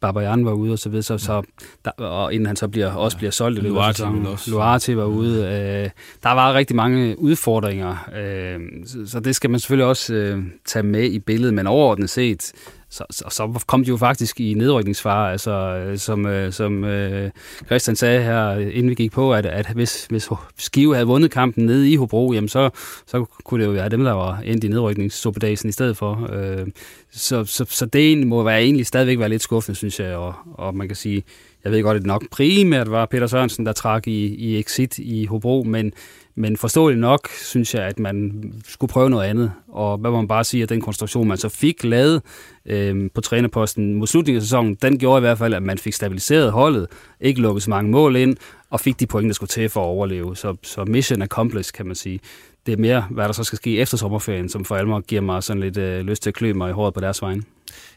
Barbajan 0.02 0.46
var 0.46 0.52
ude 0.52 0.72
og 0.72 0.80
så 0.80 0.90
videre, 0.90 1.04
så, 1.04 1.18
så 1.18 1.42
der, 1.86 1.92
og 1.92 2.34
inden 2.34 2.46
han 2.48 2.56
så 2.56 2.68
bliver, 2.68 2.92
også 2.94 3.18
bliver 3.18 3.32
solgt 3.32 3.60
i 3.60 3.62
løbet 3.62 3.78
af 3.78 3.96
sæsonen. 3.96 4.28
Luarte 4.48 4.98
var 4.98 5.06
ude. 5.06 5.40
Øh, 5.44 5.90
der 6.24 6.30
var 6.30 6.54
rigtig 6.54 6.76
mange 6.76 7.20
udfordringer, 7.20 8.10
øh, 8.18 8.60
så, 8.86 8.98
så 9.06 9.20
det 9.20 9.36
skal 9.36 9.50
man 9.50 9.60
selvfølgelig 9.60 9.86
også 9.86 10.14
øh, 10.14 10.44
tage 10.66 10.84
med 10.84 11.04
i 11.04 11.20
billedet, 11.20 11.54
men 11.54 11.68
overordnet 11.68 12.10
set, 12.10 12.52
så, 12.90 13.04
så, 13.12 13.24
så 13.30 13.64
kom 13.68 13.84
de 13.84 13.90
jo 13.90 13.98
faktisk 13.98 14.40
i 14.40 14.54
nedrykningsfare, 14.54 15.32
altså 15.32 15.52
øh, 15.52 15.98
som, 15.98 16.26
øh, 16.26 16.54
som 16.54 16.84
øh, 16.84 17.32
Christian 17.66 17.96
sagde 17.96 18.24
her, 18.24 18.58
inden 18.58 18.90
vi 18.90 18.96
gik 18.96 19.12
på, 19.12 19.34
at, 19.34 19.46
at 19.46 19.68
hvis, 19.68 20.06
hvis 20.06 20.30
Skive 20.58 20.94
havde 20.96 21.08
vundet 21.08 21.32
kampen 21.32 21.66
nede 21.66 21.92
i 21.92 21.96
Hobro, 21.96 22.34
jamen 22.34 22.50
så, 22.50 22.70
så 23.08 23.26
kunne 23.44 23.62
det 23.62 23.68
jo 23.68 23.74
være 23.74 23.90
dem, 23.90 24.04
der 24.04 24.12
var 24.12 24.42
endt 24.46 24.64
i 24.64 24.68
nedrykningssuppedagen 24.68 25.70
i 25.70 25.72
stedet 25.72 25.98
for. 25.98 26.30
Øh, 26.34 26.68
så, 27.12 27.46
så, 27.46 27.66
så 27.70 27.86
det 27.86 28.28
må 28.28 28.44
være 28.44 28.62
egentlig 28.62 28.86
stadigvæk 28.86 29.20
være 29.20 29.30
lidt 29.30 29.44
skuffende, 29.44 29.78
synes 29.78 30.00
jeg, 30.00 30.16
og, 30.16 30.34
og 30.54 30.76
man 30.76 30.88
kan 30.88 30.96
sige, 30.96 31.24
jeg 31.64 31.72
ved 31.72 31.84
godt, 31.84 31.96
at 31.96 32.02
det 32.02 32.08
nok 32.08 32.30
primært 32.32 32.92
var 32.92 33.06
Peter 33.06 33.28
Sørensen, 33.28 33.66
der 33.66 33.74
trak 33.74 34.08
i, 34.08 34.26
i 34.26 34.60
exit 34.60 34.98
i 34.98 35.26
Hobro, 35.26 35.64
men, 35.68 35.94
men 36.40 36.58
forståeligt 36.58 37.00
nok, 37.00 37.30
synes 37.30 37.74
jeg, 37.76 37.84
at 37.84 38.00
man 38.00 38.44
skulle 38.68 38.90
prøve 38.92 39.10
noget 39.10 39.26
andet. 39.26 39.52
Og 39.68 39.98
hvad 39.98 40.12
må 40.12 40.18
man 40.18 40.28
bare 40.28 40.44
sige, 40.44 40.64
at 40.64 40.70
den 40.70 40.82
konstruktion, 40.82 41.28
man 41.28 41.38
så 41.38 41.50
fik 41.50 41.84
lavet 41.84 42.22
øh, 42.66 43.10
på 43.14 43.22
trænerposten 43.22 43.94
mod 43.94 44.08
slutningen 44.08 44.38
af 44.38 44.42
sæsonen, 44.42 44.76
den 44.76 45.00
gjorde 45.00 45.18
i 45.18 45.20
hvert 45.20 45.38
fald, 45.38 45.54
at 45.54 45.64
man 45.64 45.78
fik 45.78 45.94
stabiliseret 45.94 46.52
holdet, 46.52 46.88
ikke 47.22 47.42
lukket 47.42 47.64
så 47.64 47.70
mange 47.70 47.92
mål 47.92 48.16
ind, 48.16 48.38
og 48.70 48.80
fik 48.80 49.00
de 49.00 49.08
point, 49.08 49.28
der 49.28 49.34
skulle 49.34 49.48
til 49.48 49.70
for 49.70 49.82
at 49.82 49.86
overleve. 49.86 50.36
Så, 50.36 50.56
så 50.64 50.86
mission 50.86 51.22
accomplished, 51.22 51.74
kan 51.74 51.86
man 51.86 51.96
sige. 51.96 52.20
Det 52.66 52.74
er 52.74 52.78
mere, 52.78 53.06
hvad 53.10 53.26
der 53.26 53.32
så 53.32 53.44
skal 53.44 53.58
ske 53.58 53.78
efter 53.78 53.98
sommerferien, 53.98 54.50
som 54.50 54.66
for 54.66 54.76
alvor 54.76 55.00
giver 55.00 55.22
mig 55.22 55.44
sådan 55.44 55.62
lidt 55.62 55.78
øh, 55.78 56.02
lyst 56.02 56.24
til 56.24 56.30
at 56.30 56.34
klø 56.34 56.54
mig 56.54 56.70
i 56.70 56.74
håret 56.74 56.94
på 56.94 57.00
deres 57.00 57.22
vegne. 57.22 57.44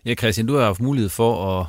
Ja, 0.04 0.14
Christian, 0.14 0.46
du 0.46 0.56
har 0.56 0.64
haft 0.64 0.80
mulighed 0.80 1.08
for 1.08 1.60
at 1.60 1.66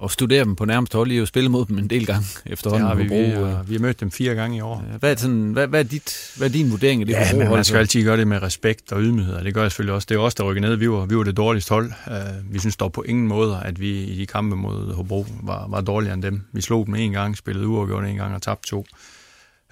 og 0.00 0.10
studere 0.10 0.44
dem 0.44 0.56
på 0.56 0.64
nærmest 0.64 0.94
hold. 0.94 1.10
I 1.10 1.14
har 1.14 1.20
jo 1.20 1.26
spillet 1.26 1.50
mod 1.50 1.66
dem 1.66 1.78
en 1.78 1.90
del 1.90 2.06
gange 2.06 2.26
efterhånden. 2.46 2.88
Ja, 2.88 2.94
vi, 2.94 3.02
vi, 3.02 3.30
har, 3.30 3.62
vi 3.62 3.74
har 3.74 3.80
mødt 3.80 4.00
dem 4.00 4.10
fire 4.10 4.34
gange 4.34 4.56
i 4.56 4.60
år. 4.60 4.84
Hvad 4.98 5.12
er, 5.12 5.16
sådan, 5.16 5.52
hvad, 5.52 5.66
hvad 5.66 5.80
er, 5.80 5.88
dit, 5.88 6.32
hvad 6.36 6.48
er 6.48 6.52
din 6.52 6.70
vurdering 6.70 7.00
af 7.02 7.06
det? 7.06 7.12
Ja, 7.12 7.36
men 7.36 7.50
man 7.50 7.64
skal 7.64 7.78
altid 7.78 8.04
gøre 8.04 8.16
det 8.16 8.28
med 8.28 8.42
respekt 8.42 8.92
og 8.92 9.02
ydmyghed, 9.02 9.34
og 9.34 9.44
det 9.44 9.54
gør 9.54 9.62
jeg 9.62 9.70
selvfølgelig 9.70 9.94
også. 9.94 10.06
Det 10.08 10.14
er 10.14 10.18
også 10.18 10.36
der 10.38 10.44
rykker 10.44 10.62
ned. 10.62 10.76
Vi 10.76 10.90
var, 10.90 11.06
vi 11.06 11.16
var 11.16 11.22
det 11.22 11.36
dårligste 11.36 11.74
hold. 11.74 11.92
Uh, 12.06 12.52
vi 12.54 12.58
synes 12.58 12.76
dog 12.76 12.92
på 12.92 13.02
ingen 13.02 13.28
måde, 13.28 13.60
at 13.64 13.80
vi 13.80 14.04
i 14.04 14.16
de 14.16 14.26
kampe 14.26 14.56
mod 14.56 14.94
Hobro 14.94 15.26
var, 15.42 15.66
var 15.68 15.80
dårligere 15.80 16.14
end 16.14 16.22
dem. 16.22 16.42
Vi 16.52 16.60
slog 16.60 16.86
dem 16.86 16.94
en 16.94 17.12
gang, 17.12 17.36
spillede 17.36 17.66
uafgjort 17.66 18.04
en 18.04 18.16
gang 18.16 18.34
og 18.34 18.42
tabte 18.42 18.68
to. 18.68 18.86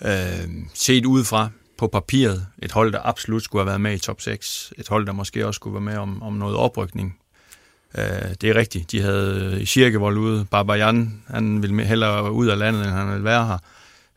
Uh, 0.00 0.08
set 0.74 1.06
udefra, 1.06 1.48
på 1.78 1.86
papiret, 1.86 2.46
et 2.62 2.72
hold, 2.72 2.92
der 2.92 2.98
absolut 3.04 3.42
skulle 3.42 3.60
have 3.60 3.66
været 3.66 3.80
med 3.80 3.94
i 3.94 3.98
top 3.98 4.20
6. 4.20 4.72
Et 4.78 4.88
hold, 4.88 5.06
der 5.06 5.12
måske 5.12 5.46
også 5.46 5.58
skulle 5.58 5.74
være 5.74 5.80
med 5.80 5.96
om, 5.96 6.22
om 6.22 6.32
noget 6.32 6.56
oprykning 6.56 7.16
Øh, 7.98 8.34
det 8.40 8.50
er 8.50 8.54
rigtigt. 8.54 8.92
De 8.92 9.02
havde 9.02 9.56
øh, 9.60 9.66
Kirkevold 9.66 10.18
ude. 10.18 10.44
Barbajan, 10.50 11.22
han 11.26 11.62
ville 11.62 11.84
hellere 11.84 12.32
ud 12.32 12.46
af 12.46 12.58
landet, 12.58 12.82
end 12.82 12.90
han 12.90 13.08
ville 13.08 13.24
være 13.24 13.46
her. 13.46 13.58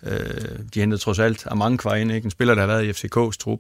Øh, 0.04 0.60
de 0.74 0.80
hentede 0.80 1.02
trods 1.02 1.20
alt 1.20 1.48
Amankvar 1.52 1.96
ind, 1.96 2.12
ikke? 2.12 2.26
en 2.26 2.32
spiller, 2.32 2.56
der 2.56 2.62
har 2.62 2.68
været 2.68 2.86
i 2.86 2.92
FCK's 2.92 3.38
trup. 3.40 3.60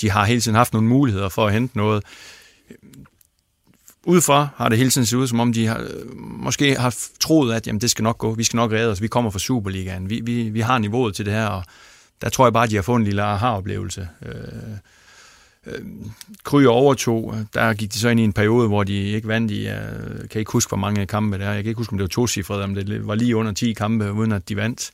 De 0.00 0.10
har 0.10 0.24
hele 0.24 0.40
tiden 0.40 0.56
haft 0.56 0.72
nogle 0.72 0.88
muligheder 0.88 1.28
for 1.28 1.46
at 1.46 1.52
hente 1.52 1.76
noget. 1.76 2.02
Udefra 4.04 4.48
har 4.56 4.68
det 4.68 4.78
hele 4.78 4.90
tiden 4.90 5.06
set 5.06 5.16
ud, 5.16 5.26
som 5.26 5.40
om 5.40 5.52
de 5.52 5.66
har, 5.66 5.78
øh, 5.78 6.16
måske 6.16 6.76
har 6.78 6.96
troet, 7.20 7.54
at 7.54 7.66
jamen, 7.66 7.80
det 7.80 7.90
skal 7.90 8.02
nok 8.02 8.18
gå. 8.18 8.34
Vi 8.34 8.44
skal 8.44 8.56
nok 8.56 8.72
redde 8.72 8.90
os. 8.90 9.02
Vi 9.02 9.08
kommer 9.08 9.30
fra 9.30 9.38
Superligaen. 9.38 10.10
Vi, 10.10 10.20
vi, 10.24 10.42
vi 10.42 10.60
har 10.60 10.78
niveauet 10.78 11.14
til 11.14 11.26
det 11.26 11.34
her, 11.34 11.46
og 11.46 11.64
der 12.22 12.28
tror 12.28 12.46
jeg 12.46 12.52
bare, 12.52 12.64
at 12.64 12.70
de 12.70 12.74
har 12.74 12.82
fået 12.82 12.98
en 12.98 13.04
lille 13.04 13.22
aha-oplevelse. 13.22 14.08
Øh, 14.26 14.32
øh, 15.66 15.80
Kry 16.44 16.64
overtog, 16.64 17.34
der 17.54 17.74
gik 17.74 17.92
de 17.92 17.98
så 17.98 18.08
ind 18.08 18.20
i 18.20 18.24
en 18.24 18.32
periode, 18.32 18.68
hvor 18.68 18.84
de 18.84 18.94
ikke 18.94 19.28
vandt 19.28 19.50
i, 19.50 19.58
øh, 19.58 19.66
jeg 19.66 20.30
kan 20.30 20.38
ikke 20.38 20.52
huske, 20.52 20.68
hvor 20.70 20.78
mange 20.78 21.06
kampe 21.06 21.38
det 21.38 21.46
er. 21.46 21.52
Jeg 21.52 21.62
kan 21.62 21.70
ikke 21.70 21.78
huske, 21.78 21.92
om 21.92 21.98
det 21.98 22.02
var 22.02 22.08
to 22.08 22.26
cifre, 22.26 22.62
om 22.62 22.74
det 22.74 23.06
var 23.06 23.14
lige 23.14 23.36
under 23.36 23.52
10 23.52 23.72
kampe, 23.72 24.12
uden 24.12 24.32
at 24.32 24.48
de 24.48 24.56
vandt. 24.56 24.90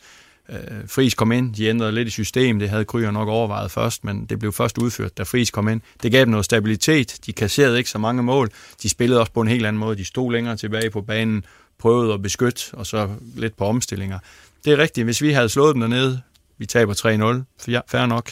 Øh, 0.49 0.59
Fris 0.87 1.15
kom 1.15 1.33
ind, 1.33 1.55
de 1.55 1.67
ændrede 1.67 1.93
lidt 1.93 2.09
i 2.09 2.11
system, 2.11 2.59
det 2.59 2.71
havde 2.71 2.85
Kryer 2.85 3.11
nok 3.11 3.29
overvejet 3.29 3.71
først, 3.71 4.05
men 4.05 4.27
det 4.27 4.39
blev 4.39 4.53
først 4.53 4.79
udført, 4.79 5.19
da 5.19 5.23
Fris 5.23 5.51
kom 5.51 5.69
ind. 5.69 5.81
Det 6.03 6.13
gav 6.13 6.21
dem 6.21 6.29
noget 6.29 6.45
stabilitet, 6.45 7.19
de 7.27 7.33
kasserede 7.33 7.79
ikke 7.79 7.91
så 7.91 7.99
mange 7.99 8.23
mål, 8.23 8.51
de 8.83 8.89
spillede 8.89 9.21
også 9.21 9.33
på 9.33 9.41
en 9.41 9.49
helt 9.49 9.67
anden 9.67 9.81
måde, 9.81 9.97
de 9.97 10.05
stod 10.05 10.33
længere 10.33 10.57
tilbage 10.57 10.91
på 10.91 11.03
banen, 11.03 11.45
prøvede 11.79 12.15
at 12.15 12.23
beskytte, 12.23 12.63
og 12.73 12.87
så 12.87 13.09
lidt 13.37 13.57
på 13.57 13.65
omstillinger. 13.65 14.19
Det 14.65 14.73
er 14.73 14.79
rigtigt, 14.79 15.05
hvis 15.05 15.23
vi 15.23 15.33
havde 15.33 15.49
slået 15.49 15.75
dem 15.75 15.81
dernede, 15.81 16.21
vi 16.59 16.67
taber 16.67 16.95
3-0, 16.95 17.83
fair 17.89 18.07
nok, 18.07 18.31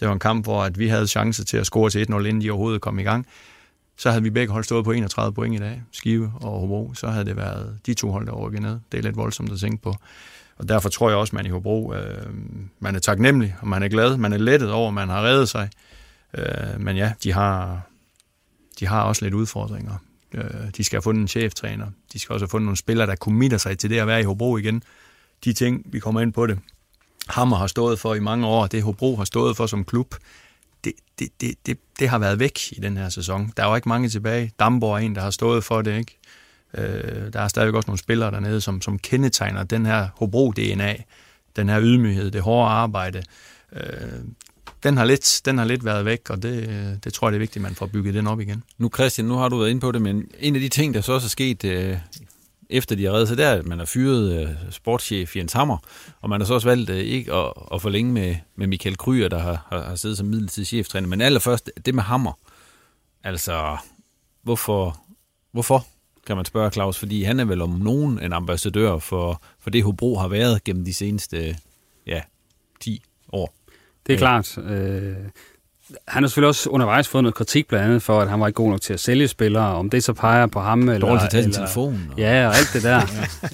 det 0.00 0.08
var 0.08 0.14
en 0.14 0.20
kamp, 0.20 0.44
hvor 0.44 0.62
at 0.62 0.78
vi 0.78 0.88
havde 0.88 1.06
chance 1.06 1.44
til 1.44 1.56
at 1.56 1.66
score 1.66 1.90
til 1.90 2.06
1-0, 2.10 2.16
inden 2.16 2.40
de 2.40 2.50
overhovedet 2.50 2.80
kom 2.80 2.98
i 2.98 3.02
gang, 3.02 3.26
så 3.96 4.10
havde 4.10 4.22
vi 4.22 4.30
begge 4.30 4.52
hold 4.52 4.64
stået 4.64 4.84
på 4.84 4.92
31 4.92 5.34
point 5.34 5.54
i 5.54 5.58
dag, 5.58 5.82
Skive 5.92 6.32
og 6.34 6.60
Hobro, 6.60 6.94
så 6.94 7.08
havde 7.08 7.24
det 7.24 7.36
været 7.36 7.78
de 7.86 7.94
to 7.94 8.10
hold, 8.10 8.26
der 8.26 8.32
overgik 8.32 8.60
ned. 8.60 8.78
Det 8.92 8.98
er 8.98 9.02
lidt 9.02 9.16
voldsomt 9.16 9.52
at 9.52 9.58
tænke 9.58 9.82
på. 9.82 9.94
Og 10.56 10.68
derfor 10.68 10.88
tror 10.88 11.08
jeg 11.08 11.18
også, 11.18 11.30
at 11.30 11.34
man 11.34 11.46
i 11.46 11.48
Hobro, 11.48 11.94
øh, 11.94 12.26
man 12.78 12.94
er 12.94 12.98
taknemmelig, 12.98 13.56
og 13.60 13.68
man 13.68 13.82
er 13.82 13.88
glad, 13.88 14.16
man 14.16 14.32
er 14.32 14.36
lettet 14.36 14.72
over, 14.72 14.88
at 14.88 14.94
man 14.94 15.08
har 15.08 15.22
reddet 15.22 15.48
sig. 15.48 15.70
Øh, 16.34 16.80
men 16.80 16.96
ja, 16.96 17.12
de 17.22 17.32
har, 17.32 17.80
de 18.80 18.86
har 18.86 19.02
også 19.02 19.24
lidt 19.24 19.34
udfordringer. 19.34 19.94
Øh, 20.34 20.44
de 20.76 20.84
skal 20.84 20.96
have 20.96 21.02
fundet 21.02 21.20
en 21.20 21.28
cheftræner. 21.28 21.86
De 22.12 22.18
skal 22.18 22.32
også 22.32 22.44
have 22.44 22.50
fundet 22.50 22.64
nogle 22.64 22.76
spillere, 22.76 23.06
der 23.06 23.16
committer 23.16 23.58
sig 23.58 23.78
til 23.78 23.90
det 23.90 23.98
at 23.98 24.06
være 24.06 24.20
i 24.20 24.24
Hobro 24.24 24.56
igen. 24.56 24.82
De 25.44 25.52
ting, 25.52 25.82
vi 25.86 25.98
kommer 25.98 26.20
ind 26.20 26.32
på 26.32 26.46
det, 26.46 26.58
Hammer 27.28 27.56
har 27.56 27.66
stået 27.66 27.98
for 27.98 28.14
i 28.14 28.20
mange 28.20 28.46
år, 28.46 28.66
det 28.66 28.82
Hobro 28.82 29.16
har 29.16 29.24
stået 29.24 29.56
for 29.56 29.66
som 29.66 29.84
klub, 29.84 30.14
det, 30.84 30.92
det, 31.18 31.28
det, 31.40 31.54
det, 31.66 31.78
det 31.98 32.08
har 32.08 32.18
været 32.18 32.38
væk 32.38 32.58
i 32.72 32.80
den 32.80 32.96
her 32.96 33.08
sæson. 33.08 33.52
Der 33.56 33.64
er 33.64 33.68
jo 33.68 33.74
ikke 33.74 33.88
mange 33.88 34.08
tilbage. 34.08 34.52
Damborg 34.58 34.94
er 34.94 34.98
en, 34.98 35.14
der 35.14 35.20
har 35.20 35.30
stået 35.30 35.64
for 35.64 35.82
det, 35.82 35.98
ikke? 35.98 36.18
Øh, 36.74 37.32
der 37.32 37.40
er 37.40 37.48
stadigvæk 37.48 37.74
også 37.74 37.86
nogle 37.86 37.98
spillere 37.98 38.30
dernede, 38.30 38.60
som, 38.60 38.82
som 38.82 38.98
kendetegner 38.98 39.62
den 39.62 39.86
her 39.86 40.08
Hobro-DNA, 40.14 41.02
den 41.56 41.68
her 41.68 41.80
ydmyghed, 41.80 42.30
det 42.30 42.42
hårde 42.42 42.70
arbejde. 42.70 43.22
Øh, 43.72 43.82
den 44.82 44.96
har, 44.96 45.04
lidt, 45.04 45.40
den 45.44 45.58
har 45.58 45.64
lidt 45.64 45.84
været 45.84 46.04
væk, 46.04 46.30
og 46.30 46.42
det, 46.42 47.04
det 47.04 47.12
tror 47.12 47.28
jeg, 47.28 47.32
det 47.32 47.36
er 47.36 47.40
vigtigt, 47.40 47.56
at 47.56 47.62
man 47.62 47.74
får 47.74 47.86
bygget 47.86 48.14
den 48.14 48.26
op 48.26 48.40
igen. 48.40 48.62
Nu 48.78 48.90
Christian, 48.94 49.26
nu 49.28 49.34
har 49.34 49.48
du 49.48 49.58
været 49.58 49.70
inde 49.70 49.80
på 49.80 49.92
det, 49.92 50.02
men 50.02 50.30
en 50.38 50.54
af 50.54 50.60
de 50.60 50.68
ting, 50.68 50.94
der 50.94 51.00
så 51.00 51.12
også 51.12 51.26
er 51.26 51.28
sket 51.28 51.64
øh, 51.64 51.96
efter 52.70 52.96
de 52.96 53.04
har 53.04 53.12
reddet 53.12 53.28
sig, 53.28 53.36
det 53.36 53.46
er, 53.46 53.52
at 53.52 53.66
man 53.66 53.78
har 53.78 53.86
fyret 53.86 54.42
øh, 54.42 54.48
sportschef 54.70 55.36
Jens 55.36 55.52
Hammer, 55.52 55.78
og 56.20 56.28
man 56.28 56.40
har 56.40 56.46
så 56.46 56.54
også 56.54 56.68
valgt 56.68 56.90
øh, 56.90 56.96
ikke 56.96 57.32
at, 57.32 57.52
at 57.72 57.82
forlænge 57.82 58.12
med, 58.12 58.36
med 58.56 58.66
Michael 58.66 58.96
Kryer, 58.96 59.28
der 59.28 59.38
har, 59.38 59.66
har, 59.70 59.82
har 59.82 59.96
siddet 59.96 60.18
som 60.18 60.26
midlertidig 60.26 60.66
cheftræner. 60.66 61.08
Men 61.08 61.20
allerførst, 61.20 61.70
det 61.86 61.94
med 61.94 62.02
Hammer. 62.02 62.32
Altså, 63.24 63.76
hvorfor, 64.42 65.00
hvorfor, 65.52 65.86
kan 66.26 66.36
man 66.36 66.44
spørge 66.44 66.70
Claus? 66.70 66.98
Fordi 66.98 67.22
han 67.22 67.40
er 67.40 67.44
vel 67.44 67.62
om 67.62 67.70
nogen 67.70 68.20
en 68.20 68.32
ambassadør 68.32 68.98
for, 68.98 69.42
for 69.58 69.70
det, 69.70 69.84
Hobro 69.84 70.18
har 70.18 70.28
været 70.28 70.64
gennem 70.64 70.84
de 70.84 70.94
seneste 70.94 71.56
ja, 72.06 72.22
10 72.80 73.02
år. 73.32 73.54
Det 74.06 74.14
er 74.14 74.18
klart. 74.18 74.58
Øh, 74.58 75.16
han 76.08 76.22
har 76.22 76.28
selvfølgelig 76.28 76.48
også 76.48 76.70
undervejs 76.70 77.08
fået 77.08 77.24
noget 77.24 77.34
kritik 77.34 77.68
blandt 77.68 77.86
andet 77.86 78.02
for, 78.02 78.20
at 78.20 78.30
han 78.30 78.40
var 78.40 78.46
ikke 78.46 78.56
god 78.56 78.70
nok 78.70 78.80
til 78.80 78.92
at 78.92 79.00
sælge 79.00 79.28
spillere, 79.28 79.74
om 79.74 79.90
det 79.90 80.04
så 80.04 80.12
peger 80.12 80.46
på 80.46 80.60
ham. 80.60 80.88
Eller, 80.88 80.98
dårlig 80.98 81.20
til 81.20 81.26
at 81.26 81.30
tage 81.30 81.42
sin 81.42 81.52
telefon. 81.52 82.00
Og... 82.12 82.18
Ja, 82.18 82.46
og 82.46 82.56
alt 82.56 82.70
det 82.72 82.82
der. 82.82 83.00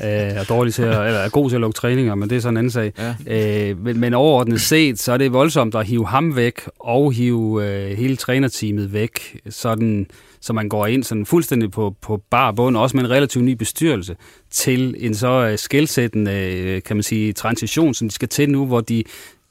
øh, 0.35 0.41
og 0.41 0.49
dårlig 0.49 0.75
til 0.75 0.83
at, 0.83 1.07
eller 1.07 1.21
er 1.21 1.29
god 1.29 1.51
til 1.51 1.57
at 1.57 1.61
lukke 1.61 1.77
træninger, 1.77 2.15
men 2.15 2.31
det 2.31 2.37
er 2.37 2.41
sådan 2.41 2.55
en 2.55 2.59
anden 2.59 2.71
sag. 2.71 2.93
Ja. 3.27 3.71
Øh, 3.71 3.79
men, 3.79 4.01
men 4.01 4.15
overordnet 4.15 4.61
set, 4.61 4.99
så 4.99 5.13
er 5.13 5.17
det 5.17 5.33
voldsomt 5.33 5.75
at 5.75 5.87
hive 5.87 6.07
ham 6.07 6.37
væk, 6.37 6.61
og 6.81 7.13
hive 7.13 7.67
øh, 7.67 7.99
hele 7.99 8.17
trænerteamet 8.17 8.93
væk, 8.93 9.41
sådan, 9.51 10.07
så 10.41 10.53
man 10.53 10.69
går 10.69 10.87
ind 10.87 11.05
sådan 11.05 11.27
fuldstændig 11.27 11.71
på, 11.71 11.95
på 12.03 12.23
bar 12.31 12.53
bund, 12.53 12.77
også 12.77 12.97
med 12.97 13.05
en 13.05 13.11
relativt 13.11 13.45
ny 13.45 13.53
bestyrelse, 13.53 14.17
til 14.51 14.95
en 14.99 15.15
så 15.15 15.49
øh, 15.51 15.59
skældsættende, 15.59 16.33
øh, 16.33 16.83
kan 16.83 16.97
man 16.97 17.03
sige, 17.03 17.33
transition, 17.33 17.95
som 17.95 18.09
de 18.09 18.15
skal 18.15 18.29
til 18.29 18.51
nu, 18.51 18.67
hvor 18.67 18.81
de 18.81 19.05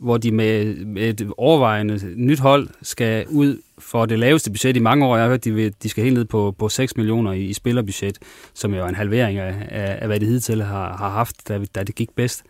hvor 0.03 0.17
de 0.17 0.31
med, 0.31 0.85
med 0.85 1.21
et 1.21 1.31
overvejende 1.37 2.13
nyt 2.15 2.39
hold 2.39 2.69
skal 2.81 3.25
ud 3.27 3.61
for 3.77 4.05
det 4.05 4.19
laveste 4.19 4.51
budget 4.51 4.75
i 4.75 4.79
mange 4.79 5.05
år. 5.05 5.15
Jeg 5.15 5.23
har 5.23 5.29
hørt, 5.29 5.43
de, 5.43 5.53
vil, 5.53 5.73
de 5.83 5.89
skal 5.89 6.03
helt 6.03 6.13
ned 6.13 6.25
på, 6.25 6.55
på 6.59 6.69
6 6.69 6.97
millioner 6.97 7.31
i, 7.31 7.43
i 7.43 7.53
spillerbudget, 7.53 8.19
som 8.53 8.73
jo 8.73 8.83
er 8.83 8.87
en 8.87 8.95
halvering 8.95 9.39
af, 9.39 9.55
af, 9.69 9.97
af 10.01 10.07
hvad 10.07 10.19
de 10.19 10.25
hidtil 10.25 10.63
har, 10.63 10.97
har 10.97 11.09
haft, 11.09 11.47
da, 11.47 11.65
da 11.75 11.83
det 11.83 11.95
gik 11.95 12.09
bedst. 12.15 12.43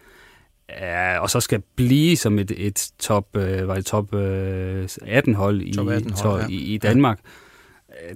Ja, 0.70 1.20
og 1.20 1.30
så 1.30 1.39
skal 1.39 1.62
blive 1.76 2.18
som 2.18 2.39
et, 2.39 2.51
et 2.58 2.91
top, 2.99 3.38
øh, 3.38 3.68
var 3.68 3.76
det 3.76 3.86
top 3.86 4.16
øh, 4.16 4.89
18 5.01 5.34
hold 5.34 5.62
i, 5.62 5.74
top 5.74 5.88
18 5.88 6.12
hold, 6.12 6.41
ja. 6.41 6.47
i, 6.49 6.56
i 6.56 6.78
Danmark. 6.78 7.20
Ja 7.24 7.43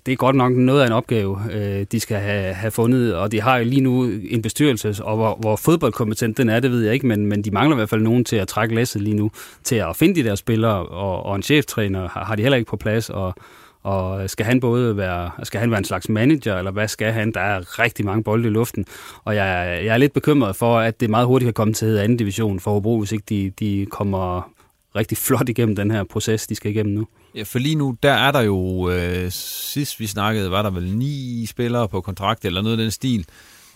det 0.05 0.11
er 0.11 0.15
godt 0.15 0.35
nok 0.35 0.53
noget 0.53 0.81
af 0.81 0.85
en 0.85 0.91
opgave, 0.91 1.39
øh, 1.51 1.85
de 1.91 1.99
skal 1.99 2.17
have, 2.17 2.53
have 2.53 2.71
fundet, 2.71 3.15
og 3.15 3.31
de 3.31 3.41
har 3.41 3.57
jo 3.57 3.63
lige 3.63 3.81
nu 3.81 4.03
en 4.29 4.41
bestyrelse, 4.41 5.03
og 5.03 5.15
hvor, 5.15 5.35
hvor 5.39 5.55
fodboldkompetent 5.55 6.37
den 6.37 6.49
er, 6.49 6.59
det 6.59 6.71
ved 6.71 6.83
jeg 6.83 6.93
ikke, 6.93 7.07
men, 7.07 7.25
men 7.25 7.41
de 7.41 7.51
mangler 7.51 7.75
i 7.75 7.79
hvert 7.79 7.89
fald 7.89 8.01
nogen 8.01 8.25
til 8.25 8.35
at 8.35 8.47
trække 8.47 8.75
læsset 8.75 9.01
lige 9.01 9.15
nu, 9.15 9.31
til 9.63 9.75
at 9.75 9.95
finde 9.95 10.15
de 10.15 10.29
der 10.29 10.35
spillere, 10.35 10.85
og, 10.85 11.25
og 11.25 11.35
en 11.35 11.43
cheftræner 11.43 12.09
har, 12.09 12.25
har 12.25 12.35
de 12.35 12.41
heller 12.41 12.57
ikke 12.57 12.69
på 12.69 12.77
plads, 12.77 13.09
og, 13.09 13.35
og 13.83 14.29
skal 14.29 14.45
han 14.45 14.59
både 14.59 14.97
være, 14.97 15.31
skal 15.43 15.59
han 15.59 15.71
være 15.71 15.77
en 15.77 15.85
slags 15.85 16.09
manager, 16.09 16.57
eller 16.57 16.71
hvad 16.71 16.87
skal 16.87 17.11
han? 17.11 17.31
Der 17.31 17.41
er 17.41 17.79
rigtig 17.79 18.05
mange 18.05 18.23
bolde 18.23 18.47
i 18.47 18.51
luften, 18.51 18.85
og 19.23 19.35
jeg, 19.35 19.79
jeg 19.83 19.93
er 19.93 19.97
lidt 19.97 20.13
bekymret 20.13 20.55
for, 20.55 20.79
at 20.79 20.99
det 20.99 21.09
meget 21.09 21.27
hurtigt 21.27 21.47
kan 21.47 21.53
komme 21.53 21.73
til 21.73 21.97
anden 21.97 22.17
division 22.17 22.59
for 22.59 22.71
Hobro, 22.71 22.99
hvis 22.99 23.11
ikke 23.11 23.25
de, 23.29 23.51
de 23.59 23.85
kommer 23.91 24.51
rigtig 24.95 25.17
flot 25.17 25.49
igennem 25.49 25.75
den 25.75 25.91
her 25.91 26.03
proces, 26.03 26.47
de 26.47 26.55
skal 26.55 26.71
igennem 26.71 26.93
nu. 26.93 27.07
Ja, 27.37 27.43
for 27.43 27.59
lige 27.59 27.75
nu, 27.75 27.97
der 28.03 28.11
er 28.11 28.31
der 28.31 28.41
jo, 28.41 28.89
øh, 28.89 29.31
sidst 29.31 29.99
vi 29.99 30.07
snakkede, 30.07 30.51
var 30.51 30.61
der 30.61 30.69
vel 30.69 30.95
ni 30.95 31.45
spillere 31.45 31.89
på 31.89 32.01
kontrakt, 32.01 32.45
eller 32.45 32.61
noget 32.61 32.77
af 32.77 32.81
den 32.81 32.91
stil. 32.91 33.25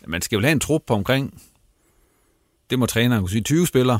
Man 0.07 0.21
skal 0.21 0.35
jo 0.35 0.41
have 0.41 0.51
en 0.51 0.59
trup 0.59 0.81
på 0.87 0.93
omkring, 0.93 1.41
det 2.69 2.79
må 2.79 2.85
træneren 2.85 3.21
kunne 3.21 3.29
sige, 3.29 3.41
20 3.41 3.67
spillere. 3.67 3.99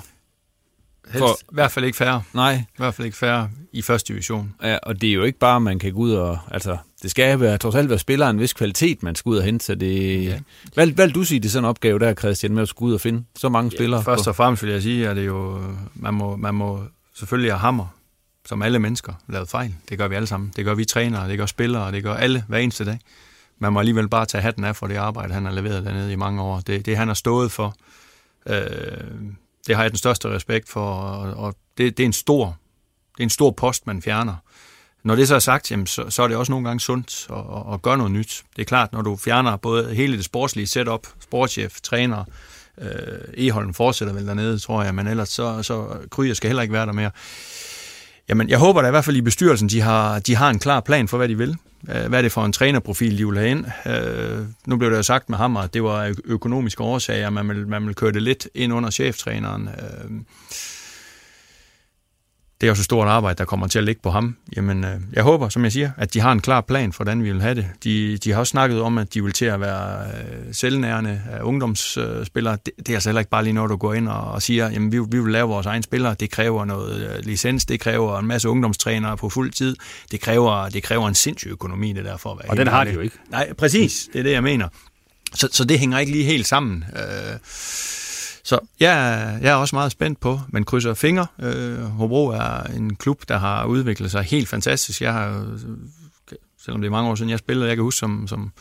Helst, 1.06 1.20
for, 1.20 1.28
I 1.28 1.54
hvert 1.56 1.72
fald 1.72 1.86
ikke 1.86 1.98
færre. 1.98 2.24
Nej. 2.34 2.54
I 2.54 2.78
hvert 2.78 2.94
fald 2.94 3.06
ikke 3.06 3.18
færre 3.18 3.50
i 3.72 3.82
første 3.82 4.14
division. 4.14 4.54
Ja, 4.64 4.78
og 4.84 5.02
det 5.02 5.10
er 5.10 5.14
jo 5.14 5.24
ikke 5.24 5.40
bare, 5.40 5.62
man 5.62 5.80
kan 5.80 5.94
gå 5.94 6.00
ud 6.00 6.12
og... 6.12 6.40
Altså, 6.52 6.78
det 7.02 7.12
skal 7.12 7.40
være, 7.40 7.58
trods 7.58 7.76
alt 7.76 7.90
være 7.90 8.00
spillere 8.00 8.30
en 8.30 8.40
vis 8.40 8.54
kvalitet, 8.54 9.04
man 9.04 9.16
skal 9.16 9.30
ud 9.30 9.38
og 9.38 9.44
hente. 9.44 9.66
Så 9.66 9.76
det, 9.76 10.26
ja. 10.26 10.40
hvad, 10.74 10.88
hvad 10.88 11.06
vil 11.06 11.16
du 11.16 11.24
sige, 11.24 11.40
det 11.40 11.46
er 11.46 11.50
sådan 11.50 11.66
en 11.66 11.70
opgave 11.70 12.00
der, 12.00 12.14
Christian, 12.14 12.54
med 12.54 12.62
at 12.62 12.70
skulle 12.70 12.90
ud 12.90 12.94
og 12.94 13.02
finde 13.02 13.24
så 13.36 13.50
mange 13.50 13.70
ja, 13.74 13.78
spillere? 13.78 14.04
Først 14.04 14.28
og 14.28 14.36
fremmest 14.36 14.64
vil 14.64 14.72
jeg 14.72 14.82
sige, 14.82 15.10
at 15.10 15.16
det 15.16 15.26
jo, 15.26 15.62
man 15.96 16.14
må, 16.14 16.36
man 16.36 16.56
må 16.56 16.84
selvfølgelig 17.14 17.52
have 17.52 17.60
hammer 17.60 18.01
som 18.46 18.62
alle 18.62 18.80
mennesker, 18.80 19.14
lavet 19.28 19.50
fejl. 19.50 19.76
Det 19.90 19.98
gør 19.98 20.08
vi 20.08 20.16
alle 20.16 20.28
sammen. 20.28 20.54
Det 20.56 20.66
gør 20.66 20.74
vi 20.74 20.86
trænere, 20.86 21.30
det 21.30 21.38
gør 21.38 21.46
spillere, 21.46 21.92
det 21.92 22.04
gør 22.04 22.14
alle 22.14 22.44
hver 22.48 22.58
eneste 22.58 22.86
dag. 22.86 23.00
Man 23.60 23.74
må 23.74 23.80
alligevel 23.80 24.10
bare 24.10 24.26
tage 24.26 24.42
hatten 24.42 24.64
af 24.64 24.76
for 24.76 24.88
det 24.88 24.96
arbejde, 24.96 25.34
han 25.34 25.46
har 25.46 25.52
leveret 25.52 25.86
dernede 25.86 26.12
i 26.12 26.16
mange 26.16 26.42
år. 26.42 26.60
Det, 26.60 26.86
det 26.86 26.98
han 26.98 27.08
har 27.08 27.16
stået 27.16 27.52
for, 27.52 27.76
øh, 28.46 28.62
det 29.68 29.76
har 29.76 29.84
jeg 29.84 29.92
den 29.92 29.98
største 29.98 30.30
respekt 30.30 30.70
for, 30.70 30.94
og, 30.94 31.34
og 31.34 31.56
det, 31.78 31.98
det, 31.98 32.04
er 32.04 32.08
en 32.08 32.14
stor, 32.14 32.46
det 33.18 33.20
er 33.20 33.24
en 33.24 33.30
stor 33.30 33.52
post, 33.52 33.88
man 33.88 34.02
fjerner. 34.02 34.36
Når 35.04 35.16
det 35.16 35.28
så 35.28 35.36
er 35.36 35.40
sagt, 35.40 35.72
jamen, 35.72 35.88
så, 35.88 36.10
så 36.10 36.24
er 36.24 36.28
det 36.28 36.38
også 36.38 36.52
nogle 36.52 36.68
gange 36.68 36.80
sundt 36.80 37.28
at, 37.30 37.38
at, 37.38 37.74
at 37.74 37.82
gøre 37.82 37.98
noget 37.98 38.12
nyt. 38.12 38.44
Det 38.56 38.62
er 38.62 38.66
klart, 38.66 38.94
når 38.94 39.02
du 39.02 39.16
fjerner 39.16 39.58
både 39.58 39.96
hele 39.96 40.18
det 40.18 40.26
sportslige 40.26 40.68
setup, 40.68 41.08
sportschef, 41.20 41.82
træner, 41.82 42.24
øh, 42.78 42.88
Eholm 43.34 43.74
fortsætter 43.74 44.14
vel 44.14 44.28
dernede, 44.28 44.60
tror 44.60 44.84
jeg, 44.84 44.96
men 44.96 45.08
ellers 45.08 45.30
så, 45.30 45.64
så 45.64 45.98
Kryger 46.12 46.34
skal 46.34 46.48
heller 46.48 46.62
ikke 46.62 46.74
være 46.74 46.86
der 46.86 46.92
mere. 46.92 47.12
Jamen, 48.32 48.50
jeg 48.50 48.58
håber 48.58 48.82
da 48.82 48.88
i 48.88 48.92
hvert 48.92 49.06
fald 49.06 49.18
i 49.18 49.22
bestyrelsen, 49.22 49.70
de 49.70 49.82
har, 49.82 50.20
de 50.20 50.36
har 50.36 50.50
en 50.50 50.60
klar 50.60 50.80
plan 50.80 51.08
for, 51.08 51.18
hvad 51.18 51.30
de 51.30 51.38
vil. 51.38 51.58
Øh, 51.90 52.06
hvad 52.10 52.20
er 52.20 52.22
det 52.22 52.32
for 52.32 52.46
en 52.46 52.54
trænerprofil, 52.54 53.18
de 53.18 53.28
vil 53.28 53.38
have 53.38 53.50
ind? 53.50 53.66
Øh, 53.86 54.46
nu 54.68 54.78
blev 54.78 54.92
det 54.92 54.98
jo 54.98 55.04
sagt 55.04 55.30
med 55.30 55.38
ham, 55.38 55.58
at 55.58 55.74
det 55.74 55.84
var 55.84 56.14
økonomiske 56.26 56.84
årsager, 56.84 57.30
man 57.30 57.50
vil, 57.50 57.68
man 57.68 57.88
vil 57.88 57.96
køre 57.96 58.12
det 58.12 58.22
lidt 58.22 58.48
ind 58.56 58.74
under 58.74 58.90
cheftræneren. 58.90 59.70
Øh, 59.70 60.12
det 62.62 62.68
er 62.68 62.72
også 62.72 62.82
et 62.82 62.86
stort 62.86 63.08
arbejde, 63.08 63.38
der 63.38 63.46
kommer 63.46 63.68
til 63.68 63.80
at 63.80 63.86
ligge 63.86 64.02
på 64.02 64.10
ham. 64.10 64.36
Jamen, 64.56 64.84
øh, 64.84 64.92
jeg 65.14 65.24
håber, 65.24 65.50
som 65.50 65.64
jeg 65.64 65.72
siger, 65.72 65.92
at 65.98 66.14
de 66.14 66.20
har 66.20 66.32
en 66.32 66.42
klar 66.42 66.62
plan 66.62 66.94
for, 66.94 67.04
hvordan 67.04 67.24
vi 67.24 67.32
vil 67.32 67.42
have 67.42 67.56
det. 67.56 67.68
De, 67.84 68.18
de 68.18 68.32
har 68.32 68.40
også 68.40 68.52
snakket 68.52 68.82
om, 68.82 68.98
at 68.98 69.14
de 69.14 69.24
vil 69.24 69.34
til 69.34 69.46
at 69.46 69.62
være 69.62 70.06
øh, 70.08 70.54
selvnærende 70.54 71.22
øh, 71.34 71.48
ungdomsspillere. 71.48 72.58
Det, 72.66 72.74
det 72.78 72.90
er 72.90 72.94
altså 72.94 73.10
heller 73.10 73.20
ikke 73.20 73.30
bare 73.30 73.44
lige 73.44 73.54
noget, 73.54 73.70
du 73.70 73.76
går 73.76 73.94
ind 73.94 74.08
og, 74.08 74.32
og 74.32 74.42
siger, 74.42 74.70
jamen 74.70 74.92
vi, 74.92 75.00
vi 75.00 75.20
vil 75.20 75.32
lave 75.32 75.48
vores 75.48 75.66
egne 75.66 75.84
spillere. 75.84 76.16
Det 76.20 76.32
kræver 76.32 76.66
noget 76.66 77.16
øh, 77.18 77.26
licens, 77.26 77.66
det 77.66 77.80
kræver 77.80 78.20
en 78.20 78.28
masse 78.28 78.50
ungdomstrænere 78.50 79.18
på 79.18 79.30
fuld 79.30 79.52
tid. 79.52 79.76
Det 80.12 80.22
kræver, 80.22 80.70
det 80.70 80.84
kræver 80.84 81.08
en 81.08 81.16
sindssyg 81.16 81.50
økonomi, 81.50 81.94
det 81.94 82.06
der 82.06 82.18
for 82.18 82.32
at 82.32 82.38
være 82.38 82.50
Og 82.50 82.58
den 82.58 82.68
har 82.68 82.84
de 82.84 82.92
jo 82.92 83.00
ikke. 83.00 83.16
Nej, 83.30 83.54
præcis. 83.54 84.10
Det 84.14 84.20
er 84.20 84.24
det, 84.24 84.32
jeg 84.32 84.44
mener. 84.44 84.68
Så, 85.34 85.50
så 85.52 85.64
det 85.64 85.80
hænger 85.80 86.00
ikke 86.00 86.12
lige 86.12 86.26
helt 86.26 86.48
sammen. 86.48 86.84
Øh, 86.96 87.38
så 88.52 88.60
jeg, 88.80 89.40
jeg 89.42 89.52
er 89.52 89.56
også 89.56 89.76
meget 89.76 89.92
spændt 89.92 90.20
på, 90.20 90.40
men 90.50 90.64
krydser 90.64 90.94
fingre. 90.94 91.28
Øh, 91.42 91.80
Hobro 91.80 92.28
er 92.28 92.64
en 92.64 92.96
klub, 92.96 93.24
der 93.28 93.38
har 93.38 93.66
udviklet 93.66 94.12
sig 94.12 94.24
helt 94.24 94.50
fantastisk. 94.50 95.02
Jeg 95.02 95.14
har, 95.14 95.46
selvom 96.64 96.82
det 96.82 96.88
er 96.88 96.92
mange 96.92 97.10
år 97.10 97.16
siden, 97.16 97.30
jeg 97.30 97.40
spillede, 97.40 97.68
jeg 97.68 97.78
kan 97.78 97.84
huske 97.84 97.98
som, 97.98 98.28
som, 98.28 98.52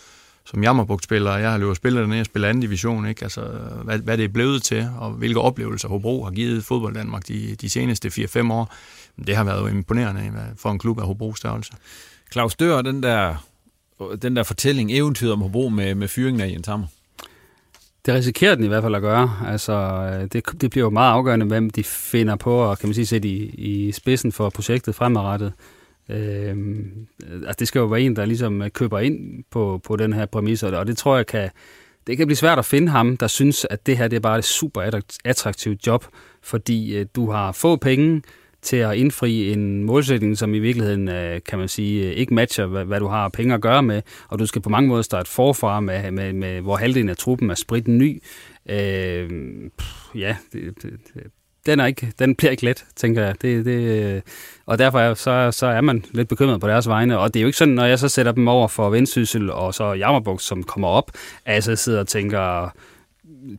som 0.44 0.62
Jammerbugt-spiller, 0.62 1.36
jeg 1.36 1.50
har 1.50 1.58
løbet 1.58 1.76
spillet 1.76 2.00
dernede, 2.00 2.16
jeg 2.16 2.26
spiller 2.26 2.48
anden 2.48 2.60
division, 2.60 3.06
ikke? 3.06 3.22
Altså, 3.22 3.40
hvad, 3.84 3.98
hvad 3.98 4.16
det 4.16 4.24
er 4.24 4.28
blevet 4.28 4.62
til, 4.62 4.88
og 4.98 5.10
hvilke 5.10 5.40
oplevelser 5.40 5.88
Hobro 5.88 6.24
har 6.24 6.30
givet 6.30 6.64
fodbold 6.64 6.94
Danmark 6.94 7.28
de, 7.28 7.56
de 7.60 7.70
seneste 7.70 8.08
4-5 8.08 8.52
år. 8.52 8.74
Det 9.26 9.36
har 9.36 9.44
været 9.44 9.70
imponerende 9.70 10.32
for 10.56 10.70
en 10.70 10.78
klub 10.78 11.00
af 11.00 11.06
Hobro 11.06 11.34
størrelse. 11.34 11.72
Claus 12.32 12.56
Dør, 12.56 12.82
den 12.82 13.02
der, 13.02 13.46
den 14.22 14.36
der 14.36 14.42
fortælling, 14.42 14.92
eventyret 14.92 15.32
om 15.32 15.40
Hobro 15.40 15.68
med, 15.68 15.94
med 15.94 16.08
fyringen 16.08 16.40
af 16.40 16.48
Jens 16.48 16.66
Hammer. 16.66 16.86
Det 18.06 18.14
risikerer 18.14 18.54
den 18.54 18.64
i 18.64 18.68
hvert 18.68 18.82
fald 18.82 18.94
at 18.94 19.02
gøre. 19.02 19.30
Altså, 19.46 19.72
øh, 19.72 20.28
det, 20.32 20.60
det 20.60 20.70
bliver 20.70 20.84
jo 20.84 20.90
meget 20.90 21.12
afgørende, 21.12 21.46
hvem 21.46 21.70
de 21.70 21.84
finder 21.84 22.36
på, 22.36 22.54
og 22.54 22.78
kan 22.78 22.88
man 22.88 22.94
sige, 22.94 23.06
sætte 23.06 23.28
i, 23.28 23.54
i 23.54 23.92
spidsen 23.92 24.32
for 24.32 24.50
projektet 24.50 24.94
fremadrettet. 24.94 25.52
Øh, 26.08 26.56
altså, 27.46 27.56
det 27.58 27.68
skal 27.68 27.78
jo 27.78 27.86
være 27.86 28.00
en, 28.00 28.16
der 28.16 28.24
ligesom 28.24 28.62
øh, 28.62 28.70
køber 28.70 28.98
ind 28.98 29.44
på, 29.50 29.80
på 29.84 29.96
den 29.96 30.12
her 30.12 30.26
præmis, 30.26 30.62
og 30.62 30.86
det 30.86 30.96
tror 30.96 31.16
jeg 31.16 31.26
kan, 31.26 31.50
det 32.06 32.16
kan 32.16 32.26
blive 32.26 32.36
svært 32.36 32.58
at 32.58 32.64
finde 32.64 32.88
ham, 32.88 33.16
der 33.16 33.26
synes, 33.26 33.66
at 33.70 33.86
det 33.86 33.96
her 33.96 34.08
det 34.08 34.16
er 34.16 34.20
bare 34.20 34.38
et 34.38 34.44
super 34.44 35.00
attraktivt 35.24 35.86
job, 35.86 36.04
fordi 36.42 36.96
øh, 36.96 37.06
du 37.16 37.30
har 37.30 37.52
få 37.52 37.76
penge 37.76 38.22
til 38.62 38.76
at 38.76 38.96
indfri 38.96 39.52
en 39.52 39.84
målsætning, 39.84 40.38
som 40.38 40.54
i 40.54 40.58
virkeligheden, 40.58 41.08
øh, 41.08 41.40
kan 41.46 41.58
man 41.58 41.68
sige, 41.68 42.06
øh, 42.06 42.12
ikke 42.12 42.34
matcher, 42.34 42.66
hvad, 42.66 42.84
hvad 42.84 43.00
du 43.00 43.06
har 43.06 43.28
penge 43.28 43.54
at 43.54 43.60
gøre 43.60 43.82
med, 43.82 44.02
og 44.28 44.38
du 44.38 44.46
skal 44.46 44.62
på 44.62 44.68
mange 44.68 44.88
måder 44.88 45.02
starte 45.02 45.30
forfra 45.30 45.80
med, 45.80 46.10
med, 46.10 46.32
med 46.32 46.60
hvor 46.60 46.76
halvdelen 46.76 47.08
af 47.08 47.16
truppen 47.16 47.50
er 47.50 47.54
sprit 47.54 47.88
ny. 47.88 48.22
Øh, 48.68 49.28
pff, 49.78 50.14
ja, 50.14 50.36
det, 50.52 50.82
det, 50.82 50.92
den, 51.66 51.80
er 51.80 51.86
ikke, 51.86 52.12
den 52.18 52.34
bliver 52.34 52.50
ikke 52.50 52.64
let, 52.64 52.84
tænker 52.96 53.24
jeg. 53.24 53.42
Det, 53.42 53.64
det, 53.64 54.04
øh, 54.14 54.20
og 54.66 54.78
derfor 54.78 55.00
er, 55.00 55.14
så, 55.14 55.50
så 55.52 55.66
er 55.66 55.80
man 55.80 56.04
lidt 56.12 56.28
bekymret 56.28 56.60
på 56.60 56.68
deres 56.68 56.88
vegne. 56.88 57.18
Og 57.18 57.34
det 57.34 57.40
er 57.40 57.42
jo 57.42 57.46
ikke 57.46 57.58
sådan, 57.58 57.74
når 57.74 57.84
jeg 57.84 57.98
så 57.98 58.08
sætter 58.08 58.32
dem 58.32 58.48
over 58.48 58.68
for 58.68 58.90
Vendsyssel 58.90 59.50
og 59.50 59.74
så 59.74 59.92
Jammerbugt, 59.92 60.42
som 60.42 60.62
kommer 60.62 60.88
op, 60.88 61.10
at 61.44 61.54
jeg 61.54 61.62
så 61.62 61.76
sidder 61.76 62.00
og 62.00 62.08
tænker, 62.08 62.70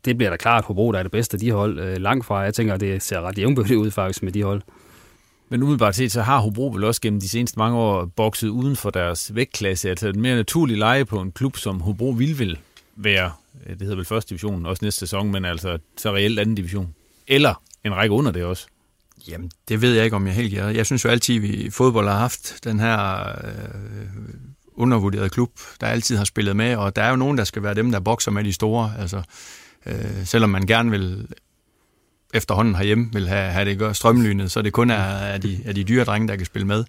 det 0.06 0.18
bliver 0.18 0.30
da 0.30 0.38
klart, 0.38 0.64
Hobro 0.64 0.92
der 0.92 1.00
er 1.00 1.04
det 1.04 1.12
bedste 1.12 1.36
af 1.36 1.40
de 1.40 1.52
hold 1.52 1.80
øh, 1.80 1.98
langt 1.98 2.26
fra. 2.26 2.38
Jeg 2.38 2.54
tænker, 2.54 2.78
det 2.78 3.02
ser 3.02 3.22
ret 3.22 3.38
jævnbødigt 3.38 3.80
ud 3.80 3.92
faktisk 3.92 4.24
med 4.24 4.32
de 4.32 4.44
hold. 4.44 4.62
Men 5.52 5.64
umiddelbart 5.64 5.96
set, 5.96 6.12
så 6.12 6.22
har 6.22 6.40
Hobro 6.40 6.68
vel 6.68 6.84
også 6.84 7.02
gennem 7.02 7.20
de 7.20 7.30
seneste 7.30 7.60
mange 7.60 7.78
år 7.78 8.06
bokset 8.06 8.48
uden 8.48 8.76
for 8.76 8.90
deres 8.90 9.36
vægtklasse. 9.36 9.90
Altså 9.90 10.08
et 10.08 10.16
mere 10.16 10.36
naturligt 10.36 10.80
leje 10.80 11.06
på 11.06 11.22
en 11.22 11.32
klub, 11.32 11.58
som 11.58 11.82
Hobro 11.82 12.10
vil 12.10 12.40
vil 12.40 12.58
være, 12.96 13.32
øh, 13.66 13.70
det 13.70 13.82
hedder 13.82 13.96
vel 13.96 14.06
første 14.06 14.30
division, 14.30 14.66
også 14.66 14.86
næste 14.86 15.00
sæson, 15.00 15.32
men 15.32 15.46
altså 15.46 15.78
så 15.98 16.12
reelt 16.12 16.40
anden 16.40 16.56
division. 16.56 16.96
Eller 17.28 17.64
en 17.86 17.96
række 17.96 18.16
under 18.16 18.32
det 18.32 18.44
også. 18.44 18.68
Jamen, 19.28 19.52
det 19.68 19.82
ved 19.82 19.94
jeg 19.94 20.04
ikke, 20.04 20.16
om 20.16 20.28
jeg 20.28 20.36
helt 20.36 20.56
gør. 20.56 20.68
Jeg 20.68 20.86
synes 20.86 21.06
jo 21.06 21.10
altid, 21.10 21.36
at 21.36 21.42
vi 21.42 21.48
i 21.48 21.70
fodbold 21.70 22.08
har 22.08 22.18
haft 22.18 22.60
den 22.64 22.80
her 22.80 23.28
øh, 23.44 24.06
undervurderede 24.74 25.30
klub, 25.30 25.52
der 25.82 25.88
altid 25.88 26.18
har 26.18 26.26
spillet 26.26 26.56
med, 26.56 26.76
og 26.76 26.96
der 26.96 27.04
er 27.04 27.10
jo 27.10 27.16
nogen, 27.16 27.38
der 27.38 27.44
skal 27.44 27.64
være 27.64 27.74
dem, 27.74 27.92
der 27.92 28.00
bokser 28.00 28.32
med 28.32 28.44
de 28.44 28.54
store. 28.54 28.94
Altså, 29.00 29.22
øh, 29.86 30.26
selvom 30.26 30.50
man 30.50 30.66
gerne 30.66 30.92
vil 30.92 31.28
efterhånden 32.34 32.76
herhjemme 32.76 33.10
vil 33.14 33.28
have, 33.28 33.52
have 33.52 33.66
det 33.66 33.80
gør 33.80 33.94
strømlynet, 33.94 34.52
så 34.52 34.62
det 34.62 34.74
kun 34.74 34.90
er, 34.90 34.96
er, 34.96 35.38
de, 35.38 35.60
er 35.66 35.74
de 35.74 35.84
dyre 35.84 36.04
drenge, 36.04 36.28
der 36.28 36.36
kan 36.36 36.46
spille 36.46 36.68
med. 36.68 36.84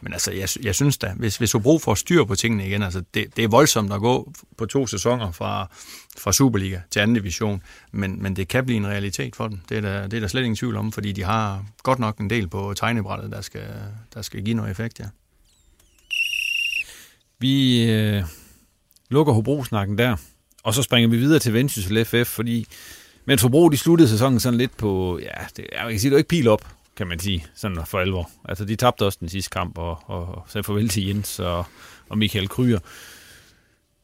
Men 0.00 0.12
altså, 0.12 0.32
jeg, 0.32 0.48
jeg 0.62 0.74
synes 0.74 0.98
da, 0.98 1.12
hvis, 1.16 1.36
hvis 1.36 1.52
Hobro 1.52 1.78
får 1.78 1.94
styr 1.94 2.24
på 2.24 2.34
tingene 2.34 2.66
igen, 2.66 2.82
altså 2.82 3.02
det, 3.14 3.36
det 3.36 3.44
er 3.44 3.48
voldsomt 3.48 3.92
at 3.92 4.00
gå 4.00 4.32
på 4.58 4.66
to 4.66 4.86
sæsoner 4.86 5.32
fra, 5.32 5.68
fra 6.18 6.32
Superliga 6.32 6.80
til 6.90 7.00
anden 7.00 7.14
division, 7.14 7.62
men, 7.92 8.22
men 8.22 8.36
det 8.36 8.48
kan 8.48 8.66
blive 8.66 8.76
en 8.76 8.86
realitet 8.86 9.36
for 9.36 9.48
dem. 9.48 9.60
Det 9.68 9.76
er, 9.76 9.80
der, 9.80 10.06
det 10.06 10.16
er 10.16 10.20
der 10.20 10.28
slet 10.28 10.42
ingen 10.42 10.56
tvivl 10.56 10.76
om, 10.76 10.92
fordi 10.92 11.12
de 11.12 11.22
har 11.22 11.64
godt 11.82 11.98
nok 11.98 12.18
en 12.18 12.30
del 12.30 12.48
på 12.48 12.74
tegnebrættet, 12.76 13.32
der 13.32 13.40
skal, 13.40 13.68
der 14.14 14.22
skal 14.22 14.44
give 14.44 14.56
noget 14.56 14.70
effekt, 14.70 15.00
ja. 15.00 15.04
Vi 17.38 17.84
øh, 17.90 18.22
lukker 19.10 19.32
Hobro-snakken 19.32 19.98
der, 19.98 20.16
og 20.62 20.74
så 20.74 20.82
springer 20.82 21.08
vi 21.08 21.16
videre 21.16 21.38
til 21.38 21.52
Vendsyssel 21.52 22.04
FF, 22.04 22.26
fordi 22.26 22.66
men 23.26 23.38
Hobro, 23.38 23.68
de 23.68 23.76
sluttede 23.76 24.08
sæsonen 24.08 24.40
sådan 24.40 24.58
lidt 24.58 24.76
på, 24.76 25.18
ja, 25.22 25.44
det, 25.56 25.66
jeg 25.72 25.90
kan 25.90 26.00
sige, 26.00 26.10
det 26.10 26.14
var 26.14 26.18
ikke 26.18 26.28
pil 26.28 26.48
op, 26.48 26.68
kan 26.96 27.06
man 27.06 27.18
sige, 27.18 27.46
sådan 27.54 27.78
for 27.86 27.98
alvor. 27.98 28.30
Altså, 28.44 28.64
de 28.64 28.76
tabte 28.76 29.04
også 29.04 29.18
den 29.20 29.28
sidste 29.28 29.50
kamp, 29.50 29.78
og, 29.78 29.98
og, 30.06 30.26
og 30.26 30.44
sagde 30.48 30.64
farvel 30.64 30.88
til 30.88 31.06
Jens 31.06 31.38
og, 31.38 31.64
og 32.08 32.18
Michael 32.18 32.48
Kryer. 32.48 32.78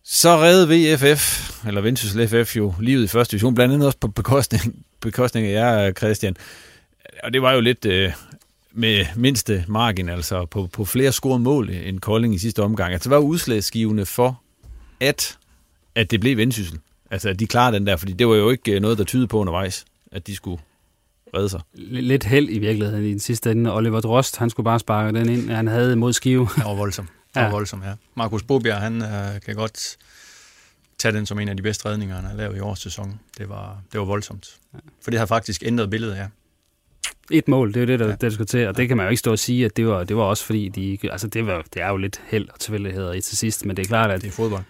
Så 0.04 0.36
redde 0.36 0.68
VFF, 0.68 1.54
eller 1.66 1.80
Vendsyssel 1.80 2.28
FF 2.28 2.56
jo, 2.56 2.74
livet 2.80 3.04
i 3.04 3.06
første 3.06 3.32
division, 3.32 3.54
blandt 3.54 3.74
andet 3.74 3.86
også 3.86 3.98
på 3.98 4.08
bekostning, 4.08 4.84
bekostning 5.00 5.46
af 5.46 5.52
jer, 5.52 5.92
Christian. 5.92 6.36
Og 7.24 7.32
det 7.32 7.42
var 7.42 7.52
jo 7.52 7.60
lidt 7.60 7.84
øh, 7.84 8.12
med 8.72 9.06
mindste 9.16 9.64
margin, 9.68 10.08
altså 10.08 10.46
på, 10.46 10.68
på 10.72 10.84
flere 10.84 11.12
scorede 11.12 11.38
mål 11.38 11.70
end 11.70 12.00
Kolding 12.00 12.34
i 12.34 12.38
sidste 12.38 12.62
omgang. 12.62 12.92
Altså, 12.92 13.08
det 13.08 13.14
var 13.14 13.22
udslagsgivende 13.22 14.06
for, 14.06 14.42
at, 15.00 15.38
at 15.94 16.10
det 16.10 16.20
blev 16.20 16.36
Vendsyssel. 16.36 16.78
Altså, 17.12 17.28
at 17.28 17.40
de 17.40 17.46
klarer 17.46 17.70
den 17.70 17.86
der, 17.86 17.96
fordi 17.96 18.12
det 18.12 18.28
var 18.28 18.34
jo 18.34 18.50
ikke 18.50 18.72
øh, 18.72 18.80
noget, 18.80 18.98
der 18.98 19.04
tyder 19.04 19.26
på 19.26 19.38
undervejs, 19.38 19.84
at 20.12 20.26
de 20.26 20.36
skulle 20.36 20.62
redde 21.36 21.48
sig. 21.48 21.60
Lidt 21.74 22.24
held 22.24 22.48
i 22.50 22.58
virkeligheden 22.58 23.04
i 23.04 23.10
den 23.10 23.20
sidste 23.20 23.50
ende. 23.50 23.74
Oliver 23.74 24.00
Drost, 24.00 24.36
han 24.36 24.50
skulle 24.50 24.64
bare 24.64 24.78
sparke 24.78 25.18
den 25.18 25.28
ind, 25.28 25.50
han 25.50 25.66
havde 25.66 25.96
mod 25.96 26.12
skive. 26.12 26.48
Det 26.56 26.64
var 26.64 26.74
voldsom. 26.74 27.08
Det 27.34 27.40
var 27.40 27.46
ja. 27.46 27.50
voldsom, 27.50 27.82
ja. 27.82 27.92
Markus 28.14 28.42
Bobjerg, 28.42 28.80
han 28.80 29.02
øh, 29.02 29.40
kan 29.46 29.54
godt 29.54 29.96
tage 30.98 31.12
den 31.12 31.26
som 31.26 31.38
en 31.38 31.48
af 31.48 31.56
de 31.56 31.62
bedste 31.62 31.88
redninger, 31.88 32.16
han 32.16 32.24
har 32.24 32.34
lavet 32.34 32.56
i 32.56 32.60
årets 32.60 32.82
sæson. 32.82 33.20
Det 33.38 33.48
var, 33.48 33.82
det 33.92 34.00
var 34.00 34.06
voldsomt. 34.06 34.56
Ja. 34.74 34.78
For 35.02 35.10
det 35.10 35.18
har 35.18 35.26
faktisk 35.26 35.62
ændret 35.66 35.90
billedet, 35.90 36.16
ja. 36.16 36.26
Et 37.30 37.48
mål, 37.48 37.68
det 37.68 37.76
er 37.76 37.80
jo 37.80 37.86
det, 37.86 38.00
der, 38.00 38.08
ja. 38.08 38.14
der 38.14 38.30
skal 38.30 38.46
til, 38.46 38.68
og 38.68 38.76
det 38.76 38.88
kan 38.88 38.96
man 38.96 39.06
jo 39.06 39.10
ikke 39.10 39.20
stå 39.20 39.30
og 39.30 39.38
sige, 39.38 39.64
at 39.64 39.76
det 39.76 39.86
var, 39.86 40.04
det 40.04 40.16
var 40.16 40.22
også 40.22 40.44
fordi, 40.44 40.68
de, 40.68 41.12
altså 41.12 41.26
det, 41.26 41.46
var, 41.46 41.64
det 41.74 41.82
er 41.82 41.88
jo 41.88 41.96
lidt 41.96 42.20
held 42.26 42.48
og 42.48 42.60
tilfældigheder 42.60 43.12
i 43.12 43.20
til 43.20 43.36
sidst, 43.36 43.66
men 43.66 43.76
det 43.76 43.82
er 43.82 43.88
klart, 43.88 44.10
at 44.10 44.22
det 44.22 44.28
er 44.28 44.32
fodbold 44.32 44.62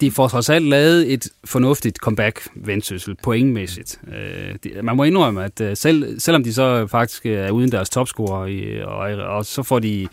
de 0.00 0.10
får 0.10 0.28
trods 0.28 0.48
alt 0.48 0.68
lavet 0.68 1.12
et 1.12 1.28
fornuftigt 1.44 1.96
comeback, 1.96 2.48
vendsyssel, 2.54 3.16
pointmæssigt. 3.22 4.00
Øh, 4.08 4.54
de, 4.64 4.82
man 4.82 4.96
må 4.96 5.04
indrømme, 5.04 5.44
at 5.44 5.60
øh, 5.60 5.76
selv, 5.76 6.20
selvom 6.20 6.44
de 6.44 6.52
så 6.52 6.86
faktisk 6.86 7.26
er 7.26 7.50
uden 7.50 7.72
deres 7.72 7.90
topscorer, 7.90 8.46
i, 8.46 8.82
og, 8.82 9.36
og 9.36 9.46
så 9.46 9.62
får 9.62 9.78
de 9.78 10.08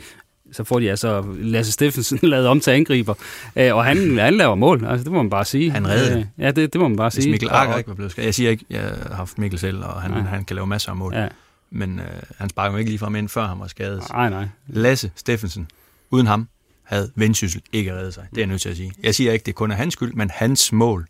så 0.51 0.63
får 0.63 0.80
de 0.80 0.89
altså 0.89 1.26
Lasse 1.38 1.72
Steffensen 1.72 2.20
lavet 2.30 2.47
om 2.47 2.59
til 2.59 2.72
angriber, 2.72 3.13
øh, 3.55 3.76
og 3.76 3.86
han, 3.86 4.17
han 4.17 4.34
laver 4.34 4.55
mål, 4.55 4.86
altså 4.86 5.03
det 5.03 5.11
må 5.11 5.22
man 5.22 5.30
bare 5.30 5.45
sige. 5.45 5.72
Han 5.72 5.88
redder. 5.88 6.17
Øh, 6.17 6.26
ja, 6.38 6.51
det, 6.51 6.74
det 6.74 6.82
må 6.82 6.88
man 6.88 6.97
bare 6.97 7.09
Hvis 7.09 7.24
sige. 7.24 7.32
Mikkel 7.32 7.49
Arker 7.49 7.78
ikke 7.78 7.88
var 7.88 7.95
blevet 7.95 8.11
skadet. 8.11 8.26
Jeg 8.26 8.36
siger 8.36 8.49
ikke, 8.49 8.65
jeg 8.70 8.82
har 8.82 9.15
haft 9.15 9.38
Mikkel 9.38 9.59
selv, 9.59 9.84
og 9.84 10.01
han, 10.01 10.11
ja. 10.11 10.20
han 10.20 10.45
kan 10.45 10.55
lave 10.55 10.67
masser 10.67 10.89
af 10.89 10.95
mål. 10.95 11.13
Ja. 11.13 11.28
Men 11.72 11.99
øh, 11.99 12.05
han 12.38 12.49
sparker 12.49 12.72
jo 12.72 12.78
ikke 12.78 12.91
lige 12.91 12.99
fra 12.99 13.17
ind, 13.17 13.30
før 13.30 13.47
han 13.47 13.59
var 13.59 13.67
skadet. 13.67 14.03
Nej, 14.11 14.30
nej. 14.30 14.47
Lasse 14.67 15.11
Steffensen, 15.15 15.67
uden 16.09 16.28
ham, 16.28 16.47
havde 16.89 17.11
Vendsyssel 17.15 17.61
ikke 17.73 17.93
reddet 17.93 18.13
sig. 18.13 18.27
Det 18.29 18.37
er 18.37 18.41
jeg 18.41 18.47
nødt 18.47 18.61
til 18.61 18.69
at 18.69 18.77
sige. 18.77 18.91
Jeg 19.03 19.15
siger 19.15 19.31
ikke, 19.31 19.43
det 19.43 19.55
kun 19.55 19.71
er 19.71 19.75
hans 19.75 19.93
skyld, 19.93 20.13
men 20.13 20.29
hans 20.29 20.71
mål 20.71 21.07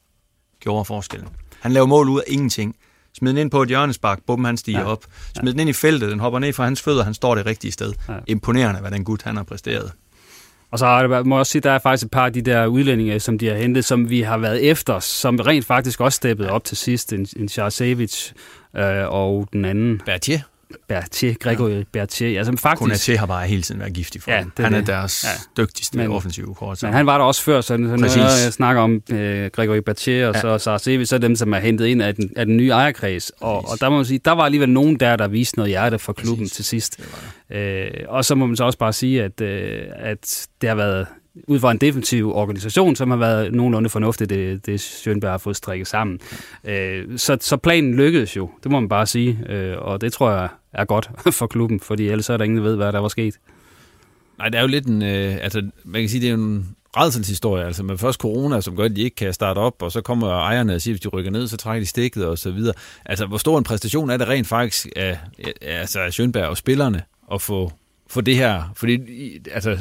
gjorde 0.60 0.86
forskellen. 0.86 1.30
Han 1.60 1.72
laver 1.72 1.88
mål 1.88 2.10
ud 2.10 2.20
af 2.20 2.24
ingenting. 2.28 2.76
Smid 3.14 3.30
den 3.32 3.38
ind 3.38 3.52
på 3.52 3.62
et 3.62 3.70
hjørnespark, 3.70 4.20
bum, 4.28 4.44
han 4.44 4.58
stiger 4.58 4.80
ja. 4.80 4.86
op. 4.86 5.06
Smid 5.40 5.52
ja. 5.52 5.52
den 5.52 5.60
ind 5.60 5.70
i 5.70 5.74
feltet, 5.74 6.12
den 6.12 6.20
hopper 6.20 6.40
ned 6.40 6.54
fra 6.54 6.64
hans 6.64 6.82
fødder, 6.82 7.04
han 7.04 7.14
står 7.14 7.36
det 7.36 7.46
rigtige 7.46 7.72
sted. 7.72 7.94
Ja. 8.10 8.14
Imponerende, 8.28 8.82
hvad 8.82 8.92
den 8.92 9.04
gut 9.04 9.22
han 9.22 9.36
har 9.36 9.44
præsteret. 9.44 9.92
Og 10.72 10.80
så 10.80 11.22
må 11.26 11.36
jeg 11.36 11.40
også 11.40 11.52
sige, 11.52 11.62
der 11.62 11.72
er 11.72 11.80
faktisk 11.80 12.06
et 12.06 12.12
par 12.12 12.26
af 12.26 12.34
de 12.34 12.42
der 12.42 12.66
udlændinge, 12.66 13.20
som 13.20 13.38
de 13.38 13.48
har 13.48 13.56
hentet, 13.56 13.86
som 13.86 14.10
vi 14.10 14.22
har 14.22 14.38
været 14.38 14.70
efter, 14.70 15.00
som 15.00 15.40
rent 15.40 15.66
faktisk 15.66 16.02
også 16.02 16.16
steppede 16.16 16.50
op 16.50 16.64
til 16.64 16.78
sidst. 16.78 17.14
En, 17.14 17.28
en 17.38 17.50
Charcevic 17.50 18.32
øh, 18.76 19.08
og 19.08 19.48
den 19.54 19.66
anden. 19.66 20.02
Berthier. 20.06 20.40
Berthier, 20.88 21.34
Gregory 21.34 21.70
ja. 21.70 21.84
Berthier. 21.94 22.38
Altså, 22.38 22.58
faktisk, 22.58 23.10
Konaté 23.10 23.18
har 23.18 23.26
bare 23.26 23.48
hele 23.48 23.62
tiden 23.62 23.80
været 23.80 23.94
giftig 23.94 24.22
for 24.22 24.32
ja, 24.32 24.38
ham. 24.38 24.52
Han 24.58 24.74
er 24.74 24.82
deres 24.82 25.26
ja. 25.58 25.64
dygtigste 25.64 25.98
men, 25.98 26.12
offensive 26.12 26.56
kort. 26.56 26.84
Men 26.84 26.94
han 26.94 27.06
var 27.06 27.18
der 27.18 27.26
også 27.26 27.44
før, 27.44 27.62
så, 27.62 27.78
når 27.78 28.44
jeg 28.44 28.54
snakker 28.54 28.82
om 28.82 29.02
øh, 29.12 29.50
Gregory 29.54 29.78
Berthier 29.78 30.28
og 30.28 30.36
ja. 30.36 30.42
så 30.42 30.58
Sarcevi, 30.58 31.06
så 31.06 31.16
er 31.16 31.20
dem, 31.20 31.36
som 31.36 31.54
er 31.54 31.60
hentet 31.60 31.86
ind 31.86 32.02
af 32.02 32.16
den, 32.16 32.34
af 32.36 32.46
den 32.46 32.58
nye 32.58 32.70
ejerkreds. 32.70 33.32
Og, 33.40 33.70
og 33.70 33.80
der 33.80 33.90
må 33.90 33.96
man 33.96 34.06
sige, 34.06 34.20
der 34.26 34.32
var 34.32 34.44
alligevel 34.44 34.70
nogen 34.70 35.00
der, 35.00 35.16
der 35.16 35.28
viste 35.28 35.58
noget 35.58 35.70
hjerte 35.70 36.00
for 36.00 36.14
klubben 36.14 36.46
Præcis. 36.46 36.56
til 36.56 36.66
sidst. 36.66 37.00
Øh, 37.52 37.92
og 38.08 38.26
så 38.26 38.36
må 38.36 38.46
man 38.46 38.56
så 38.56 38.64
også 38.64 38.78
bare 38.78 38.94
sige, 38.94 39.24
at, 39.24 39.42
øh, 39.42 39.82
at 39.96 40.48
det 40.62 40.70
har 40.70 40.76
været 40.76 41.08
ud 41.48 41.60
fra 41.60 41.72
en 41.72 41.78
defensiv 41.78 42.36
organisation, 42.36 42.96
som 42.96 43.10
har 43.10 43.18
været 43.18 43.54
nogenlunde 43.54 43.90
fornuftigt, 43.90 44.30
det, 44.30 44.66
det 44.66 44.82
Sjønberg 44.82 45.32
har 45.32 45.38
fået 45.38 45.56
strikket 45.56 45.88
sammen. 45.88 46.20
Øh, 46.64 47.18
så, 47.18 47.38
så 47.42 47.58
planen 47.58 47.96
lykkedes 47.96 48.36
jo, 48.36 48.50
det 48.64 48.72
må 48.72 48.80
man 48.80 48.90
bare 48.90 49.06
sige, 49.06 49.40
øh, 49.50 49.78
og 49.78 50.02
det 50.02 50.14
tror 50.14 50.32
jeg 50.32 50.48
er 50.74 50.86
godt 50.86 51.10
for 51.40 51.48
klubben, 51.48 51.80
fordi 51.80 52.08
ellers 52.08 52.30
er 52.30 52.38
der 52.38 52.46
ingen, 52.46 52.58
der 52.58 52.64
ved, 52.64 52.76
hvad 52.76 52.92
der 52.92 53.00
var 53.00 53.08
sket. 53.08 53.40
Nej, 54.38 54.50
det 54.50 54.58
er 54.58 54.62
jo 54.62 54.68
lidt 54.68 54.86
en, 54.86 55.02
øh, 55.02 55.38
altså 55.42 55.62
man 55.86 56.02
kan 56.02 56.10
sige, 56.10 56.22
det 56.22 56.30
er 56.30 56.34
en 56.34 56.76
redselshistorie, 56.98 57.66
altså 57.66 57.84
med 57.84 57.98
først 57.98 58.20
corona, 58.20 58.62
som 58.62 58.76
gør, 58.76 58.84
at 58.84 58.96
de 58.96 59.02
ikke 59.02 59.16
kan 59.16 59.34
starte 59.34 59.58
op, 59.58 59.82
og 59.82 59.92
så 59.92 60.02
kommer 60.02 60.30
ejerne 60.30 60.76
og 60.76 60.82
siger, 60.82 60.94
hvis 60.94 61.02
de 61.02 61.08
rykker 61.08 61.32
ned, 61.32 61.48
så 61.48 61.58
trækker 61.58 61.82
de 61.82 61.86
stikket 61.86 62.26
og 62.26 62.38
så 62.38 62.52
videre. 62.52 62.74
Altså, 63.06 63.26
hvor 63.26 63.38
stor 63.38 63.58
en 63.58 63.64
præstation 63.64 64.10
er 64.10 64.18
det 64.18 64.28
rent 64.28 64.48
faktisk 64.48 64.88
af, 64.96 65.18
altså, 65.62 66.00
af 66.00 66.14
Sjønberg 66.14 66.48
og 66.48 66.58
spillerne 66.58 67.02
at 67.34 67.42
få, 67.42 67.72
få 68.08 68.22
det 68.22 68.36
her? 68.36 68.64
Fordi, 68.76 69.00
altså, 69.52 69.78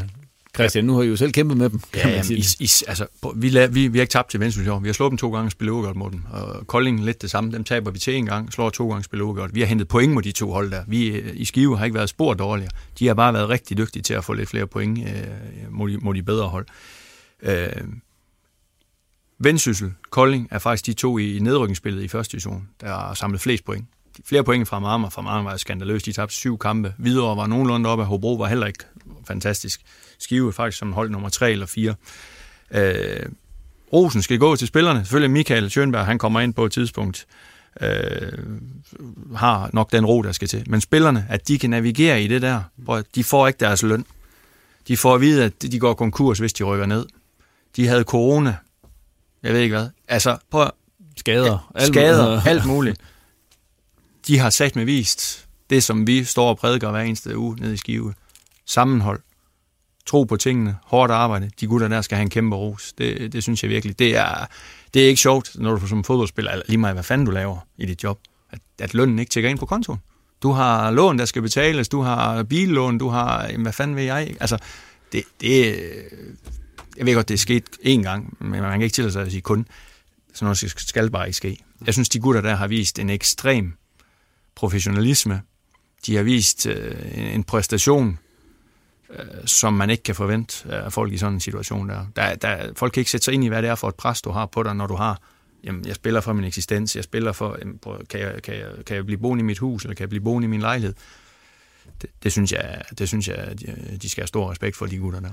Christian, 0.54 0.84
nu 0.84 0.94
har 0.94 1.02
I 1.02 1.06
jo 1.06 1.16
selv 1.16 1.32
kæmpet 1.32 1.56
med 1.56 1.70
dem. 1.70 1.80
Kan 1.92 2.10
ja, 2.10 2.16
man 2.16 2.24
sige. 2.24 2.38
I, 2.38 2.64
I, 2.64 2.68
altså, 2.88 3.06
vi, 3.36 3.48
la, 3.48 3.66
vi, 3.66 3.88
vi 3.88 3.98
har 3.98 4.02
ikke 4.02 4.12
tabt 4.12 4.30
til 4.30 4.40
Vendsyssel 4.40 4.72
Vi 4.82 4.88
har 4.88 4.92
slået 4.92 5.10
dem 5.10 5.18
to 5.18 5.30
gange 5.30 5.46
og 5.46 5.52
spillet 5.52 5.72
uafgjort 5.72 5.96
mod 5.96 6.10
dem. 6.10 6.22
Og 6.30 6.66
Kolding 6.66 7.04
lidt 7.04 7.22
det 7.22 7.30
samme. 7.30 7.52
Dem 7.52 7.64
taber 7.64 7.90
vi 7.90 7.98
til 7.98 8.14
en 8.14 8.26
gang, 8.26 8.52
slår 8.52 8.70
to 8.70 8.88
gange 8.90 9.04
spillet 9.04 9.24
uafgjort. 9.24 9.54
Vi 9.54 9.60
har 9.60 9.66
hentet 9.66 9.88
point 9.88 10.12
mod 10.12 10.22
de 10.22 10.32
to 10.32 10.50
hold 10.50 10.70
der. 10.70 10.84
Vi 10.86 11.06
øh, 11.06 11.32
i 11.34 11.44
Skive 11.44 11.78
har 11.78 11.84
ikke 11.84 11.94
været 11.94 12.08
spor 12.08 12.34
dårligere. 12.34 12.70
De 12.98 13.06
har 13.06 13.14
bare 13.14 13.34
været 13.34 13.48
rigtig 13.48 13.78
dygtige 13.78 14.02
til 14.02 14.14
at 14.14 14.24
få 14.24 14.32
lidt 14.32 14.48
flere 14.48 14.66
point 14.66 14.98
øh, 14.98 15.14
mod, 15.70 15.90
de, 15.90 15.98
mod 15.98 16.14
de 16.14 16.22
bedre 16.22 16.48
hold. 16.48 16.66
Øh, 17.42 17.68
Vendsyssel, 19.40 19.92
Kolding 20.10 20.48
er 20.50 20.58
faktisk 20.58 20.86
de 20.86 20.92
to 20.92 21.18
i 21.18 21.38
nedrykningsspillet 21.38 22.02
i 22.02 22.08
første 22.08 22.32
division, 22.32 22.68
der 22.80 22.86
har 22.86 23.14
samlet 23.14 23.40
flest 23.40 23.64
point. 23.64 23.84
Flere 24.24 24.44
point 24.44 24.68
fra 24.68 24.78
Marmar. 24.78 25.08
Fra 25.08 25.22
Marmar 25.22 25.50
var 25.50 25.56
skandaløst. 25.56 26.06
De 26.06 26.12
tabte 26.12 26.34
syv 26.34 26.58
kampe. 26.58 26.94
Videre 26.98 27.36
var 27.36 27.46
nogenlunde 27.46 27.88
oppe. 27.88 28.04
Hobro 28.04 28.34
var 28.34 28.46
heller 28.46 28.66
ikke 28.66 28.84
fantastisk. 29.26 29.80
Skive 30.18 30.52
faktisk 30.52 30.78
som 30.78 30.92
hold 30.92 31.10
nummer 31.10 31.28
3 31.28 31.52
eller 31.52 31.66
4. 31.66 31.94
Øh, 32.70 33.26
rosen 33.92 34.22
skal 34.22 34.38
gå 34.38 34.56
til 34.56 34.68
spillerne. 34.68 35.04
Selvfølgelig 35.04 35.30
Michael 35.30 35.66
Schönberg, 35.66 36.04
han 36.04 36.18
kommer 36.18 36.40
ind 36.40 36.54
på 36.54 36.64
et 36.64 36.72
tidspunkt, 36.72 37.26
øh, 37.80 38.32
har 39.36 39.70
nok 39.72 39.92
den 39.92 40.06
ro, 40.06 40.22
der 40.22 40.32
skal 40.32 40.48
til. 40.48 40.64
Men 40.66 40.80
spillerne, 40.80 41.26
at 41.28 41.48
de 41.48 41.58
kan 41.58 41.70
navigere 41.70 42.22
i 42.22 42.28
det 42.28 42.42
der, 42.42 42.62
hvor 42.76 43.02
de 43.14 43.24
får 43.24 43.46
ikke 43.46 43.58
deres 43.60 43.82
løn. 43.82 44.04
De 44.88 44.96
får 44.96 45.14
at 45.14 45.20
vide, 45.20 45.44
at 45.44 45.62
de 45.62 45.78
går 45.78 45.94
konkurs, 45.94 46.38
hvis 46.38 46.52
de 46.52 46.64
rykker 46.64 46.86
ned. 46.86 47.06
De 47.76 47.86
havde 47.88 48.02
corona. 48.02 48.56
Jeg 49.42 49.52
ved 49.52 49.60
ikke 49.60 49.76
hvad. 49.76 49.88
Altså, 50.08 50.36
prøv 50.50 50.70
Skader. 51.16 51.72
Alt 51.74 51.88
skader, 51.88 52.42
alt 52.46 52.66
muligt. 52.66 53.00
De 54.26 54.38
har 54.38 54.50
sagt 54.50 54.76
med 54.76 54.84
vist 54.84 55.46
det, 55.70 55.82
som 55.82 56.06
vi 56.06 56.24
står 56.24 56.48
og 56.48 56.58
prædiker 56.58 56.90
hver 56.90 57.00
eneste 57.00 57.38
uge 57.38 57.56
nede 57.56 57.74
i 57.74 57.76
Skive. 57.76 58.14
Sammenhold. 58.66 59.20
Tro 60.08 60.24
på 60.24 60.36
tingene. 60.36 60.76
Hårdt 60.82 61.12
arbejde. 61.12 61.50
De 61.60 61.66
gutter 61.66 61.88
der 61.88 62.00
skal 62.00 62.16
have 62.16 62.22
en 62.22 62.30
kæmpe 62.30 62.56
ros. 62.56 62.92
Det, 62.98 63.32
det 63.32 63.42
synes 63.42 63.62
jeg 63.62 63.70
virkelig. 63.70 63.98
Det 63.98 64.16
er, 64.16 64.46
det 64.94 65.02
er 65.02 65.08
ikke 65.08 65.20
sjovt, 65.20 65.50
når 65.54 65.76
du 65.76 65.86
som 65.86 66.04
fodboldspiller, 66.04 66.52
eller 66.52 66.64
lige 66.68 66.78
meget 66.78 66.94
hvad 66.94 67.02
fanden 67.02 67.26
du 67.26 67.30
laver 67.30 67.58
i 67.76 67.86
dit 67.86 68.02
job, 68.04 68.18
at, 68.50 68.58
at 68.78 68.94
lønnen 68.94 69.18
ikke 69.18 69.30
tjekker 69.30 69.50
ind 69.50 69.58
på 69.58 69.66
kontoen. 69.66 69.98
Du 70.42 70.50
har 70.50 70.90
lån, 70.90 71.18
der 71.18 71.24
skal 71.24 71.42
betales, 71.42 71.88
du 71.88 72.00
har 72.00 72.42
billån, 72.42 72.98
du 72.98 73.08
har, 73.08 73.52
hvad 73.58 73.72
fanden 73.72 73.96
vil 73.96 74.04
jeg? 74.04 74.36
Altså, 74.40 74.58
det, 75.12 75.22
det, 75.40 75.76
jeg 76.96 77.06
ved 77.06 77.14
godt, 77.14 77.28
det 77.28 77.34
er 77.34 77.38
sket 77.38 77.68
én 77.82 78.02
gang, 78.02 78.36
men 78.40 78.60
man 78.60 78.72
kan 78.72 78.82
ikke 78.82 78.94
tillade 78.94 79.12
sig 79.12 79.22
at 79.22 79.30
sige 79.30 79.40
kun. 79.40 79.66
Sådan 80.32 80.44
noget 80.44 80.74
skal 80.76 81.10
bare 81.10 81.26
ikke 81.26 81.36
ske. 81.36 81.58
Jeg 81.86 81.94
synes, 81.94 82.08
de 82.08 82.18
gutter 82.18 82.40
der 82.40 82.54
har 82.54 82.66
vist 82.66 82.98
en 82.98 83.10
ekstrem 83.10 83.72
professionalisme. 84.54 85.42
De 86.06 86.16
har 86.16 86.22
vist 86.22 86.66
øh, 86.66 87.34
en 87.34 87.44
præstation, 87.44 88.18
øh, 89.10 89.46
som 89.46 89.74
man 89.74 89.90
ikke 89.90 90.02
kan 90.02 90.14
forvente 90.14 90.72
af 90.72 90.92
folk 90.92 91.12
i 91.12 91.18
sådan 91.18 91.34
en 91.34 91.40
situation 91.40 91.88
der. 91.88 92.06
Der, 92.16 92.34
der. 92.34 92.72
Folk 92.76 92.92
kan 92.92 93.00
ikke 93.00 93.10
sætte 93.10 93.24
sig 93.24 93.34
ind 93.34 93.44
i, 93.44 93.48
hvad 93.48 93.62
det 93.62 93.70
er 93.70 93.74
for 93.74 93.88
et 93.88 93.94
pres, 93.94 94.22
du 94.22 94.30
har 94.30 94.46
på 94.46 94.62
dig, 94.62 94.74
når 94.74 94.86
du 94.86 94.94
har 94.94 95.20
jamen, 95.64 95.86
jeg 95.86 95.94
spiller 95.94 96.20
for 96.20 96.32
min 96.32 96.44
eksistens, 96.44 96.96
jeg 96.96 97.04
spiller 97.04 97.32
for, 97.32 97.56
jamen, 97.58 97.80
kan, 98.08 98.20
jeg, 98.20 98.42
kan, 98.42 98.54
jeg, 98.54 98.66
kan 98.86 98.96
jeg 98.96 99.06
blive 99.06 99.18
boende 99.18 99.42
i 99.42 99.44
mit 99.44 99.58
hus, 99.58 99.84
eller 99.84 99.94
kan 99.94 100.02
jeg 100.02 100.08
blive 100.08 100.24
boende 100.24 100.46
i 100.46 100.48
min 100.48 100.60
lejlighed? 100.60 100.94
Det, 102.02 102.10
det 102.22 102.32
synes 102.32 102.52
jeg, 102.52 102.82
det 102.98 103.08
synes 103.08 103.28
jeg 103.28 103.60
de, 103.60 103.98
de 104.02 104.08
skal 104.08 104.22
have 104.22 104.28
stor 104.28 104.50
respekt 104.50 104.76
for, 104.76 104.86
de 104.86 104.98
gutter 104.98 105.20
der. 105.20 105.32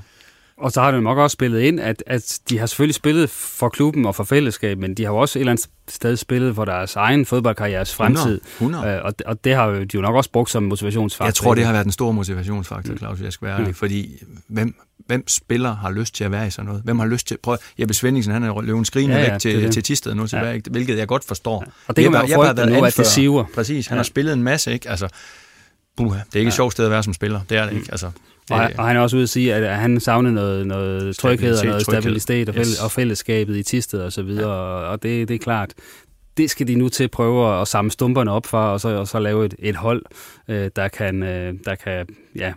Og 0.58 0.72
så 0.72 0.82
har 0.82 0.92
det 0.92 1.04
nok 1.04 1.18
også 1.18 1.34
spillet 1.34 1.62
ind, 1.62 1.80
at, 1.80 2.04
at 2.08 2.40
de 2.50 2.60
har 2.60 2.66
selvfølgelig 2.66 2.96
spillet 2.96 3.30
for 3.30 3.70
klubben 3.70 4.06
og 4.06 4.16
for 4.16 4.24
fællesskab, 4.24 4.78
men 4.78 4.94
de 4.94 5.04
har 5.04 5.12
jo 5.12 5.18
også 5.18 5.40
et 5.40 5.42
eller 5.42 5.52
andet 5.52 5.70
sted 5.88 6.18
spillet 6.18 6.56
for 6.56 6.66
deres 6.66 6.96
egen 6.96 7.26
fodboldkarrieres 7.26 7.96
fremtid. 7.96 8.42
100, 8.58 8.80
100. 8.80 8.88
Øh, 8.88 9.06
og, 9.06 9.14
og 9.26 9.44
det 9.44 9.56
har 9.56 9.68
de 9.72 9.88
jo 9.96 10.02
nok 10.02 10.16
også 10.16 10.32
brugt 10.32 10.50
som 10.52 10.64
motivationsfaktor. 10.64 11.26
Jeg 11.26 11.34
tror, 11.34 11.56
det 11.56 11.66
har 11.66 11.72
været 11.72 11.86
en 11.86 11.92
stor 11.92 12.12
motivationsfaktor, 12.12 12.96
Claus, 12.96 13.22
jeg 13.22 13.34
skal 13.34 13.46
være 13.46 13.56
ærlig, 13.56 13.68
ja. 13.68 13.72
fordi 13.72 14.24
hvem, 14.48 14.76
hvem 15.06 15.28
spiller 15.28 15.76
har 15.76 15.92
lyst 15.92 16.16
til 16.16 16.24
at 16.24 16.32
være 16.32 16.48
i 16.48 16.50
sådan 16.50 16.66
noget? 16.68 16.82
Hvem 16.84 17.00
har 17.00 17.08
lyst 17.08 17.28
til... 17.28 17.38
Prøv, 17.44 17.58
Jeppe 17.80 17.94
Svendingsen, 17.94 18.34
han 18.34 18.44
er 18.44 18.62
løbet 18.62 18.88
skrigende 18.88 19.16
ja, 19.16 19.24
ja, 19.24 19.32
væk 19.32 19.40
til, 19.40 19.64
det. 19.64 19.74
til 19.74 19.84
Tisted 19.84 20.16
nu 20.16 20.28
tilbage, 20.28 20.54
ja. 20.54 20.72
hvilket 20.72 20.98
jeg 20.98 21.08
godt 21.08 21.24
forstår. 21.24 21.64
Ja. 21.66 21.72
Og 21.88 21.96
det 21.96 22.04
kan 22.04 22.12
man 22.12 22.26
jo 22.26 22.36
frygte 22.36 22.66
nu, 22.66 22.86
at 22.86 22.98
det 22.98 23.08
siver. 23.08 23.46
Præcis, 23.56 23.88
han 23.88 23.96
ja. 23.96 24.00
har 24.00 24.04
spillet 24.04 24.34
en 24.34 24.44
masse, 24.44 24.74
ikke? 24.74 24.90
Altså, 24.90 25.08
buha, 25.98 26.20
det 26.20 26.36
er 26.36 26.40
ikke 26.40 26.48
ja. 26.48 26.48
et 26.48 26.54
sjovt 26.54 26.74
sted 26.74 26.86
at 26.86 26.92
være 26.92 27.04
som 27.04 27.14
spiller, 27.14 27.42
det 27.50 27.58
er 27.58 27.64
det 27.64 27.74
mm. 27.74 27.80
ikke. 27.80 27.92
Altså, 27.92 28.12
og, 28.50 28.70
og 28.78 28.88
han 28.88 28.96
er 28.96 29.00
også 29.00 29.16
ude 29.16 29.24
at 29.24 29.30
sige, 29.30 29.56
at 29.56 29.76
han 29.78 30.00
savner 30.00 30.32
noget, 30.32 30.68
noget 30.68 31.16
tryghed 31.16 31.60
og 31.60 31.66
noget 31.66 31.82
stabilitet 31.82 32.50
og, 32.50 32.56
fælles, 32.56 32.80
og 32.80 32.92
fællesskabet 32.92 33.58
i 33.58 33.64
Tisted 33.64 34.02
og 34.02 34.14
så 34.14 34.24
videre, 34.24 34.80
ja. 34.80 34.88
og 34.88 35.04
det, 35.04 35.28
det 35.28 35.36
er 35.36 35.40
klart, 35.40 35.74
det 36.38 36.50
skal 36.50 36.68
de 36.68 36.76
nu 36.76 36.90
til 36.90 37.04
at 37.04 37.12
prøve 37.12 37.62
at 37.62 37.68
samle 37.68 37.92
stumperne 37.92 38.32
op 38.32 38.46
for, 38.46 38.62
og 38.62 38.82
så, 38.82 38.90
og 38.90 39.08
så 39.08 39.20
lave 39.20 39.46
et, 39.46 39.56
et 39.60 39.76
hold, 39.76 40.06
øh, 40.48 40.70
der 40.76 40.88
kan, 40.88 41.24
øh, 41.24 41.54
der 41.66 41.76
kan 41.76 42.08
ja, 42.36 42.54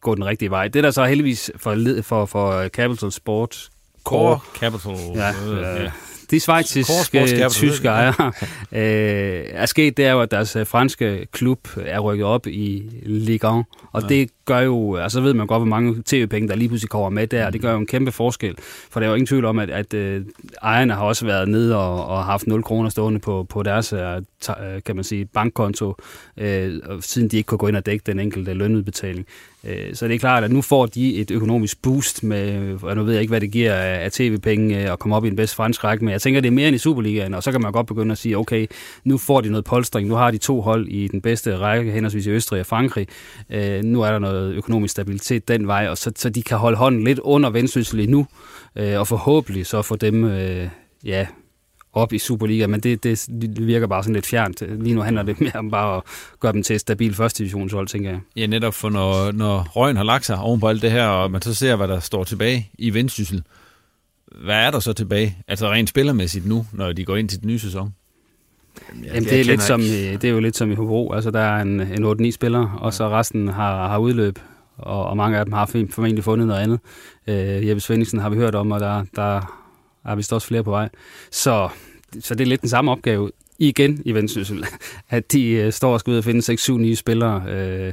gå 0.00 0.14
den 0.14 0.26
rigtige 0.26 0.50
vej. 0.50 0.68
Det 0.68 0.84
der 0.84 0.90
så 0.90 1.04
heldigvis 1.04 1.50
for, 1.56 2.02
for, 2.02 2.26
for 2.26 2.68
Capital 2.68 3.12
Sport 3.12 3.68
Core 4.04 4.38
Capital. 4.54 4.96
Ja, 5.14 5.30
øh, 5.30 5.90
de 6.30 6.40
svejtiske 6.40 7.48
tyske 7.50 7.88
ejere 7.88 8.32
øh, 8.72 9.44
er 9.48 9.66
sket, 9.66 9.96
det 9.96 10.06
er 10.06 10.12
jo, 10.12 10.20
at 10.20 10.30
deres 10.30 10.56
øh, 10.56 10.66
franske 10.66 11.26
klub 11.32 11.68
er 11.76 11.98
rykket 11.98 12.26
op 12.26 12.46
i 12.46 12.82
Ligue 13.02 13.58
1, 13.58 13.64
og 13.92 14.02
ja. 14.02 14.08
det 14.08 14.30
gør 14.44 14.58
jo, 14.58 14.96
altså 14.96 15.20
ved 15.20 15.34
man 15.34 15.46
godt, 15.46 15.60
hvor 15.60 15.68
mange 15.68 16.02
tv-penge, 16.06 16.48
der 16.48 16.54
lige 16.54 16.68
pludselig 16.68 16.90
kommer 16.90 17.08
med 17.08 17.26
der, 17.26 17.46
og 17.46 17.52
det 17.52 17.60
gør 17.60 17.72
jo 17.72 17.78
en 17.78 17.86
kæmpe 17.86 18.12
forskel, 18.12 18.54
for 18.90 19.00
der 19.00 19.06
er 19.06 19.10
jo 19.10 19.14
ingen 19.14 19.26
tvivl 19.26 19.44
om, 19.44 19.58
at, 19.58 19.70
at 19.70 19.94
øh, 19.94 20.24
ejerne 20.62 20.92
har 20.92 21.04
også 21.04 21.26
været 21.26 21.48
nede 21.48 21.76
og, 21.76 22.06
og 22.06 22.24
haft 22.24 22.46
0 22.46 22.62
kroner 22.62 22.88
stående 22.88 23.20
på, 23.20 23.46
på 23.48 23.62
deres, 23.62 23.92
øh, 23.92 24.16
øh, 24.16 24.82
kan 24.86 24.94
man 24.94 25.04
sige, 25.04 25.24
bankkonto, 25.24 25.94
øh, 26.36 26.80
siden 27.00 27.28
de 27.28 27.36
ikke 27.36 27.46
kunne 27.46 27.58
gå 27.58 27.68
ind 27.68 27.76
og 27.76 27.86
dække 27.86 28.02
den 28.06 28.18
enkelte 28.18 28.54
lønudbetaling. 28.54 29.26
Så 29.92 30.08
det 30.08 30.14
er 30.14 30.18
klart, 30.18 30.44
at 30.44 30.52
nu 30.52 30.62
får 30.62 30.86
de 30.86 31.14
et 31.14 31.30
økonomisk 31.30 31.82
boost 31.82 32.22
med, 32.22 32.78
og 32.82 32.96
nu 32.96 33.02
ved 33.02 33.12
jeg 33.12 33.20
ikke, 33.20 33.30
hvad 33.30 33.40
det 33.40 33.50
giver 33.50 33.74
af, 33.74 34.04
af 34.04 34.12
tv-penge 34.12 34.92
og 34.92 34.98
komme 34.98 35.16
op 35.16 35.24
i 35.24 35.28
en 35.28 35.36
bedst 35.36 35.54
fransk 35.54 35.84
række, 35.84 36.04
men 36.04 36.12
jeg 36.12 36.22
tænker, 36.22 36.40
det 36.40 36.48
er 36.48 36.52
mere 36.52 36.68
end 36.68 36.74
i 36.74 36.78
Superligaen, 36.78 37.34
og 37.34 37.42
så 37.42 37.52
kan 37.52 37.60
man 37.60 37.72
godt 37.72 37.86
begynde 37.86 38.12
at 38.12 38.18
sige, 38.18 38.38
okay, 38.38 38.66
nu 39.04 39.18
får 39.18 39.40
de 39.40 39.48
noget 39.50 39.64
polstring, 39.64 40.08
nu 40.08 40.14
har 40.14 40.30
de 40.30 40.38
to 40.38 40.60
hold 40.60 40.88
i 40.88 41.08
den 41.08 41.20
bedste 41.20 41.58
række, 41.58 41.92
henholdsvis 41.92 42.26
i 42.26 42.30
Østrig 42.30 42.60
og 42.60 42.66
Frankrig, 42.66 43.06
uh, 43.54 43.84
nu 43.84 44.02
er 44.02 44.10
der 44.10 44.18
noget 44.18 44.33
noget 44.34 44.54
økonomisk 44.54 44.92
stabilitet 44.92 45.48
den 45.48 45.66
vej, 45.66 45.88
og 45.88 45.98
så, 45.98 46.12
så 46.16 46.30
de 46.30 46.42
kan 46.42 46.58
holde 46.58 46.76
hånden 46.76 47.04
lidt 47.04 47.18
under 47.18 47.50
vendsyssel 47.50 48.10
nu, 48.10 48.26
øh, 48.76 49.00
og 49.00 49.08
forhåbentlig 49.08 49.66
så 49.66 49.82
få 49.82 49.96
dem 49.96 50.24
øh, 50.24 50.68
ja, 51.04 51.26
op 51.92 52.12
i 52.12 52.18
Superliga, 52.18 52.66
men 52.66 52.80
det, 52.80 53.04
det 53.04 53.66
virker 53.66 53.86
bare 53.86 54.02
sådan 54.02 54.14
lidt 54.14 54.26
fjernt. 54.26 54.62
Lige 54.82 54.94
nu 54.94 55.00
handler 55.00 55.22
det 55.22 55.40
mere 55.40 55.56
om 55.56 55.70
bare 55.70 55.96
at 55.96 56.02
gøre 56.40 56.52
dem 56.52 56.62
til 56.62 56.74
et 56.74 56.80
stabilt 56.80 57.16
første 57.16 57.38
divisionshold, 57.38 57.88
tænker 57.88 58.10
jeg. 58.10 58.20
Ja, 58.36 58.46
netop 58.46 58.74
for 58.74 58.90
når, 58.90 59.32
når 59.32 59.62
røgen 59.62 59.96
har 59.96 60.04
lagt 60.04 60.24
sig 60.24 60.38
oven 60.38 60.60
på 60.60 60.68
alt 60.68 60.82
det 60.82 60.90
her, 60.90 61.06
og 61.06 61.30
man 61.30 61.42
så 61.42 61.54
ser, 61.54 61.76
hvad 61.76 61.88
der 61.88 62.00
står 62.00 62.24
tilbage 62.24 62.70
i 62.78 62.94
vendsyssel, 62.94 63.42
hvad 64.44 64.56
er 64.56 64.70
der 64.70 64.80
så 64.80 64.92
tilbage? 64.92 65.38
Altså 65.48 65.70
rent 65.70 65.88
spillermæssigt 65.88 66.46
nu, 66.46 66.66
når 66.72 66.92
de 66.92 67.04
går 67.04 67.16
ind 67.16 67.28
til 67.28 67.40
den 67.40 67.48
nye 67.48 67.58
sæson? 67.58 67.94
Jamen, 68.88 69.04
Jamen 69.04 69.24
det, 69.24 69.40
er 69.40 69.44
lidt 69.44 69.62
som, 69.62 69.80
det 69.80 70.24
er 70.24 70.30
jo 70.30 70.40
lidt 70.40 70.56
som 70.56 70.70
i 70.70 70.74
Hobro. 70.74 71.12
Altså, 71.12 71.30
der 71.30 71.40
er 71.40 71.62
en, 71.62 71.80
en 71.80 72.26
8-9 72.26 72.30
spillere, 72.30 72.72
og 72.80 72.94
så 72.94 73.08
resten 73.08 73.48
har, 73.48 73.88
har 73.88 73.98
udløb, 73.98 74.38
og, 74.76 75.06
og 75.06 75.16
mange 75.16 75.38
af 75.38 75.44
dem 75.44 75.52
har 75.52 75.66
formentlig 75.90 76.24
fundet 76.24 76.46
noget 76.46 76.60
andet. 76.60 76.80
Øh, 77.26 77.68
Jeppe 77.68 77.80
Svendingsen 77.80 78.18
har 78.18 78.30
vi 78.30 78.36
hørt 78.36 78.54
om, 78.54 78.70
og 78.70 78.80
der, 78.80 79.04
der 79.16 79.40
er 80.04 80.14
vist 80.14 80.32
også 80.32 80.46
flere 80.46 80.64
på 80.64 80.70
vej. 80.70 80.88
Så, 81.30 81.68
så 82.20 82.34
det 82.34 82.44
er 82.44 82.48
lidt 82.48 82.60
den 82.60 82.68
samme 82.68 82.90
opgave 82.90 83.30
igen 83.58 84.02
i 84.04 84.14
Vendsyssel, 84.14 84.66
at 85.10 85.32
de 85.32 85.50
øh, 85.50 85.72
står 85.72 85.92
og 85.92 86.00
skal 86.00 86.10
ud 86.10 86.18
og 86.18 86.24
finde 86.24 86.52
6-7 86.52 86.72
nye 86.72 86.96
spillere, 86.96 87.44
øh, 87.48 87.92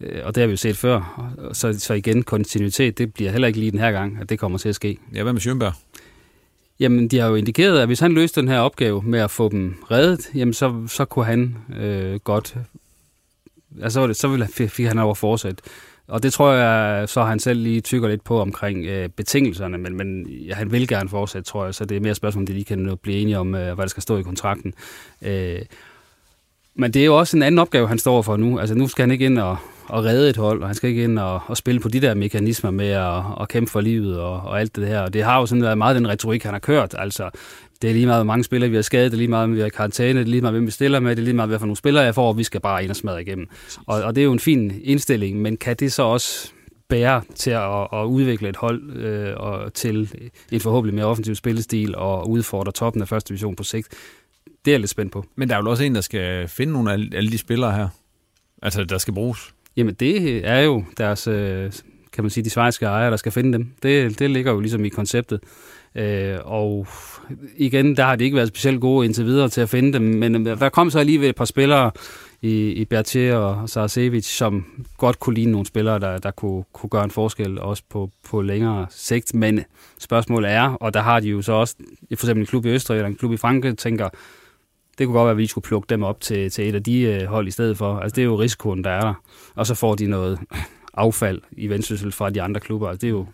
øh, 0.00 0.20
og 0.24 0.34
det 0.34 0.40
har 0.40 0.46
vi 0.46 0.52
jo 0.52 0.56
set 0.56 0.76
før. 0.76 1.30
Så, 1.52 1.80
så 1.80 1.94
igen, 1.94 2.22
kontinuitet, 2.22 2.98
det 2.98 3.14
bliver 3.14 3.30
heller 3.30 3.48
ikke 3.48 3.60
lige 3.60 3.70
den 3.70 3.80
her 3.80 3.92
gang, 3.92 4.18
at 4.20 4.30
det 4.30 4.38
kommer 4.38 4.58
til 4.58 4.68
at 4.68 4.74
ske. 4.74 4.98
Ja, 5.14 5.22
hvad 5.22 5.32
med 5.32 5.40
Schönberg? 5.40 5.72
Jamen, 6.80 7.08
de 7.08 7.18
har 7.18 7.28
jo 7.28 7.34
indikeret, 7.34 7.78
at 7.78 7.86
hvis 7.86 8.00
han 8.00 8.12
løste 8.12 8.40
den 8.40 8.48
her 8.48 8.58
opgave 8.58 9.02
med 9.02 9.18
at 9.18 9.30
få 9.30 9.48
dem 9.48 9.74
reddet, 9.90 10.30
jamen 10.34 10.54
så, 10.54 10.82
så 10.88 11.04
kunne 11.04 11.24
han 11.24 11.56
øh, 11.78 12.14
godt... 12.14 12.56
Altså, 13.82 14.12
så 14.12 14.28
ville, 14.28 14.48
fik 14.68 14.86
han 14.86 14.98
over 14.98 15.14
fortsat. 15.14 15.60
Og 16.08 16.22
det 16.22 16.32
tror 16.32 16.52
jeg, 16.52 17.08
så 17.08 17.22
han 17.22 17.38
selv 17.38 17.60
lige 17.60 17.80
tykker 17.80 18.08
lidt 18.08 18.24
på 18.24 18.40
omkring 18.40 18.86
øh, 18.86 19.08
betingelserne, 19.08 19.78
men, 19.78 19.96
men 19.96 20.26
ja, 20.26 20.54
han 20.54 20.72
vil 20.72 20.88
gerne 20.88 21.08
fortsætte, 21.08 21.50
tror 21.50 21.64
jeg, 21.64 21.74
så 21.74 21.84
det 21.84 21.96
er 21.96 22.00
mere 22.00 22.14
spørgsmål, 22.14 22.42
om 22.42 22.46
de 22.46 22.52
lige 22.52 22.64
kan 22.64 22.98
blive 23.02 23.18
enige 23.18 23.38
om, 23.38 23.54
øh, 23.54 23.74
hvad 23.74 23.84
der 23.84 23.86
skal 23.86 24.02
stå 24.02 24.18
i 24.18 24.22
kontrakten. 24.22 24.74
Øh, 25.22 25.60
men 26.74 26.94
det 26.94 27.02
er 27.02 27.06
jo 27.06 27.18
også 27.18 27.36
en 27.36 27.42
anden 27.42 27.58
opgave, 27.58 27.88
han 27.88 27.98
står 27.98 28.22
for 28.22 28.36
nu. 28.36 28.58
Altså 28.58 28.74
nu 28.74 28.88
skal 28.88 29.02
han 29.02 29.10
ikke 29.10 29.24
ind 29.24 29.38
og, 29.38 29.56
og 29.88 30.04
redde 30.04 30.30
et 30.30 30.36
hold, 30.36 30.62
og 30.62 30.68
han 30.68 30.74
skal 30.74 30.90
ikke 30.90 31.04
ind 31.04 31.18
og, 31.18 31.40
og 31.46 31.56
spille 31.56 31.80
på 31.80 31.88
de 31.88 32.00
der 32.00 32.14
mekanismer 32.14 32.70
med 32.70 32.88
at, 32.88 33.22
at 33.40 33.48
kæmpe 33.48 33.70
for 33.70 33.80
livet 33.80 34.20
og, 34.20 34.40
og 34.40 34.60
alt 34.60 34.76
det 34.76 34.88
her. 34.88 35.00
Og 35.00 35.12
det 35.12 35.22
har 35.22 35.40
jo 35.40 35.46
sådan 35.46 35.62
været 35.62 35.78
meget 35.78 35.96
den 35.96 36.08
retorik, 36.08 36.42
han 36.42 36.52
har 36.52 36.58
kørt. 36.58 36.94
Altså, 36.98 37.30
det 37.82 37.90
er 37.90 37.94
lige 37.94 38.06
meget, 38.06 38.18
hvor 38.18 38.24
mange 38.24 38.44
spillere 38.44 38.70
vi 38.70 38.76
har 38.76 38.82
skadet, 38.82 39.12
det 39.12 39.16
er 39.16 39.18
lige 39.18 39.28
meget, 39.28 39.52
vi 39.52 39.60
har 39.60 39.68
karantæne, 39.68 40.18
det 40.18 40.26
er 40.26 40.30
lige 40.30 40.40
meget, 40.40 40.54
hvem 40.54 40.66
vi 40.66 40.70
stiller 40.70 41.00
med, 41.00 41.10
det 41.16 41.22
er 41.22 41.24
lige 41.24 41.34
meget, 41.34 41.48
hvad 41.48 41.58
for 41.58 41.66
nogle 41.66 41.76
spillere 41.76 42.04
jeg 42.04 42.14
får, 42.14 42.28
og 42.28 42.38
vi 42.38 42.44
skal 42.44 42.60
bare 42.60 42.82
ind 42.82 42.90
og 42.90 42.96
smadre 42.96 43.22
igennem. 43.22 43.48
Og, 43.86 44.02
og 44.02 44.14
det 44.14 44.20
er 44.20 44.24
jo 44.24 44.32
en 44.32 44.38
fin 44.38 44.80
indstilling, 44.84 45.42
men 45.42 45.56
kan 45.56 45.76
det 45.76 45.92
så 45.92 46.02
også 46.02 46.52
bære 46.88 47.22
til 47.34 47.50
at, 47.50 47.88
at 47.92 48.04
udvikle 48.04 48.48
et 48.48 48.56
hold 48.56 48.96
øh, 48.96 49.34
og 49.36 49.74
til 49.74 50.10
en 50.52 50.60
forhåbentlig 50.60 50.94
mere 50.94 51.06
offensiv 51.06 51.34
spillestil 51.34 51.94
og 51.96 52.30
udfordre 52.30 52.72
toppen 52.72 53.02
af 53.02 53.08
første 53.08 53.28
division 53.28 53.56
på 53.56 53.62
sigt? 53.62 53.88
Det 54.64 54.70
er 54.70 54.74
jeg 54.74 54.80
lidt 54.80 54.90
spændt 54.90 55.12
på. 55.12 55.24
Men 55.36 55.48
der 55.48 55.56
er 55.56 55.62
jo 55.62 55.70
også 55.70 55.84
en, 55.84 55.94
der 55.94 56.00
skal 56.00 56.48
finde 56.48 56.72
nogle 56.72 56.92
af 56.92 56.98
alle 57.12 57.30
de 57.30 57.38
spillere 57.38 57.72
her, 57.72 57.88
altså 58.62 58.84
der 58.84 58.98
skal 58.98 59.14
bruges. 59.14 59.54
Jamen 59.76 59.94
det 59.94 60.46
er 60.46 60.60
jo 60.60 60.84
deres, 60.98 61.26
øh, 61.26 61.72
kan 62.12 62.24
man 62.24 62.30
sige, 62.30 62.44
de 62.44 62.50
svejske 62.50 62.86
ejere, 62.86 63.10
der 63.10 63.16
skal 63.16 63.32
finde 63.32 63.52
dem. 63.52 63.72
Det, 63.82 64.18
det 64.18 64.30
ligger 64.30 64.52
jo 64.52 64.60
ligesom 64.60 64.84
i 64.84 64.88
konceptet. 64.88 65.40
Øh, 65.94 66.38
og 66.44 66.86
igen, 67.56 67.96
der 67.96 68.04
har 68.04 68.16
de 68.16 68.24
ikke 68.24 68.36
været 68.36 68.48
specielt 68.48 68.80
gode 68.80 69.06
indtil 69.06 69.24
videre 69.24 69.48
til 69.48 69.60
at 69.60 69.68
finde 69.68 69.92
dem, 69.92 70.02
men 70.02 70.46
øh, 70.46 70.60
der 70.60 70.68
kom 70.68 70.90
så 70.90 70.98
alligevel 70.98 71.28
et 71.28 71.36
par 71.36 71.44
spillere 71.44 71.90
i, 72.42 72.68
i 72.68 72.84
Bertier 72.84 73.36
og 73.36 73.68
Sarasevic, 73.68 74.24
som 74.24 74.64
godt 74.98 75.20
kunne 75.20 75.34
ligne 75.34 75.52
nogle 75.52 75.66
spillere, 75.66 75.98
der, 75.98 76.18
der 76.18 76.30
kunne, 76.30 76.64
kunne 76.72 76.90
gøre 76.90 77.04
en 77.04 77.10
forskel 77.10 77.58
også 77.58 77.82
på, 77.90 78.10
på 78.28 78.42
længere 78.42 78.86
sigt. 78.90 79.34
Men 79.34 79.64
spørgsmålet 79.98 80.50
er, 80.50 80.62
og 80.62 80.94
der 80.94 81.00
har 81.00 81.20
de 81.20 81.28
jo 81.28 81.42
så 81.42 81.52
også, 81.52 81.74
for 82.14 82.26
eksempel 82.26 82.40
en 82.40 82.46
klub 82.46 82.66
i 82.66 82.68
Østrig 82.68 82.96
eller 82.96 83.08
en 83.08 83.16
klub 83.16 83.32
i 83.32 83.36
Frankrig, 83.36 83.78
tænker, 83.78 84.08
det 84.98 85.06
kunne 85.06 85.18
godt 85.18 85.24
være, 85.24 85.30
at 85.30 85.38
vi 85.38 85.46
skulle 85.46 85.64
plukke 85.64 85.86
dem 85.90 86.02
op 86.02 86.20
til, 86.20 86.50
til 86.50 86.68
et 86.68 86.74
af 86.74 86.82
de 86.82 87.00
øh, 87.00 87.26
hold 87.26 87.48
i 87.48 87.50
stedet 87.50 87.78
for. 87.78 87.98
Altså, 87.98 88.16
det 88.16 88.22
er 88.22 88.26
jo 88.26 88.40
risikoen, 88.40 88.84
der 88.84 88.90
er 88.90 89.00
der. 89.00 89.14
Og 89.54 89.66
så 89.66 89.74
får 89.74 89.94
de 89.94 90.06
noget 90.06 90.38
affald 90.94 91.42
i 91.52 91.66
vendsyssel 91.66 92.12
fra 92.12 92.30
de 92.30 92.42
andre 92.42 92.60
klubber. 92.60 92.88
Altså, 92.88 93.00
det 93.00 93.06
er 93.06 93.10
jo 93.10 93.26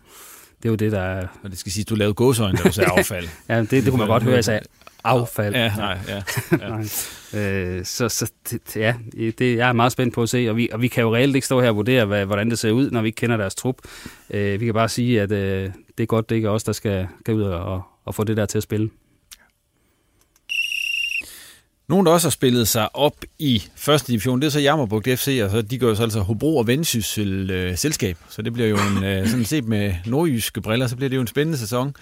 det 0.63 0.69
er 0.69 0.73
jo 0.73 0.77
det, 0.77 0.93
der 0.93 1.01
er... 1.01 1.27
Og 1.43 1.51
det 1.51 1.59
skal 1.59 1.73
sige, 1.73 1.83
at 1.83 1.91
du 1.91 1.95
lavede 1.95 2.15
gåsøjne, 2.15 2.59
da 2.59 2.63
du 2.63 2.73
sagde 2.73 2.91
affald. 2.99 3.29
ja, 3.49 3.61
det, 3.61 3.71
det 3.71 3.85
kunne 3.85 3.99
man 3.99 4.09
godt 4.09 4.23
høre, 4.23 4.35
jeg 4.35 4.45
sagde 4.45 4.61
affald. 5.05 5.55
Ja, 5.55 5.73
nej, 5.77 5.99
ja. 6.09 6.23
ja. 6.53 6.69
nej. 6.69 6.81
Øh, 7.35 7.85
så 7.85 8.09
så 8.09 8.33
det, 8.51 8.77
ja, 8.77 8.95
det, 9.39 9.57
jeg 9.57 9.69
er 9.69 9.73
meget 9.73 9.93
spændt 9.93 10.15
på 10.15 10.23
at 10.23 10.29
se, 10.29 10.47
og 10.51 10.57
vi, 10.57 10.69
og 10.73 10.83
vi 10.83 10.89
kan 10.89 11.03
jo 11.03 11.15
reelt 11.15 11.35
ikke 11.35 11.47
stå 11.47 11.61
her 11.61 11.69
og 11.69 11.77
vurdere, 11.77 12.05
hvad, 12.05 12.27
hvordan 12.27 12.51
det 12.51 12.59
ser 12.59 12.71
ud, 12.71 12.91
når 12.91 13.01
vi 13.01 13.09
ikke 13.09 13.17
kender 13.17 13.37
deres 13.37 13.55
trup. 13.55 13.77
Øh, 14.31 14.61
vi 14.61 14.65
kan 14.65 14.75
bare 14.75 14.89
sige, 14.89 15.21
at 15.21 15.33
øh, 15.33 15.71
det 15.99 16.03
er 16.03 16.07
godt, 16.07 16.29
det 16.31 16.37
ikke 16.37 16.47
er 16.47 16.53
os, 16.53 16.65
der 16.65 16.73
skal, 16.73 17.07
skal 17.21 17.35
ud 17.35 17.43
og, 17.43 17.83
og 18.05 18.15
få 18.15 18.25
det 18.25 18.37
der 18.37 18.47
til 18.47 18.59
at 18.59 18.63
spille. 18.63 18.91
Nogen, 21.89 22.07
der 22.07 22.13
også 22.13 22.27
har 22.27 22.31
spillet 22.31 22.69
sig 22.69 22.97
op 22.97 23.17
i 23.39 23.63
første 23.77 24.13
division, 24.13 24.41
det 24.41 24.47
er 24.47 24.51
så 24.51 24.61
Jammerbugt 24.61 25.09
FC, 25.09 25.41
og 25.45 25.51
så, 25.51 25.63
de 25.63 25.79
gør 25.79 25.89
jo 25.89 25.95
så 25.95 26.03
altså 26.03 26.21
Hobro 26.21 26.57
og 26.57 26.67
Vendsyssel 26.67 27.51
øh, 27.51 27.77
selskab. 27.77 28.19
Så 28.29 28.43
det 28.43 28.53
bliver 28.53 28.69
jo 28.69 28.77
en, 28.77 29.05
øh, 29.05 29.29
sådan 29.29 29.45
set 29.45 29.65
med 29.65 29.95
nordjyske 30.07 30.61
briller, 30.61 30.87
så 30.87 30.97
bliver 30.97 31.09
det 31.09 31.17
jo 31.17 31.21
en 31.21 31.27
spændende 31.27 31.59
sæson. 31.59 31.95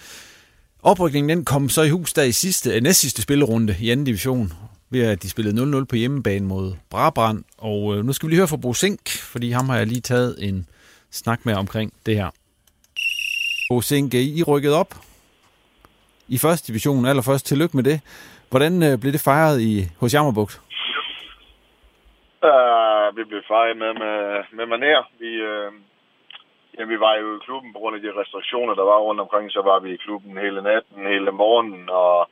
Oprykningen 0.82 1.28
den 1.28 1.44
kom 1.44 1.68
så 1.68 1.82
i 1.82 1.90
hus 1.90 2.12
der 2.12 2.22
i 2.22 2.32
sidste, 2.32 2.70
øh, 2.70 2.82
næst 2.82 3.00
sidste 3.00 3.22
spillerunde 3.22 3.76
i 3.80 3.90
anden 3.90 4.06
division, 4.06 4.52
ved 4.90 5.00
at 5.00 5.22
de 5.22 5.30
spillede 5.30 5.80
0-0 5.80 5.84
på 5.84 5.96
hjemmebane 5.96 6.46
mod 6.46 6.72
Brabrand. 6.90 7.44
Og 7.58 7.96
øh, 7.96 8.04
nu 8.04 8.12
skal 8.12 8.26
vi 8.26 8.30
lige 8.30 8.38
høre 8.38 8.48
fra 8.48 8.56
Bo 8.56 8.74
Sink, 8.74 9.08
fordi 9.08 9.50
ham 9.50 9.68
har 9.68 9.76
jeg 9.76 9.86
lige 9.86 10.00
taget 10.00 10.36
en 10.38 10.66
snak 11.10 11.46
med 11.46 11.54
omkring 11.54 11.92
det 12.06 12.16
her. 12.16 12.30
Bo 13.68 13.80
Sink, 13.80 14.14
I 14.14 14.42
rykket 14.42 14.72
op 14.72 15.00
i 16.28 16.38
første 16.38 16.66
division. 16.66 17.06
Allerførst 17.06 17.46
tillykke 17.46 17.76
med 17.76 17.84
det. 17.84 18.00
Hvordan 18.50 18.74
øh, 18.86 18.94
blev 19.00 19.12
det 19.12 19.26
fejret 19.30 19.56
i, 19.70 19.74
hos 20.00 20.14
Jammerbugt? 20.14 20.54
Uh, 22.48 23.06
vi 23.16 23.22
blev 23.30 23.42
fejret 23.52 23.76
med, 23.82 23.92
med, 24.02 24.16
med 24.56 24.66
maner. 24.66 25.02
Vi, 25.22 25.30
øh, 25.50 25.72
ja, 26.78 26.84
vi 26.92 27.00
var 27.00 27.14
jo 27.22 27.26
i 27.36 27.44
klubben 27.46 27.72
på 27.72 27.78
grund 27.78 27.96
af 27.96 28.02
de 28.02 28.20
restriktioner, 28.20 28.74
der 28.74 28.84
var 28.90 28.98
rundt 28.98 29.20
omkring. 29.20 29.50
Så 29.50 29.62
var 29.62 29.78
vi 29.84 29.90
i 29.92 30.02
klubben 30.04 30.38
hele 30.38 30.62
natten, 30.62 31.06
hele 31.06 31.30
morgenen, 31.30 31.88
og 31.90 32.28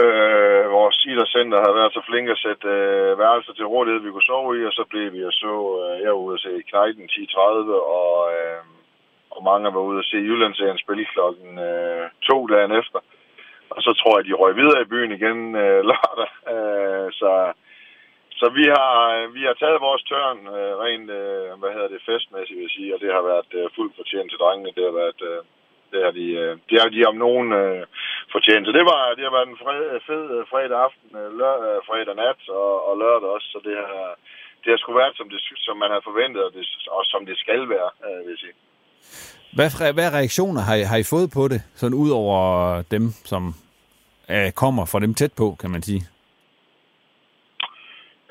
Øh, 0.00 0.64
vores 0.78 1.04
idrætscenter 1.10 1.58
havde 1.64 1.78
været 1.80 1.92
så 1.92 2.02
flink 2.08 2.28
at 2.28 2.42
sætte 2.46 2.68
øh, 2.68 3.18
værelser 3.18 3.52
til 3.52 3.66
rådighed, 3.66 4.00
vi 4.00 4.10
kunne 4.10 4.30
sove 4.32 4.60
i, 4.60 4.64
og 4.68 4.72
så 4.72 4.84
blev 4.90 5.12
vi 5.12 5.24
og 5.24 5.32
så, 5.32 5.54
øh, 5.82 6.02
jeg 6.02 6.10
var 6.10 6.24
ude 6.26 6.34
at 6.38 6.44
se 6.46 6.62
Knejten 6.70 7.06
10.30, 7.10 7.38
og, 7.98 8.14
øh, 8.34 8.62
og 9.30 9.40
mange 9.44 9.74
var 9.74 9.80
ude 9.90 9.98
at 9.98 10.04
se 10.10 10.16
Jyllandsserien 10.16 10.78
spille 10.78 11.04
klokken 11.14 11.58
øh, 11.58 12.04
to 12.28 12.46
dagen 12.46 12.72
efter. 12.80 12.98
Og 13.76 13.82
så 13.86 13.92
tror 14.00 14.18
jeg, 14.18 14.24
de 14.24 14.40
røg 14.42 14.56
videre 14.56 14.82
i 14.82 14.90
byen 14.92 15.12
igen 15.18 15.38
øh, 15.62 15.80
lørdag. 15.90 16.30
Øh, 16.54 17.08
så 17.20 17.52
så 18.40 18.46
vi, 18.58 18.64
har, 18.76 18.92
vi 19.36 19.42
har 19.48 19.54
taget 19.54 19.86
vores 19.88 20.02
tørn 20.10 20.38
øh, 20.56 20.72
rent, 20.84 21.10
øh, 21.20 21.50
hvad 21.60 21.70
hedder 21.74 21.90
det, 21.94 22.06
festmæssigt, 22.10 22.58
vil 22.58 22.68
jeg 22.68 22.76
sige. 22.76 22.94
Og 22.94 23.00
det 23.00 23.10
har 23.16 23.22
været 23.32 23.50
øh, 23.58 23.66
fuldt 23.76 23.96
fortjent 23.98 24.30
til 24.30 24.42
drengene. 24.42 24.76
Det 24.76 24.84
har 24.88 24.96
været... 25.02 25.20
Øh, 25.30 25.42
det 25.92 26.00
har 26.06 26.12
de, 26.20 26.26
øh, 26.42 26.52
det 26.70 26.76
har 26.82 26.88
de 26.94 27.10
om 27.10 27.16
nogen 27.26 27.48
øh, 27.62 27.82
fortjent. 28.34 28.64
Så 28.66 28.72
det, 28.78 28.84
var, 28.90 29.00
det 29.16 29.24
har 29.26 29.34
været 29.36 29.48
en 29.48 29.62
fred, 29.62 29.82
øh, 29.94 30.00
fed 30.08 30.24
øh, 30.36 30.42
fredag 30.52 30.78
aften, 30.86 31.08
øh, 31.20 31.28
lør, 31.38 31.54
fredag 31.88 32.14
nat 32.22 32.40
og, 32.60 32.72
og 32.88 32.92
lørdag 33.02 33.28
også. 33.36 33.48
Så 33.54 33.58
det 33.68 33.76
har, 33.90 34.06
det 34.62 34.68
har 34.72 34.78
sgu 34.78 34.92
været, 35.02 35.16
som, 35.16 35.28
det, 35.32 35.40
som 35.66 35.76
man 35.82 35.90
havde 35.92 36.08
forventet, 36.10 36.42
og, 36.46 36.52
det, 36.56 36.64
og 36.96 37.02
som 37.12 37.26
det 37.26 37.36
skal 37.44 37.62
være, 37.74 37.90
øh, 38.06 38.18
vil 38.24 38.34
jeg 38.34 38.42
sige. 38.44 38.56
Hvad, 39.56 39.92
hvad 39.96 40.08
reaktioner 40.18 40.62
har 40.68 40.76
I, 40.80 40.82
har 40.92 40.98
I 41.04 41.10
fået 41.14 41.28
på 41.38 41.42
det, 41.52 41.60
sådan 41.80 42.00
ud 42.04 42.10
over 42.10 42.38
dem, 42.94 43.04
som 43.30 43.42
øh, 44.32 44.50
kommer 44.62 44.84
fra 44.92 45.00
dem 45.04 45.14
tæt 45.14 45.32
på, 45.40 45.46
kan 45.60 45.70
man 45.70 45.82
sige? 45.82 46.02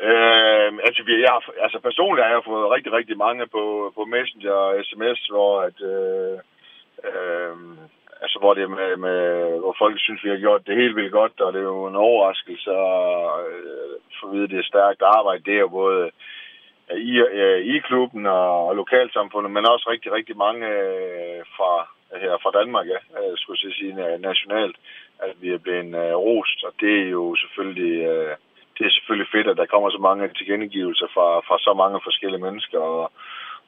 Øh, 0.09 0.69
altså, 0.87 1.01
vi, 1.07 1.13
jeg 1.25 1.31
har, 1.35 1.43
altså 1.65 1.79
personligt 1.87 2.25
har 2.25 2.33
jeg 2.33 2.49
fået 2.51 2.71
rigtig, 2.75 2.91
rigtig 2.99 3.17
mange 3.17 3.43
på, 3.55 3.63
på 3.97 4.01
Messenger 4.05 4.51
og 4.51 4.85
sms, 4.85 5.19
hvor 5.33 5.53
at, 5.67 5.77
øh, 5.93 6.35
øh, 7.09 7.55
altså, 8.23 8.37
hvor, 8.39 8.53
det 8.53 8.69
med, 8.69 8.97
med, 9.05 9.19
hvor 9.63 9.75
folk 9.83 9.95
synes, 9.99 10.23
vi 10.23 10.29
har 10.29 10.43
gjort 10.45 10.67
det 10.67 10.81
helt 10.81 10.95
vildt 10.95 11.17
godt, 11.19 11.41
og 11.41 11.53
det 11.53 11.59
er 11.59 11.73
jo 11.77 11.87
en 11.87 12.03
overraskelse 12.07 12.69
at 12.69 13.31
øh, 13.55 13.93
få 14.17 14.27
at 14.27 14.33
vide, 14.33 14.47
det 14.47 14.59
er 14.59 14.71
stærkt 14.71 15.01
arbejde. 15.17 15.43
Det 15.47 15.55
er 15.55 15.65
jo 15.67 15.67
både 15.81 16.11
i, 16.97 17.11
øh, 17.19 17.59
i 17.73 17.79
klubben 17.79 18.25
og, 18.25 18.67
og 18.67 18.75
lokalsamfundet, 18.75 19.51
men 19.51 19.65
også 19.65 19.89
rigtig, 19.89 20.11
rigtig 20.11 20.37
mange 20.37 20.67
øh, 20.67 21.41
fra, 21.55 21.71
her 22.23 22.37
fra 22.43 22.51
Danmark, 22.59 22.85
ja, 22.87 22.99
øh, 23.19 23.33
skulle 23.37 23.59
jeg 23.63 23.73
sige, 23.73 24.17
nationalt, 24.19 24.75
at 25.19 25.33
vi 25.41 25.49
er 25.53 25.57
blevet 25.57 25.95
øh, 25.95 26.15
rost, 26.15 26.63
og 26.63 26.73
det 26.79 26.93
er 27.01 27.09
jo 27.09 27.35
selvfølgelig... 27.35 28.01
Øh, 28.13 28.35
det 28.77 28.87
er 28.87 28.97
selvfølgelig 28.97 29.31
fedt, 29.31 29.47
at 29.47 29.57
der 29.57 29.71
kommer 29.73 29.89
så 29.89 30.01
mange 30.09 30.27
tilkendegivelser 30.27 31.07
fra, 31.15 31.27
fra 31.47 31.57
så 31.59 31.73
mange 31.73 31.99
forskellige 32.03 32.45
mennesker, 32.47 32.79
og, 32.79 33.11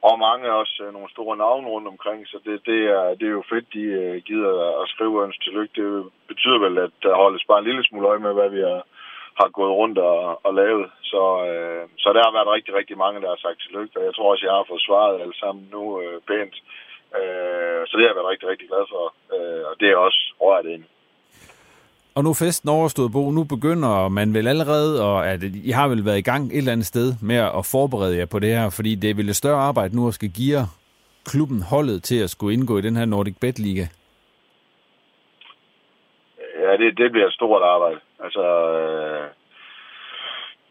og 0.08 0.18
mange 0.18 0.52
også 0.52 0.82
øh, 0.84 0.92
nogle 0.92 1.10
store 1.10 1.36
navne 1.36 1.68
rundt 1.68 1.88
omkring, 1.88 2.26
så 2.26 2.38
det, 2.46 2.66
det, 2.66 2.80
er, 2.96 3.04
det 3.18 3.26
er 3.26 3.36
jo 3.40 3.50
fedt, 3.52 3.66
de 3.72 3.84
øh, 4.02 4.16
gider 4.28 4.82
at 4.82 4.88
skrive 4.88 5.24
ønske 5.24 5.44
tillykke. 5.44 5.74
Det 5.82 6.10
betyder 6.28 6.58
vel, 6.58 6.78
at 6.78 6.90
der 7.02 7.14
holdes 7.22 7.44
bare 7.48 7.58
en 7.58 7.64
lille 7.64 7.84
smule 7.84 8.08
øje 8.08 8.18
med, 8.18 8.32
hvad 8.34 8.50
vi 8.50 8.60
har, 8.60 8.82
har 9.40 9.48
gået 9.58 9.72
rundt 9.80 9.98
og, 9.98 10.46
og 10.46 10.52
lavet. 10.60 10.86
Så, 11.10 11.22
øh, 11.48 11.82
så 12.02 12.08
der 12.16 12.22
har 12.26 12.32
været 12.36 12.54
rigtig, 12.56 12.72
rigtig 12.80 12.96
mange, 13.04 13.20
der 13.22 13.28
har 13.32 13.40
sagt 13.44 13.58
tillykke, 13.60 13.98
og 13.98 14.04
jeg 14.08 14.14
tror 14.14 14.30
også, 14.32 14.46
jeg 14.46 14.54
har 14.58 14.66
fået 14.70 14.86
svaret 14.88 15.22
alle 15.22 15.36
sammen 15.42 15.64
nu 15.74 15.82
øh, 16.02 16.16
pænt. 16.28 16.56
Øh, 17.18 17.80
så 17.86 17.92
det 17.94 18.02
har 18.02 18.10
jeg 18.10 18.18
været 18.18 18.32
rigtig, 18.32 18.48
rigtig 18.52 18.68
glad 18.72 18.84
for, 18.94 19.04
øh, 19.34 19.62
og 19.70 19.74
det 19.80 19.88
er 19.90 19.96
også 20.06 20.20
rørt 20.44 20.66
ind. 20.74 20.84
Og 22.16 22.24
nu 22.24 22.30
er 22.30 22.34
festen 22.44 22.68
overstået, 22.68 23.12
Bo. 23.12 23.30
Nu 23.30 23.44
begynder 23.44 24.08
man 24.08 24.34
vel 24.34 24.48
allerede, 24.48 25.04
og 25.08 25.28
at 25.28 25.42
I 25.42 25.70
har 25.70 25.88
vel 25.88 26.04
været 26.04 26.18
i 26.18 26.28
gang 26.30 26.44
et 26.52 26.58
eller 26.58 26.72
andet 26.72 26.86
sted 26.86 27.14
med 27.22 27.36
at 27.36 27.66
forberede 27.66 28.16
jer 28.16 28.26
på 28.26 28.38
det 28.38 28.48
her, 28.48 28.70
fordi 28.70 28.94
det 28.94 29.10
er 29.10 29.14
vel 29.14 29.28
et 29.28 29.36
større 29.36 29.60
arbejde 29.60 29.96
nu 29.96 30.08
at 30.08 30.14
skal 30.14 30.30
give 30.30 30.60
klubben 31.24 31.62
holdet 31.62 32.02
til 32.02 32.18
at 32.22 32.30
skulle 32.30 32.54
indgå 32.54 32.78
i 32.78 32.80
den 32.80 32.96
her 32.96 33.04
Nordic 33.04 33.36
Bet 33.40 33.58
Liga. 33.58 33.86
Ja, 36.74 36.78
det, 36.78 36.98
det 36.98 37.12
bliver 37.12 37.26
et 37.26 37.32
stort 37.32 37.62
arbejde. 37.62 38.00
Altså, 38.24 38.44
øh, 38.78 39.26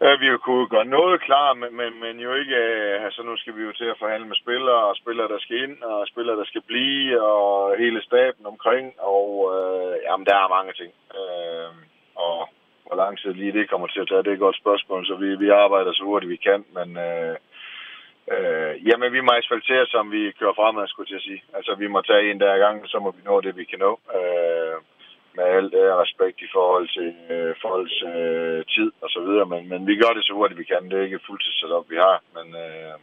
Ja, 0.01 0.15
vi 0.15 0.37
kunne 0.37 0.67
gøre 0.67 0.85
noget 0.85 1.21
klar, 1.21 1.53
men, 1.53 1.75
men, 1.77 1.99
men 1.99 2.19
jo 2.19 2.33
ikke... 2.33 2.55
Øh, 2.55 3.05
altså, 3.05 3.23
nu 3.23 3.37
skal 3.37 3.55
vi 3.57 3.63
jo 3.63 3.71
til 3.71 3.85
at 3.85 3.99
forhandle 3.99 4.27
med 4.27 4.35
spillere, 4.35 4.83
og 4.89 4.95
spillere, 4.95 5.27
der 5.27 5.39
skal 5.39 5.63
ind, 5.63 5.83
og 5.83 6.07
spillere, 6.07 6.37
der 6.37 6.45
skal 6.45 6.61
blive, 6.61 7.21
og 7.21 7.77
hele 7.77 8.01
staben 8.01 8.45
omkring, 8.45 8.93
og 8.99 9.29
øh, 9.55 9.95
jamen, 10.05 10.25
der 10.25 10.35
er 10.35 10.55
mange 10.57 10.73
ting. 10.73 10.91
Øh, 11.19 11.71
og 12.15 12.49
hvor 12.85 12.95
lang 12.95 13.19
tid 13.19 13.33
lige 13.33 13.53
det 13.59 13.69
kommer 13.69 13.87
til 13.87 13.99
at 13.99 14.07
tage, 14.07 14.23
det 14.23 14.29
er 14.29 14.33
et 14.39 14.47
godt 14.47 14.61
spørgsmål, 14.63 15.05
så 15.05 15.15
vi, 15.15 15.35
vi 15.35 15.49
arbejder 15.49 15.93
så 15.93 16.03
hurtigt 16.03 16.29
vi 16.29 16.35
kan, 16.47 16.65
men... 16.77 16.97
Øh, 16.97 17.35
Øh, 18.31 18.87
jamen, 18.87 19.13
vi 19.13 19.21
må 19.21 19.31
asfaltere, 19.31 19.85
som 19.85 20.11
vi 20.11 20.31
kører 20.39 20.53
fremad, 20.53 20.87
skulle 20.87 21.13
jeg 21.13 21.21
sige. 21.21 21.43
Altså, 21.53 21.75
vi 21.75 21.87
må 21.87 22.01
tage 22.01 22.31
en 22.31 22.39
der 22.39 22.57
gang, 22.57 22.87
så 22.87 22.99
må 22.99 23.11
vi 23.11 23.21
nå 23.25 23.41
det, 23.41 23.57
vi 23.57 23.63
kan 23.63 23.79
nå. 23.79 23.99
Øh, 24.17 24.75
med 25.35 25.43
alt 25.43 25.73
ære 25.73 26.01
respekt 26.03 26.41
i 26.41 26.49
forhold 26.55 26.87
til 26.97 27.09
øh, 27.33 27.55
folks 27.61 27.97
øh, 28.15 28.65
tid 28.75 28.91
og 29.03 29.09
så 29.09 29.19
videre, 29.27 29.45
men, 29.45 29.69
men 29.69 29.87
vi 29.87 29.95
gør 30.01 30.13
det 30.13 30.23
så 30.25 30.33
hurtigt 30.33 30.59
vi 30.59 30.63
kan. 30.71 30.89
Det 30.89 30.99
er 30.99 31.03
ikke 31.03 31.25
fuldt 31.27 31.73
op, 31.77 31.89
vi 31.89 31.95
har, 31.95 32.17
men, 32.35 32.47
øh, 32.65 32.95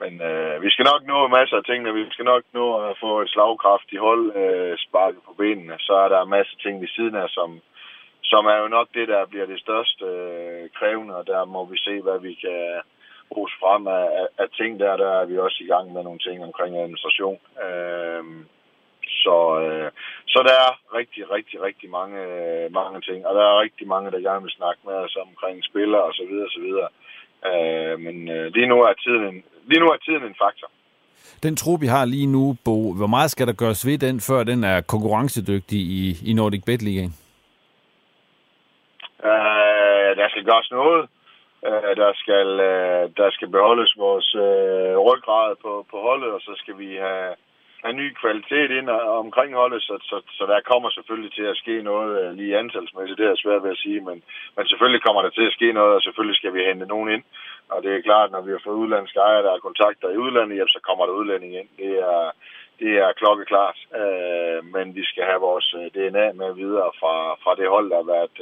men 0.00 0.12
øh, 0.30 0.62
vi 0.62 0.70
skal 0.70 0.86
nok 0.92 1.02
nå 1.06 1.28
masser 1.28 1.56
af 1.56 1.64
ting, 1.64 1.88
og 1.88 1.94
Vi 1.94 2.04
skal 2.10 2.24
nok 2.24 2.44
nå 2.52 2.66
at 2.88 2.96
få 3.00 3.20
et 3.20 3.30
slagkraftigt 3.30 4.00
hold 4.00 4.36
øh, 4.36 4.78
sparket 4.78 5.22
på 5.26 5.32
benene. 5.38 5.76
Så 5.78 5.94
er 6.04 6.08
der 6.08 6.24
masser 6.24 6.54
af 6.56 6.62
ting 6.62 6.80
ved 6.80 6.88
siden 6.88 7.14
af, 7.14 7.28
som, 7.28 7.60
som 8.22 8.46
er 8.46 8.58
jo 8.62 8.68
nok 8.68 8.88
det, 8.94 9.08
der 9.08 9.26
bliver 9.26 9.46
det 9.46 9.60
største 9.60 10.04
øh, 10.04 10.70
krævende, 10.78 11.16
og 11.16 11.26
der 11.26 11.44
må 11.44 11.64
vi 11.64 11.78
se, 11.78 12.00
hvad 12.00 12.18
vi 12.20 12.34
kan 12.34 12.80
bruges 13.32 13.54
frem 13.60 13.86
af, 13.86 14.06
af, 14.20 14.26
af 14.38 14.48
ting 14.50 14.80
der. 14.80 14.96
Der 14.96 15.10
er 15.20 15.24
vi 15.24 15.38
også 15.38 15.58
i 15.60 15.66
gang 15.66 15.92
med 15.92 16.02
nogle 16.02 16.18
ting 16.18 16.44
omkring 16.44 16.76
administration. 16.76 17.38
Øh, 17.66 18.24
så, 19.08 19.36
øh, 19.64 19.90
så 20.26 20.38
der 20.48 20.54
er 20.66 20.72
rigtig, 20.98 21.30
rigtig, 21.30 21.62
rigtig 21.62 21.90
mange, 21.90 22.18
øh, 22.20 22.72
mange 22.72 23.00
ting, 23.00 23.26
og 23.26 23.34
der 23.34 23.44
er 23.50 23.60
rigtig 23.60 23.86
mange, 23.88 24.10
der 24.10 24.26
gerne 24.28 24.42
vil 24.42 24.58
snakke 24.58 24.80
med 24.84 24.94
os 24.94 25.16
omkring 25.26 25.64
spillere 25.64 26.02
og 26.02 26.14
så 26.14 26.24
videre, 26.30 26.46
og 26.46 26.54
så 26.56 26.60
videre. 26.60 26.88
Øh, 27.48 28.00
men 28.00 28.28
øh, 28.28 28.52
lige, 28.54 28.66
nu 28.66 28.78
er 28.82 28.92
tiden, 28.92 29.44
lige 29.70 29.80
nu 29.80 29.86
er 29.86 29.96
tiden 29.96 30.24
en 30.24 30.36
faktor. 30.44 30.68
Den 31.42 31.56
trup, 31.56 31.80
vi 31.80 31.86
har 31.86 32.04
lige 32.04 32.26
nu, 32.26 32.56
Bo, 32.64 32.94
hvor 32.94 33.06
meget 33.06 33.30
skal 33.30 33.46
der 33.46 33.52
gøres 33.62 33.86
ved 33.86 33.98
den, 33.98 34.20
før 34.20 34.44
den 34.44 34.64
er 34.64 34.80
konkurrencedygtig 34.80 35.78
i, 35.78 36.30
i 36.30 36.32
Nordic 36.32 36.62
Bet 36.66 36.82
League? 36.82 37.10
Øh, 39.30 40.10
der 40.20 40.28
skal 40.28 40.44
gøres 40.44 40.70
noget. 40.70 41.08
Øh, 41.66 41.92
der, 42.02 42.12
skal, 42.22 42.48
øh, 42.70 43.02
der 43.16 43.28
skal 43.30 43.48
beholdes 43.48 43.94
vores 43.98 44.34
øh, 44.34 44.96
ryggrad 45.08 45.56
på, 45.62 45.86
på 45.90 45.96
holdet, 46.06 46.30
og 46.36 46.40
så 46.40 46.52
skal 46.56 46.78
vi 46.78 46.90
have 47.06 47.34
have 47.84 47.96
ny 48.02 48.06
kvalitet 48.22 48.70
ind 48.78 48.88
omkring 49.24 49.54
holdet, 49.54 49.82
så, 49.82 49.94
så, 50.10 50.16
så 50.36 50.42
der 50.46 50.68
kommer 50.70 50.90
selvfølgelig 50.90 51.32
til 51.32 51.46
at 51.52 51.56
ske 51.62 51.82
noget 51.82 52.10
øh, 52.20 52.32
lige 52.38 52.58
antalsmæssigt. 52.58 53.18
Det 53.18 53.26
er 53.26 53.42
svært 53.44 53.62
ved 53.62 53.70
at 53.70 53.82
sige, 53.84 54.00
men, 54.00 54.22
men 54.56 54.64
selvfølgelig 54.66 55.02
kommer 55.02 55.22
der 55.22 55.30
til 55.30 55.46
at 55.46 55.56
ske 55.58 55.72
noget, 55.72 55.94
og 55.94 56.02
selvfølgelig 56.02 56.36
skal 56.38 56.54
vi 56.54 56.68
hente 56.68 56.86
nogen 56.86 57.08
ind. 57.14 57.24
Og 57.72 57.82
det 57.82 57.90
er 57.94 58.06
klart, 58.08 58.30
når 58.30 58.40
vi 58.40 58.50
har 58.50 58.62
fået 58.64 58.82
udlandske 58.82 59.18
ejere, 59.18 59.42
der 59.42 59.52
er 59.52 59.66
kontakter 59.68 60.08
i 60.10 60.22
udlandet, 60.24 60.56
jamen, 60.56 60.76
så 60.76 60.80
kommer 60.88 61.04
der 61.06 61.12
udlænding 61.20 61.52
ind. 61.60 61.68
Det 61.78 61.92
er, 62.12 62.30
det 62.80 62.92
er 63.04 63.18
klokkeklart. 63.20 63.78
Uh, 64.00 64.58
men 64.74 64.86
vi 64.98 65.04
skal 65.04 65.24
have 65.30 65.40
vores 65.48 65.74
øh, 65.78 65.86
DNA 65.96 66.26
med 66.32 66.50
videre 66.62 66.90
fra, 67.00 67.14
fra 67.42 67.52
det 67.54 67.68
hold, 67.74 67.90
der 67.90 67.96
har, 68.02 68.08
været, 68.14 68.36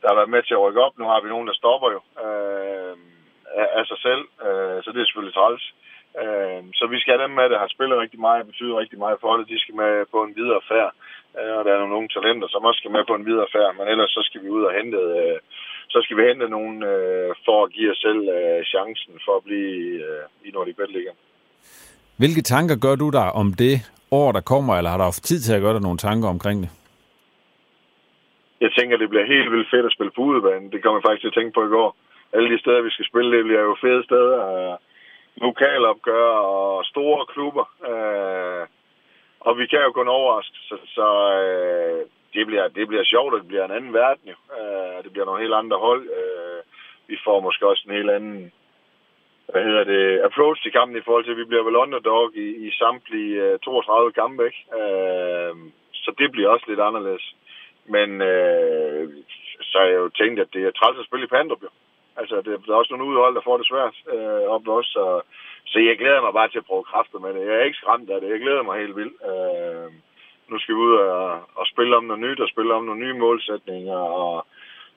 der 0.00 0.08
har 0.08 0.16
været 0.20 0.34
med 0.34 0.42
til 0.42 0.54
at 0.54 0.62
rykke 0.64 0.84
op. 0.86 0.98
Nu 0.98 1.04
har 1.04 1.20
vi 1.20 1.28
nogen, 1.28 1.48
der 1.48 1.60
stopper 1.60 1.88
jo 1.96 2.00
uh, 2.26 2.94
af, 3.60 3.68
af 3.78 3.84
sig 3.86 3.98
selv, 4.06 4.24
så 4.82 4.88
det 4.92 5.00
er 5.00 5.08
selvfølgelig 5.08 5.34
træls. 5.34 5.64
Øh, 5.66 5.88
så 6.78 6.84
vi 6.92 6.98
skal 7.00 7.12
have 7.14 7.24
dem 7.26 7.34
med, 7.38 7.46
der 7.52 7.58
har 7.58 7.70
spillet 7.74 7.98
rigtig 7.98 8.20
meget, 8.20 8.46
betyder 8.46 8.80
rigtig 8.82 8.98
meget 8.98 9.18
for 9.20 9.36
det. 9.36 9.48
De 9.48 9.58
skal 9.60 9.74
med 9.74 9.92
på 10.12 10.18
en 10.22 10.36
videre 10.36 10.60
færd. 10.70 10.92
Øh, 11.38 11.54
og 11.58 11.64
der 11.64 11.72
er 11.72 11.80
nogle 11.80 11.96
unge 11.98 12.10
talenter, 12.16 12.48
som 12.48 12.64
også 12.68 12.78
skal 12.80 12.94
med 12.96 13.04
på 13.08 13.14
en 13.14 13.26
videre 13.30 13.48
færd. 13.56 13.70
Men 13.78 13.86
ellers 13.92 14.10
så 14.16 14.22
skal 14.28 14.42
vi 14.44 14.48
ud 14.56 14.62
og 14.68 14.72
hente, 14.78 14.98
øh, 15.18 15.38
så 15.94 15.98
skal 16.04 16.16
vi 16.16 16.22
hente 16.28 16.48
nogen 16.56 16.76
øh, 16.92 17.28
for 17.46 17.58
at 17.64 17.72
give 17.76 17.90
os 17.92 18.00
selv 18.06 18.22
øh, 18.36 18.60
chancen 18.72 19.14
for 19.24 19.34
at 19.36 19.44
blive 19.48 19.76
øh, 20.08 20.22
i 20.46 20.50
Nordic 20.50 20.76
Bet 20.76 20.90
Liga. 20.96 21.12
Hvilke 22.20 22.42
tanker 22.42 22.76
gør 22.84 22.96
du 23.02 23.08
dig 23.18 23.28
om 23.42 23.48
det 23.62 23.76
år, 24.10 24.32
der 24.32 24.40
kommer, 24.52 24.72
eller 24.76 24.90
har 24.90 24.98
du 24.98 25.06
haft 25.10 25.24
tid 25.30 25.40
til 25.40 25.54
at 25.54 25.62
gøre 25.64 25.74
dig 25.76 25.82
nogle 25.86 25.98
tanker 26.08 26.28
omkring 26.28 26.58
det? 26.64 26.70
Jeg 28.60 28.70
tænker, 28.78 28.96
det 28.96 29.08
bliver 29.10 29.26
helt 29.34 29.50
vildt 29.52 29.70
fedt 29.70 29.86
at 29.86 29.92
spille 29.96 30.12
på 30.16 30.22
udebane. 30.22 30.70
Det 30.72 30.82
kommer 30.82 30.98
jeg 30.98 31.06
faktisk 31.06 31.22
til 31.22 31.32
at 31.32 31.38
tænke 31.38 31.54
på 31.54 31.62
i 31.66 31.74
går. 31.76 31.90
Alle 32.34 32.48
de 32.52 32.58
steder, 32.62 32.82
vi 32.82 32.90
skal 32.90 33.06
spille, 33.10 33.36
det 33.36 33.44
bliver 33.44 33.64
jo 33.70 33.76
fede 33.84 34.02
steder. 34.08 34.36
Lokalopgør 35.40 36.30
og 36.32 36.84
store 36.84 37.26
klubber. 37.26 37.66
Øh, 37.90 38.66
og 39.40 39.58
vi 39.58 39.66
kan 39.66 39.80
jo 39.82 39.92
kun 39.92 40.08
overraske, 40.08 40.56
så, 40.68 40.76
så 40.86 41.08
øh, 41.42 42.06
det, 42.34 42.46
bliver, 42.46 42.68
det 42.68 42.88
bliver 42.88 43.04
sjovt, 43.04 43.34
og 43.34 43.40
det 43.40 43.48
bliver 43.48 43.64
en 43.64 43.76
anden 43.78 43.94
verden 43.94 44.28
jo. 44.32 44.38
Øh, 44.58 45.04
det 45.04 45.12
bliver 45.12 45.26
nogle 45.26 45.42
helt 45.42 45.54
andre 45.54 45.78
hold. 45.78 46.04
Øh, 46.18 46.60
vi 47.08 47.16
får 47.24 47.40
måske 47.40 47.66
også 47.66 47.84
en 47.86 47.94
helt 47.94 48.10
anden 48.10 48.52
hvad 49.52 49.62
hedder 49.64 49.84
det, 49.84 50.20
approach 50.20 50.62
til 50.62 50.72
kampen 50.72 50.98
i 50.98 51.04
forhold 51.04 51.24
til, 51.24 51.30
at 51.30 51.36
vi 51.42 51.50
bliver 51.50 51.62
vel 51.62 51.76
underdog 51.76 52.36
i, 52.36 52.46
i 52.66 52.70
samtlige 52.70 53.42
øh, 53.42 53.58
32 53.58 54.12
kampe, 54.12 54.46
ikke? 54.46 54.62
Uh, 54.78 55.56
så 55.92 56.10
det 56.18 56.32
bliver 56.32 56.48
også 56.48 56.64
lidt 56.68 56.80
anderledes. 56.80 57.34
Men 57.94 58.08
øh, 58.22 59.08
så 59.68 59.78
har 59.78 59.86
jeg 59.86 59.96
jo 59.96 60.08
tænkt, 60.08 60.40
at 60.40 60.48
det 60.52 60.62
er 60.64 60.70
træls 60.70 60.98
at 60.98 61.06
spille 61.06 61.26
i 61.26 61.34
Pandrup, 61.36 61.62
jo. 61.62 61.68
Altså, 62.20 62.36
det, 62.36 62.66
der 62.66 62.72
er 62.72 62.80
også 62.82 62.92
nogle 62.92 63.08
udhold, 63.10 63.34
der 63.34 63.46
får 63.48 63.56
det 63.56 63.66
svært 63.66 63.96
øh, 64.14 64.44
op 64.54 64.68
også, 64.68 64.90
så, 64.96 65.20
så 65.70 65.78
jeg 65.78 65.98
glæder 65.98 66.20
mig 66.20 66.32
bare 66.32 66.48
til 66.48 66.58
at 66.58 66.68
prøve 66.70 66.90
kræfter 66.92 67.18
med 67.18 67.30
det. 67.34 67.46
Jeg 67.46 67.54
er 67.56 67.64
ikke 67.68 67.82
skræmt 67.82 68.10
af 68.10 68.20
det, 68.20 68.30
jeg 68.30 68.40
glæder 68.40 68.62
mig 68.62 68.80
helt 68.80 68.96
vildt. 68.96 69.16
Øh, 69.30 69.88
nu 70.50 70.58
skal 70.58 70.74
vi 70.74 70.80
ud 70.80 70.94
og, 70.94 71.30
og 71.60 71.66
spille 71.66 71.96
om 71.96 72.04
noget 72.04 72.22
nyt, 72.22 72.40
og 72.40 72.48
spille 72.48 72.74
om 72.74 72.84
nogle 72.84 73.00
nye 73.00 73.18
målsætninger, 73.24 74.00
og 74.22 74.46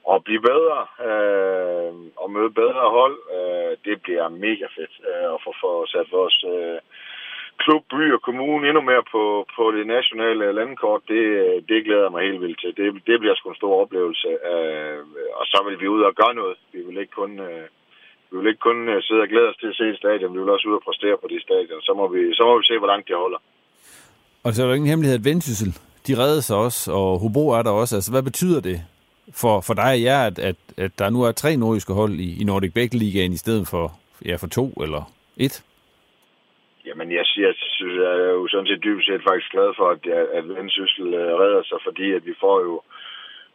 og 0.03 0.23
blive 0.23 0.41
bedre 0.41 0.79
øh, 1.07 1.93
og 2.15 2.31
møde 2.31 2.51
bedre 2.51 2.85
hold. 2.97 3.17
Øh, 3.37 3.77
det 3.85 4.01
bliver 4.01 4.27
mega 4.29 4.65
fedt 4.75 4.95
øh, 5.09 5.33
at 5.33 5.39
få, 5.43 5.51
få 5.61 5.85
sat 5.85 6.07
vores 6.11 6.43
øh, 6.53 6.79
klub, 7.65 7.83
by 7.93 8.03
og 8.15 8.21
kommune 8.27 8.67
endnu 8.67 8.81
mere 8.91 9.03
på, 9.13 9.23
på 9.55 9.63
det 9.75 9.85
nationale 9.95 10.45
landkort. 10.59 11.01
Det, 11.13 11.23
det 11.69 11.85
glæder 11.85 12.05
jeg 12.05 12.13
mig 12.15 12.23
helt 12.27 12.41
vildt 12.43 12.59
til. 12.61 12.71
Det, 12.79 12.87
det 13.09 13.19
bliver 13.19 13.35
sgu 13.35 13.49
en 13.49 13.61
stor 13.61 13.81
oplevelse. 13.83 14.29
Øh, 14.51 14.99
og 15.39 15.45
så 15.51 15.57
vil 15.67 15.77
vi 15.81 15.87
ud 15.95 16.01
og 16.09 16.13
gøre 16.21 16.35
noget. 16.41 16.57
Vi 16.73 16.79
vil 16.87 16.97
ikke 17.01 17.17
kun... 17.21 17.31
Øh, 17.39 17.67
vi 18.31 18.37
vil 18.37 18.47
ikke 18.47 18.67
kun 18.69 18.89
øh, 18.89 19.01
sidde 19.01 19.21
og 19.25 19.27
glæde 19.27 19.49
os 19.49 19.57
til 19.61 19.67
at 19.67 19.75
se 19.75 19.85
et 19.89 19.97
stadion, 19.97 20.33
vi 20.33 20.39
vil 20.39 20.55
også 20.55 20.67
ud 20.69 20.79
og 20.79 20.83
præstere 20.87 21.17
på 21.21 21.27
de 21.33 21.41
stadion. 21.41 21.81
Så 21.81 21.93
må 21.99 22.07
vi, 22.13 22.19
så 22.33 22.43
må 22.47 22.53
vi 22.59 22.65
se, 22.65 22.77
hvor 22.77 22.87
langt 22.87 23.07
det 23.07 23.15
holder. 23.15 23.39
Og 24.43 24.53
så 24.53 24.63
er 24.63 24.67
der 24.67 24.73
ingen 24.73 24.89
hemmelighed, 24.89 25.19
at 25.19 25.25
Vendsyssel, 25.25 25.71
de 26.07 26.17
redder 26.23 26.41
sig 26.41 26.57
også, 26.57 26.91
og 26.91 27.19
Hobro 27.19 27.49
er 27.49 27.61
der 27.61 27.71
også. 27.71 27.95
Altså, 27.95 28.11
hvad 28.11 28.23
betyder 28.23 28.61
det 28.61 28.77
for, 29.41 29.61
for 29.61 29.73
dig 29.73 29.91
og 29.97 30.01
jer, 30.01 30.21
at, 30.29 30.39
at, 30.39 30.55
at 30.77 30.91
der 30.99 31.09
nu 31.09 31.23
er 31.23 31.31
tre 31.31 31.57
nordiske 31.57 31.93
hold 31.93 32.13
i, 32.13 32.41
i 32.41 32.43
Nordic 32.43 32.73
Bæk 32.73 32.93
Ligaen 32.93 33.33
i 33.33 33.37
stedet 33.37 33.67
for, 33.67 33.93
ja, 34.25 34.35
for 34.35 34.47
to 34.47 34.65
eller 34.83 35.11
et? 35.37 35.63
Jamen, 36.85 37.11
jeg, 37.11 37.25
jeg 37.37 37.53
synes, 37.55 37.95
jeg 38.03 38.11
er 38.25 38.31
jo 38.39 38.47
sådan 38.47 38.67
set 38.67 38.83
dybest 38.83 39.07
set 39.07 39.23
faktisk 39.29 39.51
glad 39.51 39.69
for, 39.77 39.87
at, 39.89 40.07
at 40.37 40.49
Vendsyssel 40.49 41.13
øh, 41.13 41.33
redder 41.41 41.63
sig, 41.63 41.79
fordi 41.83 42.11
at 42.11 42.25
vi 42.25 42.33
får 42.39 42.61
jo 42.61 42.81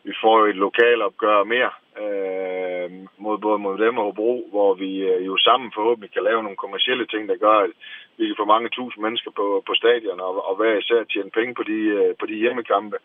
vi 0.09 0.15
får 0.23 0.39
jo 0.41 0.47
et 0.47 0.57
lokalopgør 0.67 1.45
mere 1.55 1.73
øh, 2.03 2.91
mod 3.25 3.39
både 3.39 3.59
mod 3.59 3.79
dem 3.79 3.99
og 3.99 4.05
Hobro, 4.05 4.49
hvor 4.51 4.75
vi 4.75 4.91
øh, 5.11 5.27
jo 5.27 5.37
sammen 5.37 5.73
forhåbentlig 5.75 6.13
kan 6.13 6.23
lave 6.23 6.43
nogle 6.43 6.63
kommersielle 6.65 7.07
ting, 7.07 7.29
der 7.29 7.37
gør, 7.37 7.59
at 7.67 7.71
vi 8.19 8.27
kan 8.27 8.37
få 8.39 8.45
mange 8.45 8.69
tusind 8.69 9.03
mennesker 9.03 9.31
på, 9.31 9.63
på 9.67 9.73
stadion 9.75 10.21
og, 10.21 10.49
og 10.49 10.57
hver 10.57 10.75
især 10.79 11.05
tjene 11.05 11.31
penge 11.31 11.55
på 11.55 11.63
de, 11.63 11.79
øh, 11.99 12.15
på 12.21 12.27
de 12.27 12.35
hjemmekampe 12.43 12.97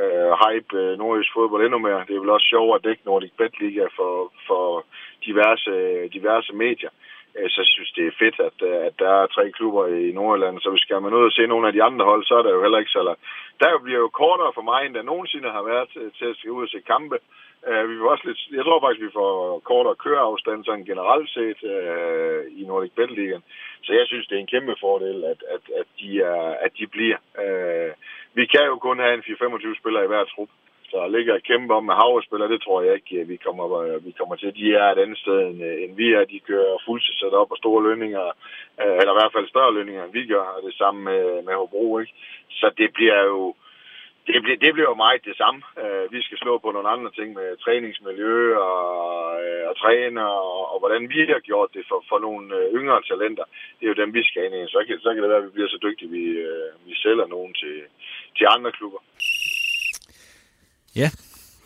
øh, 0.00 0.32
hype 0.42 0.72
øh, 0.82 0.98
nordjysk 0.98 1.32
fodbold 1.34 1.64
endnu 1.64 1.78
mere. 1.78 2.04
Det 2.08 2.14
er 2.16 2.20
vel 2.24 2.36
også 2.36 2.48
sjovt 2.52 2.74
at 2.76 2.84
dække 2.84 3.02
Nordic 3.04 3.32
Bet 3.38 3.60
Liga 3.60 3.84
for, 3.96 4.32
for 4.46 4.84
diverse, 5.26 5.70
øh, 5.70 6.12
diverse 6.12 6.52
medier. 6.52 6.90
Øh, 6.90 7.19
Øh, 7.38 7.50
så 7.50 7.62
synes, 7.64 7.90
det 7.96 8.06
er 8.06 8.18
fedt, 8.22 8.38
at, 8.48 8.58
øh, 8.68 8.86
at 8.88 8.94
der 8.98 9.12
er 9.22 9.26
tre 9.26 9.44
klubber 9.50 9.86
i 9.86 10.12
Nordjylland. 10.12 10.60
Så 10.60 10.70
hvis 10.70 10.82
skal 10.86 11.02
man 11.02 11.14
ud 11.14 11.24
og 11.24 11.32
se 11.32 11.46
nogle 11.46 11.66
af 11.66 11.72
de 11.72 11.82
andre 11.82 12.04
hold, 12.04 12.24
så 12.24 12.34
er 12.38 12.42
der 12.42 12.52
jo 12.52 12.62
heller 12.62 12.78
ikke 12.78 12.96
så... 12.96 13.14
Der 13.60 13.78
bliver 13.84 13.98
jo 13.98 14.08
kortere 14.08 14.52
for 14.54 14.62
mig, 14.62 14.80
end 14.86 14.94
der 14.94 15.02
nogensinde 15.02 15.50
har 15.50 15.62
været 15.62 15.88
til, 15.92 16.04
til 16.18 16.26
at 16.30 16.36
skal 16.36 16.50
ud 16.50 16.62
og 16.62 16.68
se 16.68 16.80
kampe. 16.94 17.18
Uh, 17.68 17.90
vi 17.90 17.94
også 18.00 18.24
lidt, 18.26 18.40
jeg 18.56 18.64
tror 18.64 18.80
faktisk, 18.80 19.06
vi 19.06 19.18
får 19.20 19.58
kortere 19.70 20.02
køreafstand 20.04 20.64
sådan 20.64 20.84
generelt 20.84 21.30
set 21.36 21.60
uh, 21.74 22.40
i 22.60 22.62
Nordic 22.68 22.92
Bet 22.96 23.10
Ligaen. 23.10 23.44
Så 23.82 23.92
jeg 23.92 24.06
synes, 24.06 24.26
det 24.26 24.36
er 24.36 24.40
en 24.40 24.54
kæmpe 24.54 24.74
fordel, 24.80 25.24
at, 25.24 25.40
at, 25.54 25.64
at, 25.80 25.86
de, 26.00 26.20
er, 26.20 26.42
at 26.64 26.72
de 26.78 26.86
bliver. 26.86 27.18
Uh, 27.42 27.90
vi 28.34 28.44
kan 28.46 28.64
jo 28.66 28.76
kun 28.78 28.98
have 28.98 29.14
en 29.14 29.20
4-25 29.20 29.80
spillere 29.80 30.04
i 30.04 30.06
hver 30.12 30.24
trup. 30.24 30.48
Så 30.90 30.96
at 31.02 31.10
ligge 31.10 31.34
og 31.34 31.42
kæmpe 31.42 31.74
om 31.74 31.84
med 31.84 31.94
havrespillere, 31.94 32.52
det 32.52 32.62
tror 32.62 32.82
jeg 32.82 32.94
ikke, 32.94 33.28
vi 33.32 33.36
kommer, 33.36 33.66
øh, 33.80 34.06
vi 34.06 34.12
kommer 34.18 34.36
til. 34.36 34.56
De 34.60 34.74
er 34.74 34.86
et 34.90 35.02
andet 35.04 35.18
sted, 35.18 35.38
end, 35.46 35.64
øh, 35.64 35.82
end 35.82 35.92
vi 35.96 36.12
er. 36.12 36.24
De 36.24 36.46
kører 36.50 36.82
fuldtidsat 36.86 37.34
op 37.40 37.50
og 37.50 37.56
store 37.56 37.82
lønninger, 37.88 38.26
øh, 38.82 38.96
eller 39.00 39.12
i 39.12 39.18
hvert 39.18 39.34
fald 39.34 39.48
større 39.48 39.74
lønninger, 39.74 40.04
end 40.04 40.12
vi 40.12 40.26
gør, 40.26 40.46
og 40.56 40.60
det 40.66 40.74
samme 40.74 41.00
med, 41.08 41.42
med 41.46 41.54
Hobro. 41.54 41.98
Ikke? 41.98 42.14
Så 42.50 42.66
det 42.78 42.92
bliver 42.92 43.22
jo 43.24 43.54
det 44.26 44.42
bliver, 44.42 44.58
det 44.64 44.72
bliver 44.72 44.88
jo 44.92 45.02
meget 45.04 45.24
det 45.24 45.36
samme. 45.36 45.60
Vi 46.10 46.22
skal 46.22 46.38
slå 46.38 46.58
på 46.58 46.70
nogle 46.70 46.88
andre 46.88 47.10
ting 47.10 47.28
med 47.34 47.56
træningsmiljø 47.64 48.56
og, 48.56 48.84
og 49.68 49.74
træner, 49.82 50.24
og, 50.24 50.72
og 50.72 50.78
hvordan 50.78 51.02
vi 51.08 51.20
har 51.34 51.40
gjort 51.50 51.70
det 51.74 51.84
for, 51.88 52.04
for 52.08 52.18
nogle 52.18 52.46
yngre 52.78 53.02
talenter. 53.10 53.44
Det 53.76 53.84
er 53.84 53.92
jo 53.92 54.02
dem, 54.02 54.14
vi 54.14 54.22
skal 54.24 54.44
ind 54.44 54.54
i. 54.54 54.72
Så 54.74 54.84
kan, 54.86 54.98
så 55.00 55.08
kan 55.14 55.22
det 55.22 55.30
være, 55.30 55.42
at 55.42 55.48
vi 55.48 55.56
bliver 55.56 55.68
så 55.68 55.78
dygtige, 55.82 56.10
vi, 56.10 56.24
uh, 56.50 56.86
vi 56.86 56.94
sælger 56.94 57.26
nogen 57.26 57.54
til, 57.54 57.76
til 58.36 58.46
andre 58.56 58.72
klubber. 58.72 59.00
Ja, 60.96 61.10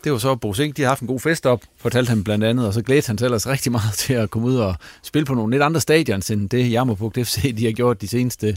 det 0.05 0.13
var 0.13 0.19
så 0.19 0.35
Bo 0.35 0.55
Sink. 0.55 0.77
De 0.77 0.83
har 0.83 0.89
haft 0.89 1.01
en 1.01 1.09
god 1.09 1.21
fest 1.21 1.47
op, 1.47 1.63
fortalte 1.77 2.09
han 2.09 2.25
blandt 2.25 2.45
andet, 2.45 2.67
og 2.67 2.75
så 2.75 2.83
glædte 2.83 3.07
han 3.07 3.19
sig 3.19 3.25
ellers 3.25 3.49
rigtig 3.49 3.73
meget 3.73 3.95
til 4.05 4.15
at 4.15 4.31
komme 4.31 4.49
ud 4.49 4.57
og 4.57 4.75
spille 5.03 5.27
på 5.27 5.35
nogle 5.35 5.51
lidt 5.55 5.63
andre 5.63 5.81
stadions, 5.81 6.31
end 6.31 6.51
det 6.51 6.71
Jammerbugt 6.71 7.19
FC 7.27 7.57
de 7.57 7.65
har 7.65 7.73
gjort 7.73 8.01
de 8.01 8.09
seneste 8.09 8.57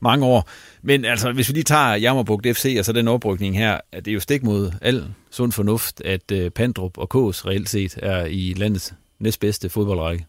mange 0.00 0.26
år. 0.26 0.48
Men 0.82 1.04
altså, 1.04 1.32
hvis 1.32 1.48
vi 1.48 1.54
lige 1.54 1.64
tager 1.64 1.94
Jammerbugt 1.94 2.46
FC 2.56 2.76
og 2.78 2.84
så 2.84 2.92
den 2.92 3.08
oprykning 3.08 3.58
her, 3.58 3.80
at 3.92 4.04
det 4.04 4.10
er 4.10 4.14
jo 4.14 4.20
stik 4.20 4.42
mod 4.42 4.72
al 4.80 5.14
sund 5.30 5.52
fornuft, 5.52 6.00
at 6.00 6.30
øh, 6.32 6.50
Pandrup 6.50 6.98
og 6.98 7.08
Kås 7.08 7.46
reelt 7.46 7.68
set 7.68 7.98
er 8.02 8.24
i 8.24 8.54
landets 8.56 8.94
næstbedste 9.18 9.68
fodboldrække. 9.68 10.26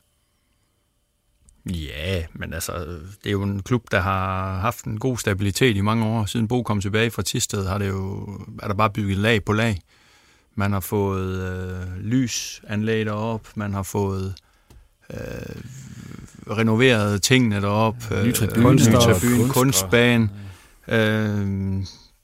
Ja, 1.65 2.23
men 2.33 2.53
altså, 2.53 2.73
det 3.23 3.27
er 3.27 3.31
jo 3.31 3.43
en 3.43 3.61
klub, 3.61 3.83
der 3.91 3.99
har 3.99 4.59
haft 4.59 4.85
en 4.85 4.99
god 4.99 5.17
stabilitet 5.17 5.77
i 5.77 5.81
mange 5.81 6.05
år. 6.05 6.25
Siden 6.25 6.47
Bo 6.47 6.63
kom 6.63 6.81
tilbage 6.81 7.11
fra 7.11 7.21
Tisted, 7.21 7.67
har 7.67 7.77
det 7.77 7.87
jo, 7.87 8.29
er 8.63 8.67
der 8.67 8.73
bare 8.73 8.89
bygget 8.89 9.17
lag 9.17 9.43
på 9.43 9.53
lag. 9.53 9.81
Man 10.55 10.71
har 10.73 10.79
fået 10.79 11.41
øh, 11.41 11.97
lysanlæg 12.03 13.05
derop, 13.05 13.47
man 13.55 13.73
har 13.73 13.83
fået 13.83 14.35
øh, 15.13 15.17
renoveret 16.49 17.21
tingene 17.21 17.61
derop, 17.61 17.95
ny 18.25 18.33
tribune, 18.33 18.67
øh, 18.67 18.75
ny 18.75 18.79
tribune 18.79 19.49
kunstbane. 19.49 20.29
Øh, 20.87 21.47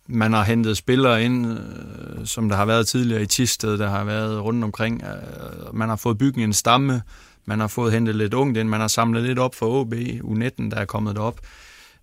man 0.07 0.33
har 0.33 0.43
hentet 0.43 0.77
spillere 0.77 1.23
ind, 1.23 1.47
øh, 1.47 2.25
som 2.25 2.49
der 2.49 2.55
har 2.55 2.65
været 2.65 2.87
tidligere 2.87 3.21
i 3.21 3.25
Tisted, 3.25 3.77
der 3.77 3.89
har 3.89 4.03
været 4.03 4.43
rundt 4.43 4.63
omkring. 4.63 5.03
Øh, 5.03 5.75
man 5.75 5.89
har 5.89 5.95
fået 5.95 6.17
bygget 6.17 6.43
en 6.43 6.53
stamme, 6.53 7.01
man 7.45 7.59
har 7.59 7.67
fået 7.67 7.93
hentet 7.93 8.15
lidt 8.15 8.33
ungt 8.33 8.57
ind, 8.57 8.69
man 8.69 8.79
har 8.79 8.87
samlet 8.87 9.23
lidt 9.23 9.39
op 9.39 9.55
for 9.55 9.65
OB, 9.65 9.93
U19, 9.93 10.69
der 10.69 10.77
er 10.77 10.85
kommet 10.85 11.15
derop. 11.15 11.39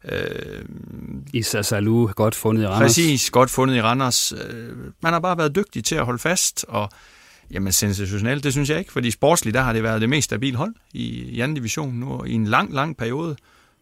Øh, 0.04 0.64
Issa 1.32 1.62
Salou, 1.62 2.06
godt 2.06 2.34
fundet 2.34 2.62
i 2.62 2.66
Randers. 2.66 2.88
Præcis, 2.88 3.30
godt 3.30 3.50
fundet 3.50 3.76
i 3.76 3.82
Randers. 3.82 4.32
Øh, 4.32 4.76
man 5.02 5.12
har 5.12 5.20
bare 5.20 5.38
været 5.38 5.56
dygtig 5.56 5.84
til 5.84 5.94
at 5.94 6.04
holde 6.04 6.18
fast, 6.18 6.64
og 6.68 6.90
jamen 7.50 7.72
sensationelt, 7.72 8.44
det 8.44 8.52
synes 8.52 8.70
jeg 8.70 8.78
ikke, 8.78 8.92
fordi 8.92 9.10
sportsligt, 9.10 9.54
der 9.54 9.60
har 9.60 9.72
det 9.72 9.82
været 9.82 10.00
det 10.00 10.08
mest 10.08 10.24
stabile 10.24 10.56
hold 10.56 10.74
i, 10.92 11.04
i 11.22 11.40
anden 11.40 11.54
division 11.54 11.94
nu, 11.94 12.24
i 12.24 12.32
en 12.32 12.44
lang, 12.44 12.74
lang 12.74 12.96
periode. 12.96 13.36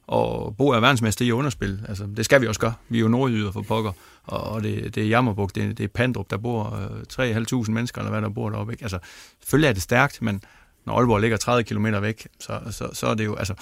Og 0.06 0.56
Bo 0.56 0.68
er 0.68 0.80
verdensmester 0.80 1.24
i 1.24 1.32
underspil. 1.32 1.80
Altså, 1.88 2.06
det 2.16 2.24
skal 2.24 2.40
vi 2.40 2.46
også 2.46 2.60
gøre. 2.60 2.74
Vi 2.88 2.98
er 2.98 3.02
jo 3.02 3.08
nordjyder 3.08 3.52
for 3.52 3.62
pokker, 3.62 3.92
og 4.24 4.62
det, 4.62 4.94
det 4.94 5.02
er 5.02 5.08
Jammerbuk, 5.08 5.54
det, 5.54 5.78
det 5.78 5.84
er 5.84 5.88
Pandrup, 5.88 6.30
der 6.30 6.36
bor 6.36 6.78
øh, 7.20 7.60
3.500 7.62 7.70
mennesker, 7.70 8.00
eller 8.00 8.10
hvad 8.10 8.22
der 8.22 8.28
bor 8.28 8.50
deroppe. 8.50 8.72
Ikke? 8.72 8.84
Altså, 8.84 8.98
selvfølgelig 9.40 9.68
er 9.68 9.72
det 9.72 9.82
stærkt, 9.82 10.22
men 10.22 10.42
når 10.86 10.98
Aalborg 10.98 11.20
ligger 11.20 11.36
30 11.36 11.64
km 11.64 11.86
væk, 12.00 12.28
så, 12.40 12.60
så, 12.70 12.88
så 12.92 13.06
er 13.06 13.14
det 13.14 13.24
jo, 13.24 13.34
altså, 13.34 13.54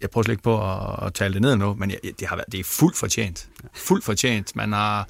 jeg 0.00 0.10
prøver 0.10 0.22
slet 0.22 0.32
ikke 0.32 0.42
på 0.42 0.70
at, 0.72 1.06
at 1.06 1.14
tale 1.14 1.34
det 1.34 1.42
ned 1.42 1.56
nu, 1.56 1.74
men 1.74 1.90
jeg, 1.90 1.98
det, 2.20 2.28
har 2.28 2.36
været, 2.36 2.52
det 2.52 2.60
er 2.60 2.64
fuldt 2.64 2.96
fortjent. 2.96 3.48
Fuldt 3.74 4.04
fortjent. 4.04 4.56
Man 4.56 4.72
har, 4.72 5.08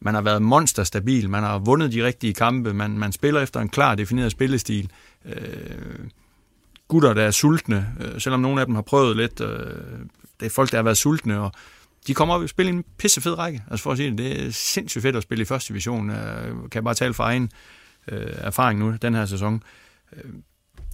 man 0.00 0.14
har 0.14 0.20
været 0.22 0.42
monsterstabil, 0.42 1.30
man 1.30 1.42
har 1.42 1.58
vundet 1.58 1.92
de 1.92 2.04
rigtige 2.04 2.34
kampe, 2.34 2.74
man, 2.74 2.98
man 2.98 3.12
spiller 3.12 3.40
efter 3.40 3.60
en 3.60 3.68
klar 3.68 3.94
defineret 3.94 4.32
spillestil. 4.32 4.90
Øh, 5.24 6.08
gutter, 6.88 7.14
der 7.14 7.22
er 7.22 7.30
sultne, 7.30 7.94
øh, 8.00 8.20
selvom 8.20 8.40
nogle 8.40 8.60
af 8.60 8.66
dem 8.66 8.74
har 8.74 8.82
prøvet 8.82 9.16
lidt, 9.16 9.40
øh, 9.40 9.48
det 10.40 10.46
er 10.46 10.50
folk, 10.50 10.70
der 10.70 10.78
har 10.78 10.82
været 10.82 10.96
sultne, 10.96 11.40
og 11.40 11.52
de 12.06 12.14
kommer 12.14 12.34
op 12.34 12.42
og 12.42 12.48
spiller 12.48 12.72
en 12.72 12.84
pissefed 12.98 13.38
række. 13.38 13.64
Altså 13.70 13.82
for 13.82 13.90
at 13.90 13.96
sige 13.96 14.10
det, 14.10 14.18
det 14.18 14.46
er 14.46 14.50
sindssygt 14.50 15.02
fedt 15.02 15.16
at 15.16 15.22
spille 15.22 15.42
i 15.42 15.44
første 15.44 15.68
division. 15.68 16.10
Øh, 16.10 16.16
kan 16.46 16.70
jeg 16.74 16.84
bare 16.84 16.94
tale 16.94 17.14
fra 17.14 17.24
egen 17.24 17.50
øh, 18.08 18.26
erfaring 18.36 18.78
nu, 18.78 18.96
den 19.02 19.14
her 19.14 19.26
sæson. 19.26 19.62
Øh, 20.12 20.30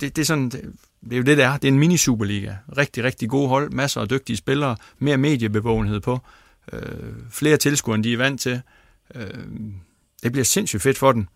det, 0.00 0.16
det 0.16 0.22
er 0.22 0.26
sådan, 0.26 0.48
det, 0.48 0.72
det 1.04 1.12
er 1.12 1.16
jo 1.16 1.22
det, 1.22 1.38
der 1.38 1.48
er. 1.48 1.56
Det 1.56 1.68
er 1.68 1.72
en 1.72 1.78
mini-superliga. 1.78 2.54
Rigtig, 2.76 3.04
rigtig 3.04 3.28
gode 3.28 3.48
hold. 3.48 3.70
Masser 3.70 4.00
af 4.00 4.08
dygtige 4.08 4.36
spillere. 4.36 4.76
Mere 4.98 5.16
mediebevågenhed 5.16 6.00
på. 6.00 6.18
Øh, 6.72 6.82
flere 7.30 7.56
tilskuere, 7.56 7.94
end 7.94 8.04
de 8.04 8.12
er 8.12 8.16
vant 8.16 8.40
til. 8.40 8.60
Øh, 9.14 9.28
det 10.22 10.32
bliver 10.32 10.44
sindssygt 10.44 10.82
fedt 10.82 10.98
for 10.98 11.12
den. 11.12 11.28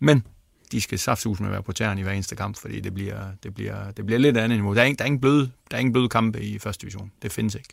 Men 0.00 0.26
de 0.72 0.80
skal 0.80 0.98
saftsus 0.98 1.40
med 1.40 1.48
at 1.48 1.52
være 1.52 1.62
på 1.62 1.72
tæren 1.72 1.98
i 1.98 2.02
hver 2.02 2.12
eneste 2.12 2.36
kamp, 2.36 2.56
fordi 2.56 2.80
det 2.80 2.94
bliver, 2.94 3.20
det 3.42 3.54
bliver, 3.54 3.90
det 3.90 4.06
bliver 4.06 4.18
lidt 4.18 4.36
andet 4.36 4.58
niveau. 4.58 4.74
Der 4.74 4.80
er, 4.80 4.84
ingen, 4.84 4.98
der, 4.98 5.04
er 5.04 5.06
ingen 5.06 5.20
bløde, 5.20 5.50
der 5.70 5.76
er 5.76 5.80
ingen 5.80 5.92
bløde 5.92 6.08
kampe 6.08 6.42
i 6.42 6.58
første 6.58 6.80
division. 6.80 7.12
Det 7.22 7.32
findes 7.32 7.54
ikke. 7.54 7.68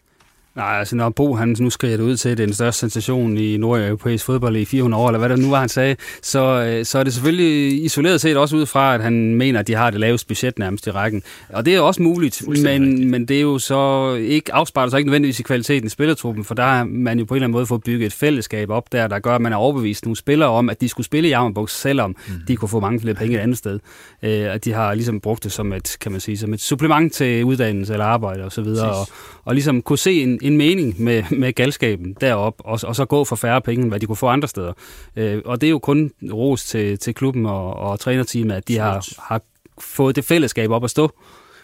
Nej, 0.60 0.80
altså 0.80 0.96
når 0.96 1.10
Bo 1.10 1.36
han 1.36 1.56
nu 1.60 1.70
skriver 1.70 1.98
det 1.98 2.04
ud 2.04 2.18
til, 2.18 2.30
at 2.30 2.38
det 2.38 2.44
er 2.44 2.48
den 2.48 2.54
største 2.54 2.80
sensation 2.80 3.38
i 3.38 3.58
nordeuropæisk 3.58 4.26
fodbold 4.26 4.56
i 4.56 4.66
400 4.66 5.04
år, 5.04 5.08
eller 5.08 5.20
hvad 5.20 5.30
det 5.30 5.40
nu 5.40 5.50
var, 5.50 5.60
han 5.60 5.70
sagde, 5.70 5.96
så, 6.22 6.40
øh, 6.40 6.86
så 6.86 7.00
er 7.00 7.04
det 7.04 7.14
selvfølgelig 7.14 7.84
isoleret 7.84 8.22
set 8.22 8.38
også 8.38 8.56
ud 8.56 8.66
fra, 8.66 8.96
at 8.96 9.02
han 9.02 9.36
mener, 9.36 9.60
at 9.60 9.68
de 9.68 9.76
har 9.76 9.90
det 9.90 10.00
laveste 10.00 10.28
budget 10.28 10.60
nærmest 10.60 10.88
i 10.88 10.92
rækken. 10.92 11.24
Og 11.50 11.66
det 11.66 11.76
er 11.76 11.80
også 11.80 12.02
muligt, 12.02 12.48
men, 12.64 13.12
men 13.12 13.26
det 13.26 13.38
er 13.38 13.42
jo 13.42 13.60
så 13.60 14.14
ikke 14.14 14.54
afspejler 14.54 14.90
sig 14.90 14.98
ikke 14.98 15.08
nødvendigvis 15.08 15.40
i 15.40 15.44
kvaliteten 15.44 15.88
i 15.88 15.90
spillertruppen, 15.90 16.46
for 16.46 16.56
der 16.56 16.64
har 16.64 16.84
man 16.84 17.20
jo 17.20 17.26
på 17.26 17.34
en 17.34 17.36
eller 17.36 17.46
anden 17.46 17.54
måde 17.54 17.66
fået 17.66 17.84
bygget 17.84 18.06
et 18.06 18.14
fællesskab 18.14 18.70
op 18.70 18.92
der, 18.92 19.08
der 19.08 19.20
gør, 19.20 19.36
at 19.36 19.42
man 19.42 19.54
er 19.54 19.58
overbevist 19.58 20.06
nogle 20.06 20.18
spillere 20.18 20.50
om, 20.50 20.70
at 20.70 20.82
de 20.82 20.90
skulle 20.90 21.06
spille 21.06 21.30
i 21.30 21.32
Jammerbuks, 21.32 21.80
selvom 21.80 22.16
mm. 22.28 22.34
de 22.48 22.56
kunne 22.56 22.70
få 22.70 22.80
mange 22.80 23.00
flere 23.00 23.16
penge 23.16 23.38
et 23.38 23.42
andet 23.42 23.58
sted. 23.58 23.80
Øh, 24.24 24.54
at 24.54 24.66
de 24.66 24.74
har 24.74 24.94
ligesom 24.94 25.20
brugt 25.20 25.44
det 25.44 25.52
som 25.52 25.74
et, 25.74 25.98
kan 26.02 26.12
man 26.12 26.22
sige, 26.22 26.38
som 26.38 26.54
et 26.54 26.62
supplement 26.62 27.14
til 27.14 27.46
uddannelse 27.46 27.94
eller 27.94 28.06
arbejde 28.06 28.44
osv., 28.44 28.60
og, 28.60 28.90
og, 28.90 29.08
og 29.46 29.54
ligesom 29.54 29.82
kunne 29.82 29.98
se 29.98 30.24
en, 30.24 30.40
en 30.52 30.58
mening 30.58 31.02
med, 31.02 31.24
med 31.32 31.54
galskaben 31.54 32.16
derop 32.22 32.56
og, 32.60 32.80
og 32.84 32.96
så 32.96 33.06
gå 33.06 33.24
for 33.24 33.36
færre 33.36 33.62
penge, 33.62 33.82
end 33.82 33.92
hvad 33.92 34.00
de 34.00 34.06
kunne 34.06 34.16
få 34.16 34.28
andre 34.28 34.48
steder. 34.48 34.74
Øh, 35.16 35.42
og 35.46 35.62
det 35.62 35.68
er 35.68 35.72
jo 35.72 35.80
kun 35.80 36.12
ros 36.32 36.66
til, 36.66 37.00
til 37.00 37.14
klubben 37.14 37.46
og, 37.46 37.74
og 37.74 38.00
trænerteamet, 38.00 38.56
at 38.56 38.68
de 38.68 38.78
har, 38.78 39.08
har 39.20 39.42
fået 39.80 40.16
det 40.16 40.26
fællesskab 40.26 40.70
op 40.70 40.84
at 40.84 40.90
stå. 40.90 41.12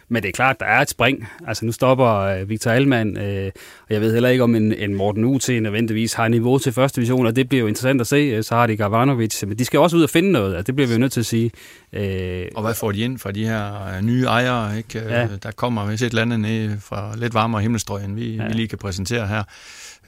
Men 0.09 0.23
det 0.23 0.29
er 0.29 0.33
klart, 0.33 0.59
der 0.59 0.65
er 0.65 0.81
et 0.81 0.89
spring. 0.89 1.27
Altså 1.47 1.65
nu 1.65 1.71
stopper 1.71 2.07
øh, 2.07 2.49
Victor 2.49 2.71
Alman, 2.71 3.17
øh, 3.17 3.51
og 3.87 3.93
jeg 3.93 4.01
ved 4.01 4.13
heller 4.13 4.29
ikke, 4.29 4.43
om 4.43 4.55
en, 4.55 4.73
en 4.73 4.95
Morten 4.95 5.23
U 5.25 5.37
til 5.37 5.63
nødvendigvis 5.63 6.13
har 6.13 6.27
niveau 6.27 6.57
til 6.57 6.73
første 6.73 6.95
division, 6.95 7.25
og 7.25 7.35
det 7.35 7.49
bliver 7.49 7.61
jo 7.61 7.67
interessant 7.67 8.01
at 8.01 8.07
se. 8.07 8.43
Så 8.43 8.55
har 8.55 8.67
de 8.67 8.77
Gavanovic, 8.77 9.43
men 9.43 9.59
de 9.59 9.65
skal 9.65 9.79
også 9.79 9.97
ud 9.97 10.03
og 10.03 10.09
finde 10.09 10.31
noget, 10.31 10.55
og 10.55 10.67
det 10.67 10.75
bliver 10.75 10.87
vi 10.87 10.93
jo 10.93 10.99
nødt 10.99 11.11
til 11.11 11.19
at 11.19 11.25
sige. 11.25 11.51
Øh, 11.93 12.45
og 12.55 12.63
hvad 12.63 12.73
får 12.73 12.91
de 12.91 12.99
ind 12.99 13.17
fra 13.19 13.31
de 13.31 13.45
her 13.45 13.95
øh, 13.95 14.01
nye 14.01 14.25
ejere? 14.25 14.77
Ikke? 14.77 14.99
Øh, 14.99 15.11
ja. 15.11 15.27
Der 15.43 15.51
kommer 15.51 15.85
vist 15.85 16.03
et 16.03 16.09
eller 16.09 16.21
andet 16.21 16.39
ned 16.39 16.79
fra 16.79 17.13
lidt 17.17 17.33
varmere 17.33 17.61
himmelstrøg, 17.61 18.05
end 18.05 18.15
vi, 18.15 18.35
ja. 18.35 18.47
vi 18.47 18.53
lige 18.53 18.67
kan 18.67 18.77
præsentere 18.77 19.27
her. 19.27 19.43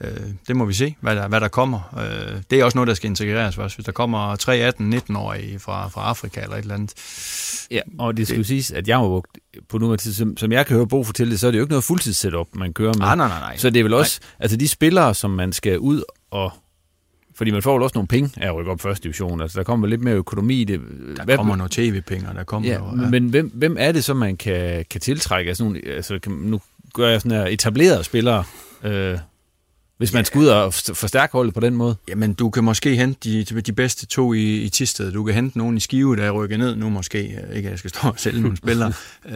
Øh, 0.00 0.10
det 0.48 0.56
må 0.56 0.64
vi 0.64 0.72
se, 0.72 0.96
hvad 1.00 1.16
der, 1.16 1.28
hvad 1.28 1.40
der 1.40 1.48
kommer. 1.48 1.94
Øh, 1.98 2.42
det 2.50 2.60
er 2.60 2.64
også 2.64 2.78
noget, 2.78 2.88
der 2.88 2.94
skal 2.94 3.10
integreres 3.10 3.56
først. 3.56 3.76
Hvis 3.76 3.84
der 3.84 3.92
kommer 3.92 4.36
3, 4.36 4.56
18, 4.56 4.94
19-årige 4.94 5.58
fra, 5.58 5.88
fra 5.88 6.02
Afrika 6.02 6.40
eller 6.42 6.56
et 6.56 6.62
eller 6.62 6.74
andet. 6.74 6.94
Ja, 7.70 7.80
og 7.98 8.16
det 8.16 8.26
skulle 8.26 8.38
det, 8.38 8.46
siges, 8.46 8.70
at 8.70 8.88
jeg 8.88 8.98
må 8.98 9.24
på 9.68 9.78
nu, 9.78 9.96
som, 9.98 10.36
som 10.36 10.52
jeg 10.52 10.66
kan 10.66 10.76
høre 10.76 10.86
Bo 10.86 11.04
fortælle 11.04 11.30
det, 11.30 11.40
så 11.40 11.46
er 11.46 11.50
det 11.50 11.58
jo 11.58 11.62
ikke 11.62 11.72
noget 11.72 11.84
fuldtidssetup, 11.84 12.48
man 12.52 12.72
kører 12.72 12.92
med. 12.92 13.00
Nej, 13.00 13.16
nej, 13.16 13.28
nej, 13.28 13.40
nej. 13.40 13.56
Så 13.56 13.70
det 13.70 13.80
er 13.80 13.84
vel 13.84 13.94
også, 13.94 14.20
nej. 14.22 14.36
altså 14.40 14.56
de 14.56 14.68
spillere, 14.68 15.14
som 15.14 15.30
man 15.30 15.52
skal 15.52 15.78
ud 15.78 16.02
og 16.30 16.52
fordi 17.38 17.50
man 17.50 17.62
får 17.62 17.74
jo 17.74 17.82
også 17.84 17.94
nogle 17.94 18.08
penge 18.08 18.30
af 18.36 18.46
at 18.46 18.54
rykke 18.54 18.70
op 18.70 18.80
første 18.80 19.02
division. 19.02 19.40
Altså, 19.40 19.58
der 19.58 19.64
kommer 19.64 19.86
lidt 19.86 20.00
mere 20.00 20.14
økonomi 20.14 20.60
i 20.60 20.64
det. 20.64 20.80
Der 21.16 21.24
hvem, 21.24 21.36
kommer 21.36 21.56
noget 21.56 21.72
tv-penge, 21.72 22.26
der 22.36 22.44
kommer 22.44 22.68
ja, 22.68 22.74
jo, 22.74 23.02
ja. 23.02 23.10
Men 23.10 23.28
hvem, 23.28 23.50
hvem 23.54 23.76
er 23.78 23.92
det 23.92 24.04
så, 24.04 24.14
man 24.14 24.36
kan, 24.36 24.84
kan 24.90 25.00
tiltrække? 25.00 25.48
Altså, 25.48 25.64
nogle, 25.64 25.80
altså, 25.86 26.18
kan, 26.18 26.32
nu 26.32 26.60
gør 26.94 27.08
jeg 27.08 27.20
sådan 27.20 27.38
her 27.38 27.46
etablerede 27.46 28.04
spillere, 28.04 28.44
øh, 28.84 29.18
hvis 29.98 30.12
man 30.12 30.24
skal 30.24 30.38
ud 30.38 30.46
og 30.46 30.74
forstærke 30.74 31.32
holdet 31.32 31.54
på 31.54 31.60
den 31.60 31.74
måde? 31.74 31.96
Jamen, 32.08 32.34
du 32.34 32.50
kan 32.50 32.64
måske 32.64 32.96
hente 32.96 33.30
de, 33.30 33.44
de 33.44 33.72
bedste 33.72 34.06
to 34.06 34.32
i, 34.32 34.56
i 34.56 34.68
Tisted. 34.68 35.12
Du 35.12 35.24
kan 35.24 35.34
hente 35.34 35.58
nogen 35.58 35.76
i 35.76 35.80
Skive, 35.80 36.16
der 36.16 36.30
rykker 36.30 36.56
ned 36.56 36.76
nu 36.76 36.90
måske. 36.90 37.22
Ikke 37.54 37.66
at 37.66 37.70
jeg 37.70 37.78
skal 37.78 37.90
stå 37.90 38.08
og 38.08 38.14
sælge 38.16 38.42
nogle 38.42 38.56
spillere. 38.56 38.92
øh, 39.28 39.34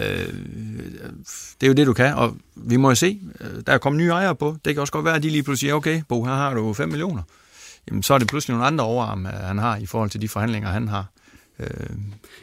det 1.60 1.62
er 1.62 1.66
jo 1.66 1.72
det, 1.72 1.86
du 1.86 1.92
kan, 1.92 2.14
og 2.14 2.36
vi 2.54 2.76
må 2.76 2.88
jo 2.88 2.94
se. 2.94 3.20
Der 3.66 3.72
er 3.72 3.78
kommet 3.78 4.00
nye 4.00 4.10
ejere 4.10 4.34
på. 4.34 4.56
Det 4.64 4.74
kan 4.74 4.80
også 4.80 4.92
godt 4.92 5.04
være, 5.04 5.16
at 5.16 5.22
de 5.22 5.30
lige 5.30 5.42
pludselig 5.42 5.68
siger, 5.68 5.74
okay, 5.74 6.02
Bo, 6.08 6.24
her 6.24 6.34
har 6.34 6.54
du 6.54 6.72
5 6.72 6.88
millioner. 6.88 7.22
Jamen, 7.88 8.02
så 8.02 8.14
er 8.14 8.18
det 8.18 8.28
pludselig 8.28 8.54
nogle 8.54 8.66
andre 8.66 8.84
overarm, 8.84 9.24
han 9.24 9.58
har 9.58 9.76
i 9.76 9.86
forhold 9.86 10.10
til 10.10 10.20
de 10.20 10.28
forhandlinger, 10.28 10.68
han 10.70 10.88
har. 10.88 11.06
Øh, 11.60 11.66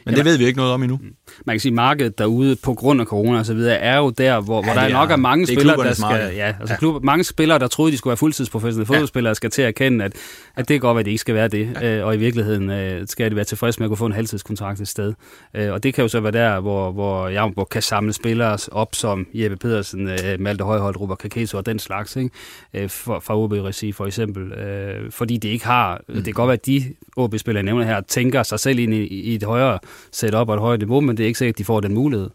men 0.06 0.14
det 0.14 0.24
ved 0.24 0.38
vi 0.38 0.44
ikke 0.46 0.56
noget 0.56 0.72
om 0.72 0.82
endnu. 0.82 0.96
Mm. 1.02 1.14
Man 1.46 1.54
kan 1.54 1.60
sige, 1.60 1.70
at 1.70 1.74
markedet 1.74 2.18
derude 2.18 2.56
på 2.56 2.74
grund 2.74 3.00
af 3.00 3.06
corona 3.06 3.38
og 3.38 3.46
så 3.46 3.54
videre 3.54 3.76
er 3.76 3.96
jo 3.96 4.10
der, 4.10 4.40
hvor, 4.40 4.56
ja, 4.56 4.64
hvor 4.64 4.74
der 4.74 4.80
er 4.80 4.92
nok 4.92 5.10
er 5.10 5.16
mange 5.16 5.46
spillere, 5.46 5.76
der 5.76 5.92
skal, 5.92 6.34
ja, 6.34 6.54
altså 6.60 6.74
ja. 6.74 6.78
Klub, 6.78 7.04
mange 7.04 7.24
spillere, 7.24 7.58
der 7.58 7.66
troede, 7.66 7.92
de 7.92 7.98
skulle 7.98 8.10
være 8.10 8.16
fuldtidsprofessionelle 8.16 8.92
ja. 8.92 8.96
fodboldspillere, 8.96 9.34
skal 9.34 9.50
til 9.50 9.62
at 9.62 9.68
erkende, 9.68 10.04
at, 10.04 10.12
at 10.56 10.68
det 10.68 10.80
går, 10.80 10.98
at 10.98 11.04
de 11.04 11.10
ikke 11.10 11.20
skal 11.20 11.34
være 11.34 11.48
det. 11.48 11.76
Ja. 11.80 11.98
Øh, 11.98 12.06
og 12.06 12.14
i 12.14 12.18
virkeligheden 12.18 12.70
øh, 12.70 13.06
skal 13.06 13.30
de 13.30 13.36
være 13.36 13.44
tilfredse 13.44 13.80
med 13.80 13.86
at 13.86 13.88
kunne 13.88 13.96
få 13.96 14.06
en 14.06 14.12
halvtidskontrakt 14.12 14.80
et 14.80 14.88
sted. 14.88 15.14
Øh, 15.54 15.72
og 15.72 15.82
det 15.82 15.94
kan 15.94 16.02
jo 16.02 16.08
så 16.08 16.20
være 16.20 16.32
der, 16.32 16.60
hvor, 16.60 16.92
hvor 16.92 17.28
Jamborg 17.28 17.68
kan 17.68 17.82
samle 17.82 18.12
spillere 18.12 18.58
op 18.72 18.94
som 18.94 19.26
Jeppe 19.34 19.56
Pedersen, 19.56 20.08
øh, 20.08 20.40
Malte 20.40 20.64
Højholdt, 20.64 21.00
Robert 21.00 21.18
Kakeso 21.18 21.58
og 21.58 21.66
den 21.66 21.78
slags, 21.78 22.16
ikke? 22.16 22.30
Øh, 22.74 22.88
for, 22.88 23.20
fra 23.20 23.38
OB 23.38 23.52
Regi 23.52 23.92
for 23.92 24.06
eksempel. 24.06 24.52
Øh, 24.52 25.10
fordi 25.10 25.36
de 25.36 25.48
ikke 25.48 25.66
har, 25.66 26.00
mm. 26.08 26.14
det 26.14 26.24
kan 26.24 26.34
godt 26.34 26.48
være, 26.48 26.54
at 26.54 26.66
de 26.66 26.94
OB-spillere, 27.16 27.62
nævner 27.62 27.84
her, 27.84 28.00
tænker 28.00 28.42
sig 28.42 28.60
selv 28.60 28.78
ind 28.78 28.94
i, 28.94 29.06
i 29.10 29.34
et 29.34 29.42
højere 29.42 29.78
setup 30.12 30.48
og 30.48 30.54
et 30.54 30.60
højere 30.60 30.78
niveau, 30.78 31.00
men 31.00 31.16
det 31.16 31.22
er 31.22 31.26
ikke 31.26 31.38
sikkert, 31.38 31.54
at 31.54 31.58
de 31.58 31.64
får 31.64 31.80
den 31.80 31.94
mulighed. 31.94 32.30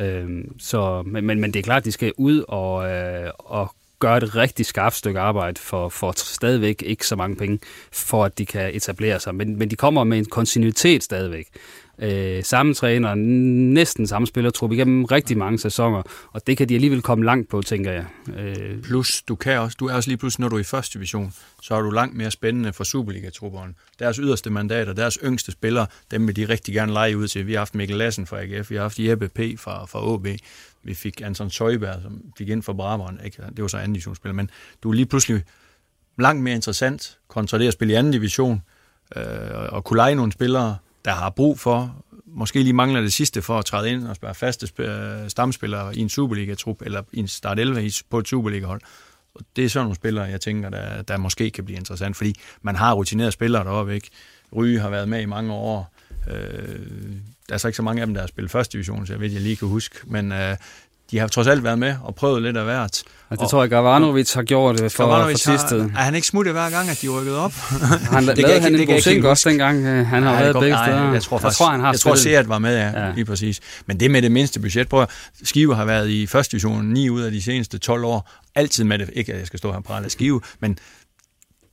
Øh, 0.00 0.44
så, 0.58 1.02
men, 1.06 1.26
men, 1.26 1.40
men 1.40 1.52
det 1.52 1.58
er 1.58 1.62
klart, 1.62 1.80
at 1.80 1.84
de 1.84 1.92
skal 1.92 2.12
ud 2.16 2.44
og, 2.48 2.90
øh, 2.90 3.30
og 3.38 3.74
gøre 3.98 4.16
et 4.16 4.36
rigtig 4.36 4.66
skarpt 4.66 4.94
stykke 4.94 5.20
arbejde 5.20 5.60
for, 5.60 5.88
for 5.88 6.12
stadigvæk 6.16 6.82
ikke 6.86 7.06
så 7.06 7.16
mange 7.16 7.36
penge, 7.36 7.58
for 7.92 8.24
at 8.24 8.38
de 8.38 8.46
kan 8.46 8.74
etablere 8.74 9.20
sig. 9.20 9.34
Men, 9.34 9.58
men 9.58 9.70
de 9.70 9.76
kommer 9.76 10.04
med 10.04 10.18
en 10.18 10.24
kontinuitet 10.24 11.04
stadigvæk 11.04 11.46
øh, 11.98 12.44
samme 12.44 12.74
træner, 12.74 13.14
næsten 13.14 14.06
samme 14.06 14.26
spillertrup 14.26 14.72
igennem 14.72 15.04
rigtig 15.04 15.38
mange 15.38 15.58
sæsoner, 15.58 16.02
og 16.32 16.46
det 16.46 16.56
kan 16.56 16.68
de 16.68 16.74
alligevel 16.74 17.02
komme 17.02 17.24
langt 17.24 17.50
på, 17.50 17.62
tænker 17.62 17.92
jeg. 17.92 18.04
Øh. 18.38 18.82
Plus, 18.82 19.22
du 19.22 19.34
kan 19.34 19.58
også, 19.58 19.76
du 19.80 19.86
er 19.86 19.94
også 19.94 20.10
lige 20.10 20.18
pludselig, 20.18 20.40
når 20.40 20.48
du 20.48 20.56
er 20.56 20.60
i 20.60 20.64
første 20.64 20.98
division, 20.98 21.32
så 21.62 21.74
er 21.74 21.80
du 21.80 21.90
langt 21.90 22.16
mere 22.16 22.30
spændende 22.30 22.72
for 22.72 22.84
Superliga-trupperen. 22.84 23.74
Deres 23.98 24.16
yderste 24.16 24.50
mandater, 24.50 24.92
deres 24.92 25.18
yngste 25.24 25.52
spillere, 25.52 25.86
dem 26.10 26.26
vil 26.26 26.36
de 26.36 26.44
rigtig 26.44 26.74
gerne 26.74 26.92
lege 26.92 27.16
ud 27.16 27.28
til. 27.28 27.46
Vi 27.46 27.52
har 27.52 27.60
haft 27.60 27.74
Mikkel 27.74 27.96
Lassen 27.96 28.26
fra 28.26 28.40
AGF, 28.40 28.70
vi 28.70 28.74
har 28.74 28.82
haft 28.82 28.98
Jeppe 28.98 29.28
P. 29.28 29.40
fra, 29.58 29.84
fra 29.86 30.14
AB, 30.14 30.40
vi 30.82 30.94
fik 30.94 31.20
Anton 31.20 31.50
Søjberg, 31.50 32.02
som 32.02 32.22
fik 32.38 32.48
ind 32.48 32.62
for 32.62 32.72
Brabant, 32.72 33.20
ikke? 33.24 33.42
det 33.56 33.62
var 33.62 33.68
så 33.68 33.76
anden 33.76 33.92
divisionsspiller, 33.92 34.34
men 34.34 34.50
du 34.82 34.90
er 34.90 34.94
lige 34.94 35.06
pludselig 35.06 35.42
langt 36.18 36.42
mere 36.42 36.54
interessant 36.54 37.18
kontra 37.28 37.58
det 37.58 37.66
at 37.66 37.72
spille 37.72 37.94
i 37.94 37.96
anden 37.96 38.12
division, 38.12 38.62
øh, 39.16 39.22
og 39.68 39.84
kunne 39.84 39.96
lege 39.96 40.14
nogle 40.14 40.32
spillere, 40.32 40.76
der 41.04 41.10
har 41.10 41.30
brug 41.30 41.58
for, 41.58 42.04
måske 42.26 42.62
lige 42.62 42.72
mangler 42.72 43.00
det 43.00 43.12
sidste 43.12 43.42
for 43.42 43.58
at 43.58 43.64
træde 43.64 43.90
ind 43.90 44.06
og 44.06 44.16
være 44.22 44.34
faste 44.34 44.68
øh, 44.78 45.28
stamspillere 45.28 45.96
i 45.96 46.00
en 46.00 46.08
Superliga-trup, 46.08 46.82
eller 46.82 47.02
i 47.12 47.18
en 47.18 47.28
start 47.28 47.58
11 47.58 47.90
på 48.10 48.18
et 48.18 48.28
Superliga-hold. 48.28 48.80
Og 49.34 49.44
det 49.56 49.64
er 49.64 49.68
sådan 49.68 49.84
nogle 49.84 49.96
spillere, 49.96 50.24
jeg 50.24 50.40
tænker, 50.40 50.70
der, 50.70 51.02
der 51.02 51.16
måske 51.16 51.50
kan 51.50 51.64
blive 51.64 51.78
interessant, 51.78 52.16
fordi 52.16 52.34
man 52.62 52.76
har 52.76 52.94
rutinerede 52.94 53.32
spillere 53.32 53.64
deroppe, 53.64 53.94
ikke? 53.94 54.10
Ryge 54.56 54.80
har 54.80 54.90
været 54.90 55.08
med 55.08 55.20
i 55.20 55.26
mange 55.26 55.52
år. 55.52 55.94
Øh, 56.30 56.78
der 57.48 57.54
er 57.54 57.58
så 57.58 57.68
ikke 57.68 57.76
så 57.76 57.82
mange 57.82 58.00
af 58.00 58.06
dem, 58.06 58.14
der 58.14 58.22
har 58.22 58.28
spillet 58.28 58.50
første 58.50 58.72
division, 58.72 59.06
så 59.06 59.12
jeg 59.12 59.20
ved, 59.20 59.30
jeg 59.30 59.40
lige 59.40 59.56
kan 59.56 59.68
huske. 59.68 59.96
Men 60.06 60.32
øh, 60.32 60.56
de 61.10 61.18
har 61.18 61.28
trods 61.28 61.46
alt 61.46 61.64
været 61.64 61.78
med 61.78 61.94
og 62.02 62.14
prøvet 62.14 62.42
lidt 62.42 62.56
af 62.56 62.64
hvert. 62.64 63.02
Ja, 63.30 63.34
det 63.34 63.42
og, 63.42 63.50
tror 63.50 63.62
jeg, 63.62 63.70
Gavanovic 63.70 64.32
har 64.32 64.42
gjort 64.42 64.78
det 64.78 64.92
for, 64.92 65.06
for 65.06 65.36
sidste. 65.36 65.76
Er 65.76 66.02
han 66.02 66.14
ikke 66.14 66.26
smuttet 66.26 66.54
hver 66.54 66.70
gang, 66.70 66.88
at 66.88 66.98
de 67.02 67.08
rykkede 67.08 67.38
op? 67.38 67.52
han 68.12 68.26
det 68.26 68.38
lavede 68.38 68.60
han 68.60 68.74
en 68.74 68.86
Bosink 68.86 69.24
også 69.24 69.48
dengang. 69.48 69.86
Øh, 69.86 70.06
han 70.06 70.22
har 70.22 70.32
været 70.32 70.56
begge 70.60 70.76
steder. 70.84 71.12
Jeg 71.12 71.22
tror, 71.22 71.38
faktisk, 71.38 71.60
jeg 71.60 71.66
tror, 71.66 71.70
han 71.70 71.80
har 71.80 71.92
jeg 71.92 72.00
tror 72.00 72.14
Seat 72.14 72.48
var 72.48 72.58
med, 72.58 72.76
ja, 72.76 73.06
ja, 73.06 73.12
lige 73.14 73.24
præcis. 73.24 73.60
Men 73.86 74.00
det 74.00 74.10
med 74.10 74.22
det 74.22 74.32
mindste 74.32 74.60
budget. 74.60 74.88
Prøv 74.88 75.06
Skive 75.42 75.74
har 75.74 75.84
været 75.84 76.08
i 76.08 76.26
første 76.26 76.52
division 76.52 76.84
9 76.84 77.10
ud 77.10 77.22
af 77.22 77.32
de 77.32 77.42
seneste 77.42 77.78
12 77.78 78.04
år. 78.04 78.30
Altid 78.54 78.84
med 78.84 78.98
det. 78.98 79.10
Ikke 79.12 79.32
at 79.32 79.38
jeg 79.38 79.46
skal 79.46 79.58
stå 79.58 79.70
her 79.70 79.76
og 79.76 79.84
prale 79.84 80.10
Skive, 80.10 80.40
men 80.60 80.78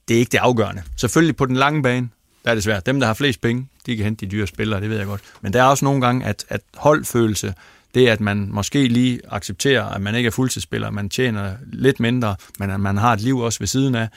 det 0.08 0.16
er 0.16 0.20
ikke 0.20 0.32
det 0.32 0.38
afgørende. 0.38 0.82
Selvfølgelig 0.98 1.36
på 1.36 1.46
den 1.46 1.56
lange 1.56 1.84
bane, 1.84 2.10
der 2.46 2.52
er 2.52 2.56
det 2.56 2.64
svært. 2.64 2.86
Dem, 2.86 3.00
der 3.00 3.08
har 3.08 3.14
flest 3.14 3.42
penge, 3.42 3.68
de 3.86 3.96
kan 3.96 4.04
hente 4.04 4.26
de 4.26 4.32
dyre 4.32 4.48
spillere, 4.48 4.82
det 4.82 4.90
ved 4.90 4.98
jeg 4.98 5.06
godt. 5.06 5.22
Men 5.42 5.54
der 5.54 5.64
er 5.64 5.66
også 5.68 5.86
nogle 5.86 6.02
gange, 6.02 6.26
at, 6.26 6.46
at 6.50 6.62
holdfølelse 6.76 7.54
det, 7.96 8.08
at 8.08 8.22
man 8.22 8.50
måske 8.52 8.88
lige 8.88 9.20
accepterer, 9.30 9.84
at 9.86 10.02
man 10.02 10.16
ikke 10.16 10.28
er 10.28 10.32
fuldtidsspiller, 10.32 10.92
man 10.92 11.10
tjener 11.10 11.54
lidt 11.74 12.00
mindre, 12.00 12.36
men 12.60 12.70
at 12.70 12.80
man 12.80 12.98
har 12.98 13.14
et 13.14 13.22
liv 13.22 13.38
også 13.38 13.60
ved 13.60 13.68
siden 13.68 13.96
af, 13.96 14.08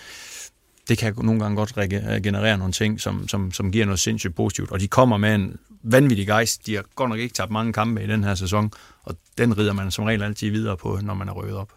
det 0.89 0.99
kan 0.99 1.15
nogle 1.17 1.41
gange 1.41 1.57
godt 1.57 1.75
generere 2.23 2.59
nogle 2.59 2.73
ting, 2.73 3.01
som, 3.01 3.29
som, 3.29 3.53
som 3.53 3.73
giver 3.73 3.85
noget 3.85 4.01
sindssygt 4.01 4.35
positivt. 4.35 4.71
Og 4.71 4.81
de 4.81 4.89
kommer 4.89 5.17
med 5.17 5.35
en 5.35 5.57
vanvittig 5.83 6.27
gejst. 6.27 6.67
De 6.67 6.75
har 6.75 6.85
godt 6.95 7.11
nok 7.11 7.19
ikke 7.19 7.35
tabt 7.35 7.51
mange 7.51 7.73
kampe 7.73 8.05
i 8.05 8.07
den 8.07 8.25
her 8.25 8.35
sæson, 8.35 8.71
og 9.03 9.15
den 9.39 9.59
rider 9.59 9.73
man 9.73 9.91
som 9.91 10.05
regel 10.05 10.23
altid 10.23 10.51
videre 10.51 10.77
på, 10.77 10.99
når 11.03 11.15
man 11.15 11.29
er 11.29 11.33
rykket 11.33 11.57
op. 11.57 11.73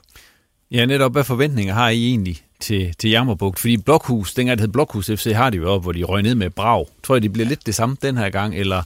Ja, 0.71 0.85
netop. 0.85 1.11
Hvad 1.11 1.23
forventninger 1.23 1.73
har 1.73 1.89
I 1.89 2.07
egentlig 2.07 2.41
til, 2.59 2.95
til 2.99 3.09
Jammerbugt? 3.09 3.59
Fordi 3.59 3.77
Blokhus, 3.77 4.33
dengang 4.33 4.57
det 4.57 4.63
hed 4.63 4.73
Blokhus 4.73 5.05
FC, 5.05 5.31
har 5.35 5.49
de 5.49 5.57
jo 5.57 5.73
op, 5.73 5.81
hvor 5.81 5.91
de 5.91 6.03
røg 6.03 6.23
ned 6.23 6.35
med 6.35 6.49
brag. 6.49 6.87
Tror 7.03 7.15
jeg, 7.15 7.21
de 7.21 7.29
bliver 7.29 7.47
lidt 7.47 7.65
det 7.65 7.75
samme 7.75 7.97
den 8.01 8.17
her 8.17 8.29
gang, 8.29 8.55
eller 8.55 8.83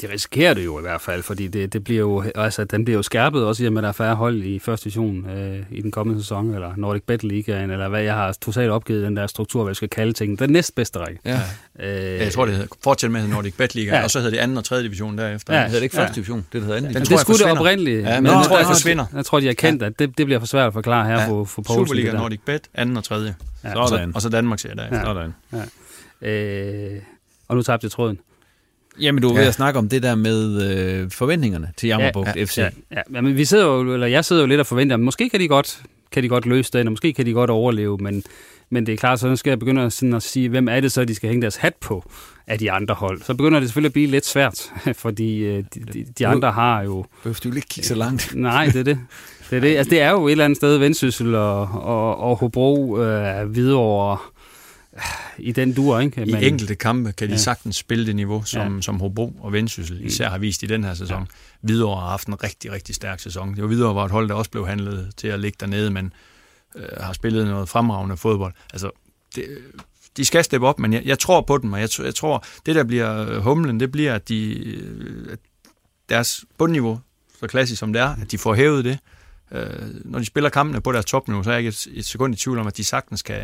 De 0.00 0.12
risikerer 0.12 0.54
det 0.54 0.64
jo 0.64 0.78
i 0.78 0.82
hvert 0.82 1.00
fald, 1.00 1.22
fordi 1.22 1.48
det, 1.48 1.72
det 1.72 1.84
bliver 1.84 2.00
jo, 2.00 2.24
altså, 2.34 2.64
den 2.64 2.84
bliver 2.84 2.98
jo 2.98 3.02
skærpet 3.02 3.44
også 3.44 3.64
i, 3.64 3.66
at 3.66 3.72
der 3.72 3.88
er 3.88 3.92
færre 3.92 4.14
hold 4.14 4.42
i 4.42 4.58
første 4.58 4.84
division 4.84 5.30
øh, 5.30 5.58
i 5.70 5.82
den 5.82 5.90
kommende 5.90 6.22
sæson, 6.22 6.54
eller 6.54 6.72
Nordic 6.76 7.02
Bet 7.02 7.24
Ligaen, 7.24 7.70
eller 7.70 7.88
hvad 7.88 8.02
jeg 8.02 8.14
har 8.14 8.32
totalt 8.32 8.70
opgivet 8.70 9.02
den 9.02 9.16
der 9.16 9.26
struktur, 9.26 9.62
hvad 9.62 9.70
jeg 9.70 9.76
skal 9.76 9.88
kalde 9.88 10.12
ting. 10.12 10.38
Den 10.38 10.50
næstbedste 10.50 10.98
række. 10.98 11.20
Ja. 11.24 11.40
Øh, 11.80 12.20
jeg 12.20 12.32
tror, 12.32 12.46
det 12.46 12.54
hedder, 12.54 12.68
fortsæt 12.84 13.10
med 13.10 13.28
Nordic 13.28 13.54
Bet 13.54 13.74
Ligaen, 13.74 13.94
ja. 13.94 14.04
og 14.04 14.10
så 14.10 14.18
hedder 14.18 14.30
det 14.30 14.38
anden 14.38 14.56
og 14.56 14.64
tredje 14.64 14.84
division 14.84 15.18
derefter. 15.18 15.54
Ja. 15.54 15.60
Det 15.60 15.66
hedder 15.66 15.80
det 15.80 15.84
ikke 15.84 15.96
første 15.96 16.10
ja. 16.10 16.14
division, 16.14 16.46
det 16.52 16.60
hedder 16.60 16.76
anden 16.76 16.92
division. 16.92 17.18
Det 17.18 17.20
skulle 17.20 17.38
det 17.38 17.58
oprindeligt. 17.58 18.02
Ja, 18.02 18.14
men, 18.14 18.22
men 18.22 18.32
jeg 18.32 18.44
tror, 18.46 18.58
jeg 18.58 18.66
forsvinder. 18.66 19.04
Jeg 19.14 19.24
tror, 19.24 19.40
de 19.40 19.46
har 19.46 19.54
kendt, 19.54 19.82
ja. 19.82 19.86
at 19.86 19.98
det, 19.98 20.18
det 20.18 20.26
bliver 20.26 20.38
for 20.38 20.46
svært 20.46 20.66
at 20.66 20.72
forklare 20.72 21.06
her 21.06 21.20
ja. 21.20 21.28
for, 21.28 21.44
for 21.44 21.62
Poulsen. 21.62 21.86
Superliga, 21.86 22.12
Nordic 22.12 22.40
Bet, 22.46 22.62
anden 22.74 22.96
og 22.96 23.04
tredje. 23.04 23.34
Ja. 23.64 23.86
Sådan. 23.88 24.12
Og 24.14 24.22
så 24.22 24.28
Danmark 24.28 24.58
ser 24.58 24.74
der. 24.74 24.84
Ja. 24.92 25.04
Sådan. 25.04 25.34
Ja. 26.22 26.28
Øh, 26.28 27.02
og 27.48 27.56
nu 27.56 27.62
tabte 27.62 27.84
jeg 27.84 27.90
tråden. 27.90 28.18
Jamen, 29.00 29.22
du 29.22 29.28
er 29.28 29.34
ja. 29.34 29.40
ved 29.40 29.48
at 29.48 29.54
snakke 29.54 29.78
om 29.78 29.88
det 29.88 30.02
der 30.02 30.14
med 30.14 30.62
øh, 30.62 31.10
forventningerne 31.10 31.72
til 31.76 31.86
Jammerbugt 31.86 32.28
ja, 32.36 32.44
FC. 32.44 32.58
Ja, 32.58 32.68
ja. 32.92 33.00
ja, 33.14 33.20
men 33.20 33.36
vi 33.36 33.44
sidder 33.44 33.66
jo, 33.66 33.94
eller 33.94 34.06
jeg 34.06 34.24
sidder 34.24 34.42
jo 34.42 34.48
lidt 34.48 34.60
og 34.60 34.66
forventer, 34.66 34.96
at 34.96 35.00
måske 35.00 35.28
kan 35.28 35.40
de 35.40 35.48
godt, 35.48 35.82
kan 36.12 36.22
de 36.22 36.28
godt 36.28 36.46
løse 36.46 36.72
den, 36.72 36.86
og 36.86 36.92
måske 36.92 37.12
kan 37.12 37.26
de 37.26 37.32
godt 37.32 37.50
overleve, 37.50 37.98
men, 37.98 38.22
men 38.70 38.86
det 38.86 38.92
er 38.92 38.96
klart, 38.96 39.20
så 39.20 39.28
nu 39.28 39.36
skal 39.36 39.50
jeg 39.50 39.58
begynde 39.58 39.82
at, 39.82 39.92
sådan 39.92 40.14
at 40.14 40.22
sige, 40.22 40.48
hvem 40.48 40.68
er 40.68 40.80
det 40.80 40.92
så, 40.92 41.04
de 41.04 41.14
skal 41.14 41.28
hænge 41.28 41.42
deres 41.42 41.56
hat 41.56 41.74
på 41.74 42.10
af 42.46 42.58
de 42.58 42.72
andre 42.72 42.94
hold. 42.94 43.22
Så 43.22 43.34
begynder 43.34 43.60
det 43.60 43.68
selvfølgelig 43.68 43.88
at 43.88 43.92
blive 43.92 44.06
lidt 44.06 44.26
svært, 44.26 44.72
fordi 45.04 45.38
øh, 45.38 45.64
de, 45.74 45.80
de, 45.92 46.04
de 46.18 46.26
andre 46.26 46.52
har 46.52 46.82
jo... 46.82 47.04
Behøver 47.22 47.40
du 47.44 47.52
ikke 47.52 47.68
kigge 47.68 47.88
så 47.88 47.94
langt? 47.94 48.34
Nej, 48.34 48.66
det 48.66 48.76
er 48.76 48.84
det. 48.84 48.98
Det 49.50 49.56
er, 49.56 49.60
det. 49.60 49.76
Altså, 49.76 49.90
det 49.90 50.00
er 50.00 50.10
jo 50.10 50.26
et 50.26 50.30
eller 50.30 50.44
andet 50.44 50.56
sted 50.56 50.78
Vendsyssel 50.78 51.34
og, 51.34 51.60
og, 51.72 52.18
og 52.18 52.36
Hobro 52.36 52.98
øh, 53.02 53.54
videre 53.54 54.18
i 55.38 55.52
den 55.52 55.72
dur, 55.72 55.98
ikke? 55.98 56.20
Men, 56.20 56.42
I 56.42 56.46
enkelte 56.46 56.74
kampe 56.74 57.12
kan 57.12 57.28
de 57.28 57.32
ja. 57.32 57.38
sagtens 57.38 57.76
spille 57.76 58.06
det 58.06 58.16
niveau, 58.16 58.42
som, 58.42 58.74
ja. 58.74 58.82
som 58.82 59.00
Hobro 59.00 59.32
og 59.40 59.52
Vendsyssel 59.52 60.04
især 60.04 60.28
har 60.28 60.38
vist 60.38 60.62
i 60.62 60.66
den 60.66 60.84
her 60.84 60.94
sæson. 60.94 61.20
Ja. 61.20 61.26
Hvidovre 61.60 62.00
har 62.00 62.08
haft 62.08 62.28
en 62.28 62.42
rigtig, 62.42 62.72
rigtig 62.72 62.94
stærk 62.94 63.20
sæson. 63.20 63.54
Det 63.54 63.62
var 63.62 63.66
Hvidovre 63.66 63.94
var 63.94 64.04
et 64.04 64.10
hold, 64.10 64.28
der 64.28 64.34
også 64.34 64.50
blev 64.50 64.66
handlet 64.66 65.12
til 65.16 65.28
at 65.28 65.40
ligge 65.40 65.56
dernede, 65.60 65.90
men 65.90 66.12
øh, 66.76 66.84
har 67.00 67.12
spillet 67.12 67.46
noget 67.46 67.68
fremragende 67.68 68.16
fodbold. 68.16 68.54
Altså, 68.72 68.90
det, 69.34 69.44
de 70.16 70.24
skal 70.24 70.44
steppe 70.44 70.66
op, 70.66 70.78
men 70.78 70.92
jeg, 70.92 71.02
jeg 71.04 71.18
tror 71.18 71.40
på 71.40 71.58
dem, 71.58 71.72
og 71.72 71.80
jeg, 71.80 71.88
jeg 71.98 72.14
tror, 72.14 72.44
det 72.66 72.74
der 72.74 72.84
bliver 72.84 73.40
humlen, 73.40 73.80
det 73.80 73.92
bliver, 73.92 74.14
at, 74.14 74.28
de, 74.28 74.74
at 75.32 75.38
deres 76.08 76.44
bundniveau, 76.58 77.00
så 77.40 77.46
klassisk 77.46 77.78
som 77.78 77.92
det 77.92 78.02
er, 78.02 78.08
at 78.22 78.32
de 78.32 78.38
får 78.38 78.54
hævet 78.54 78.84
det. 78.84 78.98
Øh, 79.52 79.68
når 80.04 80.18
de 80.18 80.24
spiller 80.24 80.50
kampene 80.50 80.80
på 80.80 80.92
deres 80.92 81.04
topniveau, 81.04 81.42
så 81.42 81.50
er 81.50 81.54
jeg 81.54 81.60
ikke 81.60 81.68
et, 81.68 81.86
et 81.92 82.06
sekund 82.06 82.34
i 82.34 82.36
tvivl 82.36 82.58
om, 82.58 82.66
at 82.66 82.76
de 82.76 82.84
sagtens 82.84 83.22
kan, 83.22 83.42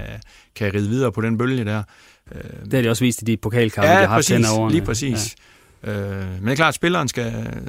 kan 0.54 0.74
ride 0.74 0.88
videre 0.88 1.12
på 1.12 1.20
den 1.20 1.38
bølge 1.38 1.64
der. 1.64 1.82
Øh, 2.32 2.40
det 2.64 2.72
har 2.72 2.82
de 2.82 2.88
også 2.88 3.04
vist 3.04 3.22
i 3.22 3.24
de 3.24 3.36
pokalkampe, 3.36 3.90
ja, 3.90 3.94
de 3.94 4.00
har 4.00 4.06
haft 4.06 4.28
præcis, 4.28 4.48
over 4.50 4.70
lige 4.70 4.82
præcis. 4.82 5.36
Ja. 5.36 5.42
Øh, 5.84 6.28
men 6.34 6.44
det 6.44 6.50
er 6.50 6.56
klart, 6.56 6.68
at 6.68 6.74
spilleren 6.74 7.08
skal... 7.08 7.60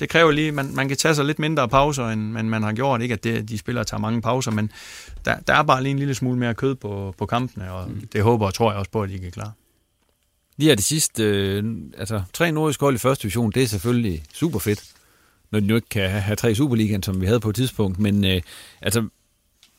Det 0.00 0.08
kræver 0.08 0.30
lige... 0.30 0.52
Man, 0.52 0.74
man 0.74 0.88
kan 0.88 0.96
tage 0.96 1.14
sig 1.14 1.24
lidt 1.24 1.38
mindre 1.38 1.68
pauser, 1.68 2.08
end 2.08 2.22
man, 2.30 2.50
man 2.50 2.62
har 2.62 2.72
gjort. 2.72 3.02
Ikke 3.02 3.12
at 3.12 3.24
det, 3.24 3.48
de 3.48 3.58
spillere 3.58 3.84
tager 3.84 4.00
mange 4.00 4.22
pauser, 4.22 4.50
men 4.50 4.72
der, 5.24 5.36
der 5.46 5.54
er 5.54 5.62
bare 5.62 5.82
lige 5.82 5.90
en 5.90 5.98
lille 5.98 6.14
smule 6.14 6.38
mere 6.38 6.54
kød 6.54 6.74
på, 6.74 7.14
på 7.18 7.26
kampene, 7.26 7.72
og 7.72 7.90
mm. 7.90 8.08
det 8.12 8.22
håber 8.22 8.46
og 8.46 8.54
tror 8.54 8.70
jeg 8.70 8.78
også 8.78 8.90
på, 8.90 9.02
at 9.02 9.10
de 9.10 9.18
kan 9.18 9.30
klare. 9.30 9.52
Lige 10.56 10.68
her 10.68 10.74
det 10.74 10.84
sidste... 10.84 11.22
Øh, 11.24 11.64
altså, 11.98 12.22
tre 12.32 12.52
nordiske 12.52 12.84
hold 12.84 12.94
i 12.94 12.98
første 12.98 13.22
division, 13.22 13.50
det 13.50 13.62
er 13.62 13.66
selvfølgelig 13.66 14.22
super 14.34 14.58
fedt 14.58 14.84
når 15.50 15.60
de 15.60 15.66
nu 15.66 15.74
ikke 15.74 15.88
kan 15.88 16.10
have 16.10 16.36
tre 16.36 16.54
Superligaen, 16.54 17.02
som 17.02 17.20
vi 17.20 17.26
havde 17.26 17.40
på 17.40 17.50
et 17.50 17.56
tidspunkt. 17.56 17.98
Men 17.98 18.24
øh, 18.24 18.42
altså, 18.80 19.08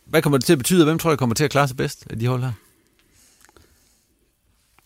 hvad 0.06 0.22
kommer 0.22 0.38
det 0.38 0.46
til 0.46 0.54
at 0.54 0.60
betyde, 0.60 0.82
og 0.82 0.86
hvem 0.86 1.00
tror 1.00 1.12
jeg 1.12 1.18
kommer 1.18 1.36
til 1.36 1.44
at 1.44 1.52
klare 1.52 1.68
sig 1.68 1.78
bedst 1.78 2.08
af 2.10 2.20
de 2.20 2.28
hold 2.28 2.42
her? 2.42 2.52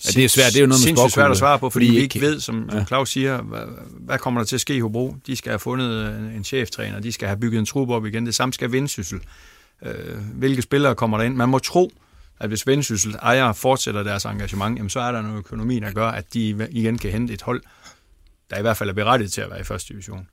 Ja, 0.06 0.10
det 0.10 0.26
er 0.26 0.30
svært, 0.30 0.54
det 0.54 0.58
er 0.58 0.62
jo 0.62 0.68
noget 0.68 0.86
med 0.86 1.10
svært 1.10 1.32
at 1.32 1.38
svare 1.38 1.60
på, 1.60 1.70
fordi, 1.70 1.86
fordi 1.86 1.98
vi 1.98 2.04
ikke 2.04 2.22
ved, 2.22 2.40
som, 2.40 2.70
ja. 2.74 2.86
Claus 2.86 3.10
siger, 3.10 3.42
hvad, 3.42 3.62
hvad 4.00 4.18
kommer 4.18 4.42
der 4.42 4.46
til 4.46 4.56
at 4.56 4.62
ske 4.62 4.76
i 4.76 4.80
Hobro? 4.80 5.16
De 5.28 5.36
skal 5.36 5.50
have 5.50 5.60
fundet 5.60 6.10
en 6.36 6.44
cheftræner, 6.44 7.00
de 7.00 7.12
skal 7.12 7.28
have 7.28 7.40
bygget 7.40 7.60
en 7.60 7.66
trup 7.66 7.90
op 7.90 8.06
igen, 8.06 8.26
det 8.26 8.36
samme 8.36 8.54
skal 8.54 8.72
Vendsyssel. 8.72 9.20
Øh, 9.82 10.18
hvilke 10.34 10.62
spillere 10.62 10.96
kommer 10.96 11.18
der 11.18 11.26
ind? 11.26 11.36
Man 11.36 11.50
må 11.50 11.60
tro, 11.60 11.92
at 12.40 12.48
hvis 12.50 12.68
Vendsyssel 12.68 13.16
ejer 13.22 13.54
fortsætter 13.54 14.04
deres 14.04 14.26
engagement, 14.26 14.78
jamen, 14.78 14.90
så 14.90 15.00
er 15.00 15.12
der 15.12 15.22
noget 15.22 15.38
økonomi, 15.38 15.80
der 15.80 15.92
gør, 15.92 16.08
at 16.08 16.34
de 16.34 16.68
igen 16.72 16.98
kan 16.98 17.12
hente 17.12 17.34
et 17.34 17.42
hold, 17.42 17.62
der 18.50 18.58
i 18.58 18.62
hvert 18.62 18.78
fald 18.78 18.90
er 18.90 18.94
berettiget 18.94 19.32
til 19.32 19.42
at 19.42 19.50
være 19.50 19.60
i 19.60 19.64
første 19.64 19.94
division. 19.94 20.28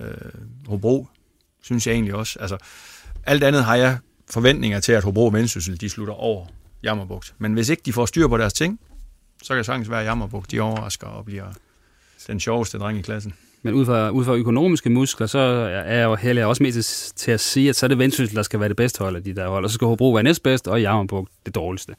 Øh, 0.00 0.30
Hobro, 0.66 1.06
synes 1.62 1.86
jeg 1.86 1.92
egentlig 1.92 2.14
også. 2.14 2.38
Altså, 2.38 2.56
alt 3.24 3.44
andet 3.44 3.64
har 3.64 3.76
jeg 3.76 3.98
forventninger 4.30 4.80
til, 4.80 4.92
at 4.92 5.04
Hobro 5.04 5.26
og 5.26 5.32
Vendsyssel, 5.32 5.80
de 5.80 5.88
slutter 5.88 6.14
over 6.14 6.46
Jammerbugt. 6.82 7.34
Men 7.38 7.52
hvis 7.52 7.68
ikke 7.68 7.82
de 7.86 7.92
får 7.92 8.06
styr 8.06 8.28
på 8.28 8.38
deres 8.38 8.52
ting, 8.52 8.80
så 9.42 9.48
kan 9.48 9.56
det 9.56 9.66
sagtens 9.66 9.90
være, 9.90 10.00
at 10.00 10.06
Jammerbugt, 10.06 10.50
de 10.50 10.60
overrasker 10.60 11.06
og 11.06 11.24
bliver 11.24 11.46
den 12.26 12.40
sjoveste 12.40 12.78
dreng 12.78 12.98
i 12.98 13.02
klassen. 13.02 13.34
Men 13.62 13.74
ud 13.74 13.86
fra, 13.86 14.10
ud 14.10 14.24
fra 14.24 14.34
økonomiske 14.34 14.90
muskler, 14.90 15.26
så 15.26 15.38
er 15.38 15.94
jeg 15.94 16.04
jo 16.04 16.14
heller 16.14 16.44
også 16.44 16.62
mest 16.62 16.74
til, 16.74 17.14
til 17.16 17.30
at 17.30 17.40
sige, 17.40 17.68
at 17.68 17.76
så 17.76 17.86
er 17.86 17.88
det 17.88 17.98
Vendsyssel, 17.98 18.36
der 18.36 18.42
skal 18.42 18.60
være 18.60 18.68
det 18.68 18.76
bedste 18.76 18.98
hold 19.04 19.16
af 19.16 19.24
de 19.24 19.34
der 19.34 19.48
hold, 19.48 19.64
og 19.64 19.70
så 19.70 19.74
skal 19.74 19.86
Hobro 19.86 20.12
være 20.12 20.22
næstbedst, 20.22 20.68
og 20.68 20.80
Jammerbugt 20.80 21.32
det 21.46 21.54
dårligste 21.54 21.94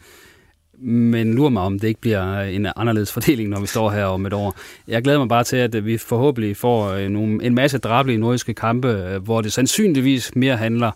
men 0.81 1.33
lurer 1.33 1.49
mig, 1.49 1.63
om 1.63 1.79
det 1.79 1.87
ikke 1.87 2.01
bliver 2.01 2.41
en 2.41 2.67
anderledes 2.75 3.11
fordeling, 3.11 3.49
når 3.49 3.59
vi 3.59 3.67
står 3.67 3.89
her 3.89 4.05
om 4.05 4.25
et 4.25 4.33
år. 4.33 4.55
Jeg 4.87 5.03
glæder 5.03 5.19
mig 5.19 5.27
bare 5.27 5.43
til, 5.43 5.57
at 5.57 5.85
vi 5.85 5.97
forhåbentlig 5.97 6.57
får 6.57 6.89
øh, 6.89 7.09
nogle, 7.09 7.43
en 7.43 7.55
masse 7.55 7.77
drabelige 7.77 8.17
nordiske 8.17 8.53
kampe, 8.53 8.87
øh, 8.87 9.23
hvor 9.23 9.41
det 9.41 9.53
sandsynligvis 9.53 10.35
mere 10.35 10.57
handler 10.57 10.91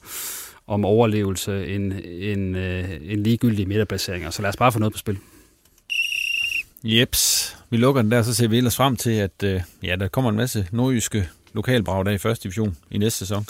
om 0.67 0.85
overlevelse 0.85 1.67
end, 1.67 1.93
end, 2.05 2.39
en 2.39 2.85
end 3.01 3.23
ligegyldige 3.23 3.65
midterplaceringer. 3.65 4.29
Så 4.29 4.41
lad 4.41 4.49
os 4.49 4.57
bare 4.57 4.71
få 4.71 4.79
noget 4.79 4.93
på 4.93 4.97
spil. 4.97 5.17
Jeps, 6.83 7.55
vi 7.69 7.77
lukker 7.77 8.01
den 8.01 8.11
der, 8.11 8.21
så 8.21 8.33
ser 8.33 8.47
vi 8.47 8.57
ellers 8.57 8.75
frem 8.75 8.95
til, 8.95 9.11
at 9.11 9.43
ja, 9.83 9.95
der 9.95 10.07
kommer 10.07 10.31
en 10.31 10.37
masse 10.37 10.67
nordjyske 10.71 11.29
lokalbrag 11.53 12.05
der 12.05 12.11
i 12.11 12.17
første 12.17 12.43
division 12.43 12.77
i 12.91 12.97
næste 12.97 13.19
sæson. 13.19 13.45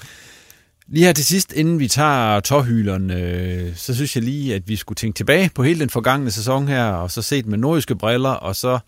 Lige 0.87 1.05
her 1.05 1.13
til 1.13 1.25
sidst, 1.25 1.53
inden 1.53 1.79
vi 1.79 1.87
tager 1.87 2.39
tårhyleren, 2.39 3.11
øh, 3.11 3.75
så 3.75 3.95
synes 3.95 4.15
jeg 4.15 4.23
lige, 4.23 4.55
at 4.55 4.67
vi 4.67 4.75
skulle 4.75 4.95
tænke 4.95 5.17
tilbage 5.17 5.51
på 5.55 5.63
hele 5.63 5.79
den 5.79 5.89
forgangne 5.89 6.31
sæson 6.31 6.67
her, 6.67 6.85
og 6.85 7.11
så 7.11 7.21
set 7.21 7.45
med 7.45 7.57
nordiske 7.57 7.95
briller, 7.95 8.29
og 8.29 8.55
så 8.55 8.79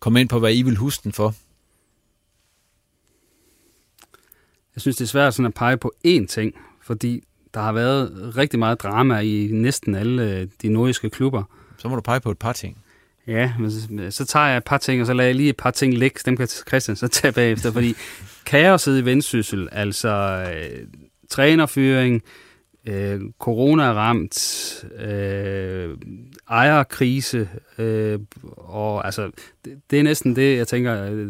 komme 0.00 0.20
ind 0.20 0.28
på, 0.28 0.38
hvad 0.38 0.54
I 0.54 0.62
vil 0.62 0.76
huske 0.76 1.04
den 1.04 1.12
for. 1.12 1.34
Jeg 4.74 4.80
synes, 4.80 4.96
det 4.96 5.04
er 5.04 5.08
svært 5.08 5.34
sådan 5.34 5.46
at 5.46 5.54
pege 5.54 5.76
på 5.76 5.92
én 6.06 6.26
ting, 6.26 6.54
fordi 6.82 7.22
der 7.54 7.60
har 7.60 7.72
været 7.72 8.36
rigtig 8.36 8.58
meget 8.58 8.82
drama 8.82 9.18
i 9.20 9.48
næsten 9.52 9.94
alle 9.94 10.30
øh, 10.30 10.48
de 10.62 10.68
nordiske 10.68 11.10
klubber. 11.10 11.42
Så 11.78 11.88
må 11.88 11.94
du 11.94 12.00
pege 12.00 12.20
på 12.20 12.30
et 12.30 12.38
par 12.38 12.52
ting. 12.52 12.78
Ja, 13.26 13.52
men 13.58 13.70
så, 13.70 13.80
så 14.10 14.24
tager 14.24 14.46
jeg 14.46 14.56
et 14.56 14.64
par 14.64 14.78
ting, 14.78 15.00
og 15.00 15.06
så 15.06 15.12
lader 15.12 15.28
jeg 15.28 15.34
lige 15.34 15.48
et 15.48 15.56
par 15.56 15.70
ting 15.70 15.94
ligge. 15.94 16.20
Dem 16.24 16.36
kan 16.36 16.46
Christian 16.46 16.96
så 16.96 17.08
tage 17.08 17.32
bagefter, 17.32 17.72
fordi 17.72 17.94
kaoset 18.46 18.98
i 18.98 19.04
Vendsyssel, 19.04 19.68
altså 19.72 20.44
øh, 21.26 21.30
trænerfyring, 21.30 22.22
øh, 22.86 23.20
corona-ramt, 23.38 24.84
øh, 25.04 25.96
ejerkrise, 26.50 27.48
øh, 27.78 28.18
og 28.56 29.06
altså, 29.06 29.30
det, 29.64 29.78
det 29.90 29.98
er 29.98 30.02
næsten 30.02 30.36
det, 30.36 30.56
jeg 30.56 30.68
tænker... 30.68 31.10
Øh, 31.12 31.28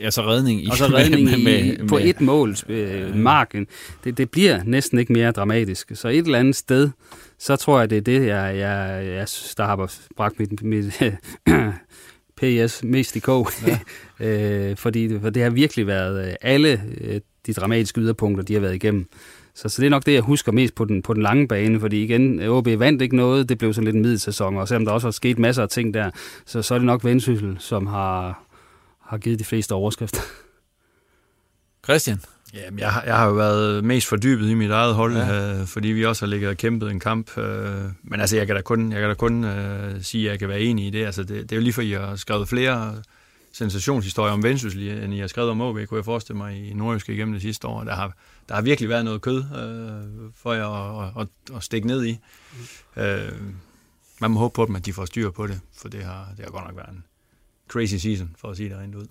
Ja, 0.00 0.10
så 0.10 0.22
redning, 0.22 0.64
i, 0.64 0.68
og 0.70 0.76
så 0.76 0.86
redning 0.86 1.24
med, 1.24 1.38
med, 1.38 1.78
med, 1.78 1.88
på 1.88 1.98
et 1.98 2.20
mål, 2.20 2.56
øh, 2.68 3.16
marken. 3.16 3.66
Det, 4.04 4.18
det 4.18 4.30
bliver 4.30 4.60
næsten 4.64 4.98
ikke 4.98 5.12
mere 5.12 5.30
dramatisk. 5.30 5.92
Så 5.94 6.08
et 6.08 6.18
eller 6.18 6.38
andet 6.38 6.56
sted, 6.56 6.90
så 7.38 7.56
tror 7.56 7.80
jeg, 7.80 7.90
det 7.90 7.98
er 7.98 8.02
det, 8.02 8.26
jeg, 8.26 8.56
jeg, 8.56 9.06
jeg 9.06 9.26
der 9.56 9.64
har 9.64 9.92
bragt 10.16 10.38
mit, 10.38 10.62
mit 10.62 10.84
PS 12.40 12.84
mest 12.84 13.16
i 13.16 13.18
kog. 13.18 13.48
Ja. 13.66 13.78
øh, 14.26 14.76
fordi 14.76 15.18
for 15.20 15.30
det 15.30 15.42
har 15.42 15.50
virkelig 15.50 15.86
været 15.86 16.28
øh, 16.28 16.34
alle 16.40 16.82
øh, 17.00 17.20
de 17.46 17.52
dramatiske 17.52 18.00
yderpunkter, 18.00 18.44
de 18.44 18.54
har 18.54 18.60
været 18.60 18.74
igennem. 18.74 19.06
Så, 19.58 19.68
så 19.68 19.82
det 19.82 19.86
er 19.86 19.90
nok 19.90 20.06
det, 20.06 20.12
jeg 20.12 20.22
husker 20.22 20.52
mest 20.52 20.74
på 20.74 20.84
den, 20.84 21.02
på 21.02 21.14
den 21.14 21.22
lange 21.22 21.48
bane, 21.48 21.80
fordi 21.80 22.04
igen, 22.04 22.48
OB 22.48 22.66
vandt 22.66 23.02
ikke 23.02 23.16
noget, 23.16 23.48
det 23.48 23.58
blev 23.58 23.74
sådan 23.74 23.84
lidt 23.84 23.96
en 23.96 24.02
middelsæson, 24.02 24.56
og 24.56 24.68
selvom 24.68 24.84
der 24.84 24.92
også 24.92 25.06
har 25.06 25.12
sket 25.12 25.38
masser 25.38 25.62
af 25.62 25.68
ting 25.68 25.94
der, 25.94 26.10
så, 26.46 26.62
så 26.62 26.74
er 26.74 26.78
det 26.78 26.86
nok 26.86 27.04
Vendsyssel, 27.04 27.56
som 27.58 27.86
har, 27.86 28.42
har 29.06 29.18
givet 29.18 29.38
de 29.38 29.44
fleste 29.44 29.72
overskrifter. 29.72 30.20
Christian? 31.84 32.20
Jamen, 32.54 32.78
jeg, 32.78 33.02
jeg 33.06 33.16
har 33.16 33.26
jo 33.26 33.32
været 33.32 33.84
mest 33.84 34.06
fordybet 34.06 34.50
i 34.50 34.54
mit 34.54 34.70
eget 34.70 34.94
hold, 34.94 35.16
ja. 35.16 35.60
øh, 35.60 35.66
fordi 35.66 35.88
vi 35.88 36.04
også 36.04 36.26
har 36.26 36.30
ligget 36.30 36.50
og 36.50 36.56
kæmpet 36.56 36.90
en 36.90 37.00
kamp. 37.00 37.38
Øh, 37.38 37.84
men 38.02 38.20
altså, 38.20 38.36
jeg 38.36 38.46
kan 38.46 38.56
da 38.56 38.62
kun, 38.62 38.92
jeg 38.92 39.00
kan 39.00 39.08
da 39.08 39.14
kun 39.14 39.44
øh, 39.44 40.02
sige, 40.02 40.26
at 40.26 40.30
jeg 40.30 40.38
kan 40.38 40.48
være 40.48 40.60
enig 40.60 40.86
i 40.86 40.90
det. 40.90 41.06
Altså, 41.06 41.22
det, 41.22 41.42
det 41.42 41.52
er 41.52 41.56
jo 41.56 41.62
lige 41.62 41.72
for, 41.72 41.82
at 41.82 41.88
I 41.88 41.92
har 41.92 42.16
skrevet 42.16 42.48
flere 42.48 42.94
sensationshistorier 43.52 44.32
om 44.32 44.42
Vendsyssel, 44.42 44.88
end 44.88 45.14
I 45.14 45.18
har 45.18 45.26
skrevet 45.26 45.50
om 45.50 45.60
OB, 45.60 45.78
kunne 45.86 45.98
jeg 45.98 46.04
forestille 46.04 46.36
mig, 46.36 46.70
i 46.70 46.72
Nordjyske 46.74 47.12
igennem 47.12 47.32
det 47.32 47.42
sidste 47.42 47.66
år. 47.66 47.84
Der 47.84 47.94
har, 47.94 48.12
der 48.48 48.54
har 48.54 48.62
virkelig 48.62 48.88
været 48.88 49.04
noget 49.04 49.20
kød 49.20 49.38
øh, 49.38 50.30
for 50.34 50.52
jer 50.52 50.68
at, 50.68 51.12
at, 51.16 51.22
at, 51.22 51.56
at 51.56 51.62
stikke 51.62 51.86
ned 51.86 52.04
i. 52.04 52.18
Mm. 52.96 53.02
Øh, 53.02 53.32
man 54.20 54.30
må 54.30 54.40
håbe 54.40 54.54
på 54.54 54.66
dem, 54.66 54.76
at 54.76 54.86
de 54.86 54.92
får 54.92 55.04
styr 55.04 55.30
på 55.30 55.46
det, 55.46 55.60
for 55.76 55.88
det 55.88 56.04
har, 56.04 56.28
det 56.36 56.44
har 56.44 56.52
godt 56.52 56.64
nok 56.66 56.76
været 56.76 56.90
en 56.90 57.04
crazy 57.68 57.94
season, 57.94 58.34
for 58.38 58.50
at 58.50 58.56
sige 58.56 58.68
det 58.68 58.78
rent 58.78 58.94
ud. 58.94 59.06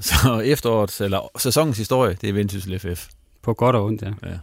Så 0.00 0.40
efterårets, 0.44 1.00
eller 1.00 1.30
sæsonens 1.38 1.78
historie, 1.78 2.16
det 2.20 2.28
er 2.28 2.32
Vendsyssel 2.32 2.78
FF. 2.78 3.08
På 3.42 3.54
godt 3.54 3.76
og 3.76 3.84
ondt, 3.84 4.02
ja. 4.02 4.12
ja. 4.22 4.38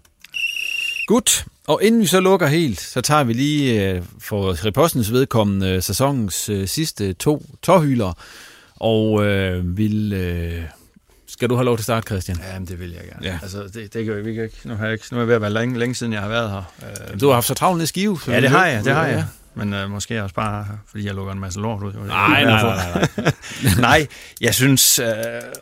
Godt. 1.08 1.46
Og 1.68 1.84
inden 1.84 2.02
vi 2.02 2.06
så 2.06 2.20
lukker 2.20 2.48
helt, 2.48 2.82
så 2.82 3.02
tager 3.02 3.24
vi 3.24 3.34
lige 3.34 3.90
øh, 3.92 4.04
for 4.20 4.66
repostens 4.66 5.12
vedkommende 5.12 5.82
sæsonens 5.82 6.50
øh, 6.50 6.68
sidste 6.68 7.14
to 7.14 7.46
tårhylere. 7.62 8.14
Og 8.80 9.26
øh, 9.26 9.78
vil... 9.78 10.14
Øh, 10.14 10.64
skal 11.28 11.50
du 11.50 11.56
have 11.56 11.66
lov 11.66 11.78
til 11.78 11.82
at 11.82 11.84
starte, 11.84 12.06
Christian? 12.08 12.38
Ja, 12.54 12.60
det 12.60 12.80
vil 12.80 12.92
jeg 12.92 13.02
gerne. 13.12 13.28
Ja. 13.28 13.40
Altså, 13.42 13.64
det, 13.64 13.94
det 13.94 14.06
kan 14.06 14.26
vi 14.26 14.30
ikke. 14.30 14.52
Nu 14.64 14.76
har 14.76 14.86
jeg 14.86 14.94
ikke. 14.94 15.06
Nu 15.12 15.18
er 15.18 15.22
jeg 15.22 15.28
ved 15.28 15.36
at 15.36 15.42
være 15.42 15.54
længe, 15.54 15.80
længe 15.80 15.96
siden, 15.96 16.14
jeg 16.14 16.22
har 16.22 16.30
været 16.30 16.52
her. 16.52 16.64
Jamen, 17.08 17.20
du 17.20 17.28
har 17.28 17.34
haft 17.34 17.48
så 17.48 17.54
travlt 17.54 17.78
ned 17.78 17.86
skive. 17.86 18.20
Ja, 18.28 18.42
det 18.42 18.50
har 18.50 18.66
jeg, 18.66 18.86
det 18.86 18.94
har 18.94 19.08
jeg. 19.08 19.26
Men 19.58 19.74
øh, 19.74 19.92
måske 19.92 20.24
også 20.24 20.36
bare, 20.36 20.68
fordi 20.88 21.06
jeg 21.06 21.16
lukker 21.16 21.34
en 21.34 21.40
masse 21.40 21.60
lort 21.60 21.84
ud. 21.84 21.94
Nej, 21.94 22.44
nej, 22.44 22.62
nej, 22.62 22.62
nej. 22.76 23.08
nej. 23.18 23.74
nej, 23.80 24.08
jeg 24.42 24.56
synes, 24.56 25.00
øh, 25.00 25.08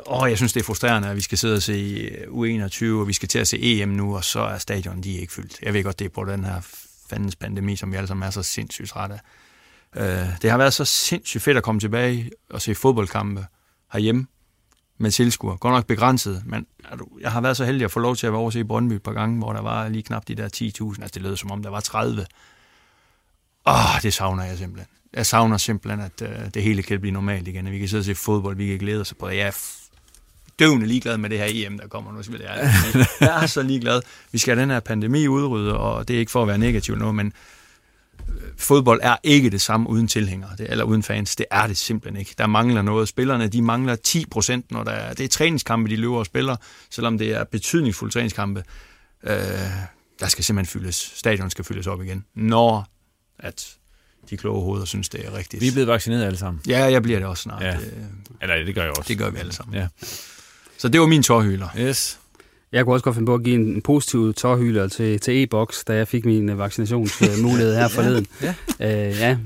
åh, 0.06 0.30
jeg 0.30 0.38
synes, 0.38 0.53
det 0.53 0.60
er 0.60 0.64
frustrerende, 0.64 1.07
at 1.07 1.15
vi 1.15 1.22
skal 1.22 1.38
sidde 1.38 1.56
og 1.56 1.61
se 1.61 2.10
U21, 2.27 2.85
og 2.85 3.07
vi 3.07 3.14
skal 3.14 3.30
til 3.30 3.40
at 3.40 3.48
se 3.48 3.57
EM 3.61 3.90
nu, 3.90 4.15
og 4.15 4.23
så 4.23 4.40
er 4.40 4.57
stadion 4.57 5.02
de 5.02 5.15
er 5.15 5.22
ikke 5.22 5.34
fyldt. 5.34 5.60
Jeg 5.61 5.73
ved 5.73 5.84
godt, 5.84 5.99
det 5.99 6.06
er 6.06 6.10
på 6.10 6.26
den 6.26 6.45
her 6.45 6.61
fandens 7.10 7.35
pandemi, 7.35 7.76
som 7.76 7.91
vi 7.91 7.98
alle 7.98 8.07
sammen 8.07 8.27
er 8.27 8.31
så 8.31 8.44
sindssygt 8.44 8.90
trætte 8.90 9.15
af. 9.15 9.19
Øh, 9.95 10.28
det 10.41 10.52
har 10.52 10.57
været 10.57 10.74
så 10.74 10.86
sindssygt 10.86 11.44
fedt 11.44 11.57
at 11.57 11.64
komme 11.64 11.80
tilbage 11.82 12.32
og 12.49 12.61
se 12.61 12.76
fodboldkampe 12.76 13.45
herhjemme 13.94 14.28
med 14.98 15.11
tilskuer. 15.11 15.57
Godt 15.57 15.74
nok 15.74 15.86
begrænset, 15.86 16.44
men 16.45 16.65
jeg 17.22 17.32
har 17.32 17.41
været 17.41 17.57
så 17.57 17.65
heldig 17.65 17.86
at 17.86 17.91
få 17.91 17.99
lov 17.99 18.15
til 18.15 18.28
at 18.28 18.34
være 18.34 18.40
over 18.40 18.49
se 18.49 18.65
Brøndby 18.65 18.94
et 18.94 19.03
par 19.03 19.14
gange, 19.14 19.38
hvor 19.38 19.53
der 19.53 19.61
var 19.61 19.90
lige 19.90 20.03
knap 20.03 20.28
de 20.28 20.36
der 20.36 20.49
10.000. 20.56 21.02
Altså 21.02 21.11
det 21.14 21.22
lød 21.22 21.38
som 21.38 21.52
om, 21.52 21.64
der 21.64 21.70
var 21.70 21.80
30. 21.80 22.26
Åh, 23.68 24.02
det 24.02 24.14
savner 24.14 24.44
jeg 24.44 24.57
simpelthen. 24.57 24.88
Jeg 25.14 25.26
savner 25.26 25.57
simpelthen, 25.57 26.02
at 26.02 26.22
uh, 26.22 26.49
det 26.53 26.64
hele 26.64 26.84
kan 26.84 26.99
blive 26.99 27.11
normalt 27.11 27.48
igen. 27.48 27.68
At 27.68 27.74
vi 27.74 27.80
kan 27.80 27.88
sidde 27.88 28.02
og 28.02 28.06
se 28.06 28.15
fodbold, 28.15 28.57
vi 28.57 28.68
kan 28.68 28.78
glæde 28.78 29.02
os 29.02 29.14
på 29.20 29.30
det. 29.30 29.38
Jeg 29.38 29.48
er 29.48 29.57
døvende 30.60 30.86
ligeglad 30.86 31.18
med 31.18 31.30
det 31.30 31.38
her 31.38 31.48
EM, 31.49 31.78
der 31.78 31.88
kommer 31.88 32.11
nu. 32.11 32.22
Jeg 32.40 32.60
er, 32.60 33.06
jeg 33.26 33.44
er 33.44 33.45
så 33.45 33.61
ligeglad. 33.61 34.02
Vi 34.32 34.38
skal 34.38 34.56
have 34.56 34.61
den 34.61 34.70
her 34.70 34.80
pandemi 34.80 35.28
udrydde, 35.28 35.78
og 35.78 36.07
det 36.07 36.15
er 36.15 36.20
ikke 36.20 36.32
for 36.32 36.41
at 36.41 36.48
være 36.48 36.57
negativ 36.57 36.95
nu, 36.95 37.11
men 37.11 37.34
fodbold 38.57 38.99
er 39.03 39.15
ikke 39.23 39.49
det 39.49 39.61
samme 39.61 39.89
uden 39.89 40.07
tilhængere, 40.07 40.51
det, 40.57 40.67
eller 40.69 40.84
uden 40.84 41.03
fans. 41.03 41.35
Det 41.35 41.45
er 41.51 41.67
det 41.67 41.77
simpelthen 41.77 42.19
ikke. 42.19 42.35
Der 42.38 42.47
mangler 42.47 42.81
noget. 42.81 43.07
Spillerne, 43.07 43.47
de 43.47 43.61
mangler 43.61 43.95
10 43.95 44.25
procent, 44.31 44.71
når 44.71 44.84
der 44.84 44.91
er, 44.91 45.13
det 45.13 45.23
er 45.23 45.27
træningskampe, 45.27 45.89
de 45.89 45.95
løber 45.95 46.17
og 46.17 46.25
spiller, 46.25 46.55
selvom 46.89 47.17
det 47.17 47.31
er 47.31 47.43
betydningsfulde 47.43 48.13
træningskampe. 48.13 48.63
Øh, 49.23 49.34
der 50.19 50.27
skal 50.27 50.43
simpelthen 50.43 50.81
fyldes, 50.81 51.13
stadion 51.15 51.49
skal 51.49 51.65
fyldes 51.65 51.88
op 51.88 52.01
igen, 52.03 52.25
når 52.35 52.88
at 53.39 53.75
de 54.30 54.38
kloge 54.38 54.63
hoveder 54.63 54.85
synes, 54.85 55.09
det 55.09 55.25
er 55.27 55.34
rigtigt. 55.34 55.61
Vi 55.61 55.67
er 55.67 55.71
blevet 55.71 55.88
vaccineret 55.88 56.25
alle 56.25 56.38
sammen. 56.38 56.61
Ja, 56.67 56.84
jeg 56.84 57.03
bliver 57.03 57.19
det 57.19 57.27
også 57.27 57.43
snart. 57.43 57.63
Ja. 57.63 57.71
Det, 57.71 58.07
Eller 58.41 58.65
det 58.65 58.75
gør 58.75 58.81
jeg 58.81 58.91
også. 58.97 59.07
Det 59.07 59.17
gør 59.17 59.30
vi 59.30 59.38
alle 59.39 59.53
sammen. 59.53 59.75
Ja. 59.75 59.88
Så 60.77 60.89
det 60.89 61.01
var 61.01 61.07
min 61.07 61.23
tårhyler. 61.23 61.67
Yes. 61.77 62.19
Jeg 62.74 62.86
kunne 62.86 62.95
også 62.95 63.04
godt 63.04 63.16
finde 63.16 63.26
på 63.26 63.34
at 63.34 63.44
give 63.44 63.56
en, 63.56 63.82
positiv 63.82 64.34
tårhyler 64.34 64.88
til, 64.88 65.20
til 65.20 65.44
e-boks, 65.44 65.84
da 65.88 65.94
jeg 65.95 66.08
fik 66.08 66.26
min 66.26 66.50
øh, 66.50 66.60
vaccinationsmulighed 66.60 67.76
her 67.76 67.88
forleden. 67.98 68.28
ja. 68.41 68.54
ja. 68.80 69.08
Øh, 69.08 69.20
ja. 69.20 69.38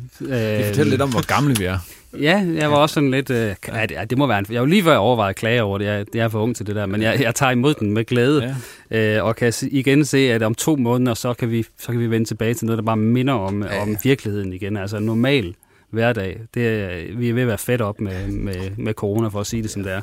Øh, 0.60 0.66
fortæl 0.66 0.88
lidt 0.88 1.02
om, 1.02 1.10
hvor 1.10 1.28
gamle 1.28 1.56
vi 1.58 1.66
er. 1.66 1.78
Ja, 2.20 2.45
jeg 2.56 2.72
var 2.72 2.78
også 2.78 2.94
sådan 2.94 3.12
lidt... 3.12 3.30
Øh, 3.30 3.56
ja, 3.68 3.86
det, 3.86 4.10
det 4.10 4.18
må 4.18 4.28
være 4.28 4.40
en, 4.40 4.45
jeg 4.49 4.62
var 4.62 4.68
lige 4.68 4.84
før 4.84 4.98
overvejet 4.98 5.30
at 5.30 5.36
klage 5.36 5.64
over 5.64 5.78
det. 5.78 5.86
Jeg, 5.86 6.06
jeg 6.14 6.24
er 6.24 6.28
for 6.28 6.44
ung 6.44 6.56
til 6.56 6.68
det 6.68 6.76
der, 6.76 6.86
men 6.86 7.02
jeg, 7.02 7.22
jeg 7.22 7.36
tager 7.36 7.52
imod 7.52 7.74
den 7.74 7.94
med 7.94 8.06
glæde. 8.06 8.56
Ja. 8.91 9.18
Øh, 9.18 9.26
og 9.26 9.36
kan 9.36 9.54
igen 9.72 10.06
se, 10.06 10.18
at 10.18 10.44
om 10.44 10.56
to 10.56 10.76
måneder, 10.76 11.14
så 11.14 11.34
kan 11.34 11.52
vi, 11.52 11.66
så 11.80 11.91
kan 11.91 11.99
vi 11.99 12.10
vende 12.10 12.28
tilbage 12.28 12.54
til 12.54 12.66
noget, 12.66 12.78
der 12.78 12.84
bare 12.84 12.98
minder 12.98 13.34
om, 13.34 13.64
ja. 13.64 13.82
om 13.82 13.98
virkeligheden 14.04 14.54
igen. 14.54 14.78
Altså 14.78 14.99
normal 14.99 15.56
hverdag. 15.90 16.40
Det, 16.54 17.20
vi 17.20 17.30
er 17.30 17.34
ved 17.34 17.41
at 17.41 17.48
være 17.48 17.58
fedt 17.58 17.82
op 17.82 18.02
med, 18.02 18.28
med, 18.28 18.72
med 18.78 18.94
corona, 18.94 19.28
for 19.28 19.40
at 19.40 19.48
sige 19.48 19.64
det 19.64 19.72
som 19.72 19.84
det 19.84 19.91
er. 19.91 20.02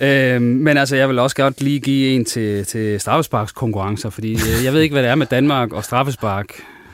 Øh, 0.00 0.42
men 0.42 0.76
altså, 0.76 0.96
jeg 0.96 1.08
vil 1.08 1.18
også 1.18 1.36
godt 1.36 1.62
lige 1.62 1.80
give 1.80 2.14
en 2.14 2.24
til, 2.24 2.64
til 2.64 3.00
straffesparkskonkurrencer, 3.00 4.10
fordi 4.10 4.32
øh, 4.32 4.64
jeg 4.64 4.72
ved 4.72 4.80
ikke, 4.80 4.92
hvad 4.92 5.02
det 5.02 5.10
er 5.10 5.14
med 5.14 5.26
Danmark 5.26 5.72
og 5.72 5.84
straffespark. 5.84 6.46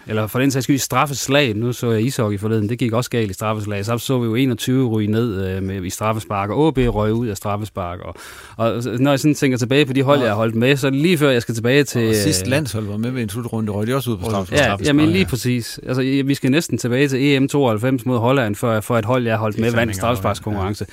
Eller 0.06 0.26
for 0.26 0.38
den 0.38 0.50
sags 0.50 0.64
skyld 0.64 0.78
straffeslag. 0.78 1.56
Nu 1.56 1.72
så 1.72 1.90
jeg 1.90 2.02
ishockey 2.02 2.38
forleden. 2.38 2.68
Det 2.68 2.78
gik 2.78 2.92
også 2.92 3.10
galt 3.10 3.30
i 3.30 3.34
straffeslag. 3.34 3.84
Så 3.84 3.98
så 3.98 4.18
vi 4.18 4.26
jo 4.26 4.34
21 4.34 4.88
ryge 4.88 5.10
ned 5.10 5.46
øh, 5.46 5.62
med, 5.62 5.84
i 5.84 5.90
straffespark, 5.90 6.50
og 6.50 6.66
OB 6.66 6.78
røg 6.78 7.12
ud 7.12 7.26
af 7.26 7.36
straffespark. 7.36 7.98
Og, 8.00 8.14
og 8.56 8.82
når 8.98 9.10
jeg 9.10 9.20
sådan 9.20 9.34
tænker 9.34 9.58
tilbage 9.58 9.86
på 9.86 9.92
de 9.92 10.02
hold, 10.02 10.20
jeg 10.20 10.28
har 10.28 10.36
holdt 10.36 10.54
med, 10.54 10.76
så 10.76 10.90
lige 10.90 11.18
før 11.18 11.30
jeg 11.30 11.42
skal 11.42 11.54
tilbage 11.54 11.84
til... 11.84 12.08
Og 12.08 12.14
sidst 12.14 12.46
landshold 12.46 12.86
var 12.86 12.96
med 12.96 13.10
ved 13.10 13.22
en 13.22 13.28
slutrunde, 13.28 13.72
røg 13.72 13.86
de 13.86 13.94
også 13.94 14.10
ud 14.10 14.16
på 14.16 14.24
straffespark. 14.24 14.80
Ja, 14.80 14.86
jamen 14.86 15.08
lige 15.08 15.26
præcis. 15.26 15.80
Altså, 15.86 16.02
vi 16.02 16.34
skal 16.34 16.50
næsten 16.50 16.78
tilbage 16.78 17.08
til 17.08 17.22
EM 17.22 17.48
92 17.48 18.06
mod 18.06 18.18
Holland, 18.18 18.54
for, 18.54 18.80
for 18.80 18.98
et 18.98 19.04
hold, 19.04 19.24
jeg 19.24 19.32
har 19.32 19.38
holdt 19.38 19.58
med, 19.58 19.70
vandt 19.70 19.96
straffesparkskonkurrence. 19.96 20.86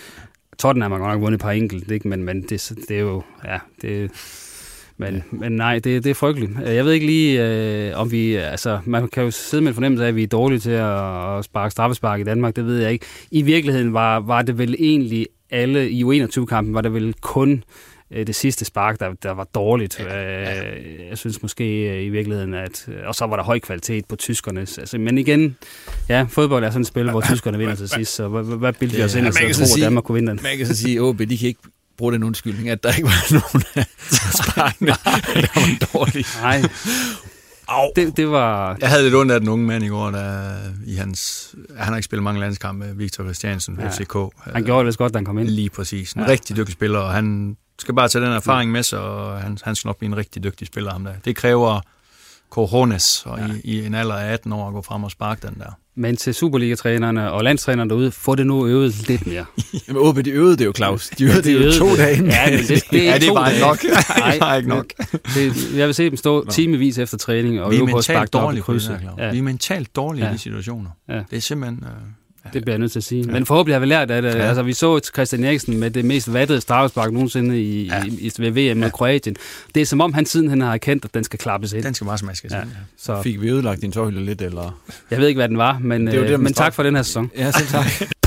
Tottenham 0.60 0.92
har 0.92 1.00
godt 1.00 1.12
nok 1.12 1.22
vundet 1.22 1.38
et 1.38 1.42
par 1.42 1.52
enkelt, 1.52 1.92
ikke? 1.92 2.08
Men, 2.08 2.24
men 2.24 2.42
det, 2.42 2.72
det 2.88 2.98
er 2.98 3.02
jo... 3.02 3.24
Ja, 3.46 3.58
det, 3.82 4.12
men, 4.98 5.16
ja. 5.16 5.22
men 5.32 5.52
nej, 5.52 5.74
det, 5.74 6.04
det 6.04 6.10
er 6.10 6.14
frygteligt. 6.14 6.52
Jeg 6.66 6.86
ved 6.86 6.92
ikke 6.92 7.06
lige, 7.06 7.46
øh, 7.46 8.00
om 8.00 8.12
vi... 8.12 8.36
Altså, 8.36 8.80
man 8.86 9.08
kan 9.08 9.24
jo 9.24 9.32
sidde 9.32 9.64
med 9.64 9.72
en 9.72 9.74
fornemmelse 9.74 10.04
af, 10.04 10.08
at 10.08 10.16
vi 10.16 10.24
er 10.24 10.28
dårlige 10.28 10.60
til 10.60 10.72
at, 10.72 11.38
at 11.38 11.46
sparke 11.46 11.72
straffespark 11.72 12.20
i 12.20 12.24
Danmark. 12.24 12.56
Det 12.56 12.66
ved 12.66 12.82
jeg 12.82 12.92
ikke. 12.92 13.06
I 13.32 13.42
virkeligheden 13.42 13.94
var, 13.94 14.20
var 14.20 14.42
det 14.42 14.58
vel 14.58 14.76
egentlig 14.80 15.28
alle... 15.52 15.90
I 15.90 16.04
U21-kampen 16.04 16.74
var 16.74 16.82
det 16.82 16.94
vel 16.94 17.14
kun 17.22 17.52
øh, 17.52 17.89
det 18.12 18.36
sidste 18.36 18.66
spark, 18.66 19.00
der, 19.00 19.14
der 19.24 19.32
var 19.32 19.44
dårligt. 19.44 20.00
Ja, 20.00 20.42
ja. 20.42 20.64
Jeg 21.10 21.18
synes 21.18 21.42
måske 21.42 21.64
øh, 21.64 22.06
i 22.06 22.10
virkeligheden, 22.10 22.54
at... 22.54 22.90
Og 23.06 23.16
så 23.16 23.26
var 23.26 23.36
der 23.36 23.44
høj 23.44 23.60
kvalitet 23.60 24.06
på 24.06 24.16
tyskernes. 24.16 24.78
Altså, 24.78 24.98
men 24.98 25.18
igen, 25.18 25.58
ja, 26.10 26.26
fodbold 26.30 26.64
er 26.64 26.70
sådan 26.70 26.82
et 26.82 26.88
spil, 26.88 27.12
hvor 27.12 27.22
tyskerne 27.22 27.58
vinder 27.58 27.76
til 27.76 27.90
sidst, 27.90 28.16
så 28.16 28.28
hvad, 28.28 28.58
hvad 28.58 28.74
bildte 28.74 28.98
vi 28.98 29.04
os 29.04 29.16
ind, 29.16 29.28
at 29.28 29.34
tro, 29.34 29.64
at 29.64 29.82
Danmark 29.82 30.04
kunne 30.04 30.16
vinde 30.16 30.30
den? 30.32 30.40
Man 30.44 30.58
kan 30.58 30.68
så 30.68 30.76
sige, 30.76 31.10
at 31.10 31.30
de 31.30 31.38
kan 31.38 31.48
ikke 31.48 31.62
bruge 31.98 32.14
den 32.14 32.24
undskyldning, 32.24 32.70
at 32.70 32.84
der 32.84 32.94
ikke 32.94 33.04
var 33.04 33.34
nogen 33.54 33.64
af 33.76 33.86
sparkene, 34.44 34.88
der 34.88 35.60
var 35.60 35.88
dårlige. 35.94 36.26
Nej. 36.42 36.62
Au. 37.68 37.92
Det, 37.96 38.18
det 38.18 38.30
var... 38.30 38.78
Jeg 38.82 38.90
havde 38.90 39.04
lidt 39.04 39.16
ondt 39.16 39.32
af 39.32 39.40
den 39.40 39.50
unge 39.50 39.66
mand 39.66 39.84
i 39.84 39.88
går, 39.88 40.12
der 40.12 40.58
i 40.86 40.96
hans... 40.96 41.50
Han 41.78 41.88
har 41.88 41.96
ikke 41.96 42.06
spillet 42.06 42.24
mange 42.24 42.40
landskampe, 42.40 42.86
Victor 42.96 43.24
Christiansen, 43.24 43.80
ja. 43.80 43.90
FCK. 43.90 44.16
Han 44.54 44.64
gjorde 44.64 44.88
det 44.88 44.98
godt, 44.98 45.14
da 45.14 45.18
han 45.18 45.26
kom 45.26 45.38
ind. 45.38 45.48
Lige 45.48 45.70
præcis. 45.70 46.14
En 46.14 46.22
ja. 46.22 46.28
rigtig 46.28 46.58
dygtig 46.58 46.74
spiller, 46.74 47.00
og 47.00 47.12
han 47.12 47.58
skal 47.80 47.96
bare 47.96 48.08
tage 48.08 48.26
den 48.26 48.34
erfaring 48.34 48.72
med 48.72 48.84
sig, 48.84 49.00
og 49.00 49.42
han, 49.42 49.58
han 49.64 49.76
skal 49.76 49.88
nok 49.88 49.98
blive 49.98 50.08
en 50.08 50.18
rigtig 50.18 50.44
dygtig 50.44 50.68
spiller, 50.68 50.92
ham 50.92 51.04
der. 51.04 51.14
Det 51.26 51.36
kræver 51.36 51.82
corones, 52.50 53.24
og 53.26 53.40
ja. 53.40 53.48
i, 53.64 53.82
i 53.82 53.86
en 53.86 53.96
alder 53.96 54.16
af 54.16 54.34
18 54.34 54.54
år 54.54 54.68
at 54.68 54.74
gå 54.74 54.82
frem 54.82 55.04
og 55.04 55.12
sparke 55.12 55.48
den 55.48 55.56
der. 55.60 55.72
Men 55.96 56.18
til 56.18 56.34
Superliga-trænerne 56.34 57.32
og 57.32 57.44
landstrænerne 57.44 57.90
derude, 57.90 58.12
få 58.12 58.36
det 58.36 58.48
nu 58.48 58.68
øvet 58.68 59.08
lidt 59.08 59.28
mere. 59.28 59.46
Jamen, 59.88 60.02
OB, 60.02 60.18
de 60.18 60.30
øvede 60.30 60.58
det 60.58 60.66
jo, 60.66 60.74
Claus. 60.76 61.10
De 61.10 61.24
øvede 61.24 61.38
det, 61.38 61.60
det 61.60 61.66
jo 61.66 61.72
to 61.72 61.96
dage. 61.96 62.24
Ja, 62.26 62.52
men 62.52 62.60
det, 62.60 62.84
det, 62.92 63.06
ja, 63.06 63.18
det 63.18 63.30
var 63.34 63.50
ikke 63.50 63.62
nok. 63.62 63.84
Nej, 64.18 64.32
det 64.32 64.42
var 64.42 64.56
ikke 64.56 64.70
nok. 64.70 64.86
Det, 65.36 65.78
jeg 65.78 65.88
vil 65.88 65.96
se 65.96 66.10
dem 66.10 66.18
stå 66.18 66.46
timevis 66.46 66.98
efter 66.98 67.18
træning 67.18 67.62
og 67.62 67.74
øve 67.74 67.88
på 67.88 67.98
at 67.98 68.04
sparke 68.04 68.30
dårlige 68.30 68.62
krydser. 68.62 68.98
Ja. 69.18 69.32
Vi 69.32 69.38
er 69.38 69.44
mentalt 69.44 69.96
dårlige 69.96 70.26
ja. 70.26 70.32
i 70.32 70.34
de 70.34 70.40
situationer. 70.40 70.90
Ja. 71.10 71.24
Det 71.30 71.38
er 71.38 71.42
simpelthen... 71.42 71.84
Uh, 71.84 72.19
det 72.54 72.62
bliver 72.62 72.74
jeg 72.74 72.80
nødt 72.80 72.92
til 72.92 73.00
at 73.00 73.04
sige. 73.04 73.26
Ja. 73.26 73.32
Men 73.32 73.46
forhåbentlig 73.46 73.76
har 73.76 73.80
vi 73.80 73.86
lært 73.86 74.12
af 74.12 74.22
det. 74.22 74.36
Ja. 74.36 74.48
Altså, 74.48 74.64
vi 74.64 74.74
så 74.74 75.00
Christian 75.14 75.44
Eriksen 75.44 75.78
med 75.78 75.92
det 75.92 76.06
mest 76.06 76.34
vattede 76.34 76.62
straffespark 76.62 77.12
nogensinde 77.12 77.62
i, 77.62 77.86
ja. 77.86 78.04
i, 78.04 78.08
i, 78.08 78.32
ved 78.38 78.52
VM 78.52 78.58
ja. 78.58 78.74
med 78.74 78.92
Kroatien. 78.92 79.36
Det 79.76 79.82
er 79.82 79.86
som 79.86 80.02
om 80.02 80.14
han 80.14 80.26
siden 80.26 80.50
han 80.50 80.62
har 80.62 80.74
erkendt, 80.74 81.06
at 81.06 81.14
den 81.14 81.24
skal 81.24 81.40
klappes 81.40 81.74
ind. 81.74 81.84
Den 81.84 81.94
skal 81.94 82.08
bare 82.08 82.18
smaskes 82.18 82.52
ja. 82.52 82.62
ind. 82.62 82.70
Ja. 82.70 82.76
Så. 82.98 83.22
Fik 83.22 83.42
vi 83.42 83.50
ødelagt 83.50 83.82
din 83.82 83.92
tårhylde 83.92 84.26
lidt, 84.26 84.42
eller? 84.42 84.80
Jeg 85.12 85.20
ved 85.20 85.28
ikke, 85.28 85.38
hvad 85.38 85.50
den 85.50 85.58
var, 85.58 85.80
men, 85.80 86.08
det 86.08 86.22
var 86.22 86.28
det, 86.28 86.40
men 86.40 86.54
tak 86.54 86.74
for 86.74 86.84
den 86.84 86.96
her 86.96 87.04
sæson. 87.04 87.32
Ja, 87.38 87.52
selv 87.52 87.68
tak. 87.68 87.86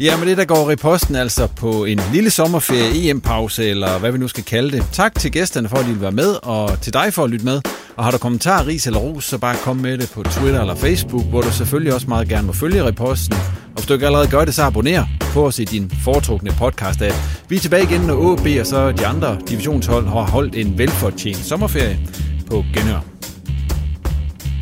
Ja, 0.00 0.16
men 0.16 0.28
det 0.28 0.36
der 0.36 0.44
går 0.44 0.70
i 0.70 0.76
posten 0.76 1.16
altså 1.16 1.46
på 1.46 1.84
en 1.84 2.00
lille 2.12 2.30
sommerferie, 2.30 3.10
EM-pause, 3.10 3.64
eller 3.64 3.98
hvad 3.98 4.12
vi 4.12 4.18
nu 4.18 4.28
skal 4.28 4.44
kalde 4.44 4.70
det. 4.76 4.84
Tak 4.92 5.14
til 5.14 5.32
gæsterne 5.32 5.68
for, 5.68 5.76
at 5.76 5.84
de 5.86 5.90
vil 5.90 6.00
være 6.00 6.12
med, 6.12 6.36
og 6.42 6.80
til 6.80 6.92
dig 6.92 7.14
for 7.14 7.24
at 7.24 7.30
lytte 7.30 7.44
med. 7.44 7.60
Og 7.96 8.04
har 8.04 8.10
du 8.10 8.18
kommentarer, 8.18 8.66
ris 8.66 8.86
eller 8.86 8.98
ros, 8.98 9.24
så 9.24 9.38
bare 9.38 9.56
kom 9.56 9.76
med 9.76 9.98
det 9.98 10.10
på 10.14 10.22
Twitter 10.22 10.60
eller 10.60 10.74
Facebook, 10.74 11.24
hvor 11.24 11.40
du 11.40 11.52
selvfølgelig 11.52 11.94
også 11.94 12.06
meget 12.06 12.28
gerne 12.28 12.46
må 12.46 12.52
følge 12.52 12.84
reposten. 12.84 13.36
Og 13.36 13.74
hvis 13.74 13.86
du 13.86 13.94
ikke 13.94 14.06
allerede 14.06 14.28
gør 14.28 14.44
det, 14.44 14.54
så 14.54 14.62
abonner 14.62 15.04
på 15.20 15.46
os 15.46 15.58
i 15.58 15.64
din 15.64 15.90
foretrukne 16.04 16.50
podcast 16.58 17.00
-app. 17.02 17.14
Vi 17.48 17.56
er 17.56 17.60
tilbage 17.60 17.82
igen, 17.82 18.00
når 18.00 18.14
OB 18.14 18.46
og 18.60 18.66
så 18.66 18.92
de 18.92 19.06
andre 19.06 19.38
divisionshold 19.48 20.06
har 20.06 20.22
holdt 20.22 20.56
en 20.56 20.78
velfortjent 20.78 21.36
sommerferie 21.44 21.98
på 22.46 22.64
Genør. 22.74 23.00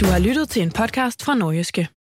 Du 0.01 0.07
har 0.07 0.19
lyttet 0.19 0.49
til 0.49 0.63
en 0.63 0.71
podcast 0.71 1.25
fra 1.25 1.35
Norgeske. 1.35 1.96